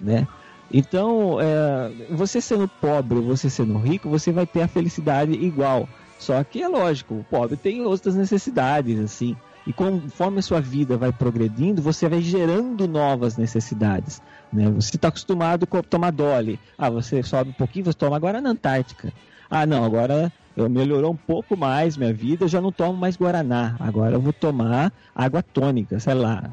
né? 0.00 0.26
Então, 0.74 1.38
é, 1.40 1.92
você 2.10 2.40
sendo 2.40 2.66
pobre, 2.66 3.20
você 3.20 3.48
sendo 3.48 3.78
rico, 3.78 4.08
você 4.08 4.32
vai 4.32 4.46
ter 4.46 4.62
a 4.62 4.68
felicidade 4.68 5.30
igual. 5.30 5.88
Só 6.18 6.42
que 6.42 6.60
é 6.60 6.66
lógico, 6.66 7.14
o 7.14 7.24
pobre 7.30 7.56
tem 7.56 7.82
outras 7.82 8.16
necessidades, 8.16 8.98
assim. 8.98 9.36
E 9.64 9.72
conforme 9.72 10.40
a 10.40 10.42
sua 10.42 10.60
vida 10.60 10.96
vai 10.96 11.12
progredindo, 11.12 11.80
você 11.80 12.08
vai 12.08 12.20
gerando 12.20 12.88
novas 12.88 13.36
necessidades. 13.36 14.20
Né? 14.52 14.68
Você 14.70 14.96
está 14.96 15.08
acostumado 15.08 15.66
com 15.66 15.80
tomar 15.82 16.10
Dolly. 16.10 16.58
Ah, 16.76 16.90
você 16.90 17.22
sobe 17.22 17.50
um 17.50 17.54
pouquinho, 17.54 17.84
você 17.84 17.94
toma 17.94 18.16
agora 18.16 18.40
na 18.40 18.50
Antártica. 18.50 19.12
Ah, 19.48 19.66
não, 19.66 19.84
agora 19.84 20.32
eu 20.56 20.68
melhorou 20.68 21.12
um 21.12 21.16
pouco 21.16 21.56
mais 21.56 21.96
minha 21.96 22.12
vida, 22.12 22.46
já 22.48 22.60
não 22.60 22.70
tomo 22.72 22.96
mais 22.98 23.16
Guaraná. 23.16 23.76
Agora 23.80 24.14
eu 24.16 24.20
vou 24.20 24.32
tomar 24.32 24.92
água 25.14 25.42
tônica, 25.42 25.98
sei 25.98 26.14
lá. 26.14 26.50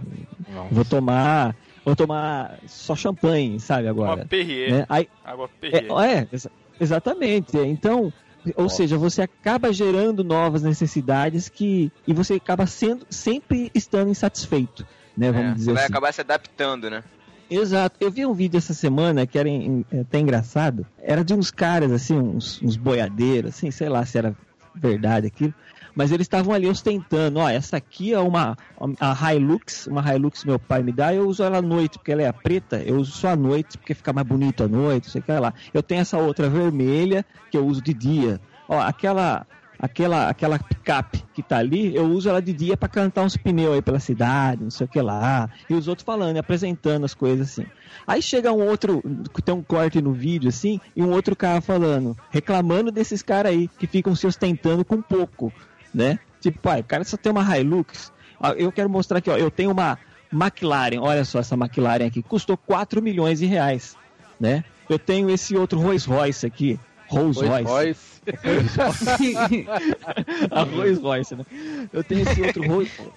Vou 0.71 0.85
tomar. 0.85 1.55
Vou 1.85 1.95
tomar 1.95 2.59
só 2.65 2.95
champanhe, 2.95 3.59
sabe, 3.59 3.83
Uma 3.83 3.91
agora. 3.91 4.25
Perrier, 4.25 4.71
Né? 4.79 4.85
Aí, 4.89 5.07
água 5.23 5.47
Perrier. 5.47 5.85
é, 5.91 6.13
é, 6.19 6.27
exa- 6.31 6.51
exatamente. 6.79 7.57
Então, 7.57 8.11
ou 8.55 8.63
Nossa. 8.63 8.75
seja, 8.77 8.97
você 8.97 9.21
acaba 9.21 9.71
gerando 9.71 10.23
novas 10.23 10.63
necessidades 10.63 11.49
que 11.49 11.89
e 12.05 12.13
você 12.13 12.33
acaba 12.35 12.65
sendo 12.65 13.05
sempre 13.09 13.71
estando 13.73 14.09
insatisfeito, 14.09 14.85
né? 15.17 15.31
Vamos 15.31 15.51
É, 15.51 15.55
dizer 15.55 15.73
vai 15.73 15.83
assim. 15.83 15.91
acabar 15.93 16.13
se 16.13 16.21
adaptando, 16.21 16.89
né? 16.89 17.03
Exato. 17.49 17.95
Eu 17.99 18.11
vi 18.11 18.25
um 18.25 18.33
vídeo 18.33 18.57
essa 18.57 18.73
semana 18.73 19.25
que 19.25 19.39
era 19.39 19.49
é 19.49 20.01
até 20.01 20.19
engraçado. 20.19 20.85
Era 21.01 21.23
de 21.23 21.33
uns 21.33 21.49
caras, 21.49 21.91
assim, 21.91 22.17
uns, 22.17 22.61
uns 22.61 22.75
boiadeiros, 22.75 23.55
assim, 23.55 23.71
sei 23.71 23.89
lá 23.89 24.05
se 24.05 24.17
era 24.17 24.35
verdade 24.75 25.27
aquilo. 25.27 25.53
Mas 25.95 26.11
eles 26.11 26.25
estavam 26.25 26.53
ali 26.53 26.67
ostentando. 26.67 27.39
Ó, 27.39 27.49
essa 27.49 27.77
aqui 27.77 28.13
é 28.13 28.19
uma 28.19 28.55
a 28.99 29.33
Hilux, 29.33 29.87
uma 29.87 30.13
Hilux 30.13 30.45
meu 30.45 30.59
pai 30.59 30.83
me 30.83 30.91
dá. 30.91 31.13
Eu 31.13 31.27
uso 31.27 31.41
ela 31.41 31.57
à 31.57 31.61
noite, 31.61 31.97
porque 31.97 32.11
ela 32.11 32.21
é 32.21 32.31
preta. 32.31 32.77
Eu 32.83 32.97
uso 32.97 33.11
só 33.13 33.29
à 33.29 33.35
noite, 33.35 33.77
porque 33.77 33.95
fica 33.95 34.13
mais 34.13 34.27
bonito 34.27 34.63
à 34.63 34.67
noite, 34.67 35.09
sei 35.09 35.21
que 35.21 35.31
lá. 35.31 35.53
Eu 35.73 35.81
tenho 35.81 36.01
essa 36.01 36.19
outra 36.19 36.49
vermelha, 36.49 37.25
que 37.49 37.57
eu 37.57 37.65
uso 37.65 37.81
de 37.81 37.93
dia. 37.93 38.39
Ó, 38.69 38.79
aquela 38.79 39.47
aquela 39.79 40.29
aquela 40.29 40.57
picape 40.59 41.23
que 41.33 41.43
tá 41.43 41.57
ali, 41.57 41.95
eu 41.95 42.05
uso 42.05 42.29
ela 42.29 42.41
de 42.41 42.53
dia 42.53 42.75
para 42.75 42.89
cantar 42.89 43.23
uns 43.23 43.37
pneus 43.37 43.75
aí 43.75 43.81
pela 43.81 43.99
cidade, 43.99 44.63
não 44.63 44.71
sei 44.71 44.85
o 44.85 44.87
que 44.89 45.01
lá. 45.01 45.49
E 45.69 45.73
os 45.73 45.87
outros 45.87 46.05
falando, 46.05 46.37
apresentando 46.37 47.05
as 47.05 47.13
coisas 47.13 47.51
assim. 47.51 47.65
Aí 48.05 48.21
chega 48.21 48.51
um 48.51 48.65
outro, 48.65 49.01
tem 49.43 49.53
um 49.53 49.61
corte 49.61 50.01
no 50.01 50.13
vídeo 50.13 50.49
assim, 50.49 50.79
e 50.95 51.03
um 51.03 51.11
outro 51.11 51.35
cara 51.35 51.61
falando, 51.61 52.15
reclamando 52.29 52.91
desses 52.91 53.21
caras 53.21 53.51
aí 53.51 53.67
que 53.67 53.87
ficam 53.87 54.15
se 54.15 54.25
ostentando 54.25 54.83
com 54.85 55.01
pouco, 55.01 55.51
né? 55.93 56.19
Tipo, 56.39 56.59
pai, 56.59 56.81
o 56.81 56.83
cara 56.83 57.03
só 57.03 57.17
tem 57.17 57.31
uma 57.31 57.57
Hilux. 57.57 58.11
Eu 58.57 58.71
quero 58.71 58.89
mostrar 58.89 59.17
aqui, 59.17 59.29
ó, 59.29 59.35
eu 59.35 59.49
tenho 59.49 59.71
uma 59.71 59.97
McLaren, 60.31 60.99
olha 60.99 61.25
só 61.25 61.39
essa 61.39 61.55
McLaren 61.55 62.05
aqui, 62.05 62.21
custou 62.21 62.55
4 62.55 63.01
milhões 63.01 63.39
de 63.39 63.45
reais, 63.45 63.95
né? 64.39 64.63
Eu 64.89 64.99
tenho 64.99 65.29
esse 65.29 65.55
outro 65.55 65.79
Rolls 65.79 66.07
Royce 66.07 66.45
aqui, 66.45 66.79
Rolls 67.07 67.39
Pois, 67.39 67.65
Royce. 67.65 68.16
a 70.51 70.63
Rolls 70.63 71.01
Royce, 71.01 71.35
né? 71.35 71.45
Eu 71.91 72.03
tenho 72.03 72.21
esse 72.29 72.41
outro 72.41 72.63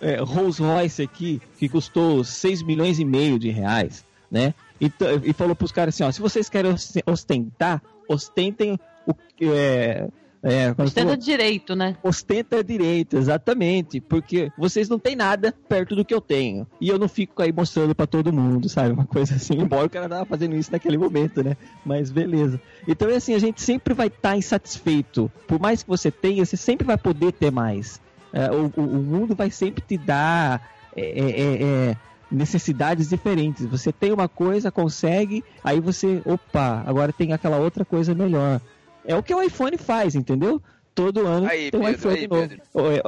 é, 0.01 0.17
Rolls 0.21 0.63
Royce 0.63 1.03
aqui, 1.03 1.41
que 1.59 1.69
custou 1.69 2.25
6 2.25 2.63
milhões 2.63 2.99
e 2.99 3.05
meio 3.05 3.39
de 3.39 3.51
reais, 3.51 4.05
né? 4.31 4.55
E, 4.81 4.91
e 5.25 5.33
falou 5.33 5.55
pros 5.55 5.73
caras 5.73 5.95
assim, 5.95 6.05
ó, 6.05 6.11
se 6.11 6.21
vocês 6.21 6.49
querem 6.49 6.73
os- 6.73 6.93
ostentar, 7.07 7.83
ostentem 8.09 8.79
o 9.07 9.15
que 9.15 9.51
é, 9.51 10.09
é, 10.43 10.73
quando 10.75 10.89
Ostenta 10.89 11.09
falou- 11.09 11.17
direito, 11.17 11.77
né? 11.77 11.97
ostenta 12.03 12.65
direito, 12.65 13.17
exatamente, 13.17 14.01
porque 14.01 14.51
vocês 14.57 14.89
não 14.89 14.99
têm 14.99 15.15
nada 15.15 15.55
perto 15.69 15.95
do 15.95 16.05
que 16.05 16.15
eu 16.15 16.21
tenho. 16.21 16.67
E 16.81 16.89
eu 16.89 16.99
não 16.99 17.09
fico 17.09 17.43
aí 17.43 17.53
mostrando 17.53 17.95
pra 17.95 18.07
todo 18.07 18.33
mundo, 18.33 18.69
sabe? 18.69 18.93
Uma 18.93 19.05
coisa 19.07 19.35
assim, 19.35 19.55
embora 19.61 19.87
o 19.87 19.91
cara 19.91 20.09
tava 20.09 20.25
fazendo 20.25 20.57
isso 20.57 20.73
naquele 20.73 20.97
momento, 20.97 21.43
né? 21.45 21.57
Mas 21.85 22.11
beleza. 22.11 22.61
Então 22.89 23.09
é 23.11 23.17
assim, 23.17 23.35
a 23.35 23.39
gente 23.39 23.61
sempre 23.61 23.93
vai 23.93 24.07
estar 24.07 24.37
insatisfeito. 24.37 25.31
Por 25.47 25.61
mais 25.61 25.83
que 25.83 25.89
você 25.89 26.11
tenha, 26.11 26.45
você 26.45 26.57
sempre 26.57 26.87
vai 26.87 26.97
poder 26.97 27.33
ter 27.33 27.51
mais. 27.51 28.01
É, 28.33 28.51
o, 28.51 28.73
o- 28.77 28.81
o 28.81 29.03
mundo 29.03 29.35
vai 29.35 29.51
sempre 29.51 29.83
te 29.87 29.99
dar 29.99 30.71
é, 30.97 31.03
é, 31.03 31.31
é, 31.31 31.63
é, 31.91 31.97
necessidades 32.31 33.09
diferentes. 33.09 33.67
Você 33.67 33.93
tem 33.93 34.13
uma 34.13 34.29
coisa, 34.29 34.71
consegue, 34.71 35.45
aí 35.63 35.81
você, 35.81 36.23
opa, 36.25 36.83
agora 36.87 37.13
tem 37.13 37.33
aquela 37.33 37.59
outra 37.59 37.85
coisa 37.85 38.15
melhor. 38.15 38.61
É 39.05 39.15
o 39.17 39.23
que 39.23 39.35
o 39.35 39.43
iPhone 39.43 39.77
faz, 39.79 40.15
entendeu? 40.15 40.63
Todo 40.95 41.27
ano 41.27 41.47
Aí, 41.47 41.71
tem 41.71 41.81
um 41.81 41.85
Pedro, 41.85 41.99
iPhone 41.99 42.19
aí, 42.19 42.29
novo. 42.29 42.49
Pedro. 42.49 42.63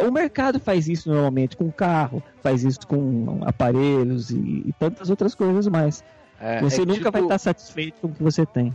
O- 0.05 0.09
O 0.09 0.12
mercado 0.12 0.59
faz 0.61 0.88
isso 0.88 1.09
normalmente 1.11 1.57
com 1.57 1.70
carro, 1.70 2.22
faz 2.43 2.62
isso 2.64 2.86
com 2.86 3.40
aparelhos 3.45 4.30
e, 4.30 4.36
e 4.66 4.74
tantas 4.78 5.11
outras 5.11 5.34
coisas 5.34 5.66
mais. 5.68 6.03
É, 6.40 6.61
você 6.61 6.82
é 6.82 6.86
nunca 6.86 7.11
vai 7.11 7.20
tipo- 7.20 7.24
estar 7.24 7.38
satisfeito 7.38 8.01
com 8.01 8.07
o 8.09 8.14
que 8.14 8.22
você 8.22 8.47
tem. 8.47 8.74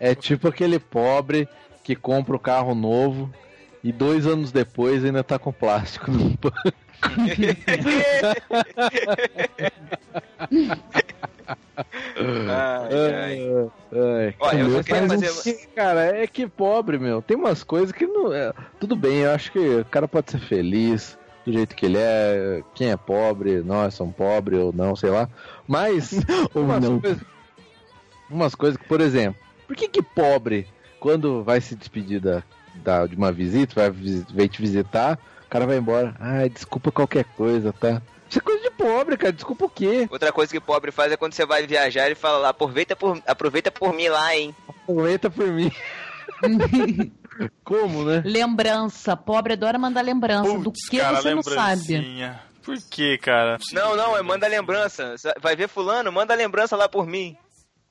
É 0.00 0.14
tipo 0.14 0.48
aquele 0.48 0.78
pobre 0.78 1.48
que 1.84 1.94
compra 1.96 2.34
o 2.36 2.38
carro 2.38 2.74
novo 2.74 3.30
e 3.84 3.92
dois 3.92 4.26
anos 4.26 4.50
depois 4.52 5.04
ainda 5.04 5.22
tá 5.22 5.38
com 5.38 5.52
plástico 5.52 6.10
no 6.10 6.30
banco. 6.30 6.52
Ai, 12.48 13.14
ai. 13.14 13.70
Ai, 13.92 14.34
Olha, 14.40 14.58
eu 14.60 14.70
só 14.70 14.82
queria 14.82 15.08
faz 15.08 15.12
um- 15.12 15.22
fazer- 15.22 15.42
que- 15.58 15.66
Cara, 15.74 16.00
é 16.22 16.26
que 16.26 16.46
pobre, 16.46 16.98
meu. 16.98 17.22
Tem 17.22 17.36
umas 17.36 17.62
coisas 17.64 17.92
que 17.92 18.06
não. 18.06 18.32
é, 18.32 18.52
tudo 18.80 18.96
bem, 18.96 19.18
eu 19.18 19.30
acho 19.32 19.52
que 19.52 19.58
o 19.58 19.84
cara 19.84 20.08
pode 20.08 20.30
ser 20.30 20.40
feliz 20.40 21.16
do 21.44 21.52
jeito 21.52 21.74
que 21.74 21.86
ele 21.86 21.98
é. 21.98 22.62
Quem 22.74 22.90
é 22.90 22.96
pobre, 22.96 23.62
nós 23.62 23.94
somos 23.94 24.14
pobres 24.14 24.58
ou 24.60 24.72
não, 24.72 24.94
sei 24.96 25.10
lá. 25.10 25.28
Mas. 25.66 26.12
Ou 26.54 26.62
umas, 26.64 26.82
não. 26.82 27.00
Coisas, 27.00 27.22
umas 28.30 28.54
coisas 28.54 28.76
que, 28.76 28.84
por 28.86 29.00
exemplo, 29.00 29.40
por 29.66 29.76
que 29.76 29.88
que 29.88 30.02
pobre, 30.02 30.66
quando 31.00 31.42
vai 31.44 31.60
se 31.60 31.74
despedir 31.76 32.20
da, 32.20 32.42
da- 32.74 33.06
de 33.06 33.16
uma 33.16 33.32
visita, 33.32 33.74
vai, 33.74 33.90
vai 34.34 34.48
te 34.48 34.60
visitar, 34.60 35.18
o 35.46 35.48
cara 35.48 35.66
vai 35.66 35.78
embora. 35.78 36.14
Ai, 36.18 36.48
desculpa 36.48 36.90
qualquer 36.92 37.24
coisa, 37.24 37.72
tá? 37.72 38.02
Isso 38.28 38.38
é 38.38 38.42
coisa 38.42 38.62
de 38.62 38.70
pobre, 38.70 39.16
cara. 39.16 39.32
Desculpa 39.32 39.64
o 39.64 39.70
quê? 39.70 40.06
Outra 40.10 40.32
coisa 40.32 40.52
que 40.52 40.60
pobre 40.60 40.90
faz 40.90 41.12
é 41.12 41.16
quando 41.16 41.32
você 41.32 41.46
vai 41.46 41.66
viajar 41.66 42.10
e 42.10 42.14
fala 42.14 42.38
lá, 42.38 42.48
aproveita 42.50 42.94
por, 42.94 43.20
aproveita 43.26 43.70
por 43.70 43.92
mim 43.94 44.08
lá, 44.08 44.36
hein? 44.36 44.54
Comenta 44.86 45.30
por 45.30 45.46
mim. 45.46 45.72
Como, 47.64 48.04
né? 48.04 48.22
lembrança. 48.24 49.16
Pobre 49.16 49.52
adora 49.52 49.78
mandar 49.78 50.02
lembrança. 50.02 50.58
do 50.58 50.64
Putz, 50.64 50.88
que 50.88 50.98
cara, 50.98 51.20
você 51.20 51.34
não 51.34 51.42
sabe. 51.42 52.34
Por 52.62 52.76
que, 52.90 53.16
cara? 53.18 53.58
Não, 53.72 53.96
não, 53.96 54.16
é 54.16 54.22
manda 54.22 54.46
lembrança. 54.46 55.14
Vai 55.40 55.56
ver 55.56 55.68
fulano, 55.68 56.12
manda 56.12 56.34
lembrança 56.34 56.76
lá 56.76 56.88
por 56.88 57.06
mim. 57.06 57.36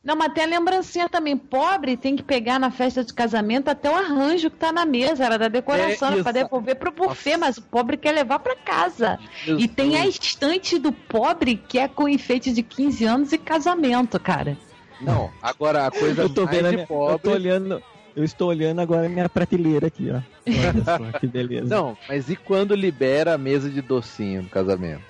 Não, 0.07 0.15
mas 0.15 0.31
tem 0.31 0.45
a 0.45 0.47
lembrancinha 0.47 1.09
também. 1.09 1.35
Pobre 1.35 1.97
tem 1.97 2.15
que 2.15 2.23
pegar 2.23 2.57
na 2.57 2.71
festa 2.71 3.03
de 3.03 3.13
casamento 3.13 3.67
até 3.67 3.89
o 3.91 3.93
arranjo 3.93 4.49
que 4.49 4.55
tá 4.55 4.71
na 4.71 4.85
mesa, 4.85 5.25
era 5.25 5.37
da 5.37 5.49
decoração, 5.49 6.13
É, 6.13 6.19
isso. 6.19 6.31
devolver 6.31 6.77
pro 6.77 6.91
buffet, 6.93 7.35
mas 7.35 7.57
o 7.57 7.61
pobre 7.61 7.97
quer 7.97 8.13
levar 8.13 8.39
pra 8.39 8.55
casa. 8.55 9.19
E 9.45 9.67
tem 9.67 9.97
a 9.97 10.07
estante 10.07 10.79
do 10.79 10.93
pobre 10.93 11.57
que 11.57 11.77
é 11.77 11.89
com 11.89 12.07
enfeite 12.07 12.53
de 12.53 12.63
15 12.63 13.03
anos 13.03 13.33
e 13.33 13.37
casamento, 13.37 14.17
cara. 14.17 14.57
Não, 15.01 15.29
agora 15.41 15.85
a 15.87 15.91
coisa 15.91 16.21
Eu 16.21 16.29
tô 16.29 16.45
mais 16.45 16.55
vendo 16.55 16.69
minha, 16.69 16.81
eu 16.83 16.87
tô 16.87 16.93
pobre... 17.19 17.29
olhando, 17.31 17.83
eu 18.15 18.23
estou 18.23 18.47
olhando 18.47 18.79
agora 18.79 19.07
a 19.07 19.09
minha 19.09 19.27
prateleira 19.27 19.87
aqui, 19.87 20.09
ó. 20.09 20.21
Olha 20.47 21.11
só 21.11 21.19
que 21.19 21.27
beleza. 21.27 21.67
Não, 21.67 21.97
mas 22.07 22.29
e 22.29 22.37
quando 22.37 22.73
libera 22.75 23.33
a 23.33 23.37
mesa 23.37 23.69
de 23.69 23.81
docinho 23.81 24.43
no 24.43 24.49
casamento? 24.49 25.03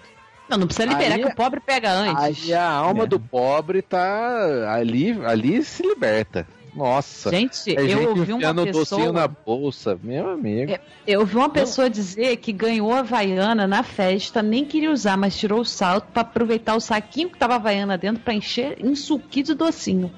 Não, 0.49 0.57
não 0.57 0.67
precisa 0.67 0.87
liberar 0.87 1.15
Aí- 1.15 1.21
que 1.23 1.27
o 1.29 1.35
pobre 1.35 1.59
pega 1.59 1.91
antes. 1.91 2.45
Aí 2.47 2.53
a 2.53 2.69
alma 2.69 3.03
É. 3.03 3.07
do 3.07 3.19
pobre 3.19 3.81
tá 3.81 4.73
ali, 4.73 5.17
ali 5.25 5.63
se 5.63 5.83
liberta. 5.83 6.47
Nossa. 6.75 7.31
Gente, 7.31 7.75
É 7.75 7.81
eu 7.81 7.87
gente 7.89 8.05
ouvi 8.07 8.33
uma 8.33 8.51
o 8.51 8.53
docinho 8.53 8.73
pessoa. 8.73 9.11
na 9.11 9.27
bolsa, 9.27 9.99
meu 10.03 10.29
amigo. 10.29 10.71
É. 10.73 10.79
Eu 11.07 11.21
ouvi 11.21 11.35
uma 11.35 11.49
pessoa 11.49 11.89
dizer 11.89 12.37
que 12.37 12.51
ganhou 12.53 12.93
a 12.93 12.99
Havaiana 12.99 13.65
na 13.65 13.81
festa, 13.81 14.43
nem 14.43 14.63
queria 14.63 14.91
usar, 14.91 15.17
mas 15.17 15.35
tirou 15.35 15.61
o 15.61 15.65
salto 15.65 16.05
pra 16.13 16.21
aproveitar 16.21 16.75
o 16.75 16.79
saquinho 16.79 17.31
que 17.31 17.37
tava 17.39 17.53
a 17.53 17.55
Havaiana 17.55 17.97
dentro 17.97 18.21
pra 18.21 18.31
encher 18.33 18.77
em 18.79 18.93
suquinho 18.95 19.45
de 19.47 19.53
docinho. 19.55 20.11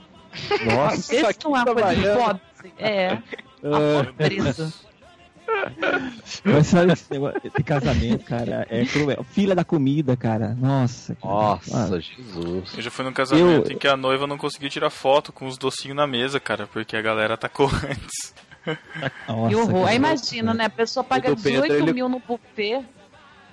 Nossa, 0.66 1.16
Esse 1.16 1.40
não 1.46 1.56
é 1.56 1.62
uma 1.64 1.74
coisa 1.74 1.96
de 1.96 2.02
pobre. 2.18 2.42
É, 2.78 3.18
Ah, 3.64 4.00
a 4.02 4.04
pobreza. 4.06 4.74
Mas 6.44 6.68
sabe 6.68 6.94
esse 6.94 7.12
negócio 7.12 7.42
de 7.56 7.64
casamento, 7.64 8.26
cara, 8.26 8.66
é 8.70 8.86
cruel. 8.86 9.24
Fila 9.24 9.54
da 9.56 9.64
comida, 9.64 10.16
cara. 10.16 10.56
Nossa. 10.60 11.16
cara. 11.16 11.34
Nossa, 11.34 11.96
Ah, 11.96 12.00
Jesus. 12.00 12.74
Eu 12.76 12.82
já 12.82 12.92
fui 12.92 13.06
num 13.06 13.14
casamento 13.14 13.70
Eu- 13.70 13.76
em 13.76 13.78
que 13.78 13.88
a 13.88 13.98
noiva 13.98 14.26
não 14.28 14.38
conseguiu 14.38 14.70
tirar 14.70 14.90
foto 14.90 15.32
com 15.32 15.46
os 15.48 15.58
docinhos 15.58 15.96
na 15.98 16.08
mesa, 16.08 16.40
cara, 16.40 16.68
porque 16.68 16.96
a 16.96 17.02
galera 17.02 17.34
atacou 17.34 17.68
antes. 17.84 18.34
nossa, 19.28 19.50
Que 19.50 19.56
horror. 19.56 19.88
Aí 19.88 19.96
imagina, 19.96 20.54
né? 20.54 20.66
A 20.66 20.70
pessoa 20.70 21.04
paga 21.04 21.32
O 21.32 21.36
do 21.36 21.42
Pedro, 21.42 21.62
18 21.64 21.84
ele- 21.84 21.94
mil 21.94 22.10
no 22.10 22.20
buffet, 22.20 22.84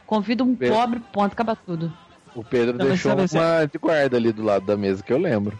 convida 0.06 0.44
um 0.44 0.54
Pedro. 0.54 0.74
pobre, 0.76 1.00
ponto, 1.12 1.32
acaba 1.32 1.56
tudo. 1.56 1.92
O 2.34 2.44
Pedro 2.44 2.76
Não, 2.76 2.86
deixou 2.86 3.12
assim- 3.18 3.38
uma 3.38 3.64
de 3.66 3.78
guarda 3.78 4.16
ali 4.16 4.30
do 4.32 4.42
lado 4.42 4.66
da 4.66 4.76
mesa 4.76 5.02
que 5.02 5.12
eu 5.12 5.18
lembro. 5.18 5.58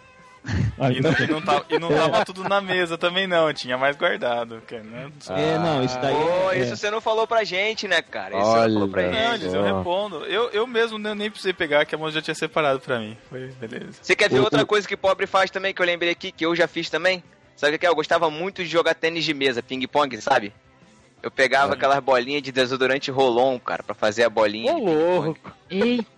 Olha, 0.79 0.99
E 0.99 1.01
não, 1.01 1.11
e 1.13 1.27
não 1.27 1.41
tava, 1.43 1.65
e 1.71 1.79
não 1.79 1.89
tava 1.89 2.25
tudo 2.25 2.45
na 2.45 2.61
mesa 2.61 2.99
também, 2.99 3.27
não. 3.27 3.53
Tinha 3.53 3.79
mais 3.79 3.97
guardado. 3.97 4.61
cara, 4.67 4.83
né? 4.83 5.11
É, 5.31 5.59
não, 5.59 5.83
isso 5.83 5.99
daí 6.01 6.15
Pô, 6.15 6.51
é, 6.53 6.59
isso 6.59 6.77
você 6.77 6.91
não 6.91 7.01
falou 7.01 7.27
pra 7.27 7.45
gente, 7.45 7.89
né, 7.89 8.03
cara? 8.03 8.37
Isso 8.37 8.45
você 8.45 8.53
não 8.57 8.61
Olha, 8.63 8.73
falou 8.75 8.89
pra 8.89 9.03
velho. 9.03 9.15
Não, 9.15 9.33
gente. 9.33 9.43
eles, 9.43 9.55
eu 9.55 9.61
Ó. 9.63 9.79
repondo. 9.79 10.17
Eu, 10.27 10.51
eu 10.51 10.67
mesmo 10.67 10.99
nem, 10.99 11.15
nem 11.15 11.31
precisei 11.31 11.53
pegar, 11.53 11.85
que 11.87 11.95
a 11.95 11.99
mão 11.99 12.11
já 12.11 12.21
tinha 12.21 12.35
separado 12.35 12.81
pra 12.81 12.99
mim. 12.99 13.17
Foi, 13.31 13.49
beleza. 13.61 13.99
Você 14.03 14.15
quer 14.15 14.29
ver 14.29 14.41
outra 14.41 14.65
coisa 14.67 14.87
que 14.87 14.97
pobre 14.97 15.27
faz 15.27 15.51
também, 15.51 15.73
que 15.73 15.81
eu 15.81 15.87
lembrei 15.87 16.11
aqui, 16.11 16.31
que 16.31 16.45
eu 16.45 16.55
já 16.55 16.69
fiz 16.69 16.91
também? 16.91 17.23
Sabe 17.57 17.77
o 17.77 17.79
que 17.79 17.87
é? 17.87 17.89
Eu 17.89 17.95
gostava 17.95 18.29
muito 18.31 18.63
de 18.63 18.69
jogar 18.69 18.95
tênis 18.95 19.25
de 19.25 19.33
mesa, 19.33 19.63
ping-pong, 19.63 20.21
sabe? 20.21 20.53
Eu 21.23 21.31
pegava 21.31 21.73
aquelas 21.73 21.99
bolinhas 22.01 22.43
de 22.43 22.53
desodorante 22.53 23.11
Rolon, 23.11 23.59
cara, 23.59 23.83
pra 23.83 23.95
fazer 23.95 24.25
a 24.25 24.31
bolinha. 24.31 24.75
Ô, 24.75 24.79
louco. 24.79 25.51
Eita! 25.71 26.16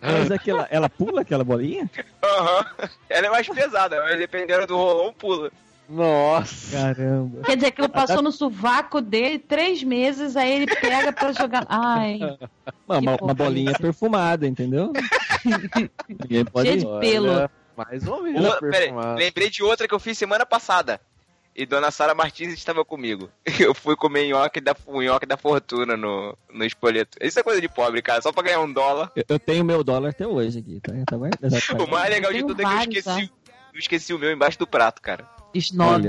Mas 0.00 0.30
aquela, 0.30 0.66
ela 0.70 0.88
pula 0.88 1.22
aquela 1.22 1.44
bolinha? 1.44 1.90
Aham. 2.22 2.66
Ela 3.08 3.26
é 3.26 3.30
mais 3.30 3.48
pesada, 3.48 4.00
mas 4.02 4.18
dependendo 4.18 4.66
do 4.66 4.76
Rolon, 4.76 5.12
pula. 5.12 5.50
Nossa. 5.88 6.76
Caramba. 6.76 7.42
Quer 7.42 7.56
dizer, 7.56 7.66
aquilo 7.68 7.88
passou 7.88 8.22
no 8.22 8.32
sovaco 8.32 9.00
dele 9.00 9.38
três 9.38 9.82
meses, 9.82 10.36
aí 10.36 10.52
ele 10.52 10.66
pega 10.66 11.12
pra 11.12 11.32
jogar. 11.32 11.66
Ai, 11.68 12.18
Uma, 12.88 12.98
uma, 12.98 13.16
uma 13.16 13.34
bolinha 13.34 13.72
perfumada, 13.74 14.46
entendeu? 14.46 14.92
Ninguém 16.08 16.44
pode. 16.44 16.68
Cheio 16.68 16.80
de 16.80 17.00
pelo. 17.00 17.30
Olha, 17.30 17.50
Mais 17.76 18.06
ou 18.06 18.22
menos 18.22 18.56
lembrei 19.16 19.50
de 19.50 19.62
outra 19.62 19.86
que 19.86 19.94
eu 19.94 20.00
fiz 20.00 20.16
semana 20.16 20.46
passada. 20.46 21.00
E 21.56 21.64
Dona 21.64 21.90
Sara 21.90 22.14
Martins 22.14 22.52
estava 22.52 22.84
comigo. 22.84 23.30
Eu 23.60 23.74
fui 23.74 23.94
comer 23.94 24.28
nhoque 24.28 24.60
da, 24.60 24.74
o 24.86 25.00
nhoque 25.00 25.26
da 25.26 25.36
fortuna 25.36 25.96
no, 25.96 26.36
no 26.52 26.64
espoleto. 26.64 27.16
Isso 27.20 27.38
é 27.38 27.42
coisa 27.42 27.60
de 27.60 27.68
pobre, 27.68 28.02
cara. 28.02 28.20
Só 28.20 28.32
pra 28.32 28.42
ganhar 28.42 28.60
um 28.60 28.72
dólar. 28.72 29.12
Eu, 29.14 29.24
eu 29.28 29.38
tenho 29.38 29.64
meu 29.64 29.84
dólar 29.84 30.10
até 30.10 30.26
hoje 30.26 30.58
aqui, 30.58 30.80
tá? 30.80 30.92
tá 31.06 31.16
guardado. 31.16 31.84
O 31.84 31.90
mais 31.90 32.10
legal 32.10 32.32
de 32.32 32.42
tudo 32.42 32.60
é 32.60 32.64
que 32.64 32.96
eu 32.96 33.00
esqueci, 33.00 33.30
eu 33.72 33.78
esqueci 33.78 34.14
o 34.14 34.18
meu 34.18 34.32
embaixo 34.32 34.58
do 34.58 34.66
prato, 34.66 35.00
cara. 35.00 35.28
snob. 35.54 36.08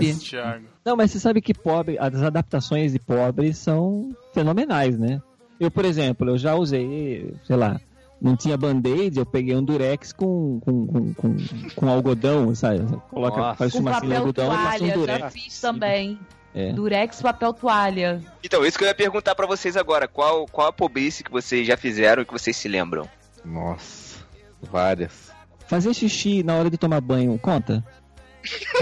Não, 0.83 0.95
mas 0.95 1.11
você 1.11 1.19
sabe 1.19 1.41
que 1.41 1.53
pobre, 1.53 1.97
as 1.99 2.15
adaptações 2.15 2.91
de 2.91 2.99
pobre 2.99 3.53
são 3.53 4.15
fenomenais, 4.33 4.97
né? 4.97 5.21
Eu, 5.59 5.71
por 5.71 5.85
exemplo, 5.85 6.29
eu 6.29 6.37
já 6.37 6.55
usei, 6.55 7.33
sei 7.43 7.55
lá, 7.55 7.79
não 8.21 8.35
tinha 8.35 8.57
band-aid, 8.57 9.17
eu 9.17 9.25
peguei 9.25 9.55
um 9.55 9.63
durex 9.63 10.11
com, 10.13 10.59
com, 10.61 10.87
com, 10.87 11.13
com, 11.13 11.35
com 11.75 11.89
algodão, 11.89 12.53
sabe? 12.55 12.79
Coloca, 13.09 13.37
Nossa. 13.37 13.57
faz 13.57 13.75
uma 13.75 13.91
papel 13.91 14.17
algodão 14.17 14.45
e 14.45 14.49
passa 14.49 14.67
um 14.67 14.77
toalha, 14.77 14.87
já 14.87 14.95
durex. 15.17 15.33
fiz 15.33 15.61
também. 15.61 16.19
É. 16.53 16.71
Durex, 16.71 17.21
papel 17.21 17.51
toalha. 17.53 18.21
Então, 18.41 18.65
isso 18.65 18.77
que 18.77 18.85
eu 18.85 18.87
ia 18.87 18.95
perguntar 18.95 19.35
pra 19.35 19.45
vocês 19.45 19.75
agora. 19.75 20.07
Qual, 20.07 20.45
qual 20.47 20.67
a 20.67 20.73
pobrice 20.73 21.21
que 21.23 21.29
vocês 21.29 21.67
já 21.67 21.75
fizeram 21.75 22.21
e 22.21 22.25
que 22.25 22.31
vocês 22.31 22.55
se 22.55 22.69
lembram? 22.69 23.07
Nossa. 23.43 24.23
Várias. 24.61 25.31
Fazer 25.67 25.93
xixi 25.93 26.43
na 26.43 26.55
hora 26.55 26.69
de 26.69 26.77
tomar 26.77 27.01
banho, 27.01 27.37
conta? 27.39 27.83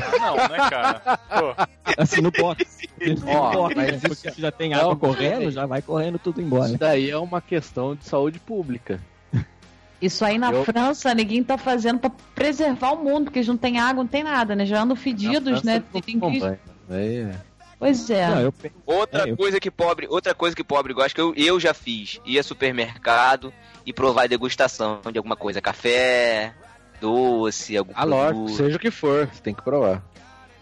Ah, 0.01 0.19
não, 0.19 0.35
né, 0.35 0.69
cara? 0.69 1.01
Pô, 1.29 1.63
Assim, 1.97 2.21
no 2.21 2.29
box. 2.31 2.63
Ó, 3.25 3.51
No 3.51 3.51
box, 3.53 3.75
mas 3.75 3.95
isso- 4.03 4.07
Porque 4.23 4.41
já 4.41 4.51
tem 4.51 4.69
Não, 4.71 4.79
água 4.91 4.95
correndo, 4.95 5.49
já 5.49 5.65
vai 5.65 5.81
correndo 5.81 6.19
tudo 6.19 6.41
embora. 6.41 6.67
Isso 6.67 6.77
daí 6.77 7.09
é 7.09 7.17
uma 7.17 7.41
questão 7.41 7.95
de 7.95 8.05
saúde 8.05 8.39
pública. 8.39 8.99
Isso 10.03 10.25
aí 10.25 10.37
na 10.37 10.51
Eu- 10.51 10.65
França, 10.65 11.15
ninguém 11.15 11.41
tá 11.41 11.57
fazendo 11.57 11.97
pra 11.97 12.11
preservar 12.35 12.91
o 12.91 13.01
mundo, 13.01 13.25
porque 13.25 13.39
eles 13.39 13.47
não 13.47 13.55
tem 13.55 13.79
água, 13.79 14.03
não 14.03 14.09
tem 14.09 14.21
nada, 14.21 14.53
né? 14.53 14.65
Já 14.65 14.81
andam 14.81 14.97
fedidos, 14.97 15.63
Na 15.63 15.77
né? 15.79 15.83
Tem 15.93 16.01
que- 16.01 16.53
é. 16.89 17.31
Pois 17.79 18.09
é. 18.09 18.27
Não, 18.27 18.41
eu 18.41 18.53
Outra 18.85 19.27
É, 19.27 19.31
eu- 19.31 19.37
coisa 19.37 19.61
que 19.61 19.71
pobre, 19.71 20.05
outra 20.09 20.35
coisa 20.35 20.53
que 20.53 20.63
pobre 20.63 20.93
gosta 20.93 21.13
que 21.15 21.21
eu, 21.21 21.33
eu 21.37 21.57
já 21.57 21.73
fiz, 21.73 22.19
ir 22.25 22.37
a 22.37 22.43
supermercado 22.43 23.53
e 23.85 23.93
provar 23.93 24.27
degustação 24.27 24.99
de 25.09 25.17
alguma 25.17 25.37
coisa, 25.37 25.61
café, 25.61 26.53
doce, 26.99 27.77
algum 27.77 27.93
Ah, 27.95 28.03
lógico, 28.03 28.49
seja 28.49 28.75
o 28.75 28.79
que 28.79 28.91
for, 28.91 29.27
você 29.27 29.41
tem 29.41 29.53
que 29.53 29.61
provar. 29.61 30.03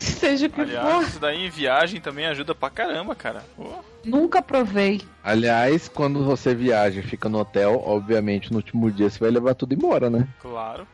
Seja 0.01 0.47
o 0.47 0.49
que 0.49 0.61
aliás, 0.61 1.09
isso 1.09 1.19
daí 1.19 1.45
em 1.45 1.49
viagem 1.49 2.01
também 2.01 2.25
ajuda 2.25 2.55
pra 2.55 2.71
caramba, 2.71 3.13
cara. 3.13 3.43
Pô, 3.55 3.65
for, 3.65 3.83
nunca 4.03 4.41
provei. 4.41 5.01
Aliás, 5.23 5.87
quando 5.87 6.23
você 6.23 6.55
viaja 6.55 6.99
e 6.99 7.03
fica 7.03 7.29
no 7.29 7.37
hotel, 7.37 7.79
obviamente 7.85 8.49
no 8.51 8.57
último 8.57 8.89
dia 8.89 9.07
você 9.07 9.19
vai 9.19 9.29
levar 9.29 9.53
tudo 9.53 9.75
embora, 9.75 10.09
né? 10.09 10.27
claro. 10.41 10.87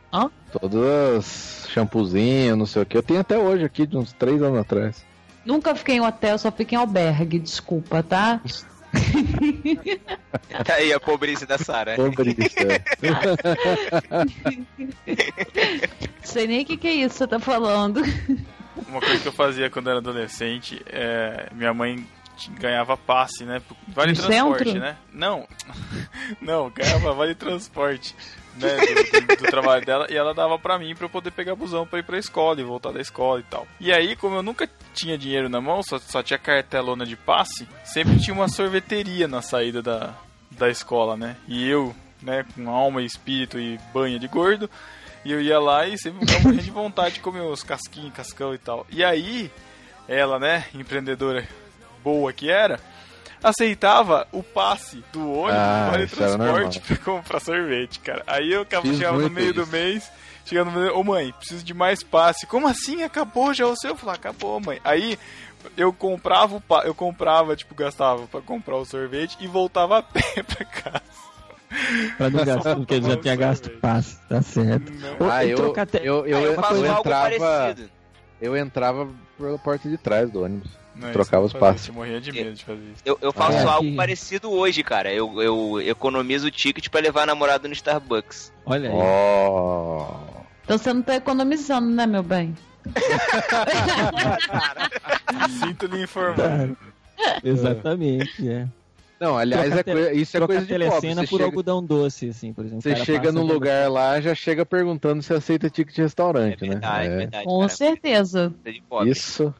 Todas 0.52 0.84
as 1.16 1.68
shampoozinho, 1.70 2.54
não 2.54 2.66
sei 2.66 2.82
o 2.82 2.86
que. 2.86 2.98
Eu 2.98 3.02
tenho 3.02 3.20
até 3.20 3.38
hoje 3.38 3.64
aqui, 3.64 3.86
de 3.86 3.96
uns 3.96 4.12
três 4.12 4.42
anos 4.42 4.58
atrás. 4.58 5.06
Nunca 5.42 5.74
fiquei 5.74 5.96
em 5.96 6.00
hotel, 6.02 6.36
só 6.36 6.52
fiquei 6.52 6.76
em 6.76 6.80
albergue, 6.80 7.38
desculpa, 7.38 8.02
tá? 8.02 8.42
Tá 10.64 10.74
aí 10.74 10.92
a 10.92 11.00
pobreza 11.00 11.46
da 11.46 11.56
Sara. 11.56 11.92
É. 11.92 11.96
Sei 16.22 16.46
nem 16.46 16.62
o 16.62 16.64
que, 16.66 16.76
que 16.76 16.88
é 16.88 16.92
isso 16.92 17.14
que 17.14 17.18
você 17.18 17.26
tá 17.26 17.38
falando. 17.38 18.02
Uma 18.86 19.00
coisa 19.00 19.18
que 19.20 19.28
eu 19.28 19.32
fazia 19.32 19.68
quando 19.70 19.88
era 19.90 19.98
adolescente, 19.98 20.80
é, 20.86 21.48
minha 21.52 21.72
mãe 21.74 22.06
ganhava 22.60 22.96
passe, 22.96 23.44
né? 23.44 23.60
Vale 23.88 24.12
transporte, 24.14 24.64
centro? 24.64 24.80
né? 24.80 24.96
Não, 25.12 25.46
não, 26.40 26.70
ganhava 26.70 27.12
vale 27.12 27.34
transporte, 27.34 28.14
né? 28.56 28.76
Do, 28.76 29.36
do- 29.36 29.50
trabalho 29.50 29.84
dela 29.84 30.06
e 30.08 30.16
ela 30.16 30.32
dava 30.32 30.58
pra 30.58 30.78
mim 30.78 30.94
pra 30.94 31.06
eu 31.06 31.10
poder 31.10 31.30
pegar 31.32 31.54
busão 31.56 31.86
pra 31.86 31.98
ir 31.98 32.02
pra 32.04 32.18
escola 32.18 32.60
e 32.60 32.64
voltar 32.64 32.92
da 32.92 33.00
escola 33.00 33.40
e 33.40 33.42
tal. 33.44 33.66
E 33.80 33.92
aí, 33.92 34.14
como 34.14 34.36
eu 34.36 34.42
nunca 34.42 34.68
tinha 34.94 35.18
dinheiro 35.18 35.48
na 35.48 35.60
mão, 35.60 35.82
só, 35.82 35.98
só 35.98 36.22
tinha 36.22 36.38
cartelona 36.38 37.04
de 37.04 37.16
passe, 37.16 37.66
sempre 37.84 38.18
tinha 38.20 38.34
uma 38.34 38.48
sorveteria 38.48 39.26
na 39.26 39.42
saída 39.42 39.82
da, 39.82 40.14
da 40.52 40.68
escola, 40.70 41.16
né? 41.16 41.36
E 41.48 41.68
eu, 41.68 41.94
né, 42.22 42.44
com 42.54 42.68
alma 42.70 43.02
e 43.02 43.06
espírito 43.06 43.58
e 43.58 43.78
banha 43.92 44.18
de 44.18 44.28
gordo, 44.28 44.70
e 45.28 45.32
eu 45.32 45.42
ia 45.42 45.60
lá 45.60 45.86
e 45.86 45.98
sempre 45.98 46.20
ficava 46.20 46.44
morrendo 46.44 46.62
de 46.62 46.70
vontade 46.70 47.14
de 47.16 47.20
comer 47.20 47.42
os 47.42 47.62
casquinhos, 47.62 48.14
cascão 48.14 48.54
e 48.54 48.58
tal. 48.58 48.86
E 48.88 49.04
aí, 49.04 49.50
ela, 50.08 50.38
né, 50.38 50.64
empreendedora 50.74 51.46
boa 52.02 52.32
que 52.32 52.50
era, 52.50 52.80
aceitava 53.42 54.26
o 54.32 54.42
passe 54.42 55.04
do 55.12 55.30
ônibus, 55.30 55.52
Ah, 55.54 55.90
do 55.90 55.96
era 55.96 56.06
transporte 56.06 56.80
pra 56.80 56.96
comprar 56.96 57.40
sorvete, 57.40 58.00
cara. 58.00 58.22
Aí 58.26 58.50
eu 58.50 58.62
acabava, 58.62 58.94
chegava 58.94 59.18
no 59.18 59.28
meio 59.28 59.52
do 59.52 59.62
isso. 59.64 59.70
mês, 59.72 60.10
chegando 60.46 60.70
no 60.70 60.80
meio, 60.80 60.96
ô 60.96 61.04
mãe, 61.04 61.30
preciso 61.38 61.62
de 61.62 61.74
mais 61.74 62.02
passe. 62.02 62.46
Como 62.46 62.66
assim? 62.66 63.02
Acabou 63.02 63.52
já 63.52 63.66
o 63.66 63.76
seu? 63.76 63.90
Eu 63.90 63.96
falava, 63.96 64.16
acabou, 64.18 64.58
mãe. 64.60 64.80
Aí 64.82 65.18
eu 65.76 65.92
comprava 65.92 66.56
o 66.56 66.62
eu 66.84 66.94
comprava, 66.94 67.54
tipo, 67.54 67.74
gastava 67.74 68.26
pra 68.28 68.40
comprar 68.40 68.76
o 68.76 68.86
sorvete 68.86 69.36
e 69.40 69.46
voltava 69.46 69.98
a 69.98 70.02
pé 70.02 70.42
pra 70.42 70.64
casa. 70.64 71.27
Pra 72.16 72.30
não 72.30 72.44
gastar, 72.44 72.76
porque 72.76 72.94
ele 72.94 73.06
já 73.10 73.16
tinha 73.16 73.36
gasto 73.36 73.70
passe, 73.78 74.18
tá 74.28 74.40
certo. 74.42 74.90
Ô, 75.20 75.24
Ah, 75.30 75.44
eu, 75.44 75.72
te- 75.86 76.00
eu, 76.02 76.26
eu, 76.26 76.36
Ah, 76.36 76.40
eu 76.40 76.52
eu 76.52 76.54
faço 76.54 76.74
algo 76.74 76.86
entrava, 77.00 77.38
parecido. 77.38 77.90
Eu 78.40 78.56
entrava 78.56 79.08
pela 79.36 79.58
porta 79.58 79.88
de 79.88 79.98
trás 79.98 80.30
do 80.30 80.42
ônibus. 80.44 80.70
Não, 80.96 81.12
Trocava 81.12 81.44
os 81.44 81.52
eu 81.54 81.60
passos. 81.60 81.88
Eu 81.88 81.94
morria 81.94 82.20
de 82.20 82.32
medo 82.32 82.52
de 82.54 82.64
fazer 82.64 82.80
isso. 82.82 83.02
Eu, 83.04 83.18
eu 83.20 83.32
faço 83.32 83.58
Ah, 83.58 83.60
é. 83.60 83.64
algo 83.64 83.90
Que- 83.90 83.96
parecido 83.96 84.50
hoje, 84.50 84.82
cara. 84.82 85.12
Eu, 85.12 85.40
eu 85.42 85.80
economizo 85.82 86.48
o 86.48 86.50
ticket 86.50 86.88
pra 86.88 87.00
levar 87.00 87.22
a 87.22 87.26
namorada 87.26 87.68
no 87.68 87.74
Starbucks. 87.74 88.52
Olha 88.66 88.88
aí. 88.90 88.94
Ó. 88.96 90.06
Então 90.64 90.76
você 90.78 90.92
não 90.92 91.02
tá 91.02 91.14
economizando, 91.16 91.88
né, 91.88 92.06
meu 92.06 92.22
bem? 92.22 92.54
Sinto 95.60 95.86
lhe 95.86 96.02
informar. 96.02 96.70
Exatamente, 97.44 98.48
é. 98.48 98.66
Não, 99.20 99.36
aliás, 99.36 99.66
é 99.72 99.82
Trocar 99.82 99.84
te- 99.84 99.92
coi- 100.10 100.16
isso 100.16 100.36
é 100.36 100.46
coisa 100.46 100.60
de 100.62 100.66
pobre. 100.68 100.78
telecena 100.86 101.22
Você 101.22 101.26
por 101.28 101.36
chega, 101.38 101.44
algodão 101.44 101.84
doce, 101.84 102.28
assim, 102.28 102.52
por 102.52 102.64
exemplo. 102.64 102.82
Você 102.82 102.96
chega 102.96 103.32
num 103.32 103.42
lugar 103.42 103.90
lá, 103.90 104.20
já 104.20 104.34
chega 104.34 104.64
perguntando 104.64 105.22
se 105.22 105.32
aceita 105.34 105.68
ticket 105.68 105.94
de 105.94 106.00
É 106.00 106.04
restaurante, 106.04 106.60
verdade, 106.60 107.08
né? 107.08 107.16
verdade. 107.16 107.44
Com 107.44 107.58
cara. 107.58 107.68
certeza. 107.68 108.54
Coisa 108.62 108.78
de 108.78 108.84
pobre. 108.88 109.10
Isso. 109.10 109.54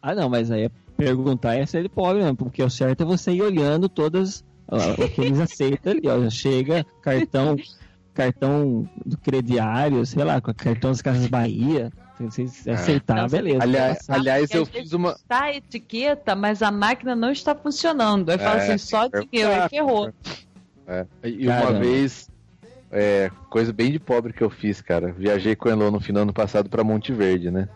Ah, 0.00 0.14
não, 0.14 0.28
mas 0.28 0.50
aí 0.50 0.64
é 0.64 0.70
perguntar 0.96 1.56
é 1.56 1.66
ser 1.66 1.82
de 1.82 1.88
pobre 1.88 2.22
mesmo, 2.22 2.36
porque 2.36 2.62
o 2.62 2.70
certo 2.70 3.02
é 3.02 3.06
você 3.06 3.32
ir 3.32 3.42
olhando 3.42 3.88
todas 3.88 4.44
o 4.68 5.08
que 5.08 5.20
eles 5.22 5.40
aceitam 5.40 5.92
ali, 5.92 6.02
ó. 6.06 6.30
Chega 6.30 6.86
cartão, 7.02 7.56
cartão 8.14 8.88
do 9.04 9.18
crediário, 9.18 10.06
sei 10.06 10.22
lá, 10.22 10.40
com 10.40 10.54
cartão 10.54 10.90
das 10.90 11.02
Casas 11.02 11.26
Bahia. 11.26 11.90
Se 12.16 12.46
você 12.46 12.70
aceitar, 12.70 13.16
Não, 13.16 13.28
beleza. 13.28 13.62
Aliás, 13.62 14.10
aliás 14.10 14.50
eu 14.52 14.64
fiz 14.64 14.92
uma. 14.92 15.12
Está 15.12 15.44
a 15.44 15.56
etiqueta, 15.56 16.36
mas 16.36 16.62
a 16.62 16.70
máquina 16.70 17.16
não 17.16 17.32
está 17.32 17.54
funcionando. 17.54 18.30
Aí 18.30 18.38
fala 18.38 18.62
É, 18.62 18.72
assim, 18.72 18.78
só 18.78 19.08
dinheiro, 19.08 19.50
e 19.50 19.68
ferrou. 19.68 20.12
É. 20.86 21.06
E 21.24 21.46
uma 21.48 21.60
Caramba. 21.60 21.80
vez, 21.80 22.30
é, 22.92 23.30
coisa 23.50 23.72
bem 23.72 23.90
de 23.90 23.98
pobre 23.98 24.32
que 24.32 24.42
eu 24.42 24.50
fiz, 24.50 24.80
cara. 24.80 25.12
Viajei 25.12 25.56
com 25.56 25.68
o 25.68 25.72
Elô 25.72 25.90
no 25.90 25.98
final 25.98 26.20
do 26.20 26.26
ano 26.28 26.32
passado 26.32 26.68
pra 26.70 26.84
Monte 26.84 27.12
Verde, 27.12 27.50
né? 27.50 27.68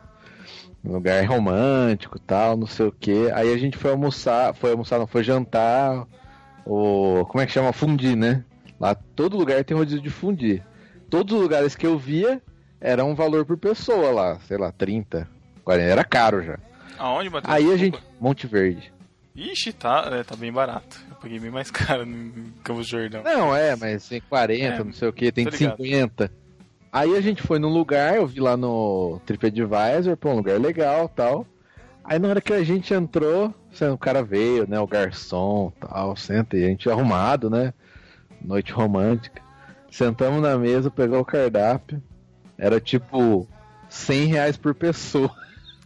Um 0.84 0.92
lugar 0.92 1.24
romântico 1.26 2.20
tal, 2.20 2.56
não 2.56 2.66
sei 2.66 2.86
o 2.86 2.92
que. 2.92 3.28
Aí 3.32 3.52
a 3.52 3.58
gente 3.58 3.76
foi 3.76 3.90
almoçar, 3.90 4.54
foi 4.54 4.70
almoçar, 4.70 4.98
não, 5.00 5.06
foi 5.08 5.24
jantar. 5.24 6.06
O, 6.64 7.24
como 7.28 7.42
é 7.42 7.46
que 7.46 7.52
chama? 7.52 7.72
Fundi, 7.72 8.14
né? 8.14 8.44
Lá 8.78 8.94
todo 8.94 9.36
lugar 9.36 9.64
tem 9.64 9.76
rodízio 9.76 10.00
de 10.00 10.10
fundi. 10.10 10.62
Todos 11.10 11.34
os 11.34 11.42
lugares 11.42 11.74
que 11.74 11.86
eu 11.86 11.98
via 11.98 12.40
era 12.80 13.04
um 13.04 13.14
valor 13.14 13.44
por 13.44 13.56
pessoa 13.56 14.10
lá, 14.10 14.38
sei 14.40 14.56
lá, 14.56 14.72
30, 14.72 15.28
40. 15.64 15.90
Era 15.90 16.04
caro 16.04 16.42
já. 16.42 16.58
Aonde, 16.98 17.30
Matheus? 17.30 17.54
Aí 17.54 17.72
a 17.72 17.76
gente. 17.76 17.98
Monte 18.20 18.46
Verde. 18.46 18.92
Ixi, 19.34 19.72
tá, 19.72 20.08
é, 20.12 20.24
tá 20.24 20.34
bem 20.34 20.52
barato. 20.52 21.00
Eu 21.08 21.16
paguei 21.16 21.38
bem 21.38 21.50
mais 21.50 21.70
caro 21.72 22.04
no 22.04 22.52
Campos 22.64 22.86
do 22.86 22.90
Jordão. 22.90 23.22
Não, 23.22 23.54
é, 23.54 23.76
mas 23.76 24.08
tem 24.08 24.20
40, 24.20 24.64
É, 24.64 24.84
não 24.84 24.92
sei 24.92 25.08
o 25.08 25.12
que, 25.12 25.30
tem 25.30 25.44
tô 25.44 25.50
ligado. 25.50 25.76
50. 25.76 26.32
Aí 26.92 27.16
a 27.16 27.20
gente 27.20 27.42
foi 27.42 27.58
num 27.58 27.68
lugar, 27.68 28.16
eu 28.16 28.26
vi 28.26 28.40
lá 28.40 28.56
no 28.56 29.20
TripAdvisor, 29.26 30.16
pô, 30.16 30.30
um 30.30 30.36
lugar 30.36 30.58
legal 30.58 31.08
tal. 31.08 31.46
Aí 32.02 32.18
na 32.18 32.28
hora 32.28 32.40
que 32.40 32.52
a 32.52 32.64
gente 32.64 32.94
entrou, 32.94 33.54
o 33.92 33.98
cara 33.98 34.22
veio, 34.22 34.66
né, 34.68 34.80
o 34.80 34.86
garçom 34.86 35.70
tal, 35.78 36.16
senta 36.16 36.56
e 36.56 36.64
a 36.64 36.68
gente 36.68 36.88
arrumado, 36.88 37.50
né, 37.50 37.74
noite 38.40 38.72
romântica. 38.72 39.42
Sentamos 39.90 40.40
na 40.40 40.56
mesa, 40.56 40.90
pegou 40.90 41.20
o 41.20 41.24
cardápio, 41.24 42.02
era 42.58 42.80
tipo 42.80 43.48
100 43.88 44.26
reais 44.26 44.56
por 44.56 44.74
pessoa. 44.74 45.30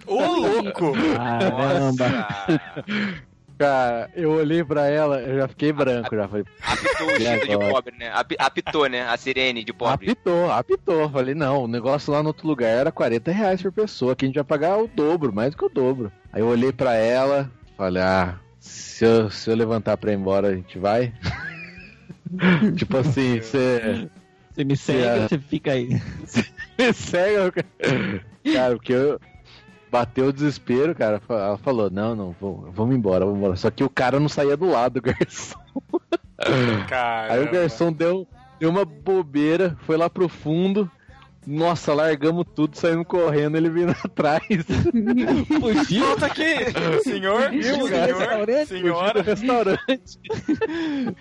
Ô, 0.07 0.21
louco! 0.21 0.93
Caramba. 1.15 2.27
Cara, 3.59 4.11
eu 4.15 4.33
olhei 4.33 4.65
pra 4.65 4.89
ela, 4.89 5.21
eu 5.21 5.37
já 5.39 5.47
fiquei 5.47 5.73
branco, 5.73 6.17
já 6.17 6.27
falei, 6.27 6.45
Apitou 6.67 7.07
o 7.07 7.21
Chico 7.21 7.47
de 7.47 7.59
pobre, 7.59 7.97
né? 7.97 8.11
Api- 8.13 8.37
Apitou, 8.37 8.89
né? 8.89 9.03
A 9.07 9.17
sirene 9.17 9.63
de 9.63 9.73
pobre. 9.73 10.11
Apitou, 10.11 10.51
apitou. 10.51 11.09
Falei, 11.11 11.33
não, 11.35 11.65
o 11.65 11.69
negócio 11.69 12.13
lá 12.13 12.23
no 12.23 12.29
outro 12.31 12.49
lugar 12.49 12.71
era 12.71 12.91
40 12.91 13.31
reais 13.31 13.63
por 13.63 13.71
pessoa, 13.71 14.17
que 14.17 14.25
a 14.25 14.27
gente 14.29 14.35
vai 14.35 14.43
pagar 14.43 14.79
o 14.79 14.89
dobro, 14.89 15.33
mais 15.33 15.53
do 15.53 15.59
que 15.59 15.65
o 15.65 15.69
dobro. 15.69 16.11
Aí 16.33 16.41
eu 16.41 16.49
olhei 16.49 16.73
pra 16.73 16.95
ela, 16.95 17.49
falei, 17.77 18.03
ah, 18.03 18.35
se 18.59 19.05
eu, 19.05 19.31
se 19.31 19.49
eu 19.49 19.55
levantar 19.55 19.97
pra 19.97 20.11
ir 20.11 20.17
embora, 20.17 20.49
a 20.49 20.55
gente 20.57 20.77
vai? 20.81 21.13
tipo 22.77 22.97
assim, 22.97 23.39
você 23.41 24.09
Você 24.53 24.65
me 24.65 24.77
segue, 24.77 25.29
você 25.29 25.39
fica 25.39 25.73
aí. 25.73 25.89
segue, 26.95 27.35
eu- 27.35 28.53
cara, 28.53 28.75
porque 28.77 28.93
eu 28.93 29.21
bateu 29.91 30.27
o 30.29 30.33
desespero, 30.33 30.95
cara. 30.95 31.21
Ela 31.29 31.59
falou, 31.59 31.91
não, 31.91 32.15
não, 32.17 32.37
vamos, 32.41 32.75
vamos 32.75 32.97
embora, 32.97 33.25
vamos 33.25 33.39
embora. 33.39 33.57
Só 33.57 33.71
que 33.71 33.85
o 33.85 33.91
cara 33.91 34.19
não 34.19 34.29
saía 34.29 34.57
do 34.57 34.67
lado 34.71 35.01
do 35.01 35.03
garçom. 35.07 35.59
Cara. 36.89 37.35
Aí 37.35 37.43
o 37.45 37.51
garçom 37.51 37.93
deu, 37.93 38.27
deu 38.59 38.71
uma 38.71 38.85
bobeira, 38.85 39.77
foi 39.83 39.97
lá 39.97 40.09
pro 40.11 40.29
fundo. 40.29 40.91
Nossa, 41.45 41.93
largamos 41.93 42.45
tudo, 42.55 42.77
saímos 42.79 43.05
correndo, 43.05 43.57
ele 43.57 43.69
vindo 43.69 43.91
atrás. 44.05 44.43
Fugiu 45.61 46.07
Volta 46.07 46.27
aqui! 46.27 46.55
Senhor, 47.03 47.43
Fugiu 47.51 47.79
do 47.79 47.89
senhor, 47.89 48.07
restaurante, 48.07 48.67
senhora. 48.69 49.23
restaurante. 49.23 50.21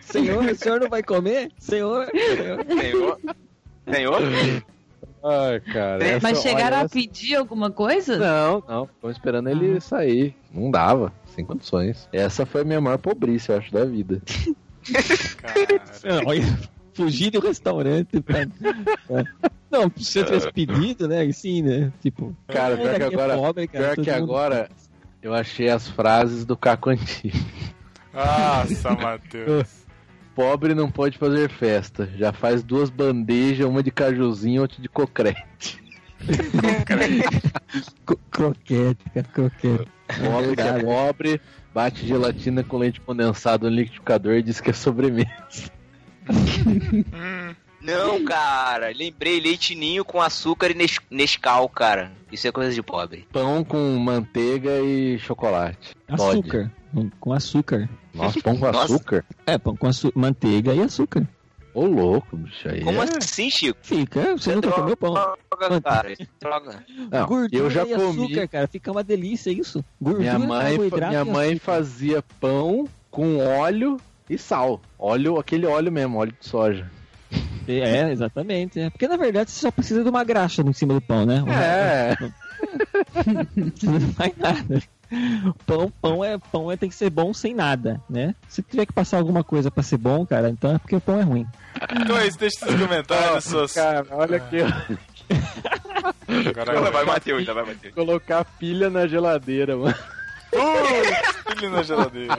Senhor, 0.02 0.46
o 0.46 0.56
senhor 0.56 0.80
não 0.80 0.90
vai 0.90 1.02
comer? 1.02 1.50
Senhor, 1.58 2.08
senhor. 2.14 3.18
Senhor. 3.92 4.22
Ai, 5.24 5.60
cara. 5.60 6.20
Mas 6.22 6.42
chegaram 6.42 6.78
olha, 6.78 6.86
a 6.86 6.90
pedir 6.90 7.36
alguma 7.36 7.70
coisa? 7.70 8.18
Não, 8.18 8.64
não, 8.68 8.88
ficamos 8.88 9.16
esperando 9.18 9.50
ele 9.50 9.80
sair. 9.80 10.36
Não 10.54 10.72
dava, 10.72 11.14
sem 11.36 11.46
condições. 11.46 12.10
Essa 12.12 12.46
foi 12.46 12.62
a 12.62 12.64
minha 12.64 12.82
maior 12.82 12.98
pobreza, 12.98 13.54
eu 13.54 13.58
acho, 13.60 13.72
da 13.72 13.86
vida. 13.86 14.22
Cara. 15.38 16.24
Olha, 16.26 16.60
fugir 16.94 17.30
do 17.32 17.40
restaurante. 17.40 18.20
pra- 18.22 18.46
Não, 19.72 19.90
se 19.96 20.04
você 20.04 20.24
tivesse 20.26 20.52
pedido, 20.52 21.08
né? 21.08 21.32
Sim, 21.32 21.62
né? 21.62 21.94
Tipo, 22.02 22.36
Cara, 22.48 22.76
pior 22.76 22.94
que 22.94 23.00
daqui 23.00 23.04
é 23.04 23.18
agora, 23.18 23.36
pobre, 23.38 23.68
cara, 23.68 23.84
pior 23.96 24.04
que 24.04 24.12
mundo- 24.12 24.24
agora 24.24 24.70
eu 25.22 25.34
achei 25.34 25.70
as 25.70 25.88
frases 25.88 26.44
do 26.44 26.58
Caco 26.58 26.90
Antigo. 26.90 27.38
Nossa, 28.14 28.92
Matheus. 28.96 29.81
Pobre 30.42 30.74
não 30.74 30.90
pode 30.90 31.18
fazer 31.20 31.50
festa. 31.50 32.10
Já 32.18 32.34
faz 32.34 32.64
duas 32.64 32.90
bandejas, 32.90 33.68
uma 33.68 33.84
de 33.84 33.92
cajuzinho, 33.92 34.64
outra 34.64 34.82
de 34.82 34.90
cocrete. 34.90 35.80
Co- 38.06 38.18
croquete, 38.30 39.04
cara, 39.14 39.28
croquete. 39.32 39.88
Pobre 40.24 40.56
que 40.56 40.62
é 40.62 40.80
pobre, 40.84 41.42
bate 41.74 42.06
gelatina 42.08 42.64
com 42.64 42.78
leite 42.78 43.00
condensado 43.02 43.70
no 43.70 43.76
liquidificador 43.76 44.34
e 44.34 44.44
diz 44.44 44.60
que 44.60 44.70
é 44.72 44.74
sobremesa. 44.74 45.30
Não, 47.82 48.24
cara. 48.26 48.92
Lembrei 48.96 49.40
leite 49.40 49.74
ninho 49.74 50.06
com 50.06 50.22
açúcar 50.22 50.70
e 50.72 50.74
nes- 50.76 51.00
Nescau, 51.10 51.68
cara. 51.70 52.12
Isso 52.32 52.48
é 52.48 52.52
coisa 52.52 52.72
de 52.74 52.82
pobre. 52.84 53.28
Pão 53.32 53.64
com 53.64 53.96
manteiga 53.98 54.80
e 54.82 55.18
chocolate. 55.20 55.96
Pode. 56.16 56.70
Açúcar. 56.94 57.10
Com 57.20 57.34
açúcar. 57.34 57.90
Nossa, 58.14 58.42
pão 58.42 58.58
com 58.58 58.66
Nossa. 58.72 58.84
açúcar? 58.96 59.26
É, 59.46 59.58
pão 59.58 59.76
com 59.76 59.88
açu- 59.88 60.12
manteiga 60.16 60.74
e 60.74 60.82
açúcar. 60.82 61.28
Ô 61.74 61.86
louco, 61.86 62.36
bicho 62.36 62.68
aí. 62.68 62.84
Como 62.84 63.02
é- 63.02 63.08
assim, 63.18 63.50
Chico? 63.50 63.80
Fica, 63.82 64.36
você 64.38 64.54
nunca 64.54 64.72
comeu 64.72 64.98
pão. 64.98 65.14
Droga, 65.14 65.82
cara. 65.82 66.14
Droga. 66.40 66.84
Não, 67.10 67.26
Gordura 67.26 67.64
eu 67.64 67.70
já 67.70 67.84
e 67.86 67.96
comi. 67.96 68.26
açúcar, 68.26 68.48
cara. 68.50 68.68
Fica 68.68 68.92
uma 68.92 69.04
delícia 69.04 69.52
isso. 69.52 69.84
Gordura, 70.02 70.36
Minha 70.36 70.40
mãe, 70.48 70.78
minha 70.78 71.22
e 71.22 71.26
mãe 71.26 71.50
açúcar. 71.52 71.64
fazia 71.66 72.22
pão 72.42 72.86
com 73.10 73.38
óleo 73.38 73.96
e 74.30 74.38
sal. 74.38 74.82
Óleo, 75.00 75.40
aquele 75.40 75.66
óleo 75.66 75.92
mesmo, 75.92 76.18
óleo 76.18 76.34
de 76.38 76.46
soja. 76.46 76.92
É, 77.68 78.12
exatamente. 78.12 78.78
É. 78.80 78.90
Porque 78.90 79.08
na 79.08 79.16
verdade 79.16 79.50
você 79.52 79.62
só 79.62 79.72
precisa 79.72 80.04
de 80.04 80.10
uma 80.10 80.26
graxa 80.26 80.62
em 80.62 80.74
cima 80.74 80.94
do 80.96 81.00
pão, 81.02 81.26
né? 81.26 81.42
É, 81.48 82.18
Não 83.86 84.00
faz 84.14 84.34
nada. 84.38 84.82
Pão, 85.66 85.92
pão 86.02 86.24
é 86.24 86.38
pão 86.38 86.72
é, 86.72 86.78
tem 86.78 86.88
que 86.88 86.96
ser 86.96 87.10
bom 87.10 87.34
sem 87.34 87.54
nada, 87.54 88.00
né? 88.10 88.34
Se 88.48 88.62
tiver 88.64 88.86
que 88.86 88.94
passar 88.94 89.18
alguma 89.18 89.44
coisa 89.44 89.70
pra 89.70 89.84
ser 89.84 89.98
bom, 89.98 90.26
cara, 90.26 90.50
então 90.50 90.74
é 90.76 90.78
porque 90.80 90.96
o 90.96 91.02
pão 91.02 91.20
é 91.20 91.24
ruim. 91.24 91.46
Então 92.00 92.18
é 92.18 92.28
isso, 92.28 92.38
deixa 92.40 92.60
seus 92.66 92.80
comentários, 92.80 93.44
suas. 93.44 93.74
cara, 93.74 94.06
olha 94.12 94.38
aqui. 94.38 94.58
Agora 96.50 96.92
vai, 96.92 97.04
Matheus, 97.06 97.46
vai, 97.46 97.66
Matheus. 97.66 97.94
colocar 97.94 98.46
pilha 98.46 98.90
na 98.90 99.06
geladeira, 99.08 99.76
mano. 99.76 99.96
Uh, 100.54 101.52
filho 101.58 101.70
na 101.72 101.84
geladeira. 101.84 102.38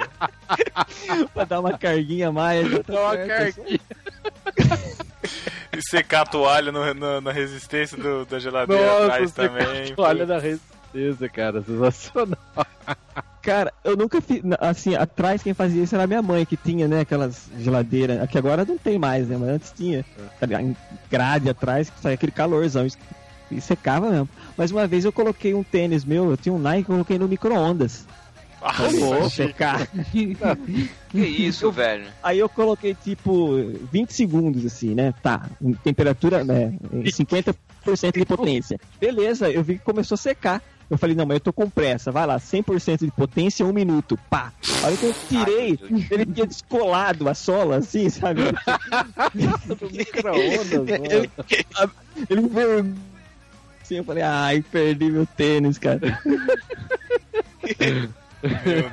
pra 1.35 1.45
dar 1.45 1.61
uma 1.61 1.77
carguinha 1.79 2.29
a 2.29 2.33
mais. 2.33 2.71
tá 2.71 2.93
Dá 2.93 3.01
uma 3.03 3.17
carguinha. 3.17 3.81
E 5.73 5.81
secar 5.89 6.23
a 6.23 6.27
toalha 6.27 6.71
no- 6.71 6.93
no- 6.95 7.21
na 7.23 7.33
resistência 7.33 7.97
do- 7.97 8.27
da 8.27 8.39
geladeira 8.39 8.83
Nossa, 8.85 9.05
atrás 9.07 9.33
também. 9.33 9.95
olha 9.97 10.27
da 10.27 10.39
resistência, 10.39 10.82
cara, 11.33 11.63
sensacional. 11.63 12.39
Cara, 13.43 13.73
eu 13.83 13.97
nunca 13.97 14.21
fiz. 14.21 14.41
Assim, 14.61 14.95
atrás 14.95 15.43
quem 15.43 15.53
fazia 15.53 15.83
isso 15.83 15.97
era 15.97 16.07
minha 16.07 16.23
mãe, 16.23 16.47
que 16.47 16.57
tinha, 16.57 16.87
né, 16.87 17.01
aquelas 17.01 17.49
geladeiras. 17.59 18.23
Aqui 18.23 18.39
agora 18.39 18.65
não 18.65 18.79
tem 18.79 19.01
mais, 19.01 19.27
né? 19.27 19.37
Mas 19.37 19.49
antes 19.49 19.73
tinha. 19.77 20.05
tá 20.39 20.47
grade 21.11 21.51
atrás, 21.51 21.91
que 21.91 22.01
saía 22.01 22.15
aquele 22.15 22.31
calorzão. 22.31 22.87
E 23.51 23.61
secava 23.61 24.11
mesmo. 24.11 24.29
Mas 24.57 24.71
uma 24.71 24.87
vez 24.87 25.05
eu 25.05 25.13
coloquei 25.13 25.55
um 25.55 25.63
tênis 25.65 26.05
meu, 26.05 26.31
eu 26.31 26.37
tinha 26.37 26.53
um 26.53 26.59
Nike, 26.59 26.89
eu 26.89 26.95
coloquei 26.95 27.19
no 27.19 27.27
micro-ondas. 27.27 28.07
Ah, 28.63 28.73
Pra 28.75 28.89
louco. 28.91 29.31
secar. 29.31 29.89
Que 31.11 31.19
isso, 31.19 31.71
velho? 31.71 32.07
Aí 32.23 32.39
eu 32.39 32.49
coloquei 32.49 32.95
tipo 32.95 33.57
20 33.93 34.15
segundos, 34.15 34.65
assim, 34.65 34.95
né? 34.95 35.13
Tá, 35.23 35.51
em 35.61 35.75
temperatura, 35.75 36.43
né? 36.43 36.73
em 36.91 37.03
50% 37.03 37.55
de 38.15 38.25
potência. 38.25 38.79
Beleza, 38.99 39.51
eu 39.51 39.63
vi 39.63 39.75
que 39.75 39.85
começou 39.85 40.15
a 40.15 40.19
secar. 40.19 40.63
Eu 40.91 40.99
falei, 40.99 41.15
não, 41.17 41.25
mas 41.25 41.37
eu 41.37 41.41
tô 41.41 41.53
com 41.53 41.71
pressa. 41.71 42.13
Vai 42.13 42.27
lá, 42.27 42.39
100% 42.39 43.05
de 43.05 43.11
potência, 43.11 43.65
um 43.65 43.73
minuto. 43.73 44.19
Pá! 44.29 44.53
A 44.83 44.87
hora 44.87 44.97
que 44.97 45.07
eu 45.07 45.15
tirei, 45.29 45.79
Ai, 45.83 46.07
ele 46.11 46.27
tinha 46.27 46.47
descolado 46.47 47.27
a 47.29 47.35
sola, 47.35 47.77
assim, 47.77 48.11
sabe? 48.11 48.43
Do 49.79 49.91
micro-ondas, 49.91 50.71
mano. 50.71 51.31
Ele 52.29 52.49
veio... 52.49 52.95
Assim, 53.81 53.95
eu 53.97 54.05
falei, 54.05 54.23
ai, 54.23 54.63
perdi 54.71 55.11
meu 55.11 55.25
tênis, 55.27 55.79
cara. 55.79 56.21
Meu 56.23 56.39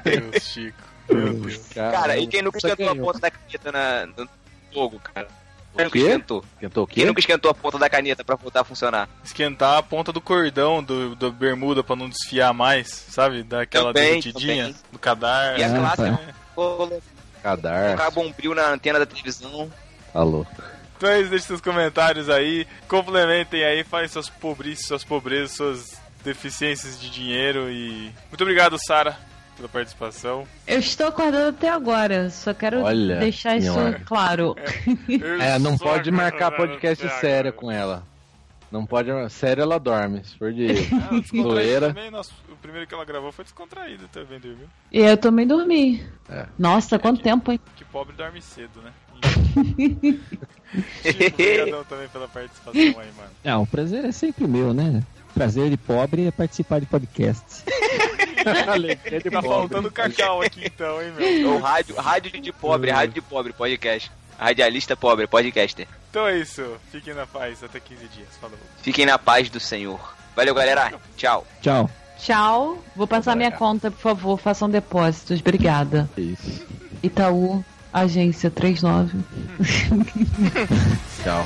Deus, 0.03 0.43
Chico. 0.43 0.77
Meu 1.09 1.33
Deus. 1.33 1.67
Cara, 1.73 2.17
e 2.17 2.27
quem 2.27 2.41
nunca 2.41 2.57
esquentou 2.57 2.89
a 2.89 2.95
ponta 2.95 3.19
da 3.19 3.31
caneta 3.31 3.71
na, 3.71 4.05
no 4.05 4.29
fogo, 4.73 4.99
cara? 4.99 5.27
Quem 5.79 5.85
nunca 5.85 5.97
quê? 5.99 6.05
esquentou? 6.05 6.45
Tentou 6.59 6.83
o 6.83 6.87
Quem 6.87 6.95
quê? 7.03 7.05
nunca 7.07 7.19
esquentou 7.19 7.51
a 7.51 7.53
ponta 7.53 7.77
da 7.77 7.89
caneta 7.89 8.23
pra 8.23 8.35
voltar 8.35 8.61
a 8.61 8.63
funcionar? 8.63 9.07
Esquentar 9.23 9.77
a 9.77 9.83
ponta 9.83 10.11
do 10.11 10.19
cordão 10.21 10.83
do, 10.83 11.15
do 11.15 11.31
bermuda 11.31 11.83
pra 11.83 11.95
não 11.95 12.09
desfiar 12.09 12.53
mais, 12.53 12.87
sabe? 12.89 13.43
Daquela 13.43 13.93
Também, 13.93 14.19
derretidinha 14.19 14.63
também. 14.67 14.75
do 14.91 14.99
cadar. 14.99 15.59
E 15.59 15.63
a 15.63 15.67
Ah, 15.67 15.79
clássica, 15.79 16.17
tá. 16.27 16.33
colocar 16.55 17.01
Cadar. 17.41 18.11
bombril 18.11 18.53
na 18.53 18.67
antena 18.69 18.99
da 18.99 19.05
televisão. 19.05 19.71
Alô. 20.13 20.45
Então 20.97 21.09
é 21.09 21.21
isso, 21.21 21.29
deixe 21.29 21.45
seus 21.45 21.61
comentários 21.61 22.29
aí, 22.29 22.67
complementem 22.89 23.63
aí, 23.63 23.85
falem 23.85 24.09
suas 24.09 24.27
pobrices, 24.29 24.85
suas 24.85 25.03
pobrezas, 25.05 25.51
suas 25.55 25.97
deficiências 26.25 26.99
de 26.99 27.09
dinheiro 27.09 27.69
e... 27.71 28.11
Muito 28.29 28.41
obrigado, 28.41 28.77
Sara, 28.85 29.17
pela 29.59 29.69
participação. 29.69 30.47
Eu 30.65 30.79
estou 30.79 31.07
acordando 31.07 31.49
até 31.49 31.69
agora, 31.69 32.29
só 32.29 32.53
quero 32.53 32.81
Olha, 32.81 33.17
deixar 33.19 33.57
isso 33.57 33.73
senhora. 33.73 34.01
claro. 34.05 34.55
É, 35.41 35.59
não 35.59 35.77
sou 35.77 35.87
pode 35.87 36.09
marcar 36.11 36.51
podcast 36.51 37.07
sério 37.19 37.51
com 37.51 37.69
ela. 37.69 38.03
Não 38.71 38.85
pode. 38.85 39.09
Sério, 39.31 39.63
ela 39.63 39.79
dorme. 39.79 40.23
Se 40.23 40.37
for 40.37 40.53
de 40.53 40.67
Ah, 40.93 41.19
zoeira. 41.35 41.95
o 42.49 42.55
primeiro 42.55 42.87
que 42.87 42.93
ela 42.93 43.03
gravou 43.03 43.31
foi 43.31 43.43
descontraído 43.43 44.07
também, 44.09 44.39
dormiu. 44.39 44.67
E 44.91 44.99
eu 44.99 45.17
também 45.17 45.45
dormi. 45.45 46.03
É. 46.29 46.45
Nossa, 46.57 46.97
quanto 46.99 47.21
tempo, 47.21 47.51
hein? 47.51 47.59
Que 47.75 47.83
pobre 47.85 48.15
dorme 48.15 48.41
cedo, 48.41 48.79
né? 48.81 48.91
Obrigadão 51.33 51.83
também 51.83 52.07
pela 52.09 52.27
participação 52.27 52.79
aí, 52.79 52.93
mano. 52.93 53.29
Ah, 53.43 53.57
o 53.57 53.65
prazer 53.67 54.05
é 54.05 54.11
sempre 54.11 54.47
meu, 54.47 54.73
né? 54.73 55.03
Prazer 55.33 55.69
de 55.69 55.77
pobre 55.77 56.27
é 56.27 56.31
participar 56.31 56.79
de 56.79 56.85
podcast. 56.85 57.63
Alegria 58.67 59.19
de 59.19 59.29
Tá 59.29 59.41
pobre. 59.41 59.49
faltando 59.57 59.91
cacau 59.91 60.41
aqui 60.41 60.65
então, 60.65 61.01
hein, 61.01 61.11
meu? 61.17 61.55
O 61.55 61.59
rádio, 61.59 61.95
rádio 61.95 62.41
de 62.41 62.51
pobre, 62.51 62.91
rádio 62.91 63.13
de 63.15 63.21
pobre, 63.21 63.53
podcast. 63.53 64.11
Radialista 64.37 64.95
pobre, 64.95 65.27
podcaster. 65.27 65.87
Então 66.09 66.25
é 66.27 66.37
isso, 66.39 66.63
fiquem 66.91 67.13
na 67.13 67.27
paz, 67.27 67.61
até 67.63 67.79
15 67.79 68.07
dias, 68.07 68.29
falou. 68.39 68.57
Fiquem 68.81 69.05
na 69.05 69.17
paz 69.19 69.49
do 69.49 69.59
Senhor. 69.59 69.99
Valeu, 70.35 70.55
galera. 70.55 70.93
Tchau. 71.17 71.45
Tchau. 71.61 71.89
Tchau. 72.17 72.83
Vou 72.95 73.05
passar 73.07 73.35
minha 73.35 73.51
conta, 73.51 73.91
por 73.91 73.99
favor. 73.99 74.39
Façam 74.39 74.69
depósitos. 74.69 75.39
Obrigada. 75.41 76.09
Isso. 76.17 76.65
Itaú, 77.03 77.63
agência 77.93 78.49
39. 78.49 79.17
Tchau. 81.23 81.45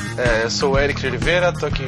É, 0.17 0.43
eu 0.43 0.51
sou 0.51 0.73
o 0.73 0.79
Eric 0.79 0.99
de 0.99 1.07
Oliveira, 1.07 1.53
tô 1.53 1.65
aqui 1.65 1.85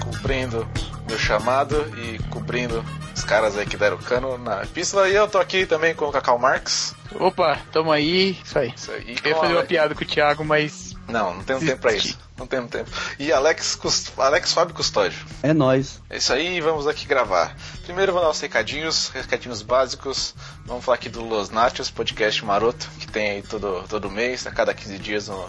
cumprindo 0.00 0.68
meu 1.08 1.18
chamado 1.18 1.76
e 1.96 2.18
cobrindo 2.24 2.84
os 3.14 3.24
caras 3.24 3.56
aí 3.56 3.66
que 3.66 3.76
deram 3.76 3.96
cano 3.98 4.36
na 4.38 4.62
epístola. 4.62 5.08
E 5.08 5.14
eu 5.14 5.28
tô 5.28 5.38
aqui 5.38 5.66
também 5.66 5.94
com 5.94 6.06
o 6.06 6.12
Cacau 6.12 6.38
Marx. 6.38 6.94
Opa, 7.14 7.58
tamo 7.72 7.92
aí. 7.92 8.38
Isso 8.44 8.58
aí. 8.58 8.72
Isso 8.74 8.90
aí. 8.90 9.16
Eu 9.24 9.30
ia 9.30 9.36
fazer 9.36 9.52
uma 9.54 9.64
piada 9.64 9.94
com 9.94 10.02
o 10.02 10.06
Thiago, 10.06 10.44
mas. 10.44 10.96
Não, 11.08 11.34
não 11.34 11.42
temos 11.42 11.64
tempo 11.64 11.80
pra 11.80 11.92
isso. 11.92 12.18
Não 12.36 12.46
temos 12.46 12.70
tempo. 12.70 12.90
E 13.18 13.32
Alex, 13.32 13.74
Cust... 13.74 14.12
Alex 14.16 14.52
Fábio 14.52 14.74
Custódio. 14.74 15.18
É 15.42 15.52
nóis. 15.52 16.00
É 16.08 16.16
isso 16.16 16.32
aí, 16.32 16.60
vamos 16.60 16.86
aqui 16.86 17.04
gravar. 17.04 17.56
Primeiro 17.84 18.12
vou 18.12 18.22
dar 18.22 18.30
os 18.30 18.40
recadinhos, 18.40 19.08
recadinhos 19.08 19.62
básicos. 19.62 20.34
Vamos 20.64 20.84
falar 20.84 20.96
aqui 20.96 21.08
do 21.08 21.24
Los 21.24 21.50
Nachos, 21.50 21.90
podcast 21.90 22.44
maroto, 22.44 22.88
que 22.98 23.06
tem 23.06 23.30
aí 23.30 23.42
todo, 23.42 23.84
todo 23.88 24.10
mês, 24.10 24.46
a 24.46 24.50
cada 24.50 24.72
15 24.72 24.98
dias 24.98 25.28
no, 25.28 25.48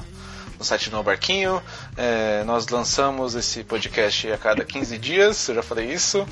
no 0.61 0.65
site 0.65 0.91
do 0.91 0.97
No 0.97 1.03
Barquinho. 1.03 1.61
É, 1.97 2.43
nós 2.43 2.67
lançamos 2.67 3.33
esse 3.33 3.63
podcast 3.63 4.31
a 4.31 4.37
cada 4.37 4.63
15 4.63 4.97
dias, 4.99 5.49
eu 5.49 5.55
já 5.55 5.63
falei 5.63 5.91
isso. 5.91 6.25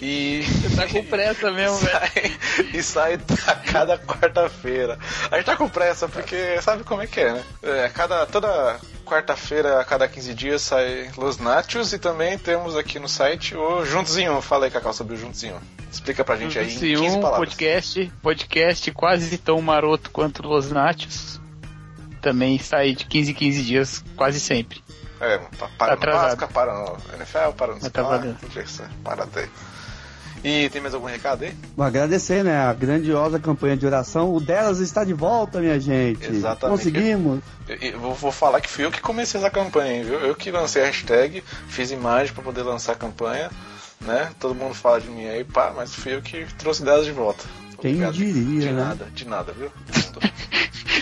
E. 0.00 0.42
Você 0.42 0.74
tá 0.74 0.88
com 0.88 1.04
pressa 1.04 1.50
mesmo, 1.52 1.76
velho. 1.84 2.38
e 2.72 2.82
sai 2.82 3.20
a 3.46 3.54
cada 3.54 3.98
quarta-feira. 3.98 4.98
A 5.30 5.36
gente 5.36 5.44
tá 5.44 5.54
com 5.56 5.68
pressa 5.68 6.08
porque 6.08 6.60
sabe 6.62 6.82
como 6.82 7.02
é 7.02 7.06
que 7.06 7.20
é, 7.20 7.34
né? 7.34 7.44
É, 7.62 7.88
cada, 7.90 8.24
toda 8.24 8.80
quarta-feira, 9.04 9.80
a 9.80 9.84
cada 9.84 10.08
15 10.08 10.34
dias, 10.34 10.62
sai 10.62 11.10
Los 11.16 11.36
Nachos 11.36 11.92
e 11.92 11.98
também 11.98 12.38
temos 12.38 12.74
aqui 12.74 12.98
no 12.98 13.08
site 13.08 13.54
o 13.54 13.82
Um. 13.82 14.40
Fala 14.40 14.64
aí, 14.64 14.70
Cacau, 14.70 14.94
sobre 14.94 15.14
o 15.14 15.26
Um. 15.26 15.30
Explica 15.90 16.24
pra 16.24 16.36
gente 16.36 16.58
aí 16.58 16.66
em 16.66 16.74
Esse 16.74 16.94
15 16.94 17.02
um 17.16 17.20
palavras. 17.20 17.50
podcast, 17.50 18.12
podcast 18.22 18.92
quase 18.92 19.36
tão 19.36 19.60
maroto 19.60 20.10
quanto 20.10 20.42
Los 20.42 20.70
Nachos. 20.70 21.38
Também 22.20 22.58
sai 22.58 22.94
de 22.94 23.04
15 23.04 23.30
em 23.30 23.34
15 23.34 23.62
dias, 23.62 24.04
quase 24.16 24.40
sempre. 24.40 24.82
É, 25.20 25.38
pa- 25.38 25.68
para 25.78 25.86
no 25.88 25.92
atrasado. 25.94 26.38
Páscoa, 26.38 26.48
para 26.48 26.74
no 26.74 26.96
NFL, 27.16 27.52
para 27.56 27.74
no 27.74 27.80
tá 27.80 27.88
Scar, 27.88 28.90
para 29.02 29.24
até. 29.24 29.48
E 30.44 30.68
tem 30.70 30.80
mais 30.80 30.94
algum 30.94 31.06
recado 31.08 31.42
aí? 31.42 31.52
Vou 31.76 31.84
agradecer, 31.84 32.44
né? 32.44 32.56
A 32.56 32.72
grandiosa 32.72 33.40
campanha 33.40 33.76
de 33.76 33.84
oração. 33.84 34.32
O 34.32 34.40
delas 34.40 34.78
está 34.78 35.02
de 35.02 35.12
volta, 35.12 35.58
minha 35.60 35.80
gente. 35.80 36.24
Exatamente. 36.24 36.78
Conseguimos. 36.78 37.40
Eu, 37.68 37.76
eu 37.76 37.98
vou, 37.98 38.14
vou 38.14 38.30
falar 38.30 38.60
que 38.60 38.68
fui 38.68 38.84
eu 38.84 38.90
que 38.92 39.00
comecei 39.00 39.40
essa 39.40 39.50
campanha, 39.50 39.94
hein, 39.96 40.04
viu? 40.04 40.20
Eu 40.20 40.36
que 40.36 40.52
lancei 40.52 40.82
a 40.82 40.86
hashtag, 40.86 41.42
fiz 41.66 41.90
imagem 41.90 42.32
pra 42.32 42.44
poder 42.44 42.62
lançar 42.62 42.92
a 42.92 42.94
campanha, 42.94 43.50
né? 44.00 44.30
Todo 44.38 44.54
mundo 44.54 44.74
fala 44.74 45.00
de 45.00 45.08
mim 45.08 45.26
aí, 45.26 45.42
pá, 45.42 45.72
mas 45.74 45.92
fui 45.92 46.14
eu 46.14 46.22
que 46.22 46.46
trouxe 46.56 46.84
delas 46.84 47.04
de 47.04 47.10
volta. 47.10 47.42
Quem 47.80 47.94
Obrigado. 47.94 48.12
diria, 48.14 48.60
De 48.60 48.66
né? 48.72 48.84
nada, 48.84 49.06
de 49.12 49.24
nada, 49.26 49.52
viu? 49.52 49.72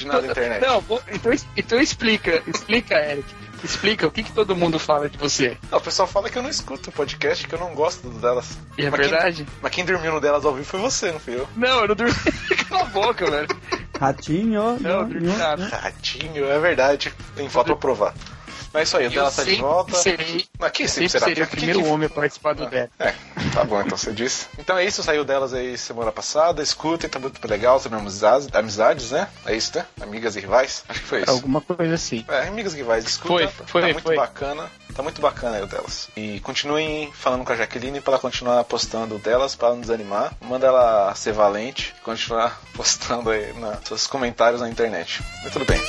De 0.00 0.06
nada, 0.06 0.26
internet. 0.26 0.60
Não, 0.62 0.82
então, 1.12 1.32
então 1.56 1.80
explica, 1.80 2.42
explica, 2.46 2.94
Eric. 2.94 3.34
Explica 3.64 4.06
o 4.06 4.10
que, 4.10 4.22
que 4.22 4.32
todo 4.32 4.54
mundo 4.54 4.78
fala 4.78 5.08
de 5.08 5.16
você. 5.16 5.56
Não, 5.70 5.78
o 5.78 5.80
pessoal 5.80 6.06
fala 6.06 6.28
que 6.28 6.36
eu 6.36 6.42
não 6.42 6.50
escuto 6.50 6.90
o 6.90 6.92
podcast, 6.92 7.46
que 7.48 7.54
eu 7.54 7.58
não 7.58 7.74
gosto 7.74 8.06
do 8.08 8.18
delas. 8.18 8.58
E 8.76 8.84
é 8.84 8.90
Mas 8.90 9.00
quem- 9.00 9.08
verdade? 9.10 9.46
mas 9.62 9.72
quem 9.72 9.84
dormiu 9.84 10.12
no 10.12 10.20
delas 10.20 10.44
ao 10.44 10.52
vivo 10.54 10.66
foi 10.66 10.78
você, 10.78 11.10
não 11.10 11.18
fui 11.18 11.36
eu. 11.36 11.48
Não, 11.56 11.80
eu 11.80 11.88
não 11.88 11.94
dormi. 11.94 12.14
Cala 12.68 12.82
a 12.82 12.84
boca, 12.84 13.30
velho. 13.30 13.48
Ratinho. 13.98 14.78
Não, 14.80 15.00
eu 15.00 15.06
dormi 15.06 15.32
nada. 15.36 15.66
Ratinho, 15.68 16.44
é 16.46 16.58
verdade. 16.58 17.12
Tem 17.34 17.48
foto 17.48 17.66
pra 17.68 17.76
provar. 17.76 18.14
Mas 18.76 18.80
é 18.80 18.82
isso 18.82 18.96
aí, 18.98 19.04
o 19.04 19.06
Eu 19.06 19.10
delas 19.12 19.36
tá 19.36 19.42
de 19.44 19.54
volta. 19.56 19.96
serei- 19.96 20.46
Mas 20.58 20.70
que 20.72 20.86
Sempre 20.88 21.08
será? 21.08 21.24
seria 21.26 21.44
o 21.44 21.46
primeiro 21.46 21.82
que- 21.82 21.88
homem 21.88 22.06
a 22.06 22.10
participar 22.10 22.54
do 22.54 22.66
dela. 22.66 22.90
É, 22.98 23.14
tá 23.54 23.64
bom, 23.64 23.80
então 23.80 23.96
você 23.96 24.12
disse. 24.12 24.46
Então 24.58 24.76
é 24.76 24.84
isso, 24.84 25.02
saiu 25.02 25.24
delas 25.24 25.54
aí 25.54 25.78
semana 25.78 26.12
passada. 26.12 26.62
Escutem, 26.62 27.08
tá 27.08 27.18
muito 27.18 27.40
legal, 27.48 27.80
também 27.80 27.98
amizades, 27.98 28.48
amizades, 28.52 29.10
né? 29.12 29.28
É 29.46 29.56
isso, 29.56 29.76
né? 29.76 29.86
Amigas 30.00 30.36
e 30.36 30.40
rivais. 30.40 30.84
Acho 30.88 31.00
que 31.00 31.06
foi 31.06 31.22
isso. 31.22 31.30
Alguma 31.30 31.60
coisa 31.60 31.94
assim. 31.94 32.24
É, 32.28 32.48
amigas 32.48 32.74
e 32.74 32.76
rivais, 32.76 33.04
escuta. 33.06 33.28
Foi, 33.28 33.46
tá 33.46 33.64
foi, 33.66 33.82
muito 33.84 34.02
foi. 34.02 34.16
bacana. 34.16 34.70
Tá 34.94 35.02
muito 35.02 35.20
bacana 35.20 35.56
aí 35.58 35.62
o 35.62 35.66
delas. 35.66 36.08
E 36.16 36.40
continuem 36.40 37.10
falando 37.12 37.44
com 37.44 37.52
a 37.52 37.56
Jaqueline 37.56 38.00
pra 38.00 38.12
ela 38.14 38.20
continuar 38.20 38.64
postando 38.64 39.16
o 39.16 39.18
delas, 39.18 39.54
pra 39.54 39.66
ela 39.68 39.74
não 39.76 39.82
desanimar. 39.82 40.32
Manda 40.40 40.66
ela 40.66 41.14
ser 41.14 41.32
valente 41.32 41.94
e 41.98 42.00
continuar 42.02 42.60
postando 42.74 43.30
aí 43.30 43.52
nos 43.52 43.78
seus 43.86 44.06
comentários 44.06 44.60
na 44.60 44.68
internet. 44.68 45.22
Mas 45.42 45.52
tudo 45.52 45.64
bem. 45.66 45.80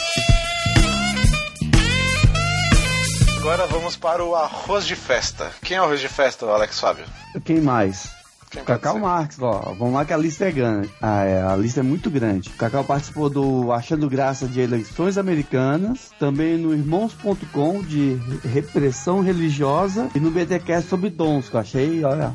Agora 3.37 3.67
vamos 3.67 3.95
para 3.95 4.23
o 4.23 4.35
arroz 4.35 4.85
de 4.85 4.95
festa. 4.95 5.51
Quem 5.61 5.77
é 5.77 5.81
o 5.81 5.85
arroz 5.85 5.99
de 5.99 6.07
festa, 6.07 6.45
Alex 6.45 6.79
Fábio? 6.79 7.05
Quem 7.45 7.61
mais? 7.61 8.09
Quem 8.49 8.63
Cacau? 8.63 8.99
Marx, 8.99 9.37
ó. 9.39 9.73
Vamos 9.77 9.93
lá 9.93 10.05
que 10.05 10.13
a 10.13 10.17
lista 10.17 10.45
é 10.45 10.51
grande. 10.51 10.89
Ah, 11.01 11.23
é, 11.23 11.41
a 11.41 11.55
lista 11.55 11.81
é 11.81 11.83
muito 11.83 12.09
grande. 12.09 12.49
O 12.49 12.53
Cacau 12.53 12.83
participou 12.83 13.29
do 13.29 13.71
Achando 13.71 14.09
Graça 14.09 14.47
de 14.47 14.59
Eleições 14.59 15.17
Americanas, 15.17 16.11
também 16.19 16.57
no 16.57 16.73
Irmãos.com 16.73 17.83
de 17.83 18.15
Repressão 18.43 19.21
Religiosa 19.21 20.09
e 20.15 20.19
no 20.19 20.31
BTcast 20.31 20.89
sobre 20.89 21.09
dons, 21.09 21.47
que 21.47 21.55
eu 21.55 21.59
achei, 21.59 22.03
olha, 22.03 22.33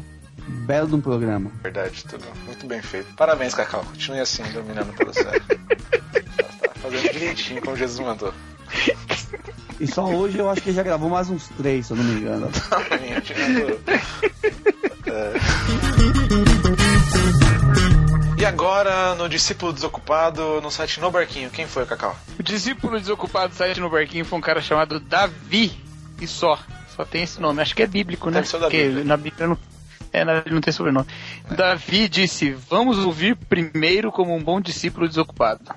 Belo 0.66 0.88
de 0.88 0.94
um 0.94 1.00
programa. 1.00 1.50
Verdade, 1.62 2.04
tudo 2.04 2.24
muito 2.46 2.66
bem 2.66 2.82
feito. 2.82 3.12
Parabéns, 3.14 3.54
Cacau. 3.54 3.84
Continue 3.84 4.20
assim, 4.20 4.42
dominando 4.52 4.92
pelo 4.94 5.12
sério. 5.12 5.42
tá 6.60 6.70
fazendo 6.76 7.12
direitinho 7.12 7.60
como 7.60 7.76
Jesus 7.76 8.00
mandou. 8.00 8.32
E 9.82 9.86
só 9.88 10.04
hoje 10.04 10.38
eu 10.38 10.48
acho 10.48 10.62
que 10.62 10.68
ele 10.68 10.76
já 10.76 10.82
gravou 10.84 11.10
mais 11.10 11.28
uns 11.28 11.48
três, 11.48 11.86
se 11.86 11.92
eu 11.92 11.96
não 11.96 12.04
me 12.04 12.20
engano. 12.20 12.48
É. 15.04 15.32
E 18.38 18.44
agora, 18.46 19.16
no 19.16 19.28
Discípulo 19.28 19.72
Desocupado, 19.72 20.60
no 20.60 20.70
site 20.70 21.00
No 21.00 21.10
Barquinho, 21.10 21.50
quem 21.50 21.66
foi, 21.66 21.84
Cacau? 21.84 22.16
O 22.38 22.42
discípulo 22.44 23.00
desocupado 23.00 23.48
do 23.48 23.56
site 23.56 23.80
no 23.80 23.90
barquinho 23.90 24.24
foi 24.24 24.38
um 24.38 24.42
cara 24.42 24.62
chamado 24.62 25.00
Davi. 25.00 25.72
E 26.20 26.28
só. 26.28 26.56
Só 26.94 27.04
tem 27.04 27.24
esse 27.24 27.40
nome. 27.40 27.60
Acho 27.60 27.74
que 27.74 27.82
é 27.82 27.86
bíblico, 27.88 28.30
né? 28.30 28.34
Deve 28.36 28.48
ser 28.48 28.56
o 28.56 28.60
da 28.60 28.66
Porque 28.66 28.84
Bíblia. 28.84 29.04
na 29.04 29.16
Bíblia 29.16 29.46
não. 29.48 29.58
É, 30.12 30.24
na 30.24 30.34
Bíblia 30.34 30.54
não 30.54 30.60
tem 30.60 30.72
sobrenome. 30.72 31.06
Davi 31.50 32.08
disse: 32.08 32.52
Vamos 32.70 32.98
ouvir 32.98 33.34
primeiro 33.34 34.12
como 34.12 34.32
um 34.32 34.42
bom 34.42 34.60
discípulo 34.60 35.08
desocupado. 35.08 35.74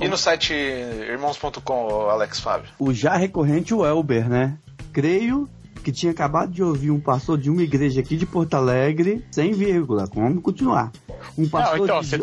E 0.00 0.08
no 0.08 0.16
site 0.16 0.52
irmãos.com, 0.52 2.08
Alex 2.10 2.40
Fábio? 2.40 2.68
O 2.78 2.92
já 2.92 3.16
recorrente 3.16 3.74
Welber, 3.74 4.28
né? 4.28 4.58
Creio 4.92 5.48
que 5.82 5.92
tinha 5.92 6.12
acabado 6.12 6.50
de 6.50 6.62
ouvir 6.62 6.90
um 6.90 7.00
pastor 7.00 7.36
de 7.38 7.50
uma 7.50 7.62
igreja 7.62 8.00
aqui 8.00 8.16
de 8.16 8.24
Porto 8.24 8.54
Alegre, 8.54 9.24
sem 9.30 9.52
vírgula. 9.52 10.08
Vamos 10.14 10.42
continuar. 10.42 10.90
Um 11.36 11.48
pastor 11.48 11.78
Não, 11.78 11.84
então, 11.84 12.00
de 12.00 12.16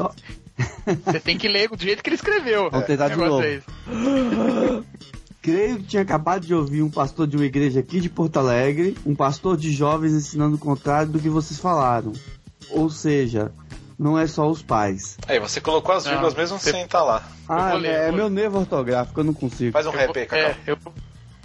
você- 1.04 1.20
tem 1.20 1.38
que 1.38 1.48
ler 1.48 1.70
do 1.70 1.82
jeito 1.82 2.02
que 2.04 2.10
ele 2.10 2.16
escreveu. 2.16 2.70
Vamos 2.72 2.88
tentar 2.88 3.10
de 3.10 3.16
O 3.16 3.18
negócio 3.18 3.62
novo. 3.88 4.86
é. 4.88 5.02
Creio 5.42 5.78
que 5.78 5.84
tinha 5.84 6.04
acabado 6.04 6.46
de 6.46 6.54
ouvir 6.54 6.84
um 6.84 6.90
pastor 6.90 7.26
de 7.26 7.36
uma 7.36 7.46
igreja 7.46 7.80
aqui 7.80 8.00
de 8.00 8.10
Porto 8.10 8.38
Alegre, 8.38 8.96
um 9.04 9.16
pastor 9.16 9.58
de 9.58 9.72
jovens 9.72 10.14
ensinando 10.14 10.56
o 10.56 10.60
contrário 10.60 11.12
do 11.12 11.20
que 11.20 11.30
vocês 11.30 11.60
falaram. 11.60 12.14
Ou 12.70 12.90
seja, 12.92 13.52
não 14.02 14.18
é 14.18 14.26
só 14.26 14.50
os 14.50 14.64
pais. 14.64 15.16
Aí, 15.28 15.40
você 15.40 15.62
colocou 15.62 15.94
as 15.94 16.04
Não, 16.06 16.12
vírgulas 16.12 16.34
mesmo 16.34 16.60
você- 16.60 16.72
sem 16.72 16.82
estar 16.84 17.04
lá. 17.04 17.24
Ah, 17.48 17.70
vou 17.70 17.78
ler, 17.80 17.92
é 17.92 18.08
vou- 18.08 18.16
meu 18.18 18.30
nervo 18.30 18.60
ortográfico, 18.60 19.20
eu 19.20 19.24
não 19.24 19.34
consigo. 19.34 19.72
Faz 19.72 19.86
um 19.86 19.92
Eu 19.92 19.98
rap 19.98 20.08
vou- 20.08 20.18
aí, 20.18 20.26
Cacau. 20.26 20.50
É, 20.50 20.56
eu, 20.66 20.78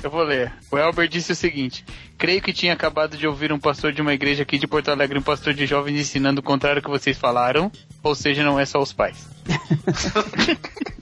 eu 0.03 0.11
vou 0.11 0.23
ler. 0.23 0.53
O 0.70 0.78
Elber 0.78 1.07
disse 1.07 1.33
o 1.33 1.37
seguinte: 1.37 1.85
Creio 2.16 2.41
que 2.41 2.53
tinha 2.55 2.73
acabado 2.73 3.16
de 3.16 3.27
ouvir 3.27 3.53
um 3.53 3.59
pastor 3.59 3.93
de 3.93 4.01
uma 4.01 4.15
igreja 4.15 4.43
aqui 4.43 4.59
de 4.59 4.66
Porto 4.66 4.91
Alegre, 4.91 5.19
um 5.19 5.23
pastor 5.23 5.53
de 5.53 5.66
jovens 5.66 6.01
ensinando 6.01 6.41
o 6.41 6.45
contrário 6.45 6.81
que 6.83 6.89
vocês 6.89 7.19
falaram. 7.19 7.70
Ou 8.03 8.15
seja, 8.15 8.43
não 8.43 8.59
é 8.59 8.65
só 8.65 8.81
os 8.81 8.93
pais. 8.93 9.27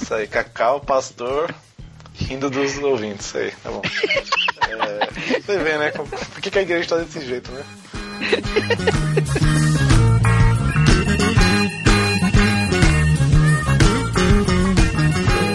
Isso 0.00 0.14
aí, 0.14 0.26
Cacau, 0.26 0.80
pastor, 0.80 1.54
rindo 2.14 2.50
dos 2.50 2.78
ouvintes. 2.78 3.26
Isso 3.26 3.38
aí, 3.38 3.50
tá 3.62 3.70
bom. 3.70 3.82
É, 4.72 5.40
você 5.40 5.58
vê, 5.58 5.76
né? 5.76 5.90
Por 5.90 6.40
que, 6.40 6.50
que 6.50 6.58
a 6.58 6.62
igreja 6.62 6.88
tá 6.88 6.96
desse 6.96 7.20
jeito, 7.26 7.50
né? 7.52 7.62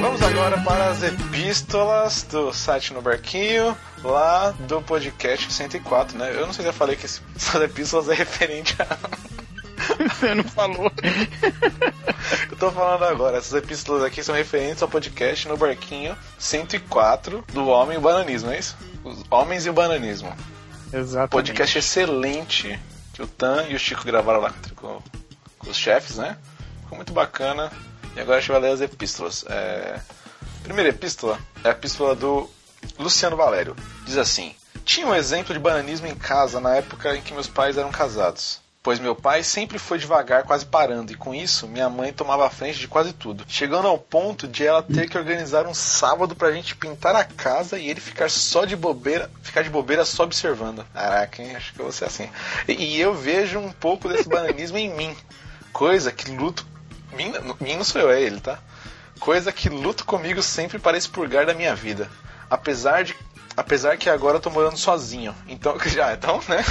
Vamos 0.02 0.22
agora 0.22 0.58
para 0.62 0.90
as 0.90 1.04
epístolas 1.04 2.24
do 2.24 2.54
site 2.54 2.94
no 2.94 3.02
Barquinho, 3.02 3.76
lá 4.04 4.52
do 4.52 4.82
podcast 4.82 5.52
104, 5.52 6.18
né? 6.18 6.32
Eu 6.34 6.46
não 6.46 6.54
sei 6.54 6.64
se 6.64 6.70
eu 6.70 6.74
falei 6.74 6.96
que 6.96 7.06
essas 7.36 7.62
epístolas 7.62 8.10
é 8.10 8.14
referente 8.14 8.76
a. 8.80 8.98
Você 10.10 10.34
não 10.34 10.44
falou. 10.44 10.92
Eu 12.52 12.58
tô 12.58 12.72
falando 12.72 13.04
agora, 13.06 13.38
essas 13.38 13.54
epístolas 13.54 14.04
aqui 14.04 14.24
são 14.24 14.36
referentes 14.36 14.82
ao 14.82 14.90
podcast 14.90 15.48
no 15.48 15.56
Barquinho 15.56 16.18
104 16.38 17.44
do 17.54 17.68
Homem 17.68 17.96
e 17.96 17.98
o 17.98 18.02
Bananismo, 18.02 18.52
é 18.52 18.60
isso? 18.60 18.76
Os 19.04 19.24
Homens 19.30 19.66
e 19.66 19.70
o 19.70 19.74
Bananismo. 19.74 20.34
Exatamente. 20.92 21.32
Podcast 21.32 21.78
excelente 21.78 22.80
que 23.14 23.22
o 23.22 23.28
Tan 23.28 23.64
e 23.70 23.76
o 23.76 23.80
Chico 23.80 24.04
gravaram 24.06 24.40
lá 24.40 24.54
com, 24.76 25.02
com 25.58 25.70
os 25.70 25.76
chefes, 25.78 26.18
né? 26.18 26.38
Ficou 26.84 26.96
muito 26.98 27.14
bacana. 27.14 27.72
E 28.16 28.20
agora 28.20 28.38
a 28.38 28.40
gente 28.40 28.52
vai 28.52 28.62
ler 28.62 28.72
as 28.72 28.82
epístolas. 28.82 29.44
É, 29.48 30.00
Primeira 30.68 30.90
epístola 30.90 31.40
é 31.64 31.70
a 31.70 31.72
epístola 31.72 32.14
do 32.14 32.50
Luciano 33.00 33.38
Valério. 33.38 33.74
Diz 34.06 34.18
assim: 34.18 34.54
Tinha 34.84 35.08
um 35.08 35.16
exemplo 35.16 35.54
de 35.54 35.60
bananismo 35.60 36.08
em 36.08 36.16
casa 36.16 36.60
na 36.60 36.76
época 36.76 37.16
em 37.16 37.22
que 37.22 37.34
meus 37.34 37.48
pais 37.48 37.78
eram 37.78 37.90
casados. 37.90 38.60
Pois 38.88 39.02
meu 39.02 39.14
pai 39.14 39.44
sempre 39.44 39.78
foi 39.78 39.98
devagar, 39.98 40.44
quase 40.44 40.66
parando, 40.66 41.12
e 41.12 41.16
com 41.16 41.36
isso 41.36 41.68
minha 41.68 41.90
mãe 41.90 42.14
tomava 42.14 42.48
a 42.48 42.50
frente 42.50 42.80
de 42.80 42.88
quase 42.88 43.12
tudo. 43.12 43.44
Chegando 43.46 43.86
ao 43.86 44.00
ponto 44.00 44.48
de 44.48 44.66
ela 44.66 44.82
ter 44.82 45.10
que 45.10 45.18
organizar 45.18 45.68
um 45.68 45.74
sábado 45.74 46.34
pra 46.34 46.54
gente 46.54 46.74
pintar 46.74 47.14
a 47.14 47.26
casa 47.26 47.78
e 47.78 47.90
ele 47.90 48.00
ficar 48.00 48.32
só 48.32 48.64
de 48.64 48.78
bobeira, 48.78 49.30
ficar 49.42 49.62
de 49.62 49.70
bobeira 49.70 50.06
só 50.06 50.24
observando. 50.24 50.86
Caraca, 50.94 51.44
hein? 51.44 51.54
Acho 51.58 51.74
que 51.74 51.82
eu 51.82 51.84
vou 51.84 51.92
ser 51.92 52.06
assim. 52.06 52.30
E, 52.66 52.98
eu 52.98 53.14
vejo 53.14 53.60
um 53.60 53.74
pouco 53.74 54.08
desse 54.08 54.30
bananismo 54.30 54.78
em 54.78 54.90
mim. 54.96 55.14
Coisa 55.74 56.10
que 56.10 56.32
luto. 56.32 56.66
Mim, 57.12 57.34
mim 57.60 57.76
não 57.76 57.84
sou 57.84 58.00
eu, 58.00 58.10
é 58.10 58.22
ele, 58.22 58.40
tá? 58.40 58.58
Coisa 59.20 59.52
que 59.52 59.68
luto 59.68 60.06
comigo 60.06 60.42
sempre 60.42 60.80
para 60.80 60.98
expurgar 60.98 61.46
da 61.46 61.54
minha 61.54 61.76
vida. 61.76 62.10
Apesar 62.50 63.04
de. 63.04 63.14
Apesar 63.58 63.98
que 63.98 64.08
agora 64.08 64.38
eu 64.38 64.40
tô 64.40 64.52
morando 64.52 64.78
sozinho. 64.78 65.34
Então, 65.48 65.76
já, 65.90 66.14
então, 66.14 66.40
né? 66.48 66.64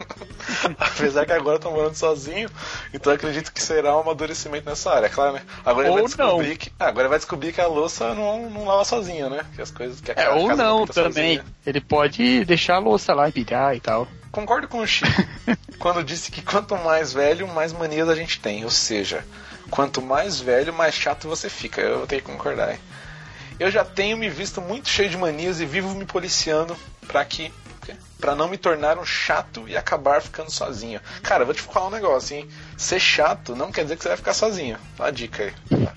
Apesar 0.78 1.26
que 1.26 1.32
agora 1.32 1.56
eu 1.56 1.60
tô 1.60 1.70
morando 1.72 1.94
sozinho, 1.96 2.48
então 2.94 3.12
eu 3.12 3.16
acredito 3.16 3.52
que 3.52 3.60
será 3.60 3.96
um 3.96 4.00
amadurecimento 4.00 4.68
nessa 4.68 4.92
área, 4.92 5.08
claro, 5.08 5.32
né? 5.32 5.42
Agora 5.64 5.86
ele 5.88 5.94
vai 5.94 6.02
Ou 6.02 6.08
descobrir 6.08 6.48
não. 6.50 6.56
que. 6.56 6.72
ah, 6.78 6.86
agora 6.86 7.08
vai 7.08 7.18
descobrir 7.18 7.52
que 7.52 7.60
a 7.60 7.66
louça 7.66 8.14
não, 8.14 8.48
não 8.48 8.64
lava 8.64 8.84
sozinha, 8.84 9.28
né? 9.28 9.44
Que 9.56 9.60
as 9.62 9.72
coisas 9.72 10.00
que 10.00 10.12
a 10.12 10.14
É, 10.16 10.30
ou 10.30 10.54
não 10.56 10.86
também. 10.86 11.36
sozinha. 11.38 11.44
Ele 11.66 11.80
pode 11.80 12.44
deixar 12.44 12.76
a 12.76 12.78
louça 12.78 13.12
lá 13.12 13.28
e 13.28 13.32
pilhar 13.32 13.74
e 13.74 13.80
tal. 13.80 14.06
Concordo 14.30 14.68
com 14.68 14.78
o 14.78 14.86
Chico 14.86 15.10
quando 15.80 16.04
disse 16.04 16.30
que 16.30 16.42
quanto 16.42 16.76
mais 16.76 17.12
velho, 17.12 17.48
mais 17.48 17.72
manias 17.72 18.08
a 18.08 18.14
gente 18.14 18.38
tem. 18.38 18.62
Ou 18.64 18.70
seja, 18.70 19.24
quanto 19.68 20.00
mais 20.00 20.40
velho, 20.40 20.72
mais 20.72 20.94
chato 20.94 21.26
você 21.28 21.48
fica. 21.50 21.80
Eu 21.80 22.06
tenho 22.06 22.22
que 22.22 22.30
concordar. 22.30 22.70
Hein? 22.72 22.78
Eu 23.60 23.70
já 23.70 23.84
tenho 23.84 24.16
me 24.16 24.28
visto 24.28 24.60
muito 24.60 24.88
cheio 24.88 25.08
de 25.10 25.16
manias 25.18 25.60
e 25.60 25.66
vivo 25.66 25.94
me 25.94 26.04
policiando 26.06 26.76
pra 27.06 27.24
que. 27.24 27.52
Pra 28.18 28.34
não 28.34 28.48
me 28.48 28.58
tornar 28.58 28.98
um 28.98 29.04
chato 29.04 29.64
e 29.68 29.76
acabar 29.76 30.20
ficando 30.20 30.50
sozinho. 30.50 31.00
Cara, 31.22 31.44
vou 31.44 31.54
te 31.54 31.62
falar 31.62 31.86
um 31.86 31.90
negócio, 31.90 32.36
hein? 32.36 32.48
Ser 32.76 32.98
chato 33.00 33.54
não 33.56 33.70
quer 33.72 33.82
dizer 33.82 33.96
que 33.96 34.02
você 34.02 34.08
vai 34.08 34.16
ficar 34.16 34.34
sozinho. 34.34 34.76
Dá 34.96 35.04
uma 35.04 35.12
dica 35.12 35.44
aí. 35.44 35.54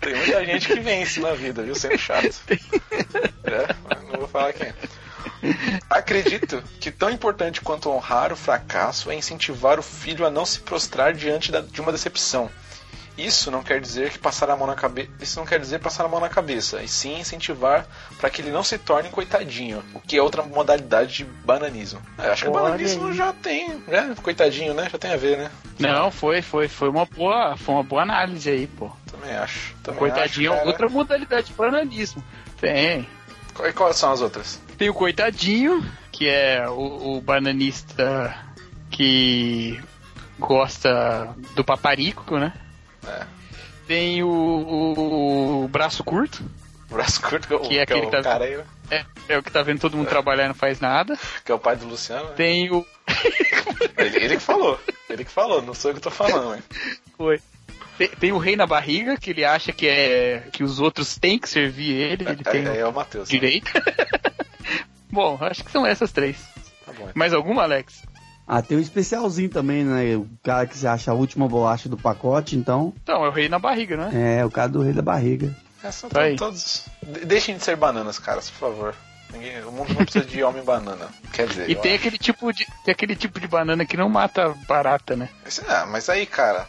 Tem 0.00 0.14
muita 0.16 0.44
gente 0.44 0.66
que 0.66 0.80
vence 0.80 1.20
na 1.20 1.32
vida, 1.32 1.62
viu? 1.62 1.74
Sendo 1.74 1.98
chato. 1.98 2.40
É, 3.42 3.74
não 4.12 4.18
vou 4.20 4.28
falar 4.28 4.52
quem. 4.52 4.68
é. 4.68 4.74
Acredito 5.88 6.62
que 6.78 6.90
tão 6.90 7.10
importante 7.10 7.60
quanto 7.60 7.90
honrar 7.90 8.32
o 8.32 8.36
fracasso 8.36 9.10
é 9.10 9.14
incentivar 9.16 9.78
o 9.78 9.82
filho 9.82 10.24
a 10.26 10.30
não 10.30 10.44
se 10.46 10.60
prostrar 10.60 11.12
diante 11.14 11.50
da- 11.50 11.62
de 11.62 11.80
uma 11.80 11.90
decepção. 11.90 12.48
Isso 13.24 13.50
não 13.50 13.62
quer 13.62 13.80
dizer 13.80 14.10
que 14.10 14.18
passar 14.18 14.50
a 14.50 14.56
mão 14.56 14.66
na 14.66 14.74
cabeça. 14.74 15.10
Isso 15.20 15.38
não 15.38 15.46
quer 15.46 15.60
dizer 15.60 15.78
passar 15.78 16.04
a 16.04 16.08
mão 16.08 16.20
na 16.20 16.28
cabeça, 16.28 16.82
e 16.82 16.88
sim 16.88 17.20
incentivar 17.20 17.86
para 18.18 18.30
que 18.30 18.40
ele 18.40 18.50
não 18.50 18.62
se 18.62 18.78
torne 18.78 19.10
coitadinho, 19.10 19.82
o 19.94 20.00
que 20.00 20.16
é 20.16 20.22
outra 20.22 20.42
modalidade 20.42 21.18
de 21.18 21.24
bananismo. 21.24 22.00
É, 22.18 22.30
acho 22.30 22.44
que 22.44 22.48
o 22.48 22.52
Olha 22.52 22.64
bananismo 22.64 23.08
aí. 23.08 23.14
já 23.14 23.32
tem, 23.32 23.68
né? 23.86 24.14
Coitadinho, 24.22 24.74
né? 24.74 24.88
Já 24.90 24.98
tem 24.98 25.12
a 25.12 25.16
ver, 25.16 25.38
né? 25.38 25.50
Não, 25.78 26.10
foi, 26.10 26.42
foi, 26.42 26.68
foi 26.68 26.88
uma 26.88 27.04
boa, 27.06 27.56
foi 27.56 27.74
uma 27.74 27.84
boa 27.84 28.02
análise 28.02 28.48
aí, 28.50 28.66
pô. 28.66 28.90
Também 29.10 29.36
acho. 29.36 29.74
Também 29.82 29.98
Coitadinho 29.98 30.52
acho, 30.52 30.62
é 30.62 30.66
outra 30.66 30.88
modalidade 30.88 31.48
de 31.48 31.52
bananismo. 31.52 32.22
Tem. 32.60 33.06
E 33.64 33.72
quais 33.72 33.96
são 33.96 34.12
as 34.12 34.20
outras? 34.20 34.60
Tem 34.78 34.88
o 34.88 34.94
coitadinho, 34.94 35.84
que 36.10 36.26
é 36.28 36.66
o, 36.68 37.16
o 37.16 37.20
bananista 37.20 38.34
que 38.90 39.78
gosta 40.38 41.34
do 41.54 41.62
paparico, 41.62 42.38
né? 42.38 42.52
É. 43.06 43.26
Tem 43.86 44.22
o, 44.22 44.28
o- 44.28 45.64
o 45.64 45.68
braço 45.68 46.04
curto, 46.04 46.44
braço 46.88 47.20
curto, 47.20 47.48
que, 47.48 47.52
é 47.54 47.56
o- 47.56 47.60
que 47.60 47.66
é 47.66 47.68
que 47.86 47.92
é 47.92 47.96
aquele 47.96 48.06
que 48.06 48.10
tá, 48.12 48.22
cara 48.22 48.44
aí, 48.44 48.56
né? 48.56 48.64
é, 48.90 49.04
é 49.28 49.38
o 49.38 49.42
que 49.42 49.50
tá 49.50 49.62
vendo 49.62 49.80
todo 49.80 49.96
mundo 49.96 50.08
trabalhar 50.08 50.44
e 50.44 50.48
não 50.48 50.54
faz 50.54 50.80
nada. 50.80 51.18
que 51.44 51.50
é 51.50 51.54
o 51.54 51.58
pai 51.58 51.76
do 51.76 51.86
Luciano. 51.86 52.28
né? 52.30 52.34
Tem 52.36 52.70
o. 52.70 52.86
Ele, 53.96 54.16
ele 54.24 54.36
que 54.36 54.42
falou. 54.42 54.80
Ele 55.08 55.24
que 55.24 55.30
falou, 55.30 55.60
não 55.60 55.74
sou 55.74 55.90
eu 55.90 55.94
que 55.94 56.00
tô 56.00 56.10
falando, 56.10 56.54
hein? 56.54 56.62
Foi. 57.18 57.40
Tem, 57.98 58.08
tem 58.08 58.32
o 58.32 58.38
rei 58.38 58.56
na 58.56 58.66
barriga, 58.66 59.16
que 59.18 59.28
ele 59.30 59.44
acha 59.44 59.72
que 59.72 59.86
é 59.86 60.44
que 60.52 60.64
os 60.64 60.80
outros 60.80 61.18
têm 61.18 61.38
que 61.38 61.46
servir 61.48 61.92
ele, 61.96 62.24
ele 62.26 62.42
tem 62.42 62.66
É, 62.66 62.78
é 62.78 62.86
o 62.86 62.92
Matheus. 62.92 63.28
né? 63.28 63.38
direito. 63.38 63.70
Bom, 65.10 65.36
acho 65.40 65.62
que 65.64 65.70
são 65.70 65.84
essas 65.86 66.10
três. 66.12 66.36
Tá 66.86 66.92
bom. 66.92 67.08
Mais 67.14 67.34
alguma, 67.34 67.62
Alex? 67.64 68.02
Ah, 68.52 68.60
tem 68.62 68.76
um 68.76 68.80
especialzinho 68.80 69.48
também, 69.48 69.84
né? 69.84 70.16
O 70.16 70.26
cara 70.42 70.66
que 70.66 70.76
se 70.76 70.84
acha 70.84 71.12
a 71.12 71.14
última 71.14 71.46
bolacha 71.46 71.88
do 71.88 71.96
pacote, 71.96 72.56
então. 72.56 72.92
Então, 73.00 73.24
é 73.24 73.28
o 73.28 73.30
rei 73.30 73.48
na 73.48 73.60
barriga, 73.60 73.96
né? 73.96 74.38
É, 74.40 74.44
o 74.44 74.50
cara 74.50 74.68
do 74.68 74.82
rei 74.82 74.92
da 74.92 75.02
barriga. 75.02 75.54
É, 75.84 75.90
são 75.92 76.10
Tá 76.10 76.22
aí. 76.22 76.34
todos. 76.34 76.84
de- 77.00 77.24
Deixem 77.26 77.56
de 77.56 77.62
ser 77.62 77.76
bananas, 77.76 78.18
caras, 78.18 78.50
por 78.50 78.58
favor. 78.58 78.94
Ninguém- 79.32 79.62
o 79.62 79.70
mundo 79.70 79.90
não 79.94 80.04
precisa 80.04 80.24
de 80.24 80.42
homem 80.42 80.64
banana. 80.64 81.06
Quer 81.32 81.46
dizer, 81.46 81.70
E 81.70 81.76
tem 81.76 81.92
acho. 81.92 82.00
aquele, 82.00 82.18
tipo 82.18 82.52
de, 82.52 82.66
tem 82.84 82.90
aquele 82.90 83.14
tipo 83.14 83.38
de 83.38 83.46
banana 83.46 83.86
que 83.86 83.96
não 83.96 84.08
mata 84.08 84.52
barata, 84.66 85.14
né? 85.14 85.28
Esse- 85.46 85.62
Ah, 85.68 85.86
mas 85.88 86.08
aí, 86.08 86.26
cara. 86.26 86.66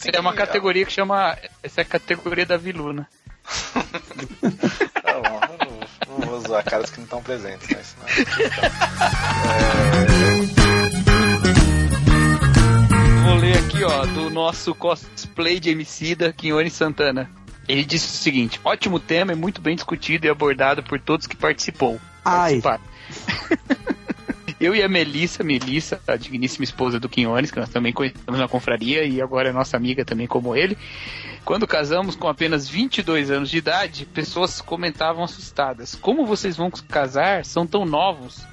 tem 0.00 0.12
É 0.14 0.20
uma 0.20 0.30
que- 0.30 0.38
categoria 0.38 0.86
que 0.86 0.92
chama. 0.92 1.36
Essa 1.60 1.80
é 1.80 1.82
a 1.82 1.84
categoria 1.84 2.46
da 2.46 2.56
viluna. 2.56 3.08
Tá 5.02 5.12
bom, 5.20 5.40
eu 5.42 5.58
não, 5.66 6.18
não 6.20 6.26
vou 6.28 6.40
zoar 6.40 6.64
caras 6.64 6.88
que 6.90 6.98
não 6.98 7.04
estão 7.04 7.20
presentes, 7.22 7.68
né? 7.68 7.82
Senão- 7.82 8.06
Vou 10.56 10.65
ler 13.46 13.58
aqui, 13.58 13.84
ó, 13.84 14.04
do 14.06 14.28
nosso 14.28 14.74
cosplay 14.74 15.60
de 15.60 15.70
Emicida, 15.70 16.32
Quinone 16.32 16.68
Santana. 16.68 17.30
Ele 17.68 17.84
disse 17.84 18.06
o 18.06 18.18
seguinte: 18.18 18.60
ótimo 18.64 18.98
tema, 18.98 19.30
é 19.30 19.34
muito 19.36 19.60
bem 19.60 19.76
discutido 19.76 20.26
e 20.26 20.28
abordado 20.28 20.82
por 20.82 20.98
todos 20.98 21.28
que 21.28 21.36
participou. 21.36 22.00
Ai. 22.24 22.60
Eu 24.58 24.74
e 24.74 24.82
a 24.82 24.88
Melissa, 24.88 25.44
Melissa, 25.44 26.00
a 26.08 26.16
digníssima 26.16 26.64
esposa 26.64 26.98
do 26.98 27.08
Quinones, 27.08 27.50
que 27.52 27.60
nós 27.60 27.68
também 27.68 27.92
conhecemos 27.92 28.40
na 28.40 28.48
confraria 28.48 29.04
e 29.04 29.20
agora 29.20 29.50
é 29.50 29.52
nossa 29.52 29.76
amiga 29.76 30.04
também 30.04 30.26
como 30.26 30.56
ele. 30.56 30.76
Quando 31.44 31.66
casamos 31.68 32.16
com 32.16 32.26
apenas 32.26 32.68
22 32.68 33.30
anos 33.30 33.50
de 33.50 33.58
idade, 33.58 34.06
pessoas 34.06 34.60
comentavam 34.60 35.22
assustadas: 35.22 35.94
Como 35.94 36.26
vocês 36.26 36.56
vão 36.56 36.68
casar? 36.70 37.44
São 37.44 37.64
tão 37.64 37.84
novos. 37.84 38.44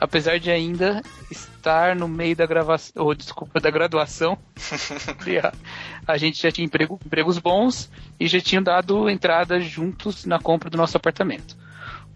Apesar 0.00 0.38
de 0.38 0.50
ainda 0.50 1.02
estar 1.30 1.96
no 1.96 2.06
meio 2.06 2.36
da 2.36 2.46
gravação, 2.46 3.04
ou 3.04 3.14
desculpa, 3.14 3.58
da 3.60 3.70
graduação, 3.70 4.38
a, 6.06 6.16
gente 6.16 6.40
já 6.40 6.52
tinha 6.52 6.64
emprego- 6.64 7.00
empregos 7.04 7.38
bons 7.38 7.90
e 8.18 8.28
já 8.28 8.40
tinha 8.40 8.60
dado 8.60 9.10
entrada 9.10 9.60
juntos 9.60 10.24
na 10.24 10.38
compra 10.38 10.70
do 10.70 10.76
nosso 10.78 10.96
apartamento. 10.96 11.56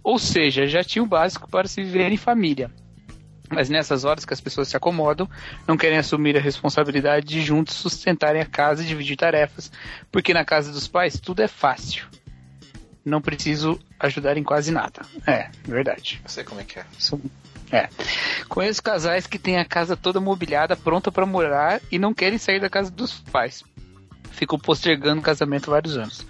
Ou 0.02 0.18
seja, 0.18 0.66
já 0.66 0.84
tinha 0.84 1.02
o 1.02 1.06
básico 1.06 1.48
para 1.50 1.66
se 1.66 1.82
viver 1.82 2.10
em 2.12 2.16
família. 2.16 2.70
Mas 3.50 3.68
nessas 3.68 4.04
horas 4.04 4.24
que 4.24 4.32
as 4.32 4.40
pessoas 4.40 4.68
se 4.68 4.76
acomodam, 4.76 5.28
não 5.66 5.76
querem 5.76 5.98
assumir 5.98 6.36
a 6.36 6.40
responsabilidade 6.40 7.26
de 7.26 7.42
juntos 7.42 7.74
sustentarem 7.74 8.40
a 8.40 8.46
casa 8.46 8.82
e 8.82 8.86
dividir 8.86 9.16
tarefas, 9.16 9.70
porque 10.10 10.32
na 10.32 10.44
casa 10.44 10.72
dos 10.72 10.88
pais 10.88 11.20
tudo 11.20 11.42
é 11.42 11.48
fácil. 11.48 12.06
Não 13.04 13.20
preciso 13.20 13.78
ajudar 13.98 14.36
em 14.36 14.44
quase 14.44 14.70
nada. 14.70 15.02
É, 15.26 15.50
verdade. 15.64 16.20
Eu 16.24 16.30
sei 16.30 16.44
como 16.44 16.60
é 16.60 16.64
que 16.64 16.78
é. 16.78 16.86
São- 16.98 17.20
É. 17.72 17.88
Conheço 18.48 18.82
casais 18.82 19.26
que 19.26 19.38
têm 19.38 19.56
a 19.56 19.64
casa 19.64 19.96
toda 19.96 20.20
mobiliada, 20.20 20.76
pronta 20.76 21.10
para 21.10 21.24
morar 21.24 21.80
e 21.90 21.98
não 21.98 22.12
querem 22.12 22.38
sair 22.38 22.60
da 22.60 22.68
casa 22.68 22.90
dos 22.90 23.12
pais. 23.32 23.64
Ficam 24.30 24.58
postergando 24.58 25.20
o 25.20 25.24
casamento 25.24 25.70
vários 25.70 25.96
anos. 25.96 26.26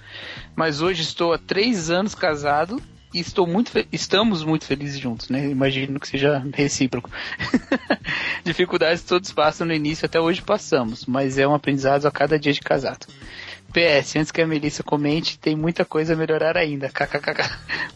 Mas 0.55 0.81
hoje 0.81 1.03
estou 1.03 1.33
há 1.33 1.39
três 1.39 1.91
anos 1.91 2.15
casado 2.15 2.81
e 3.13 3.21
estou 3.21 3.47
muito 3.47 3.73
estamos 3.93 4.45
muito 4.45 4.65
felizes 4.65 4.99
juntos, 4.99 5.29
né? 5.29 5.51
Imagino 5.51 5.99
que 5.99 6.09
seja 6.09 6.45
recíproco. 6.55 7.11
Dificuldades 8.45 9.03
todos 9.03 9.33
passam 9.33 9.67
no 9.67 9.73
início, 9.73 10.07
até 10.07 10.21
hoje 10.21 10.41
passamos, 10.41 11.05
mas 11.07 11.39
é 11.39 11.47
um 11.47 11.55
aprendizado 11.55 12.07
a 12.07 12.11
cada 12.11 12.39
dia 12.39 12.53
de 12.53 12.61
casado. 12.61 13.07
PS, 13.73 14.17
antes 14.17 14.31
que 14.31 14.41
a 14.43 14.47
Melissa 14.47 14.83
comente, 14.83 15.39
tem 15.39 15.57
muita 15.57 15.85
coisa 15.85 16.13
a 16.13 16.17
melhorar 16.17 16.57
ainda. 16.57 16.89
KKKK. 16.91 17.51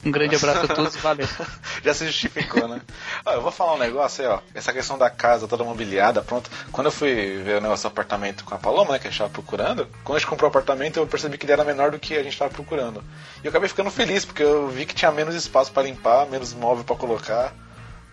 Um 0.05 0.11
grande 0.11 0.35
abraço 0.37 0.65
a 0.65 0.75
todos, 0.75 0.97
valeu. 0.97 1.29
Já 1.85 1.93
se 1.95 2.07
justificou, 2.07 2.67
né? 2.67 2.81
Ó, 3.25 3.33
eu 3.33 3.43
vou 3.43 3.53
falar 3.53 3.75
um 3.75 3.79
negócio 3.79 4.25
aí, 4.25 4.31
ó. 4.31 4.41
Essa 4.55 4.73
questão 4.73 4.97
da 4.97 5.11
casa 5.11 5.47
toda 5.47 5.63
mobiliada, 5.65 6.23
pronto. 6.23 6.51
Quando 6.73 6.87
eu 6.87 6.93
fui 6.93 7.15
ver 7.45 7.59
o 7.59 7.61
negócio 7.61 7.89
do 7.89 7.93
apartamento 7.93 8.45
com 8.45 8.55
a 8.55 8.59
Paloma, 8.59 8.93
né, 8.95 8.99
que 8.99 9.07
a 9.07 9.11
gente 9.11 9.19
tava 9.19 9.31
procurando, 9.31 9.87
quando 10.03 10.17
a 10.17 10.19
gente 10.21 10.29
comprou 10.29 10.49
o 10.49 10.51
apartamento, 10.51 10.97
eu 10.99 11.07
percebi 11.07 11.37
que 11.37 11.45
ele 11.45 11.53
era 11.53 11.65
menor 11.65 11.91
do 11.91 11.99
que 11.99 12.17
a 12.17 12.23
gente 12.23 12.39
tava 12.39 12.51
procurando. 12.51 13.05
E 13.43 13.47
eu 13.47 13.51
acabei 13.51 13.69
ficando 13.69 13.91
feliz, 13.91 14.25
porque 14.25 14.43
eu 14.43 14.69
vi 14.69 14.87
que 14.87 14.95
tinha 14.95 15.13
menos 15.13 15.35
espaço 15.35 15.71
pra 15.73 15.83
limpar, 15.83 16.27
menos 16.27 16.55
móvel 16.55 16.85
pra 16.85 16.97
colocar. 16.97 17.53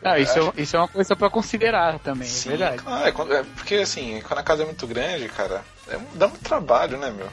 Ah, 0.06 0.20
isso, 0.20 0.38
acho- 0.38 0.54
é, 0.58 0.62
isso 0.62 0.76
é 0.76 0.80
uma 0.80 0.88
coisa 0.90 1.16
pra 1.16 1.30
considerar 1.30 1.98
também, 2.00 2.28
Sim, 2.28 2.50
é 2.50 2.58
verdade. 2.58 2.82
claro, 2.84 3.34
é 3.34 3.38
é 3.40 3.44
porque 3.56 3.76
assim, 3.76 4.22
quando 4.28 4.40
a 4.40 4.44
casa 4.44 4.64
é 4.64 4.66
muito 4.66 4.86
grande, 4.86 5.30
cara, 5.30 5.62
é- 5.88 5.98
dá 6.16 6.28
muito 6.28 6.44
trabalho, 6.44 6.98
né, 6.98 7.10
meu? 7.10 7.30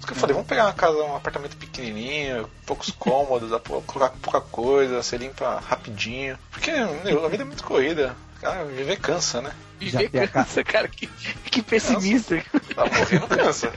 Isso 0.00 0.06
que 0.06 0.14
eu 0.14 0.16
falei, 0.16 0.32
vamos 0.32 0.48
pegar 0.48 0.64
uma 0.64 0.72
casa, 0.72 0.96
um 0.96 1.14
apartamento 1.14 1.58
pequenininho, 1.58 2.48
poucos 2.64 2.88
cômodos, 2.98 3.50
colocar 3.86 4.16
pouca 4.22 4.40
coisa, 4.40 5.02
você 5.02 5.18
limpa 5.18 5.60
rapidinho. 5.60 6.38
Porque 6.50 6.72
meu, 7.04 7.22
a 7.24 7.28
vida 7.28 7.42
é 7.42 7.46
muito 7.46 7.62
corrida. 7.62 8.16
Cara, 8.40 8.64
viver 8.64 8.98
cansa, 8.98 9.42
né? 9.42 9.52
Viver 9.78 10.30
cansa, 10.30 10.64
cara, 10.64 10.88
que, 10.88 11.06
que 11.06 11.60
pessimista. 11.60 12.42
Tá 12.74 12.86
morrendo 12.86 13.28
cansa. 13.28 13.70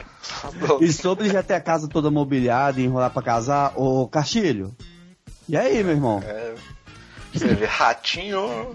E 0.79 0.93
sobre 0.93 1.29
já 1.29 1.43
ter 1.43 1.55
a 1.55 1.61
casa 1.61 1.89
toda 1.89 2.09
mobiliada 2.09 2.79
e 2.79 2.85
enrolar 2.85 3.11
pra 3.11 3.21
casar, 3.21 3.73
ô 3.75 4.07
Castilho. 4.07 4.73
E 5.49 5.57
aí, 5.57 5.83
meu 5.83 5.93
irmão? 5.93 6.23
É, 6.25 6.55
você 7.33 7.47
vê, 7.53 7.65
ratinho. 7.65 8.73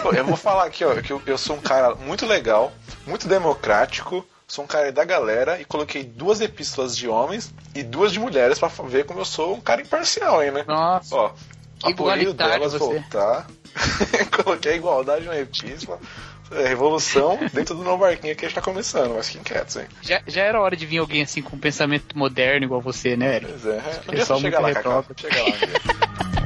Pô, 0.00 0.12
eu 0.12 0.24
vou 0.24 0.36
falar 0.36 0.66
aqui, 0.66 0.84
ó, 0.84 0.94
que 1.02 1.12
eu, 1.12 1.20
eu 1.26 1.36
sou 1.36 1.56
um 1.56 1.60
cara 1.60 1.96
muito 1.96 2.24
legal, 2.24 2.72
muito 3.04 3.26
democrático, 3.26 4.24
sou 4.50 4.64
um 4.64 4.66
cara 4.66 4.90
da 4.90 5.04
galera 5.04 5.60
e 5.60 5.64
coloquei 5.64 6.02
duas 6.02 6.40
epístolas 6.40 6.96
de 6.96 7.06
homens 7.06 7.54
e 7.72 7.84
duas 7.84 8.10
de 8.10 8.18
mulheres 8.18 8.58
pra 8.58 8.68
ver 8.68 9.04
como 9.04 9.20
eu 9.20 9.24
sou 9.24 9.54
um 9.54 9.60
cara 9.60 9.80
imparcial, 9.80 10.42
hein, 10.42 10.50
né? 10.50 10.64
Nossa, 10.66 11.14
Ó, 11.14 11.32
apoio 11.84 12.34
delas 12.34 12.72
você. 12.72 12.78
voltar. 12.78 13.46
coloquei 14.42 14.72
a 14.72 14.76
igualdade 14.76 15.24
na 15.24 15.38
epístola. 15.38 16.00
É, 16.50 16.66
revolução 16.66 17.38
dentro 17.52 17.76
do 17.76 17.84
novo 17.84 17.98
barquinho 17.98 18.34
que 18.34 18.44
a 18.44 18.48
gente 18.48 18.56
tá 18.56 18.60
começando, 18.60 19.14
mas 19.14 19.28
fiquem 19.28 19.44
quietos, 19.44 19.76
hein? 19.76 19.86
já, 20.02 20.20
já 20.26 20.42
era 20.42 20.60
hora 20.60 20.74
de 20.74 20.84
vir 20.84 20.98
alguém 20.98 21.22
assim 21.22 21.40
com 21.40 21.54
um 21.54 21.60
pensamento 21.60 22.18
moderno 22.18 22.64
igual 22.64 22.80
você, 22.80 23.16
né, 23.16 23.36
Eric? 23.36 23.52
Pois 23.52 23.66
é, 23.66 23.76
é. 23.76 23.76
Um 23.78 23.80
dia 23.82 24.02
Pessoal 24.18 24.40
você 24.40 24.46
chega 24.46 24.60
muito 24.60 24.74
lá, 24.74 24.82
Cacau. 24.82 25.04
retrógrado. 25.08 25.20
Chega 25.20 25.42
lá 25.44 26.30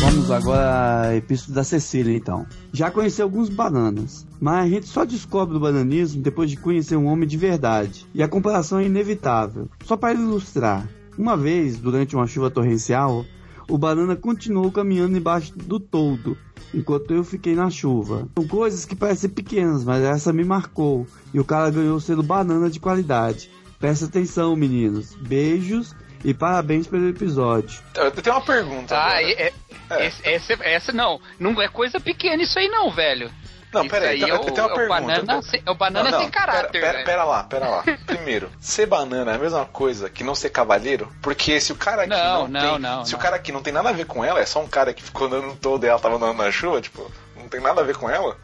Vamos 0.00 0.30
agora 0.30 1.08
à 1.08 1.16
Epístola 1.16 1.56
da 1.56 1.64
Cecília, 1.64 2.16
então. 2.16 2.46
Já 2.72 2.88
conheci 2.88 3.20
alguns 3.20 3.48
bananas, 3.48 4.24
mas 4.40 4.64
a 4.64 4.68
gente 4.68 4.86
só 4.86 5.04
descobre 5.04 5.56
o 5.56 5.60
bananismo 5.60 6.22
depois 6.22 6.48
de 6.48 6.56
conhecer 6.56 6.94
um 6.96 7.06
homem 7.06 7.28
de 7.28 7.36
verdade. 7.36 8.06
E 8.14 8.22
a 8.22 8.28
comparação 8.28 8.78
é 8.78 8.84
inevitável. 8.84 9.68
Só 9.84 9.96
para 9.96 10.14
ilustrar. 10.14 10.88
Uma 11.18 11.36
vez, 11.36 11.78
durante 11.78 12.14
uma 12.14 12.28
chuva 12.28 12.48
torrencial, 12.48 13.24
o 13.68 13.76
banana 13.76 14.14
continuou 14.14 14.70
caminhando 14.70 15.18
embaixo 15.18 15.52
do 15.58 15.80
toldo, 15.80 16.38
enquanto 16.72 17.12
eu 17.12 17.24
fiquei 17.24 17.56
na 17.56 17.68
chuva. 17.68 18.28
São 18.38 18.46
coisas 18.46 18.84
que 18.84 18.94
parecem 18.94 19.28
pequenas, 19.28 19.84
mas 19.84 20.04
essa 20.04 20.32
me 20.32 20.44
marcou. 20.44 21.08
E 21.34 21.40
o 21.40 21.44
cara 21.44 21.70
ganhou 21.70 21.96
o 21.96 22.00
selo 22.00 22.22
banana 22.22 22.70
de 22.70 22.78
qualidade. 22.78 23.50
Presta 23.80 24.06
atenção, 24.06 24.54
meninos. 24.54 25.14
Beijos 25.16 25.94
e 26.24 26.34
parabéns 26.34 26.86
pelo 26.86 27.08
episódio. 27.08 27.80
Eu 27.94 28.10
tenho 28.10 28.36
uma 28.36 28.42
pergunta. 28.42 28.96
Ah, 28.96 29.18
agora. 29.18 29.22
é, 29.32 29.52
é- 29.90 30.06
esse- 30.06 30.28
essa, 30.28 30.52
essa 30.64 30.92
não. 30.92 31.20
Não 31.38 31.60
é 31.60 31.68
coisa 31.68 31.98
pequena 32.00 32.42
isso 32.42 32.58
aí 32.58 32.68
não, 32.68 32.90
velho. 32.90 33.30
Não, 33.70 33.82
Isso 33.82 33.90
peraí, 33.90 34.22
aí 34.24 34.30
eu, 34.30 34.36
é 34.36 34.38
o- 34.40 34.42
eu 34.44 34.50
tenho 34.50 34.66
uma 34.66 34.70
é 34.70 34.72
o 34.72 34.76
pergunta. 34.76 35.00
banana 35.02 35.42
sem- 35.42 35.62
é 35.66 35.70
o 35.70 35.74
banana 35.74 36.18
sem 36.18 36.30
caráter, 36.30 36.70
Pera, 36.70 36.80
pera, 36.80 36.92
velho. 36.94 37.04
pera 37.04 37.24
lá, 37.24 37.44
pera 37.44 37.68
lá. 37.68 37.84
Primeiro, 38.06 38.50
ser 38.58 38.86
banana 38.86 39.32
é 39.32 39.34
a 39.34 39.38
mesma 39.38 39.66
coisa 39.66 40.08
que 40.08 40.24
não 40.24 40.34
ser 40.34 40.48
cavaleiro? 40.48 41.12
Porque 41.20 41.60
se 41.60 41.70
o 41.70 41.76
cara 41.76 42.02
aqui 42.04 42.10
Não, 42.10 42.48
não, 42.48 42.48
não, 42.48 42.60
tem. 42.72 42.78
não, 42.78 43.04
se 43.04 43.12
não. 43.12 43.18
o 43.18 43.22
cara 43.22 43.36
aqui 43.36 43.52
não 43.52 43.60
tem 43.62 43.72
nada 43.74 43.90
a 43.90 43.92
ver 43.92 44.06
com 44.06 44.24
ela, 44.24 44.40
é 44.40 44.46
só 44.46 44.60
um 44.62 44.66
cara 44.66 44.94
que 44.94 45.02
ficou 45.02 45.26
andando 45.26 45.54
todo 45.56 45.84
e 45.84 45.86
ela 45.86 45.98
tava 45.98 46.16
andando 46.16 46.38
na 46.38 46.50
chuva, 46.50 46.80
tipo, 46.80 47.12
não 47.36 47.46
tem 47.46 47.60
nada 47.60 47.82
a 47.82 47.84
ver 47.84 47.94
com 47.98 48.08
ela. 48.08 48.38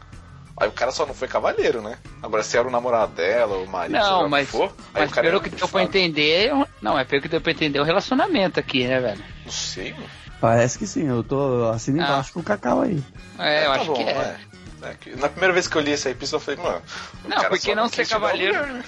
Aí 0.57 0.69
o 0.69 0.71
cara 0.71 0.91
só 0.91 1.05
não 1.05 1.13
foi 1.13 1.27
cavaleiro, 1.27 1.81
né? 1.81 1.97
Agora, 2.23 2.41
se 2.41 2.57
era 2.57 2.65
o 2.67 2.71
namorado 2.71 3.11
dela, 3.13 3.57
o 3.57 3.67
marido, 3.67 3.97
Não, 3.99 4.23
que 4.23 4.29
mas, 4.29 4.49
for, 4.49 4.73
aí 4.93 5.01
mas 5.01 5.11
o 5.11 5.13
cara 5.13 5.27
pelo 5.27 5.39
é 5.39 5.43
que 5.43 5.49
deu 5.49 5.67
pra 5.67 5.83
entender, 5.83 6.51
não, 6.81 6.97
é 6.97 7.03
pelo 7.03 7.21
que 7.21 7.27
deu 7.27 7.41
pra 7.41 7.51
entender 7.51 7.79
o 7.79 7.83
relacionamento 7.83 8.57
aqui, 8.59 8.87
né, 8.87 8.99
velho? 9.01 9.21
Não 9.43 9.51
sei, 9.51 9.91
mano. 9.93 10.05
Parece 10.39 10.77
que 10.79 10.87
sim, 10.87 11.07
eu 11.07 11.23
tô 11.23 11.69
assim 11.69 11.91
Ah. 11.99 12.03
embaixo 12.03 12.31
com 12.33 12.39
o 12.39 12.43
Cacau 12.43 12.81
aí. 12.81 13.03
É, 13.37 13.65
eu 13.65 13.69
Tá 13.71 13.75
acho 13.75 13.85
bom, 13.85 13.93
que 13.95 14.03
é. 14.03 14.11
é. 14.11 14.37
É 14.83 15.15
Na 15.15 15.27
primeira 15.29 15.53
vez 15.53 15.67
que 15.67 15.75
eu 15.75 15.81
li 15.81 15.91
essa 15.91 16.09
epístola, 16.09 16.39
eu 16.41 16.45
falei, 16.45 16.63
mano. 16.63 16.81
Não, 17.23 17.37
cara 17.37 17.49
porque 17.49 17.69
só 17.71 17.75
não 17.75 17.89
ser 17.89 18.07
cavaleiro- 18.07 18.65
né? 18.67 18.83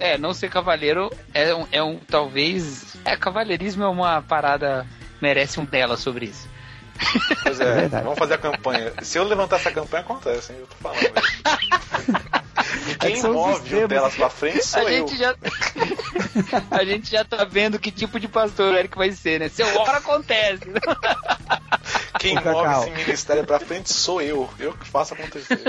É, 0.00 0.18
não 0.18 0.34
ser 0.34 0.48
cavaleiro 0.50 1.10
é 1.32 1.54
um, 1.54 1.66
é 1.72 1.82
um 1.82 1.96
talvez. 1.98 2.96
É, 3.04 3.16
cavalheirismo 3.16 3.82
é 3.84 3.88
uma 3.88 4.20
parada. 4.22 4.86
Merece 5.22 5.58
um 5.60 5.64
dela 5.64 5.96
sobre 5.96 6.26
isso. 6.26 6.48
Pois 7.42 7.60
é, 7.60 7.88
vamos 7.88 8.18
fazer 8.18 8.34
a 8.34 8.38
campanha. 8.38 8.92
Se 9.02 9.18
eu 9.18 9.24
levantar 9.24 9.56
essa 9.56 9.70
campanha, 9.70 10.02
acontece, 10.02 10.52
hein? 10.52 10.58
Eu 10.60 10.66
tô 10.66 10.76
falando. 10.76 10.98
E 12.88 12.92
É 12.92 13.10
quem 13.10 13.16
os 13.16 13.22
move 13.24 13.76
o 13.76 13.88
delas 13.88 14.14
pra 14.14 14.28
frente 14.28 14.64
sou 14.66 14.86
a 14.86 14.92
eu. 14.92 15.06
gente 15.06 15.16
já. 15.16 15.34
a 16.70 16.84
gente 16.84 17.10
já 17.10 17.24
tá 17.24 17.44
vendo 17.44 17.78
que 17.78 17.90
tipo 17.90 18.18
de 18.18 18.28
pastor 18.28 18.72
o 18.74 18.76
Eric 18.76 18.96
vai 18.96 19.10
ser, 19.12 19.40
né? 19.40 19.48
Seu 19.48 19.66
hora 19.78 19.98
acontece. 19.98 20.62
Quem 22.18 22.34
move 22.34 22.80
esse 22.80 22.90
ministério 22.90 23.44
pra 23.44 23.60
frente 23.60 23.92
sou 23.92 24.20
eu. 24.20 24.50
Eu 24.58 24.72
que 24.72 24.86
faço 24.86 25.14
acontecer. 25.14 25.60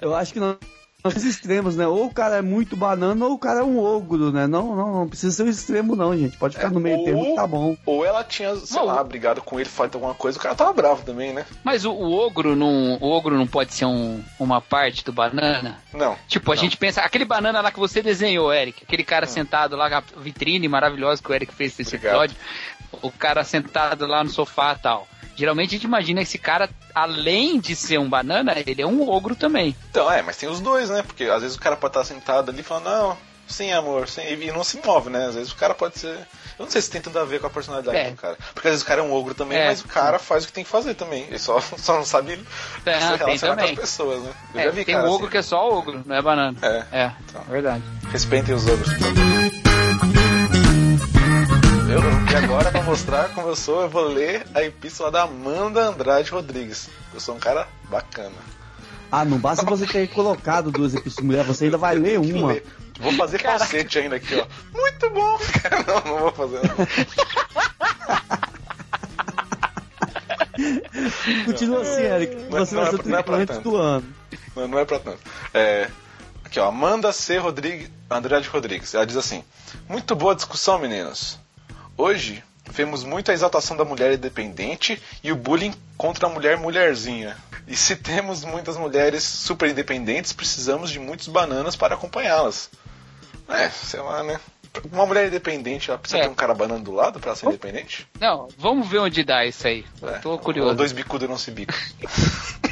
Eu 0.00 0.14
acho 0.14 0.32
que 0.32 0.40
não. 0.40 0.56
Nós 1.04 1.22
extremos, 1.24 1.76
né? 1.76 1.86
Ou 1.86 2.06
o 2.06 2.12
cara 2.12 2.38
é 2.38 2.42
muito 2.42 2.76
banana 2.76 3.24
ou 3.24 3.34
o 3.34 3.38
cara 3.38 3.60
é 3.60 3.62
um 3.62 3.78
ogro, 3.78 4.32
né? 4.32 4.48
Não, 4.48 4.74
não, 4.74 4.92
não 4.94 5.08
precisa 5.08 5.30
ser 5.36 5.42
um 5.44 5.48
extremo, 5.48 5.94
não, 5.94 6.16
gente. 6.18 6.36
Pode 6.36 6.56
ficar 6.56 6.70
no 6.72 6.80
meio 6.80 6.98
ou- 6.98 7.04
termo 7.04 7.24
que 7.24 7.34
tá 7.36 7.46
bom. 7.46 7.76
Ou 7.86 8.04
ela 8.04 8.24
tinha, 8.24 8.56
sei 8.56 8.76
Não. 8.80 8.86
lá, 8.86 9.04
brigado 9.04 9.40
com 9.40 9.60
ele, 9.60 9.68
falado 9.68 9.94
alguma 9.94 10.12
coisa, 10.14 10.36
o 10.36 10.42
cara 10.42 10.56
tava 10.56 10.72
bravo 10.72 11.04
também, 11.04 11.32
né? 11.32 11.46
Mas 11.62 11.84
o, 11.84 11.92
o 11.92 12.12
ogro 12.12 12.56
não. 12.56 12.98
O 13.00 13.10
ogro 13.12 13.36
não 13.36 13.46
pode 13.46 13.74
ser 13.74 13.84
um- 13.84 14.20
uma 14.40 14.60
parte 14.60 15.04
do 15.04 15.12
banana? 15.12 15.78
Não. 15.94 16.16
Tipo, 16.26 16.50
a 16.50 16.56
Não. 16.56 16.62
gente 16.62 16.76
pensa, 16.76 17.00
aquele 17.02 17.24
banana 17.24 17.60
lá 17.60 17.70
que 17.70 17.78
você 17.78 18.02
desenhou, 18.02 18.52
Eric, 18.52 18.82
aquele 18.82 19.04
cara 19.04 19.26
sentado 19.28 19.76
lá, 19.76 19.86
a 19.98 20.02
vitrine 20.20 20.66
maravilhosa 20.66 21.22
que 21.22 21.30
o 21.30 21.34
Eric 21.34 21.54
fez 21.54 21.78
nesse 21.78 21.94
Obrigado. 21.94 22.24
episódio, 22.24 22.36
o 23.02 23.12
cara 23.12 23.44
sentado 23.44 24.04
lá 24.04 24.24
no 24.24 24.30
sofá 24.30 24.74
e 24.76 24.82
tal. 24.82 25.06
Geralmente 25.38 25.68
a 25.70 25.72
gente 25.78 25.84
imagina 25.84 26.20
esse 26.20 26.36
cara, 26.36 26.68
além 26.92 27.60
de 27.60 27.76
ser 27.76 27.98
um 27.98 28.08
banana, 28.08 28.54
ele 28.66 28.82
é 28.82 28.86
um 28.86 29.08
ogro 29.08 29.36
também. 29.36 29.74
Então, 29.90 30.10
é, 30.10 30.20
mas 30.20 30.36
tem 30.36 30.48
os 30.48 30.58
dois, 30.60 30.90
né? 30.90 31.02
Porque 31.02 31.24
às 31.24 31.42
vezes 31.42 31.56
o 31.56 31.60
cara 31.60 31.76
pode 31.76 31.92
estar 31.92 32.04
sentado 32.04 32.50
ali 32.50 32.62
falando, 32.64 32.84
não, 32.86 33.16
Sim, 33.46 33.72
amor, 33.72 34.06
sim, 34.10 34.20
e 34.20 34.52
não 34.52 34.62
se 34.62 34.78
move, 34.84 35.08
né? 35.08 35.24
Às 35.24 35.34
vezes 35.34 35.50
o 35.50 35.56
cara 35.56 35.72
pode 35.74 35.98
ser. 35.98 36.10
Eu 36.58 36.66
não 36.66 36.70
sei 36.70 36.82
se 36.82 36.90
tem 36.90 37.00
tudo 37.00 37.18
a 37.18 37.24
ver 37.24 37.40
com 37.40 37.46
a 37.46 37.50
personalidade 37.50 37.96
É. 37.96 38.10
do 38.10 38.16
cara. 38.16 38.36
Porque 38.52 38.68
às 38.68 38.72
vezes 38.72 38.82
o 38.82 38.86
cara 38.86 39.00
é 39.00 39.02
um 39.04 39.10
ogro 39.10 39.34
também, 39.34 39.56
É. 39.56 39.68
mas 39.68 39.80
o 39.80 39.88
cara 39.88 40.18
faz 40.18 40.44
o 40.44 40.48
que 40.48 40.52
tem 40.52 40.64
que 40.64 40.68
fazer 40.68 40.92
também. 40.92 41.22
Ele 41.28 41.38
só, 41.38 41.58
só 41.78 41.94
não 41.96 42.04
sabe 42.04 42.36
se 42.36 42.42
É, 42.84 42.98
tem 42.98 43.16
relacionar 43.16 43.56
com 43.56 43.64
as 43.64 43.70
pessoas, 43.70 44.22
né? 44.22 44.32
Eu 44.54 44.60
É, 44.60 44.64
já 44.64 44.70
vi 44.70 44.84
tem 44.84 44.94
cara 44.94 45.08
ogro 45.08 45.22
assim. 45.24 45.30
que 45.30 45.38
é 45.38 45.42
só 45.42 45.66
ogro, 45.66 46.02
não 46.04 46.14
é 46.16 46.20
banana. 46.20 46.58
É. 46.60 46.84
É, 47.04 47.12
verdade. 47.48 47.82
Respeitem 48.12 48.54
os 48.54 48.66
ogros. 48.68 48.90
E 51.88 52.34
agora, 52.36 52.70
pra 52.70 52.82
mostrar 52.82 53.30
como 53.30 53.48
eu 53.48 53.56
sou, 53.56 53.82
eu 53.82 53.88
vou 53.88 54.04
ler 54.06 54.46
a 54.54 54.62
epístola 54.62 55.10
da 55.10 55.22
Amanda 55.22 55.84
Andrade 55.86 56.30
Rodrigues. 56.30 56.88
Eu 57.14 57.20
sou 57.20 57.34
um 57.34 57.38
cara 57.38 57.66
bacana. 57.88 58.34
Ah, 59.10 59.24
não 59.24 59.38
basta 59.38 59.64
você 59.64 59.86
ter 59.86 60.06
colocado 60.08 60.70
duas 60.70 60.94
epístolas 60.94 61.26
mulher, 61.26 61.44
você 61.44 61.64
ainda 61.64 61.78
vai 61.78 61.94
ler 61.94 62.18
uma. 62.20 62.48
ler. 62.52 62.66
Vou 63.00 63.12
fazer 63.14 63.40
falsete 63.40 64.00
ainda 64.00 64.16
aqui, 64.16 64.34
ó. 64.34 64.46
Muito 64.78 65.10
bom! 65.10 65.38
não, 66.04 66.12
não 66.12 66.18
vou 66.20 66.32
fazer. 66.32 66.60
Não. 66.68 66.76
Continua 71.46 71.80
assim, 71.82 72.02
Eric. 72.02 72.34
Não 72.34 72.58
é- 72.58 72.60
Você 72.60 72.74
não 72.74 72.82
vai 72.82 72.90
ser 72.90 72.96
o 72.96 73.00
é 73.00 73.02
pra 73.02 73.12
tripulante 73.14 73.46
tanto. 73.52 73.62
do 73.62 73.76
ano. 73.76 74.14
Não, 74.54 74.68
não 74.68 74.78
é 74.78 74.84
pra 74.84 74.98
tanto. 74.98 75.18
É, 75.54 75.88
aqui, 76.44 76.58
ó. 76.60 76.68
Amanda 76.68 77.12
C. 77.12 77.38
Rodrigues, 77.38 77.88
Andrade 78.10 78.48
Rodrigues. 78.48 78.92
Ela 78.94 79.06
diz 79.06 79.16
assim: 79.16 79.42
Muito 79.88 80.14
boa 80.14 80.34
discussão, 80.34 80.78
meninos. 80.78 81.38
Hoje 81.98 82.42
vemos 82.70 83.02
muito 83.02 83.30
a 83.30 83.34
exaltação 83.34 83.76
da 83.76 83.84
mulher 83.84 84.12
independente 84.14 85.02
e 85.22 85.32
o 85.32 85.36
bullying 85.36 85.74
contra 85.96 86.26
a 86.26 86.30
mulher 86.30 86.56
mulherzinha. 86.56 87.36
E 87.66 87.76
se 87.76 87.96
temos 87.98 88.44
muitas 88.44 88.76
mulheres 88.76 89.24
super 89.24 89.68
independentes, 89.68 90.32
precisamos 90.32 90.90
de 90.90 90.98
muitos 91.00 91.26
bananas 91.26 91.74
para 91.74 91.94
acompanhá-las. 91.96 92.70
É, 93.48 93.68
sei 93.68 94.00
lá, 94.00 94.22
né? 94.22 94.38
Uma 94.92 95.06
mulher 95.06 95.26
independente, 95.26 95.90
ela 95.90 95.98
precisa 95.98 96.20
É. 96.20 96.22
ter 96.24 96.28
um 96.30 96.34
cara 96.34 96.54
banana 96.54 96.78
do 96.84 96.92
lado 96.92 97.18
pra 97.18 97.34
ser 97.34 97.46
independente? 97.46 98.06
Não, 98.20 98.46
vamos 98.58 98.86
ver 98.86 98.98
onde 98.98 99.24
dá 99.24 99.44
isso 99.44 99.66
aí. 99.66 99.84
Eu 100.00 100.20
tô 100.20 100.38
curioso. 100.38 100.74
dois 100.76 100.92
bicudos 100.92 101.28
não 101.28 101.36
se 101.38 101.50
bicam. 101.50 101.74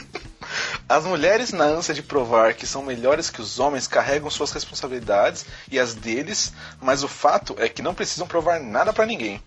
As 0.89 1.05
mulheres, 1.05 1.53
na 1.53 1.65
ânsia 1.65 1.93
de 1.93 2.03
provar 2.03 2.55
que 2.55 2.67
são 2.67 2.83
melhores 2.83 3.29
que 3.29 3.41
os 3.41 3.59
homens, 3.59 3.89
carregam 3.89 4.31
suas 4.31 4.53
responsabilidades 4.53 5.45
e 5.71 5.81
as 5.81 5.95
deles, 5.95 6.53
mas 6.81 7.03
o 7.03 7.09
fato 7.09 7.57
é 7.59 7.69
que 7.69 7.83
não 7.83 7.93
precisam 7.95 8.27
provar 8.27 8.61
nada 8.61 8.93
pra 8.93 9.05
ninguém. 9.05 9.43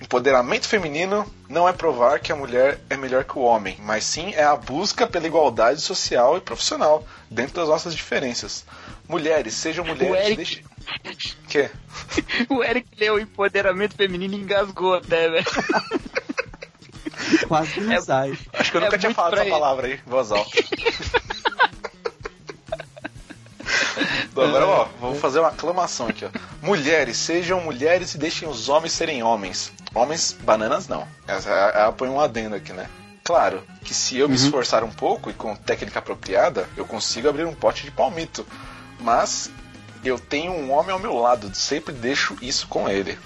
Empoderamento 0.00 0.68
feminino 0.68 1.24
não 1.48 1.66
é 1.66 1.72
provar 1.72 2.18
que 2.20 2.30
a 2.32 2.36
mulher 2.36 2.80
é 2.90 2.96
melhor 2.96 3.24
que 3.24 3.38
o 3.38 3.42
homem, 3.42 3.78
mas 3.80 4.04
sim 4.04 4.34
é 4.34 4.42
a 4.44 4.54
busca 4.54 5.06
pela 5.06 5.26
igualdade 5.26 5.80
social 5.80 6.36
e 6.36 6.40
profissional, 6.40 7.06
dentro 7.30 7.54
das 7.54 7.68
nossas 7.68 7.94
diferenças. 7.94 8.64
Mulheres, 9.08 9.54
sejam 9.54 9.84
mulheres. 9.86 10.26
Eric- 10.38 10.64
deixe- 11.02 11.36
Quê? 11.48 11.70
O 12.50 12.62
Eric 12.62 12.88
leu 13.00 13.18
empoderamento 13.18 13.94
feminino 13.96 14.34
e 14.34 14.38
engasgou 14.38 14.94
até, 14.94 15.30
velho. 15.30 15.46
Quase 17.48 17.72
que 17.72 17.80
não 17.80 18.00
sai. 18.02 18.38
Acho 18.52 18.70
que 18.70 18.76
eu 18.76 18.80
É 18.80 18.84
nunca 18.84 18.98
tinha 18.98 19.08
muito 19.10 19.16
falado 19.16 19.34
essa 19.34 19.42
ele. 19.42 19.50
palavra 19.50 19.86
aí, 19.86 20.00
voz 20.06 20.30
alta. 20.32 20.50
Agora, 24.36 24.66
ó, 24.66 24.88
vou 25.00 25.14
fazer 25.14 25.38
uma 25.38 25.48
aclamação 25.48 26.08
aqui, 26.08 26.24
ó. 26.24 26.28
Mulheres, 26.60 27.16
sejam 27.16 27.60
mulheres 27.60 28.14
e 28.14 28.18
deixem 28.18 28.48
os 28.48 28.68
homens 28.68 28.92
serem 28.92 29.22
homens. 29.22 29.72
Homens, 29.94 30.36
bananas 30.42 30.88
não. 30.88 31.06
Essa, 31.26 31.50
ela 31.50 31.92
põe 31.92 32.08
um 32.08 32.20
adendo 32.20 32.56
aqui, 32.56 32.72
né? 32.72 32.88
Claro 33.22 33.62
que 33.82 33.94
se 33.94 34.18
eu 34.18 34.28
me 34.28 34.34
esforçar 34.34 34.82
um 34.84 34.90
pouco 34.90 35.30
e 35.30 35.32
com 35.32 35.54
técnica 35.56 36.00
apropriada, 36.00 36.68
eu 36.76 36.84
consigo 36.84 37.28
abrir 37.28 37.44
um 37.46 37.54
pote 37.54 37.84
de 37.84 37.90
palmito. 37.90 38.44
Mas 39.00 39.50
eu 40.04 40.18
tenho 40.18 40.52
um 40.52 40.72
homem 40.72 40.92
ao 40.92 40.98
meu 40.98 41.14
lado, 41.14 41.54
sempre 41.54 41.94
deixo 41.94 42.36
isso 42.42 42.66
com 42.66 42.88
ele. 42.88 43.16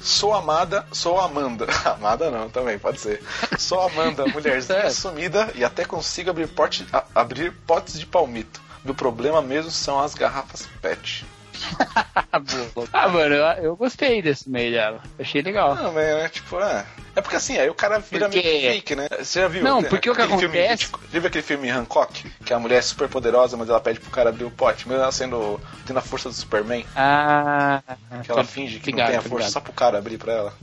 Sou 0.00 0.34
amada, 0.34 0.86
sou 0.92 1.18
Amanda. 1.20 1.66
Amada 1.84 2.30
não, 2.30 2.48
também, 2.48 2.78
pode 2.78 3.00
ser. 3.00 3.22
Sou 3.58 3.80
Amanda, 3.80 4.26
mulherzinha 4.32 4.82
Certo. 4.82 4.92
sumida 4.94 5.50
e 5.54 5.64
até 5.64 5.84
consigo 5.84 6.30
abrir, 6.30 6.46
porte, 6.48 6.86
a- 6.92 7.04
abrir 7.14 7.52
potes 7.66 7.98
de 7.98 8.06
palmito. 8.06 8.60
Meu 8.84 8.94
problema 8.94 9.42
mesmo 9.42 9.70
são 9.70 9.98
as 9.98 10.14
garrafas 10.14 10.68
PET. 10.80 11.26
ah, 12.92 13.08
mano, 13.08 13.34
eu, 13.34 13.44
eu 13.64 13.76
gostei 13.76 14.20
desse 14.22 14.48
meio 14.48 14.70
dela. 14.72 15.00
Achei 15.18 15.42
legal. 15.42 15.74
Não, 15.74 15.92
mas 15.92 16.04
é 16.04 16.28
tipo, 16.28 16.58
é. 16.60 16.86
É 17.14 17.20
porque 17.20 17.36
assim, 17.36 17.56
aí 17.56 17.68
o 17.70 17.74
cara 17.74 17.98
vira 17.98 18.28
Porque- 18.28 18.42
meio 18.42 18.72
fake, 18.72 18.94
né? 18.96 19.08
Você 19.18 19.40
já 19.40 19.48
viu? 19.48 19.62
Não, 19.64 19.80
né, 19.80 19.88
porque 19.88 20.10
o 20.10 20.14
que 20.14 20.20
aquele 20.20 20.38
filme 20.38 20.58
acontece- 20.58 20.92
viu 21.10 21.26
aquele 21.26 21.42
filme 21.42 21.70
Hancock? 21.70 22.30
Que 22.44 22.52
a 22.52 22.58
mulher 22.58 22.78
é 22.78 22.82
super 22.82 23.08
poderosa, 23.08 23.56
mas 23.56 23.68
ela 23.68 23.80
pede 23.80 24.00
pro 24.00 24.10
cara 24.10 24.28
abrir 24.30 24.44
o 24.44 24.50
pote, 24.50 24.86
mesmo 24.88 25.02
ela 25.02 25.12
sendo. 25.12 25.58
tendo 25.86 25.98
a 25.98 26.02
força 26.02 26.28
do 26.28 26.34
Superman. 26.34 26.84
Ah. 26.94 27.82
Que 28.22 28.30
ela 28.30 28.44
finge 28.44 28.78
que 28.80 28.90
ligado, 28.90 29.06
não 29.06 29.10
tem 29.12 29.18
a 29.18 29.22
força 29.22 29.36
ligado. 29.36 29.52
só 29.52 29.60
pro 29.60 29.72
cara 29.72 29.98
abrir 29.98 30.18
pra 30.18 30.32
ela. 30.32 30.54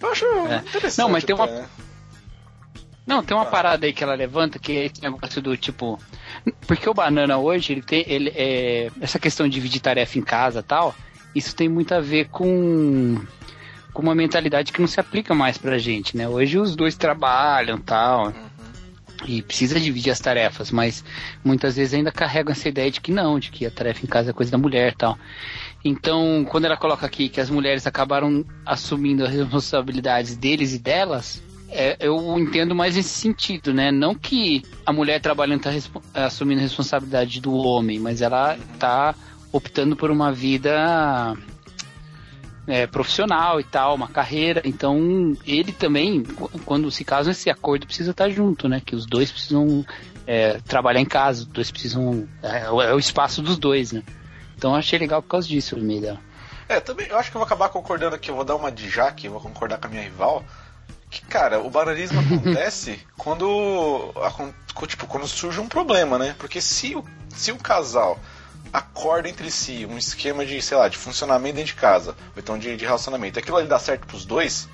Eu 0.00 0.10
acho 0.12 0.24
É. 0.26 0.56
interessante. 0.56 0.98
Não, 0.98 1.08
mas 1.08 1.24
tem 1.24 1.34
uma- 1.34 1.46
né? 1.46 1.66
Não, 3.04 3.22
tem 3.24 3.36
uma 3.36 3.46
parada 3.46 3.84
aí 3.86 3.92
que 3.92 4.04
ela 4.04 4.14
levanta 4.14 4.58
que 4.60 4.76
é 4.76 4.84
esse 4.86 5.02
negócio 5.02 5.42
do 5.42 5.56
tipo. 5.56 5.98
Porque 6.66 6.88
o 6.88 6.94
banana 6.94 7.38
hoje, 7.38 7.72
ele 7.72 7.82
tem. 7.82 8.04
Ele, 8.06 8.32
é, 8.34 8.90
essa 9.00 9.18
questão 9.18 9.48
de 9.48 9.54
dividir 9.54 9.80
tarefa 9.80 10.18
em 10.18 10.22
casa 10.22 10.60
e 10.60 10.62
tal, 10.62 10.94
isso 11.34 11.54
tem 11.54 11.68
muito 11.68 11.94
a 11.94 12.00
ver 12.00 12.28
com. 12.28 13.20
Com 13.92 14.02
uma 14.02 14.14
mentalidade 14.14 14.72
que 14.72 14.80
não 14.80 14.88
se 14.88 14.98
aplica 14.98 15.34
mais 15.34 15.58
pra 15.58 15.76
gente, 15.76 16.16
né? 16.16 16.26
Hoje 16.26 16.58
os 16.58 16.74
dois 16.74 16.96
trabalham 16.96 17.78
tal. 17.78 18.32
E 19.26 19.40
precisa 19.40 19.78
dividir 19.78 20.10
as 20.10 20.18
tarefas, 20.18 20.72
mas 20.72 21.04
muitas 21.44 21.76
vezes 21.76 21.94
ainda 21.94 22.10
carregam 22.10 22.50
essa 22.50 22.68
ideia 22.68 22.90
de 22.90 23.00
que 23.00 23.12
não, 23.12 23.38
de 23.38 23.50
que 23.50 23.64
a 23.64 23.70
tarefa 23.70 24.04
em 24.04 24.08
casa 24.08 24.30
é 24.30 24.32
coisa 24.32 24.50
da 24.50 24.58
mulher 24.58 24.92
e 24.92 24.96
tal. 24.96 25.18
Então, 25.84 26.44
quando 26.48 26.64
ela 26.64 26.76
coloca 26.76 27.06
aqui 27.06 27.28
que 27.28 27.40
as 27.40 27.50
mulheres 27.50 27.86
acabaram 27.86 28.44
assumindo 28.66 29.24
as 29.24 29.30
responsabilidades 29.30 30.36
deles 30.36 30.74
e 30.74 30.78
delas, 30.78 31.40
é, 31.72 31.96
eu 32.00 32.38
entendo 32.38 32.74
mais 32.74 32.96
nesse 32.96 33.08
sentido, 33.08 33.72
né? 33.72 33.90
Não 33.90 34.14
que 34.14 34.62
a 34.86 34.92
mulher 34.92 35.20
trabalhando 35.20 35.66
está 35.66 35.70
assumindo 36.14 36.60
a 36.60 36.62
responsabilidade 36.62 37.40
do 37.40 37.52
homem, 37.54 37.98
mas 37.98 38.20
ela 38.22 38.56
está 38.74 39.14
optando 39.52 39.96
por 39.96 40.10
uma 40.10 40.32
vida 40.32 41.34
é, 42.66 42.86
profissional 42.86 43.58
e 43.60 43.64
tal, 43.64 43.94
uma 43.94 44.08
carreira. 44.08 44.62
Então, 44.64 45.36
ele 45.46 45.72
também, 45.72 46.22
qu- 46.22 46.50
quando 46.64 46.90
se 46.90 47.04
casam, 47.04 47.32
esse 47.32 47.50
acordo 47.50 47.86
precisa 47.86 48.12
estar 48.12 48.28
junto, 48.30 48.68
né? 48.68 48.80
Que 48.84 48.94
os 48.94 49.06
dois 49.06 49.30
precisam 49.32 49.84
é, 50.26 50.58
trabalhar 50.66 51.00
em 51.00 51.04
casa, 51.06 51.40
os 51.40 51.46
dois 51.46 51.70
precisam. 51.70 52.28
É, 52.42 52.70
o- 52.70 52.80
é 52.80 52.94
o 52.94 52.98
espaço 52.98 53.42
dos 53.42 53.58
dois, 53.58 53.92
né? 53.92 54.02
Então, 54.56 54.74
achei 54.74 54.98
legal 54.98 55.20
por 55.20 55.28
causa 55.28 55.48
disso, 55.48 55.74
dela. 55.76 56.20
É, 56.68 56.78
também, 56.78 57.06
eu 57.08 57.18
acho 57.18 57.30
que 57.30 57.36
eu 57.36 57.40
vou 57.40 57.46
acabar 57.46 57.68
concordando 57.68 58.14
aqui, 58.14 58.30
eu 58.30 58.34
vou 58.36 58.44
dar 58.44 58.54
uma 58.54 58.70
de 58.70 58.88
Jaque, 58.88 59.28
vou 59.28 59.40
concordar 59.40 59.78
com 59.78 59.88
a 59.88 59.90
minha 59.90 60.02
rival. 60.02 60.44
Que, 61.12 61.20
cara, 61.26 61.60
o 61.60 61.68
bananismo 61.68 62.18
acontece 62.20 62.98
quando, 63.18 64.14
tipo, 64.86 65.06
quando 65.06 65.28
surge 65.28 65.60
um 65.60 65.68
problema, 65.68 66.18
né? 66.18 66.34
Porque 66.38 66.58
se 66.58 66.96
o, 66.96 67.04
se 67.28 67.52
o 67.52 67.56
casal 67.58 68.18
acorda 68.72 69.28
entre 69.28 69.50
si 69.50 69.84
um 69.84 69.98
esquema 69.98 70.46
de, 70.46 70.62
sei 70.62 70.74
lá, 70.78 70.88
de 70.88 70.96
funcionamento 70.96 71.56
dentro 71.56 71.74
de 71.74 71.78
casa, 71.78 72.12
ou 72.34 72.38
então 72.38 72.58
de, 72.58 72.74
de 72.78 72.84
relacionamento, 72.86 73.38
e 73.38 73.40
aquilo 73.40 73.58
ali 73.58 73.68
dá 73.68 73.78
certo 73.78 74.06
pros 74.06 74.24
dois, 74.24 74.66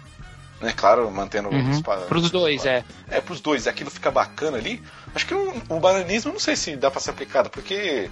né? 0.60 0.72
Claro, 0.76 1.10
mantendo 1.10 1.48
Uhum. 1.48 1.70
os 1.70 1.82
Pros 2.06 2.30
dois, 2.30 2.64
é. 2.64 2.84
É, 3.10 3.20
pros 3.20 3.40
dois, 3.40 3.66
aquilo 3.66 3.90
fica 3.90 4.08
bacana 4.10 4.58
ali. 4.58 4.80
Acho 5.16 5.26
que 5.26 5.34
o, 5.34 5.62
o 5.70 5.80
bananismo 5.80 6.30
não 6.32 6.38
sei 6.38 6.54
se 6.54 6.76
dá 6.76 6.88
pra 6.88 7.00
ser 7.00 7.10
aplicado, 7.10 7.50
porque. 7.50 8.08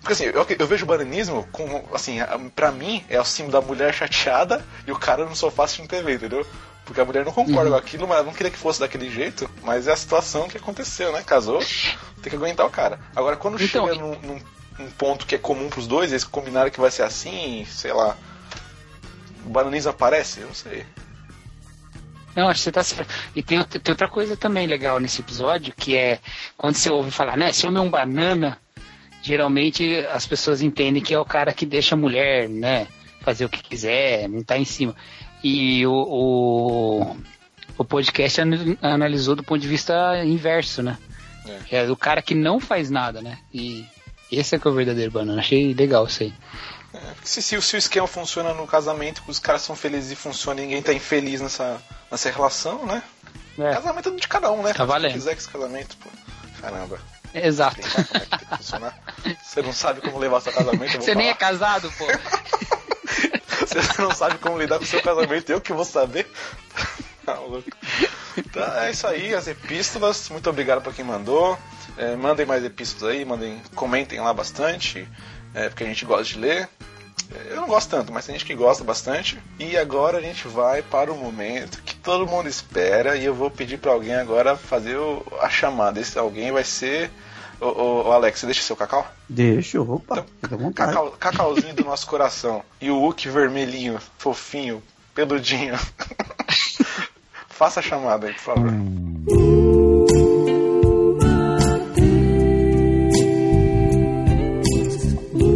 Porque 0.00 0.12
assim, 0.12 0.24
eu, 0.24 0.44
eu 0.58 0.66
vejo 0.66 0.84
o 0.84 0.88
bananismo 0.88 1.48
como, 1.52 1.88
assim, 1.94 2.20
a- 2.20 2.36
pra 2.54 2.72
mim 2.72 3.04
é 3.08 3.18
o 3.20 3.24
símbolo 3.24 3.52
da 3.52 3.66
mulher 3.66 3.94
chateada 3.94 4.62
e 4.86 4.90
o 4.92 4.98
cara 4.98 5.24
no 5.24 5.34
sofá 5.36 5.64
assistindo 5.64 5.88
TV, 5.88 6.14
entendeu? 6.14 6.44
Porque 6.84 7.00
a 7.00 7.04
mulher 7.04 7.24
não 7.24 7.32
concorda 7.32 7.64
Uhum. 7.64 7.70
com 7.70 7.76
aquilo, 7.76 8.06
mas 8.06 8.18
ela 8.18 8.26
não 8.26 8.34
queria 8.34 8.50
que 8.52 8.58
fosse 8.58 8.78
daquele 8.80 9.10
jeito, 9.10 9.48
mas 9.62 9.86
é 9.88 9.92
a 9.92 9.96
situação 9.96 10.48
que 10.48 10.58
aconteceu, 10.58 11.12
né? 11.12 11.22
Casou, 11.22 11.60
tem 12.22 12.30
que 12.30 12.36
aguentar 12.36 12.66
o 12.66 12.70
cara. 12.70 13.00
Agora, 13.16 13.36
quando 13.36 13.60
Então, 13.62 13.86
chega 13.88 13.98
num, 14.00 14.18
num- 14.20 14.40
num 14.78 14.90
ponto 14.90 15.26
que 15.26 15.34
é 15.34 15.38
comum 15.38 15.68
pros 15.70 15.86
dois, 15.86 16.10
eles 16.10 16.24
combinaram 16.24 16.70
que 16.70 16.80
vai 16.80 16.90
ser 16.90 17.02
assim, 17.02 17.64
sei 17.68 17.92
lá. 17.92 18.16
O 19.46 19.48
bananismo 19.48 19.90
aparece? 19.92 20.40
Eu 20.40 20.48
não 20.48 20.54
sei. 20.54 20.84
Não, 22.36 22.48
acho 22.48 22.58
que 22.60 22.64
você 22.64 22.72
tá 22.72 22.82
certo. 22.82 23.14
E 23.34 23.42
tem, 23.42 23.58
outra- 23.58 23.78
tem 23.80 23.92
outra 23.92 24.08
coisa 24.08 24.36
também 24.36 24.66
legal 24.66 24.98
nesse 24.98 25.20
episódio, 25.20 25.72
que 25.76 25.96
é 25.96 26.18
quando 26.56 26.74
você 26.74 26.90
ouve 26.90 27.10
falar, 27.10 27.36
né, 27.36 27.52
se 27.52 27.66
homem 27.66 27.78
é 27.78 27.86
um 27.86 27.90
banana, 27.90 28.58
geralmente 29.22 29.98
as 30.12 30.26
pessoas 30.26 30.60
entendem 30.60 31.02
que 31.02 31.14
é 31.14 31.18
o 31.18 31.24
cara 31.24 31.52
que 31.52 31.64
deixa 31.64 31.94
a 31.94 31.98
mulher, 31.98 32.48
né, 32.48 32.88
fazer 33.22 33.44
o 33.44 33.48
que 33.48 33.62
quiser, 33.62 34.28
não 34.28 34.42
tá 34.42 34.58
em 34.58 34.64
cima. 34.64 34.94
E 35.46 35.86
o, 35.86 35.92
o, 35.92 37.16
o 37.78 37.84
podcast 37.84 38.40
ana- 38.40 38.76
analisou 38.80 39.36
do 39.36 39.44
ponto 39.44 39.60
de 39.60 39.68
vista 39.68 39.92
inverso, 40.24 40.82
né? 40.82 40.96
É. 41.46 41.58
Que 41.66 41.76
é 41.76 41.86
do 41.86 41.94
cara 41.96 42.22
que 42.22 42.34
não 42.34 42.58
faz 42.58 42.88
nada, 42.88 43.20
né? 43.20 43.38
E 43.52 43.86
esse 44.32 44.56
é 44.56 44.58
que 44.58 44.66
é 44.66 44.70
o 44.70 44.74
verdadeiro 44.74 45.10
banana. 45.12 45.40
Achei 45.40 45.74
legal 45.74 46.06
isso 46.06 46.22
aí. 46.22 46.32
Se, 47.22 47.42
se, 47.42 47.56
o- 47.56 47.62
se 47.62 47.76
o 47.76 47.78
esquema 47.78 48.06
funciona 48.06 48.54
no 48.54 48.66
casamento, 48.66 49.22
que 49.22 49.30
os 49.30 49.38
caras 49.38 49.60
são 49.62 49.76
felizes 49.76 50.12
e 50.12 50.16
funciona 50.16 50.60
e 50.60 50.64
ninguém 50.64 50.80
tá 50.82 50.92
infeliz 50.94 51.40
nessa, 51.42 51.78
nessa 52.10 52.30
relação, 52.30 52.86
né? 52.86 53.02
É. 53.58 53.72
Casamento 53.74 54.08
é 54.08 54.12
de 54.12 54.26
cada 54.28 54.50
um, 54.50 54.62
né? 54.62 54.72
Tá 54.72 54.84
o 54.84 54.86
que 54.86 54.92
valendo. 54.92 55.12
quiser 55.12 55.32
com 55.34 55.38
esse 55.38 55.48
casamento, 55.48 55.96
pô. 55.98 56.08
Caramba. 56.60 56.98
Exato. 57.34 57.80
Como 57.82 58.06
é 58.16 58.20
que 58.20 58.26
tem 58.30 58.38
que 58.38 58.56
funcionar. 58.56 58.98
Você 59.42 59.60
não 59.62 59.72
sabe 59.72 60.00
como 60.00 60.18
levar 60.18 60.40
seu 60.40 60.52
casamento, 60.52 61.02
Você 61.02 61.14
nem 61.14 61.28
é 61.28 61.34
falar. 61.34 61.50
casado, 61.52 61.92
pô. 61.98 62.06
Você 63.66 64.02
não 64.02 64.14
sabe 64.14 64.38
como 64.38 64.58
lidar 64.58 64.78
com 64.78 64.84
o 64.84 64.86
seu 64.86 65.02
casamento, 65.02 65.50
eu 65.50 65.60
que 65.60 65.72
vou 65.72 65.84
saber. 65.84 66.26
Tá 67.24 67.38
louco. 67.38 67.64
Tá, 68.52 68.84
é 68.86 68.90
isso 68.90 69.06
aí, 69.06 69.34
as 69.34 69.46
epístolas. 69.48 70.28
Muito 70.28 70.50
obrigado 70.50 70.82
pra 70.82 70.92
quem 70.92 71.02
mandou. 71.02 71.58
É, 71.96 72.14
mandem 72.16 72.44
mais 72.44 72.62
epístolas 72.62 73.14
aí, 73.14 73.24
mandem, 73.24 73.62
comentem 73.74 74.20
lá 74.20 74.34
bastante, 74.34 75.08
é, 75.54 75.70
porque 75.70 75.84
a 75.84 75.86
gente 75.86 76.04
gosta 76.04 76.24
de 76.24 76.38
ler. 76.38 76.68
É, 77.34 77.52
Eu 77.52 77.56
não 77.56 77.66
gosto 77.66 77.88
tanto, 77.88 78.12
mas 78.12 78.26
tem 78.26 78.34
gente 78.34 78.44
que 78.44 78.54
gosta 78.54 78.84
bastante. 78.84 79.38
E 79.58 79.74
agora 79.78 80.18
a 80.18 80.20
gente 80.20 80.46
vai 80.46 80.82
para 80.82 81.10
o 81.10 81.16
momento 81.16 81.80
que 81.82 81.94
todo 81.94 82.26
mundo 82.26 82.46
espera. 82.46 83.16
E 83.16 83.24
eu 83.24 83.34
vou 83.34 83.50
pedir 83.50 83.78
pra 83.78 83.92
alguém 83.92 84.14
agora 84.16 84.54
fazer 84.54 84.96
o- 84.98 85.24
a 85.40 85.48
chamada. 85.48 85.98
Esse 85.98 86.18
alguém 86.18 86.52
vai 86.52 86.62
ser. 86.64 87.10
Ô, 87.60 87.66
ô, 87.66 88.08
ô, 88.08 88.12
Alex, 88.12 88.40
você 88.40 88.46
deixa 88.46 88.62
seu 88.62 88.76
cacau? 88.76 89.06
Deixa, 89.28 89.80
opa, 89.80 90.26
vontade. 90.50 90.92
Cacau, 90.92 91.10
cacauzinho 91.12 91.74
do 91.74 91.84
nosso 91.84 92.06
coração. 92.06 92.62
E 92.80 92.90
o 92.90 92.98
Hulk 92.98 93.28
vermelhinho, 93.28 93.98
fofinho, 94.18 94.82
peludinho. 95.14 95.74
Faça 97.48 97.80
a 97.80 97.82
chamada 97.82 98.26
aí, 98.26 98.34
por 98.34 98.40
favor. 98.40 98.70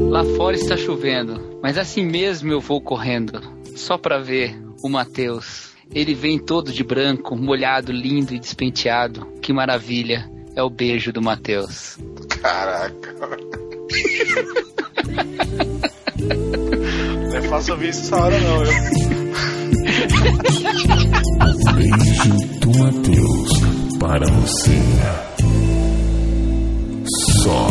Lá 0.08 0.24
fora 0.36 0.56
está 0.56 0.76
chovendo, 0.76 1.58
mas 1.62 1.76
assim 1.76 2.04
mesmo 2.04 2.52
eu 2.52 2.60
vou 2.60 2.80
correndo, 2.80 3.40
só 3.76 3.98
pra 3.98 4.18
ver 4.18 4.58
o 4.82 4.88
Matheus. 4.88 5.76
Ele 5.92 6.14
vem 6.14 6.38
todo 6.38 6.72
de 6.72 6.84
branco, 6.84 7.36
molhado, 7.36 7.92
lindo 7.92 8.34
e 8.34 8.38
despenteado. 8.38 9.26
Que 9.40 9.52
maravilha! 9.52 10.37
É 10.58 10.62
o 10.62 10.68
beijo 10.68 11.12
do 11.12 11.22
Matheus. 11.22 11.96
Caraca. 12.42 13.14
Não 17.30 17.36
é 17.36 17.42
fácil 17.42 17.74
ouvir 17.74 17.90
isso 17.90 18.00
essa 18.00 18.16
hora 18.16 18.40
não, 18.40 18.64
viu? 18.64 18.72
Beijo 21.76 22.34
do 22.58 22.76
Matheus 22.76 23.52
para 24.00 24.26
você. 24.32 24.76
Só 27.44 27.68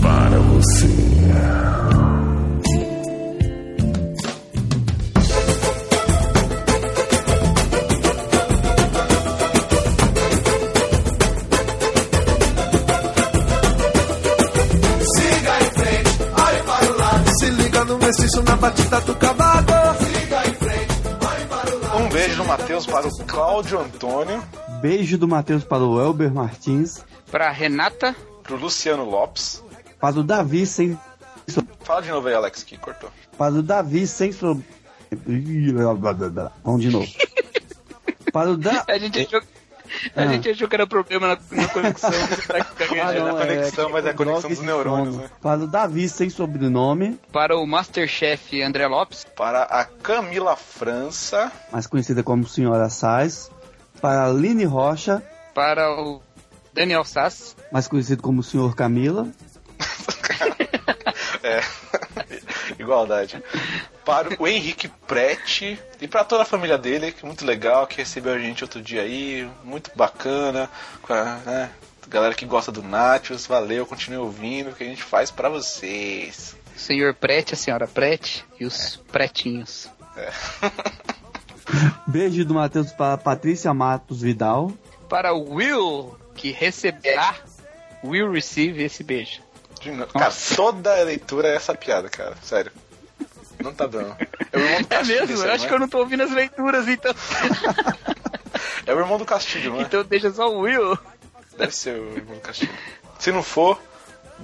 para 0.00 0.38
você. 0.38 0.86
Mestiço 18.04 18.42
na 18.42 18.56
batida 18.56 19.00
do 19.00 19.16
cavaco. 19.16 19.72
Para 21.48 21.96
o. 21.96 22.04
Um 22.04 22.08
beijo 22.10 22.36
do 22.36 22.44
Matheus 22.44 22.86
para 22.86 23.06
o 23.08 23.24
Cláudio 23.24 23.80
Antônio. 23.80 24.42
Beijo 24.82 25.16
do 25.16 25.26
Matheus 25.26 25.64
para 25.64 25.82
o 25.82 25.98
Elber 25.98 26.32
Martins. 26.32 27.02
Pra 27.30 27.50
Renata. 27.50 28.14
Pro 28.42 28.56
Luciano 28.56 29.04
Lopes. 29.04 29.64
Para 29.98 30.20
o 30.20 30.22
Davi 30.22 30.66
sem. 30.66 30.98
Fala 31.80 32.02
de 32.02 32.10
novo 32.10 32.28
aí, 32.28 32.34
Alex, 32.34 32.62
que 32.62 32.76
cortou. 32.76 33.10
Para 33.38 33.54
o 33.54 33.62
Davi 33.62 34.06
sem. 34.06 34.30
Vamos 36.62 36.82
de 36.82 36.90
novo. 36.90 37.08
Para 38.32 38.50
o 38.50 38.56
da... 38.56 38.84
A 38.88 38.98
gente 38.98 39.20
achou, 39.20 39.40
a 40.16 40.22
Ah. 40.22 40.26
gente 40.28 40.48
achou 40.50 40.68
que 40.68 40.74
era 40.74 40.86
problema 40.86 41.28
na, 41.28 41.38
na 41.62 41.68
conexão. 41.68 42.10
Ah, 43.04 43.14
É 43.14 43.18
não, 43.18 43.26
na 43.34 43.40
conexão, 43.46 43.88
é- 43.88 43.92
mas 43.92 44.06
é 44.06 44.10
a 44.10 44.14
conexão 44.14 44.50
dos 44.50 44.60
neurônios, 44.60 45.16
né? 45.16 45.30
Para 45.42 45.60
o 45.64 45.66
Davi 45.66 46.08
sem 46.08 46.28
sobrenome, 46.30 47.18
Para 47.32 47.56
o 47.56 47.66
Masterchef 47.66 48.62
André 48.62 48.86
Lopes. 48.86 49.24
Para 49.36 49.62
a 49.64 49.84
Camila 49.84 50.56
França. 50.56 51.50
mais 51.72 51.86
conhecida 51.86 52.22
como 52.22 52.46
Senhora 52.46 52.88
Sais. 52.88 53.50
Para 54.00 54.22
a 54.22 54.26
Aline 54.26 54.64
Rocha, 54.64 55.22
Para 55.54 55.90
o 55.90 56.20
Daniel 56.72 57.04
Sass. 57.04 57.56
mais 57.72 57.86
conhecido 57.88 58.22
como 58.22 58.42
Senhor 58.42 58.74
Camila. 58.74 59.26
É. 61.42 61.60
Igualdade. 62.78 63.42
Para 64.04 64.36
o 64.38 64.46
Henrique 64.46 64.88
Prete 65.06 65.78
e 66.00 66.06
para 66.06 66.24
toda 66.24 66.42
a 66.42 66.46
família 66.46 66.76
dele, 66.76 67.12
que 67.12 67.24
é 67.24 67.26
muito 67.26 67.44
legal, 67.44 67.86
que 67.86 67.96
recebeu 67.96 68.34
a 68.34 68.38
gente 68.38 68.62
outro 68.62 68.82
dia 68.82 69.02
aí, 69.02 69.48
muito 69.62 69.90
bacana, 69.94 70.70
a, 71.08 71.24
né, 71.46 71.70
galera 72.08 72.34
que 72.34 72.44
gosta 72.44 72.70
do 72.70 72.82
Nachos, 72.82 73.46
valeu, 73.46 73.86
continue 73.86 74.18
ouvindo, 74.18 74.70
o 74.70 74.74
que 74.74 74.84
a 74.84 74.86
gente 74.86 75.02
faz 75.02 75.30
pra 75.30 75.48
vocês. 75.48 76.54
Senhor 76.76 77.14
Prete, 77.14 77.54
a 77.54 77.56
senhora 77.56 77.86
Prete 77.86 78.44
e 78.60 78.64
os 78.64 78.96
pretinhos. 79.10 79.88
É. 80.16 80.30
Beijo 82.06 82.44
do 82.44 82.54
Matheus 82.54 82.92
para 82.92 83.14
a 83.14 83.18
Patrícia 83.18 83.72
Matos 83.72 84.20
Vidal. 84.20 84.72
Para 85.08 85.32
o 85.32 85.54
Will, 85.54 86.18
que 86.34 86.50
receberá, 86.50 87.36
will 88.04 88.30
receive 88.30 88.82
esse 88.82 89.02
beijo. 89.02 89.42
Cara, 90.12 90.32
toda 90.56 90.94
leitura 91.02 91.48
é 91.48 91.56
essa 91.56 91.74
piada, 91.74 92.08
cara, 92.08 92.36
sério. 92.42 92.72
Não 93.64 93.72
tá 93.74 93.86
dando. 93.86 94.14
É 94.52 94.56
o 94.58 94.60
irmão 94.60 94.82
do 94.82 94.94
É 94.94 95.02
mesmo? 95.04 95.32
isso 95.34 95.42
Eu 95.44 95.48
aí, 95.48 95.54
acho 95.56 95.62
não 95.64 95.68
que 95.68 95.74
eu 95.74 95.78
não 95.80 95.88
tô 95.88 95.98
ouvindo 95.98 96.22
as 96.22 96.30
leituras, 96.30 96.86
então. 96.86 97.12
É 98.86 98.94
o 98.94 98.98
irmão 99.00 99.18
do 99.18 99.24
Castilho, 99.24 99.72
não 99.72 99.80
é? 99.80 99.82
Então 99.82 100.04
deixa 100.04 100.30
só 100.32 100.48
o 100.48 100.60
Will. 100.60 100.96
Deve 101.56 101.74
ser 101.74 101.98
o 101.98 102.16
irmão 102.16 102.34
do 102.36 102.40
Castilho. 102.40 102.72
Se 103.18 103.32
não 103.32 103.42
for, 103.42 103.80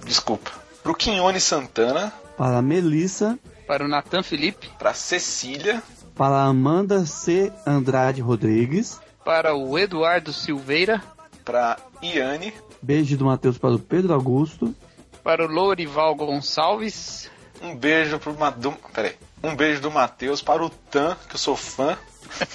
desculpa. 0.05 0.51
Pro 0.83 0.95
Quinhone 0.95 1.41
Santana, 1.41 2.13
Para 2.37 2.59
a 2.59 2.63
Melissa. 2.63 3.39
Para 3.67 3.85
o 3.85 3.89
Natan 3.89 4.23
Felipe. 4.23 4.69
pra 4.79 4.95
Cecília, 4.95 5.83
Para 6.17 6.37
a 6.37 6.45
Amanda 6.45 7.05
C. 7.07 7.53
Andrade 7.67 8.21
Rodrigues. 8.21 8.99
Para 9.25 9.55
o 9.55 9.79
Eduardo 9.79 10.33
Silveira. 10.33 11.03
pra 11.45 11.77
Iane, 12.03 12.55
Beijo 12.83 13.17
do 13.19 13.27
Matheus 13.27 13.59
para 13.59 13.75
o 13.75 13.79
Pedro 13.79 14.15
Augusto. 14.15 14.75
Para 15.23 15.45
o 15.45 15.49
Lourival 15.49 16.15
Gonçalves. 16.15 17.31
Um 17.63 17.75
beijo 17.77 18.19
pro 18.19 18.35
Ma- 18.39 18.51
do, 18.51 18.73
peraí, 18.95 19.15
um 19.43 19.55
beijo 19.55 19.81
do 19.81 19.91
Matheus 19.91 20.41
para 20.43 20.65
o 20.65 20.71
Tan, 20.71 21.17
que 21.29 21.35
eu 21.35 21.39
sou 21.39 21.57
fã. 21.57 21.97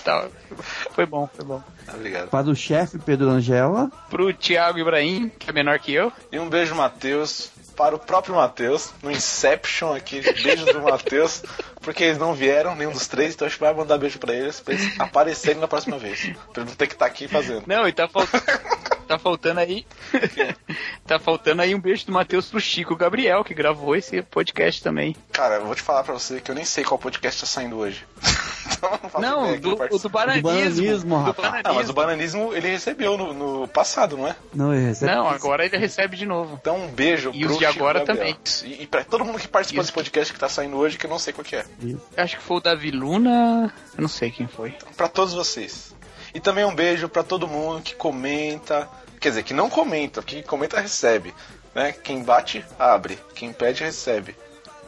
Tá, 0.05 0.29
Foi 0.93 1.05
bom, 1.05 1.27
foi 1.35 1.43
bom. 1.43 1.61
Obrigado. 1.93 2.29
Para 2.29 2.47
o 2.49 2.55
chefe 2.55 2.97
Pedro 2.97 3.29
Angela. 3.29 3.91
Pro 4.09 4.33
Thiago 4.33 4.79
Ibrahim, 4.79 5.27
que 5.27 5.49
é 5.49 5.53
menor 5.53 5.79
que 5.79 5.91
eu. 5.91 6.13
E 6.31 6.39
um 6.39 6.47
beijo, 6.47 6.73
Matheus, 6.75 7.51
para 7.75 7.95
o 7.95 7.99
próprio 7.99 8.35
Matheus, 8.35 8.93
no 9.03 9.11
Inception 9.11 9.93
aqui, 9.93 10.21
beijo 10.41 10.65
do 10.65 10.81
Matheus, 10.81 11.43
porque 11.81 12.03
eles 12.03 12.17
não 12.17 12.33
vieram, 12.33 12.75
nenhum 12.75 12.91
dos 12.91 13.07
três, 13.07 13.33
então 13.33 13.45
a 13.45 13.49
gente 13.49 13.59
vai 13.59 13.73
mandar 13.73 13.97
beijo 13.97 14.17
pra 14.17 14.33
eles, 14.33 14.59
pra 14.59 14.73
eles 14.73 14.99
aparecerem 14.99 15.59
na 15.59 15.67
próxima 15.67 15.97
vez. 15.97 16.31
Pra 16.53 16.63
não 16.63 16.73
ter 16.73 16.87
que 16.87 16.93
estar 16.93 17.05
aqui 17.05 17.27
fazendo. 17.27 17.63
Não, 17.67 17.87
e 17.87 17.91
tá 17.91 18.07
faltando. 18.07 18.43
tá 19.07 19.19
faltando 19.19 19.59
aí. 19.59 19.85
tá 21.05 21.19
faltando 21.19 21.61
aí 21.61 21.75
um 21.75 21.79
beijo 21.79 22.05
do 22.05 22.11
Matheus 22.11 22.49
pro 22.49 22.59
Chico 22.59 22.95
Gabriel, 22.95 23.43
que 23.43 23.53
gravou 23.53 23.95
esse 23.95 24.21
podcast 24.21 24.81
também. 24.81 25.15
Cara, 25.31 25.55
eu 25.55 25.65
vou 25.65 25.75
te 25.75 25.81
falar 25.81 26.03
pra 26.03 26.13
você 26.13 26.41
que 26.41 26.49
eu 26.49 26.55
nem 26.55 26.65
sei 26.65 26.83
qual 26.83 26.97
podcast 26.97 27.41
tá 27.41 27.47
saindo 27.47 27.77
hoje. 27.77 28.05
Então, 28.67 28.99
não, 29.21 29.47
Não, 29.51 29.59
do, 29.59 29.73
o 29.91 29.99
do 29.99 30.09
bananismo. 30.09 30.49
bananismo, 30.49 31.17
do 31.17 31.41
rapaz. 31.41 31.61
Ah, 31.63 31.73
mas 31.73 31.89
o 31.89 31.93
bananismo 31.93 32.53
ele 32.53 32.69
recebeu 32.69 33.17
no, 33.17 33.33
no 33.33 33.67
passado, 33.67 34.17
não 34.17 34.27
é? 34.27 34.35
Não, 34.53 34.73
ele 34.73 34.85
recebe. 34.87 35.11
Não, 35.13 35.27
agora 35.27 35.65
ele 35.65 35.77
recebe 35.77 36.17
de 36.17 36.25
novo. 36.25 36.57
Então 36.61 36.77
um 36.77 36.87
beijo 36.87 37.31
E 37.33 37.41
pro 37.43 37.51
os 37.53 37.57
de 37.57 37.65
agora 37.65 37.99
Gabriel. 38.03 38.35
também. 38.35 38.37
E, 38.65 38.83
e 38.83 38.87
pra 38.87 39.03
todo 39.03 39.23
mundo 39.23 39.39
que 39.39 39.47
participa 39.47 39.81
os 39.81 39.87
desse 39.87 39.93
podcast 39.93 40.33
que 40.33 40.39
tá 40.39 40.49
saindo 40.49 40.77
hoje, 40.77 40.97
que 40.97 41.05
eu 41.05 41.09
não 41.09 41.19
sei 41.19 41.33
qual 41.33 41.43
que 41.45 41.55
é. 41.55 41.65
Eu 41.81 41.99
acho 42.17 42.37
que 42.37 42.43
foi 42.43 42.57
o 42.57 42.61
Davi 42.61 42.91
Luna. 42.91 43.73
Eu 43.95 44.01
não 44.01 44.07
sei 44.09 44.31
quem 44.31 44.47
foi. 44.47 44.75
Pra 44.97 45.07
todos 45.07 45.33
vocês. 45.33 45.93
E 46.33 46.39
também 46.39 46.65
um 46.65 46.75
beijo 46.75 47.07
pra 47.07 47.23
todo 47.23 47.47
mundo 47.47 47.81
que 47.81 47.95
comenta, 47.95 48.89
quer 49.19 49.29
dizer, 49.29 49.43
que 49.43 49.53
não 49.53 49.69
comenta, 49.69 50.21
que 50.21 50.43
comenta 50.43 50.79
recebe, 50.81 51.33
né? 51.73 51.91
Quem 51.93 52.23
bate, 52.23 52.65
abre, 52.77 53.17
quem 53.33 53.53
pede, 53.53 53.83
recebe. 53.83 54.35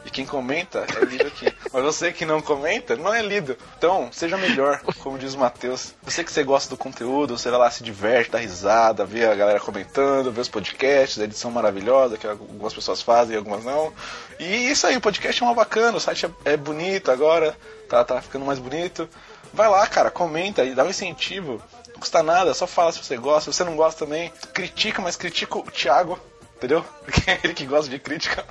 E 0.08 0.10
quem 0.10 0.24
comenta 0.24 0.86
é 0.98 1.04
lido 1.04 1.26
aqui. 1.26 1.54
Mas 1.70 1.84
você 1.84 2.10
que 2.10 2.24
não 2.24 2.40
comenta, 2.40 2.96
não 2.96 3.12
é 3.12 3.20
lido. 3.20 3.58
Então, 3.76 4.08
seja 4.10 4.38
melhor, 4.38 4.80
como 5.00 5.18
diz 5.18 5.34
o 5.34 5.38
Matheus. 5.38 5.92
Eu 6.02 6.10
sei 6.10 6.24
que 6.24 6.32
você 6.32 6.42
gosta 6.42 6.70
do 6.70 6.78
conteúdo, 6.78 7.36
você 7.36 7.50
vai 7.50 7.58
lá, 7.58 7.70
se 7.70 7.84
diverte, 7.84 8.30
dá 8.30 8.38
risada, 8.38 9.04
vê 9.04 9.26
a 9.26 9.34
galera 9.34 9.60
comentando, 9.60 10.32
vê 10.32 10.40
os 10.40 10.48
podcasts, 10.48 11.20
a 11.20 11.24
edição 11.24 11.50
maravilhosa 11.50 12.16
que 12.16 12.26
algumas 12.26 12.72
pessoas 12.72 13.02
fazem 13.02 13.34
e 13.34 13.36
algumas 13.36 13.62
não. 13.62 13.92
E 14.40 14.70
isso 14.70 14.86
aí, 14.86 14.96
o 14.96 15.00
podcast 15.00 15.42
é 15.42 15.44
uma 15.44 15.54
bacana, 15.54 15.98
o 15.98 16.00
site 16.00 16.24
é, 16.24 16.52
é 16.54 16.56
bonito 16.56 17.10
agora, 17.10 17.54
tá, 17.86 18.02
tá 18.02 18.22
ficando 18.22 18.46
mais 18.46 18.58
bonito. 18.58 19.06
Vai 19.52 19.68
lá, 19.68 19.86
cara, 19.86 20.10
comenta 20.10 20.64
e 20.64 20.74
dá 20.74 20.84
um 20.84 20.88
incentivo. 20.88 21.62
Não 21.88 22.00
custa 22.00 22.22
nada, 22.22 22.54
só 22.54 22.66
fala 22.66 22.92
se 22.92 23.04
você 23.04 23.18
gosta. 23.18 23.52
Se 23.52 23.58
você 23.58 23.64
não 23.64 23.76
gosta 23.76 24.06
também, 24.06 24.32
critica, 24.54 25.02
mas 25.02 25.16
critica 25.16 25.58
o 25.58 25.70
Thiago, 25.70 26.18
entendeu? 26.56 26.82
Porque 27.04 27.30
é 27.30 27.40
ele 27.44 27.52
que 27.52 27.66
gosta 27.66 27.90
de 27.90 27.98
crítica. 27.98 28.46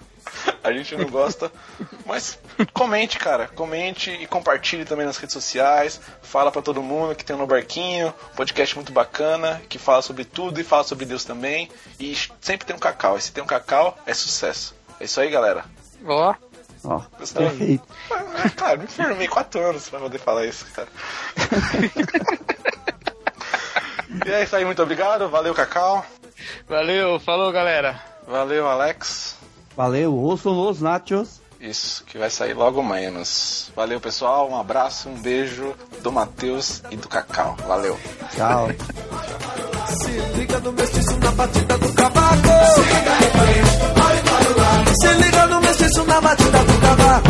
A 0.63 0.71
gente 0.71 0.95
não 0.95 1.09
gosta. 1.09 1.51
Mas 2.05 2.37
comente, 2.73 3.17
cara. 3.17 3.47
Comente 3.47 4.11
e 4.11 4.27
compartilhe 4.27 4.85
também 4.85 5.05
nas 5.05 5.17
redes 5.17 5.33
sociais. 5.33 5.99
Fala 6.21 6.51
pra 6.51 6.61
todo 6.61 6.83
mundo 6.83 7.15
que 7.15 7.23
tem 7.23 7.35
um 7.35 7.39
no 7.39 7.47
barquinho. 7.47 8.13
Podcast 8.35 8.75
muito 8.75 8.91
bacana, 8.91 9.61
que 9.69 9.77
fala 9.77 10.01
sobre 10.01 10.25
tudo 10.25 10.59
e 10.59 10.63
fala 10.63 10.83
sobre 10.83 11.05
Deus 11.05 11.23
também. 11.23 11.69
E 11.99 12.15
sempre 12.41 12.65
tem 12.65 12.75
um 12.75 12.79
cacau. 12.79 13.17
E 13.17 13.21
se 13.21 13.31
tem 13.31 13.43
um 13.43 13.47
cacau, 13.47 13.97
é 14.05 14.13
sucesso. 14.13 14.75
É 14.99 15.05
isso 15.05 15.21
aí, 15.21 15.29
galera. 15.29 15.63
Ó. 16.05 16.33
Ó, 16.83 16.99
perfeito. 17.17 17.83
Ah, 18.11 18.49
Cara, 18.55 18.77
me 18.77 18.87
formei 18.87 19.27
4 19.27 19.61
anos 19.61 19.89
pra 19.89 19.99
poder 19.99 20.19
falar 20.19 20.45
isso, 20.45 20.65
cara. 20.73 20.87
e 24.25 24.31
é 24.31 24.43
isso 24.43 24.55
aí, 24.55 24.63
muito 24.63 24.81
obrigado. 24.81 25.29
Valeu, 25.29 25.53
Cacau. 25.53 26.05
Valeu, 26.67 27.19
falou 27.19 27.51
galera. 27.51 27.99
Valeu, 28.27 28.67
Alex. 28.67 29.36
Valeu, 29.77 30.11
ouçam 30.11 30.53
Los 30.53 30.81
Nachos. 30.81 31.39
Isso, 31.61 32.03
que 32.03 32.17
vai 32.17 32.31
sair 32.31 32.55
logo 32.55 32.81
menos. 32.81 33.71
Valeu, 33.75 34.01
pessoal. 34.01 34.49
Um 34.49 34.59
abraço, 34.59 35.07
um 35.07 35.21
beijo 35.21 35.75
do 36.01 36.11
Matheus 36.11 36.81
e 36.89 36.95
do 36.95 37.07
Cacau. 37.07 37.55
Valeu. 37.67 37.95
Tchau. 38.31 38.69
Se 39.85 40.09
liga 40.35 40.59
no 40.61 40.71
mestiço 40.71 41.19
na 41.19 41.31
batida 41.31 41.77
do 41.77 41.93
cavaco. 41.93 42.47
Se 44.99 45.13
liga 45.13 45.45
no 45.45 45.61
mestiço 45.61 46.05
na 46.05 46.21
batida 46.21 46.63
do 46.63 46.81
cavaco. 46.81 47.27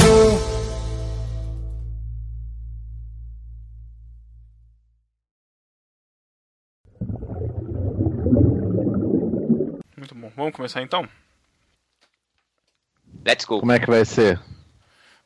Muito 9.97 10.15
bom. 10.15 10.31
Vamos 10.33 10.55
começar 10.55 10.81
então? 10.81 11.05
Let's 13.27 13.43
go. 13.43 13.59
Como 13.59 13.73
é 13.73 13.79
que 13.79 13.87
vai 13.87 14.05
ser? 14.05 14.39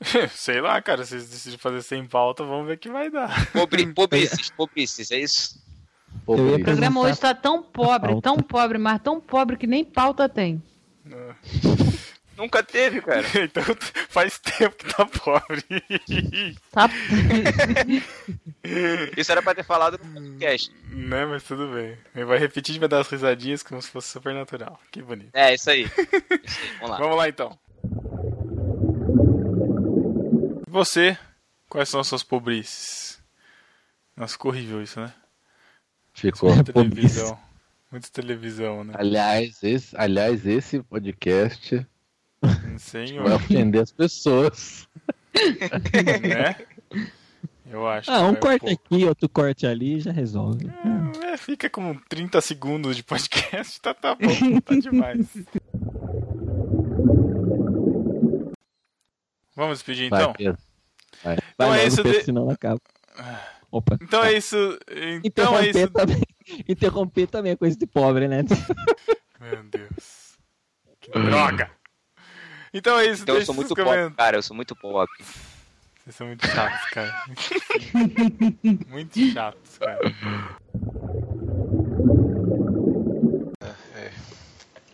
Sei 0.33 0.59
lá, 0.59 0.81
cara. 0.81 1.05
Se 1.05 1.11
vocês 1.11 1.29
decidem 1.29 1.59
fazer 1.59 1.83
sem 1.83 2.03
pauta, 2.03 2.43
vamos 2.43 2.65
ver 2.65 2.73
o 2.73 2.77
que 2.79 2.89
vai 2.89 3.11
dar. 3.11 3.51
Pobre, 3.51 3.85
pobrices, 3.93 4.49
pobrices, 4.49 5.11
é 5.11 5.19
isso? 5.19 5.61
Cris. 6.25 6.51
O 6.59 6.59
programa 6.63 6.99
hoje 7.01 7.19
tá 7.19 7.33
tão 7.33 7.61
pobre, 7.61 8.19
tão 8.21 8.37
pobre, 8.37 8.77
mas 8.77 8.99
tão 9.01 9.21
pobre 9.21 9.55
que 9.55 9.67
nem 9.67 9.85
pauta 9.85 10.27
tem. 10.27 10.61
Nunca 12.35 12.63
teve, 12.63 13.01
cara. 13.01 13.23
então 13.35 13.63
faz 14.09 14.39
tempo 14.39 14.75
que 14.75 14.93
tá 14.93 15.05
pobre. 15.05 15.63
Tá? 16.71 16.89
Isso 19.15 19.31
era 19.31 19.43
pra 19.43 19.53
ter 19.53 19.63
falado 19.63 19.99
no 20.03 20.13
podcast. 20.13 20.73
né, 20.89 21.25
mas 21.27 21.43
tudo 21.43 21.67
bem. 21.67 21.95
Ele 22.15 22.25
vai 22.25 22.39
repetir 22.39 22.75
e 22.75 22.79
vai 22.79 22.89
dar 22.89 22.99
as 22.99 23.07
risadinhas 23.07 23.61
como 23.61 23.79
se 23.79 23.89
fosse 23.89 24.09
super 24.09 24.33
natural. 24.33 24.79
Que 24.89 25.03
bonito. 25.03 25.29
É, 25.33 25.53
isso 25.53 25.69
aí. 25.69 25.83
Isso 25.83 26.59
aí. 26.61 26.71
Vamos 26.79 26.89
lá. 26.89 26.97
Vamos 26.97 27.17
lá 27.17 27.29
então. 27.29 27.59
Você, 30.71 31.17
quais 31.67 31.89
são 31.89 31.99
as 31.99 32.07
suas 32.07 32.23
pobrices? 32.23 33.21
Nossa, 34.15 34.31
ficou 34.31 34.51
horrível 34.51 34.81
isso, 34.81 35.01
né? 35.01 35.13
Ficou. 36.13 36.55
Muita 36.55 36.71
televisão. 36.71 37.39
Muita 37.91 38.07
televisão, 38.09 38.83
né? 38.85 38.93
Aliás, 38.95 39.61
esse, 39.63 39.93
aliás, 39.97 40.47
esse 40.47 40.81
podcast 40.83 41.85
Senhor. 42.77 43.21
vai 43.21 43.33
ofender 43.33 43.81
as 43.81 43.91
pessoas. 43.91 44.87
né? 45.35 46.65
Eu 47.69 47.85
acho. 47.85 48.09
Ah, 48.09 48.25
um 48.25 48.35
corte 48.35 48.65
pouco. 48.65 48.95
aqui, 48.95 49.03
outro 49.03 49.27
corte 49.27 49.67
ali 49.67 49.99
já 49.99 50.13
resolve. 50.13 50.71
É, 51.21 51.35
fica 51.35 51.69
com 51.69 51.95
30 52.07 52.39
segundos 52.39 52.95
de 52.95 53.03
podcast, 53.03 53.81
tá, 53.81 53.93
tá 53.93 54.15
bom, 54.15 54.61
tá 54.61 54.75
demais. 54.75 55.27
Vamos 59.61 59.77
despedir 59.77 60.09
Vai, 60.09 60.21
então? 60.23 60.33
Pedro. 60.33 60.57
Vai. 61.23 61.37
Então 61.53 61.69
Vai 61.69 61.81
é 61.81 61.85
isso 61.85 61.97
Pedro, 62.01 62.17
de- 62.17 62.25
senão 62.25 62.45
não 62.45 62.51
acaba. 62.51 62.81
Opa. 63.71 63.95
Então 64.01 64.23
é 64.23 64.33
isso. 64.33 64.55
Então 65.23 65.55
é 65.55 65.67
Interromper, 65.67 65.75
isso. 65.83 65.89
também, 65.91 66.21
interromper 66.67 67.27
também 67.27 67.51
é 67.51 67.55
coisa 67.55 67.77
de 67.77 67.85
pobre, 67.85 68.27
né? 68.27 68.41
Meu 69.39 69.63
Deus. 69.65 70.35
Que 70.99 71.11
droga. 71.11 71.69
Então 72.73 72.97
é 72.97 73.05
isso. 73.05 73.21
Então 73.21 73.35
eu 73.35 73.45
sou 73.45 73.53
muito 73.53 73.75
comentários. 73.75 74.03
pobre, 74.07 74.17
cara. 74.17 74.37
Eu 74.37 74.41
sou 74.41 74.55
muito 74.55 74.75
pobre. 74.75 75.13
Vocês 76.03 76.15
são 76.15 76.25
muito 76.25 76.47
chatos, 76.47 76.89
cara. 76.89 77.23
muito 78.89 79.19
chatos, 79.31 79.77
cara. 79.77 79.99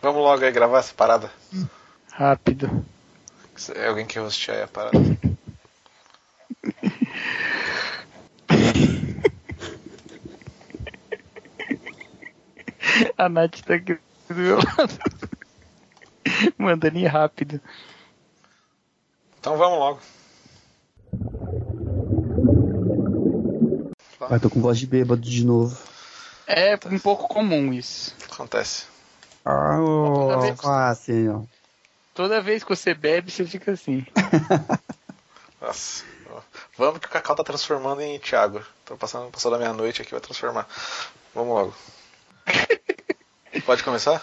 Vamos 0.02 0.20
logo 0.22 0.44
aí 0.44 0.52
gravar 0.52 0.80
essa 0.80 0.92
parada. 0.94 1.30
Rápido. 2.12 2.84
É 3.74 3.88
alguém 3.88 4.06
que 4.06 4.20
hostear 4.20 4.58
aí 4.58 4.62
a 4.62 4.68
parada. 4.68 4.98
A 13.16 13.28
Nath 13.28 13.60
tá 13.62 13.74
aqui 13.74 13.98
do 14.28 14.34
meu 14.34 14.56
lado. 14.56 14.98
Mandando 16.56 16.98
ir 16.98 17.06
rápido. 17.06 17.60
Então 19.40 19.56
vamos 19.56 19.78
logo. 19.78 20.00
Vai, 24.20 24.40
tô 24.40 24.50
com 24.50 24.60
voz 24.60 24.78
de 24.78 24.86
bêbado 24.86 25.22
de 25.22 25.44
novo. 25.44 25.78
É 26.46 26.78
um 26.86 26.98
pouco 26.98 27.28
comum 27.28 27.72
isso. 27.72 28.14
Acontece. 28.30 28.86
Ah, 29.44 29.78
ah, 30.64 30.88
assim, 30.88 31.28
ó. 31.28 31.42
Toda 32.18 32.40
vez 32.40 32.64
que 32.64 32.70
você 32.70 32.94
bebe, 32.94 33.30
você 33.30 33.44
fica 33.44 33.70
assim. 33.70 34.04
Nossa. 35.62 36.04
Vamos 36.76 36.98
que 36.98 37.06
o 37.06 37.08
Cacau 37.08 37.36
tá 37.36 37.44
transformando 37.44 38.00
em 38.00 38.18
Thiago. 38.18 38.60
Tô 38.84 38.96
passando, 38.96 39.30
passou 39.30 39.52
da 39.52 39.56
meia-noite 39.56 40.02
aqui, 40.02 40.10
vai 40.10 40.20
transformar. 40.20 40.66
Vamos 41.32 41.54
logo. 41.54 41.74
Pode 43.64 43.84
começar? 43.84 44.20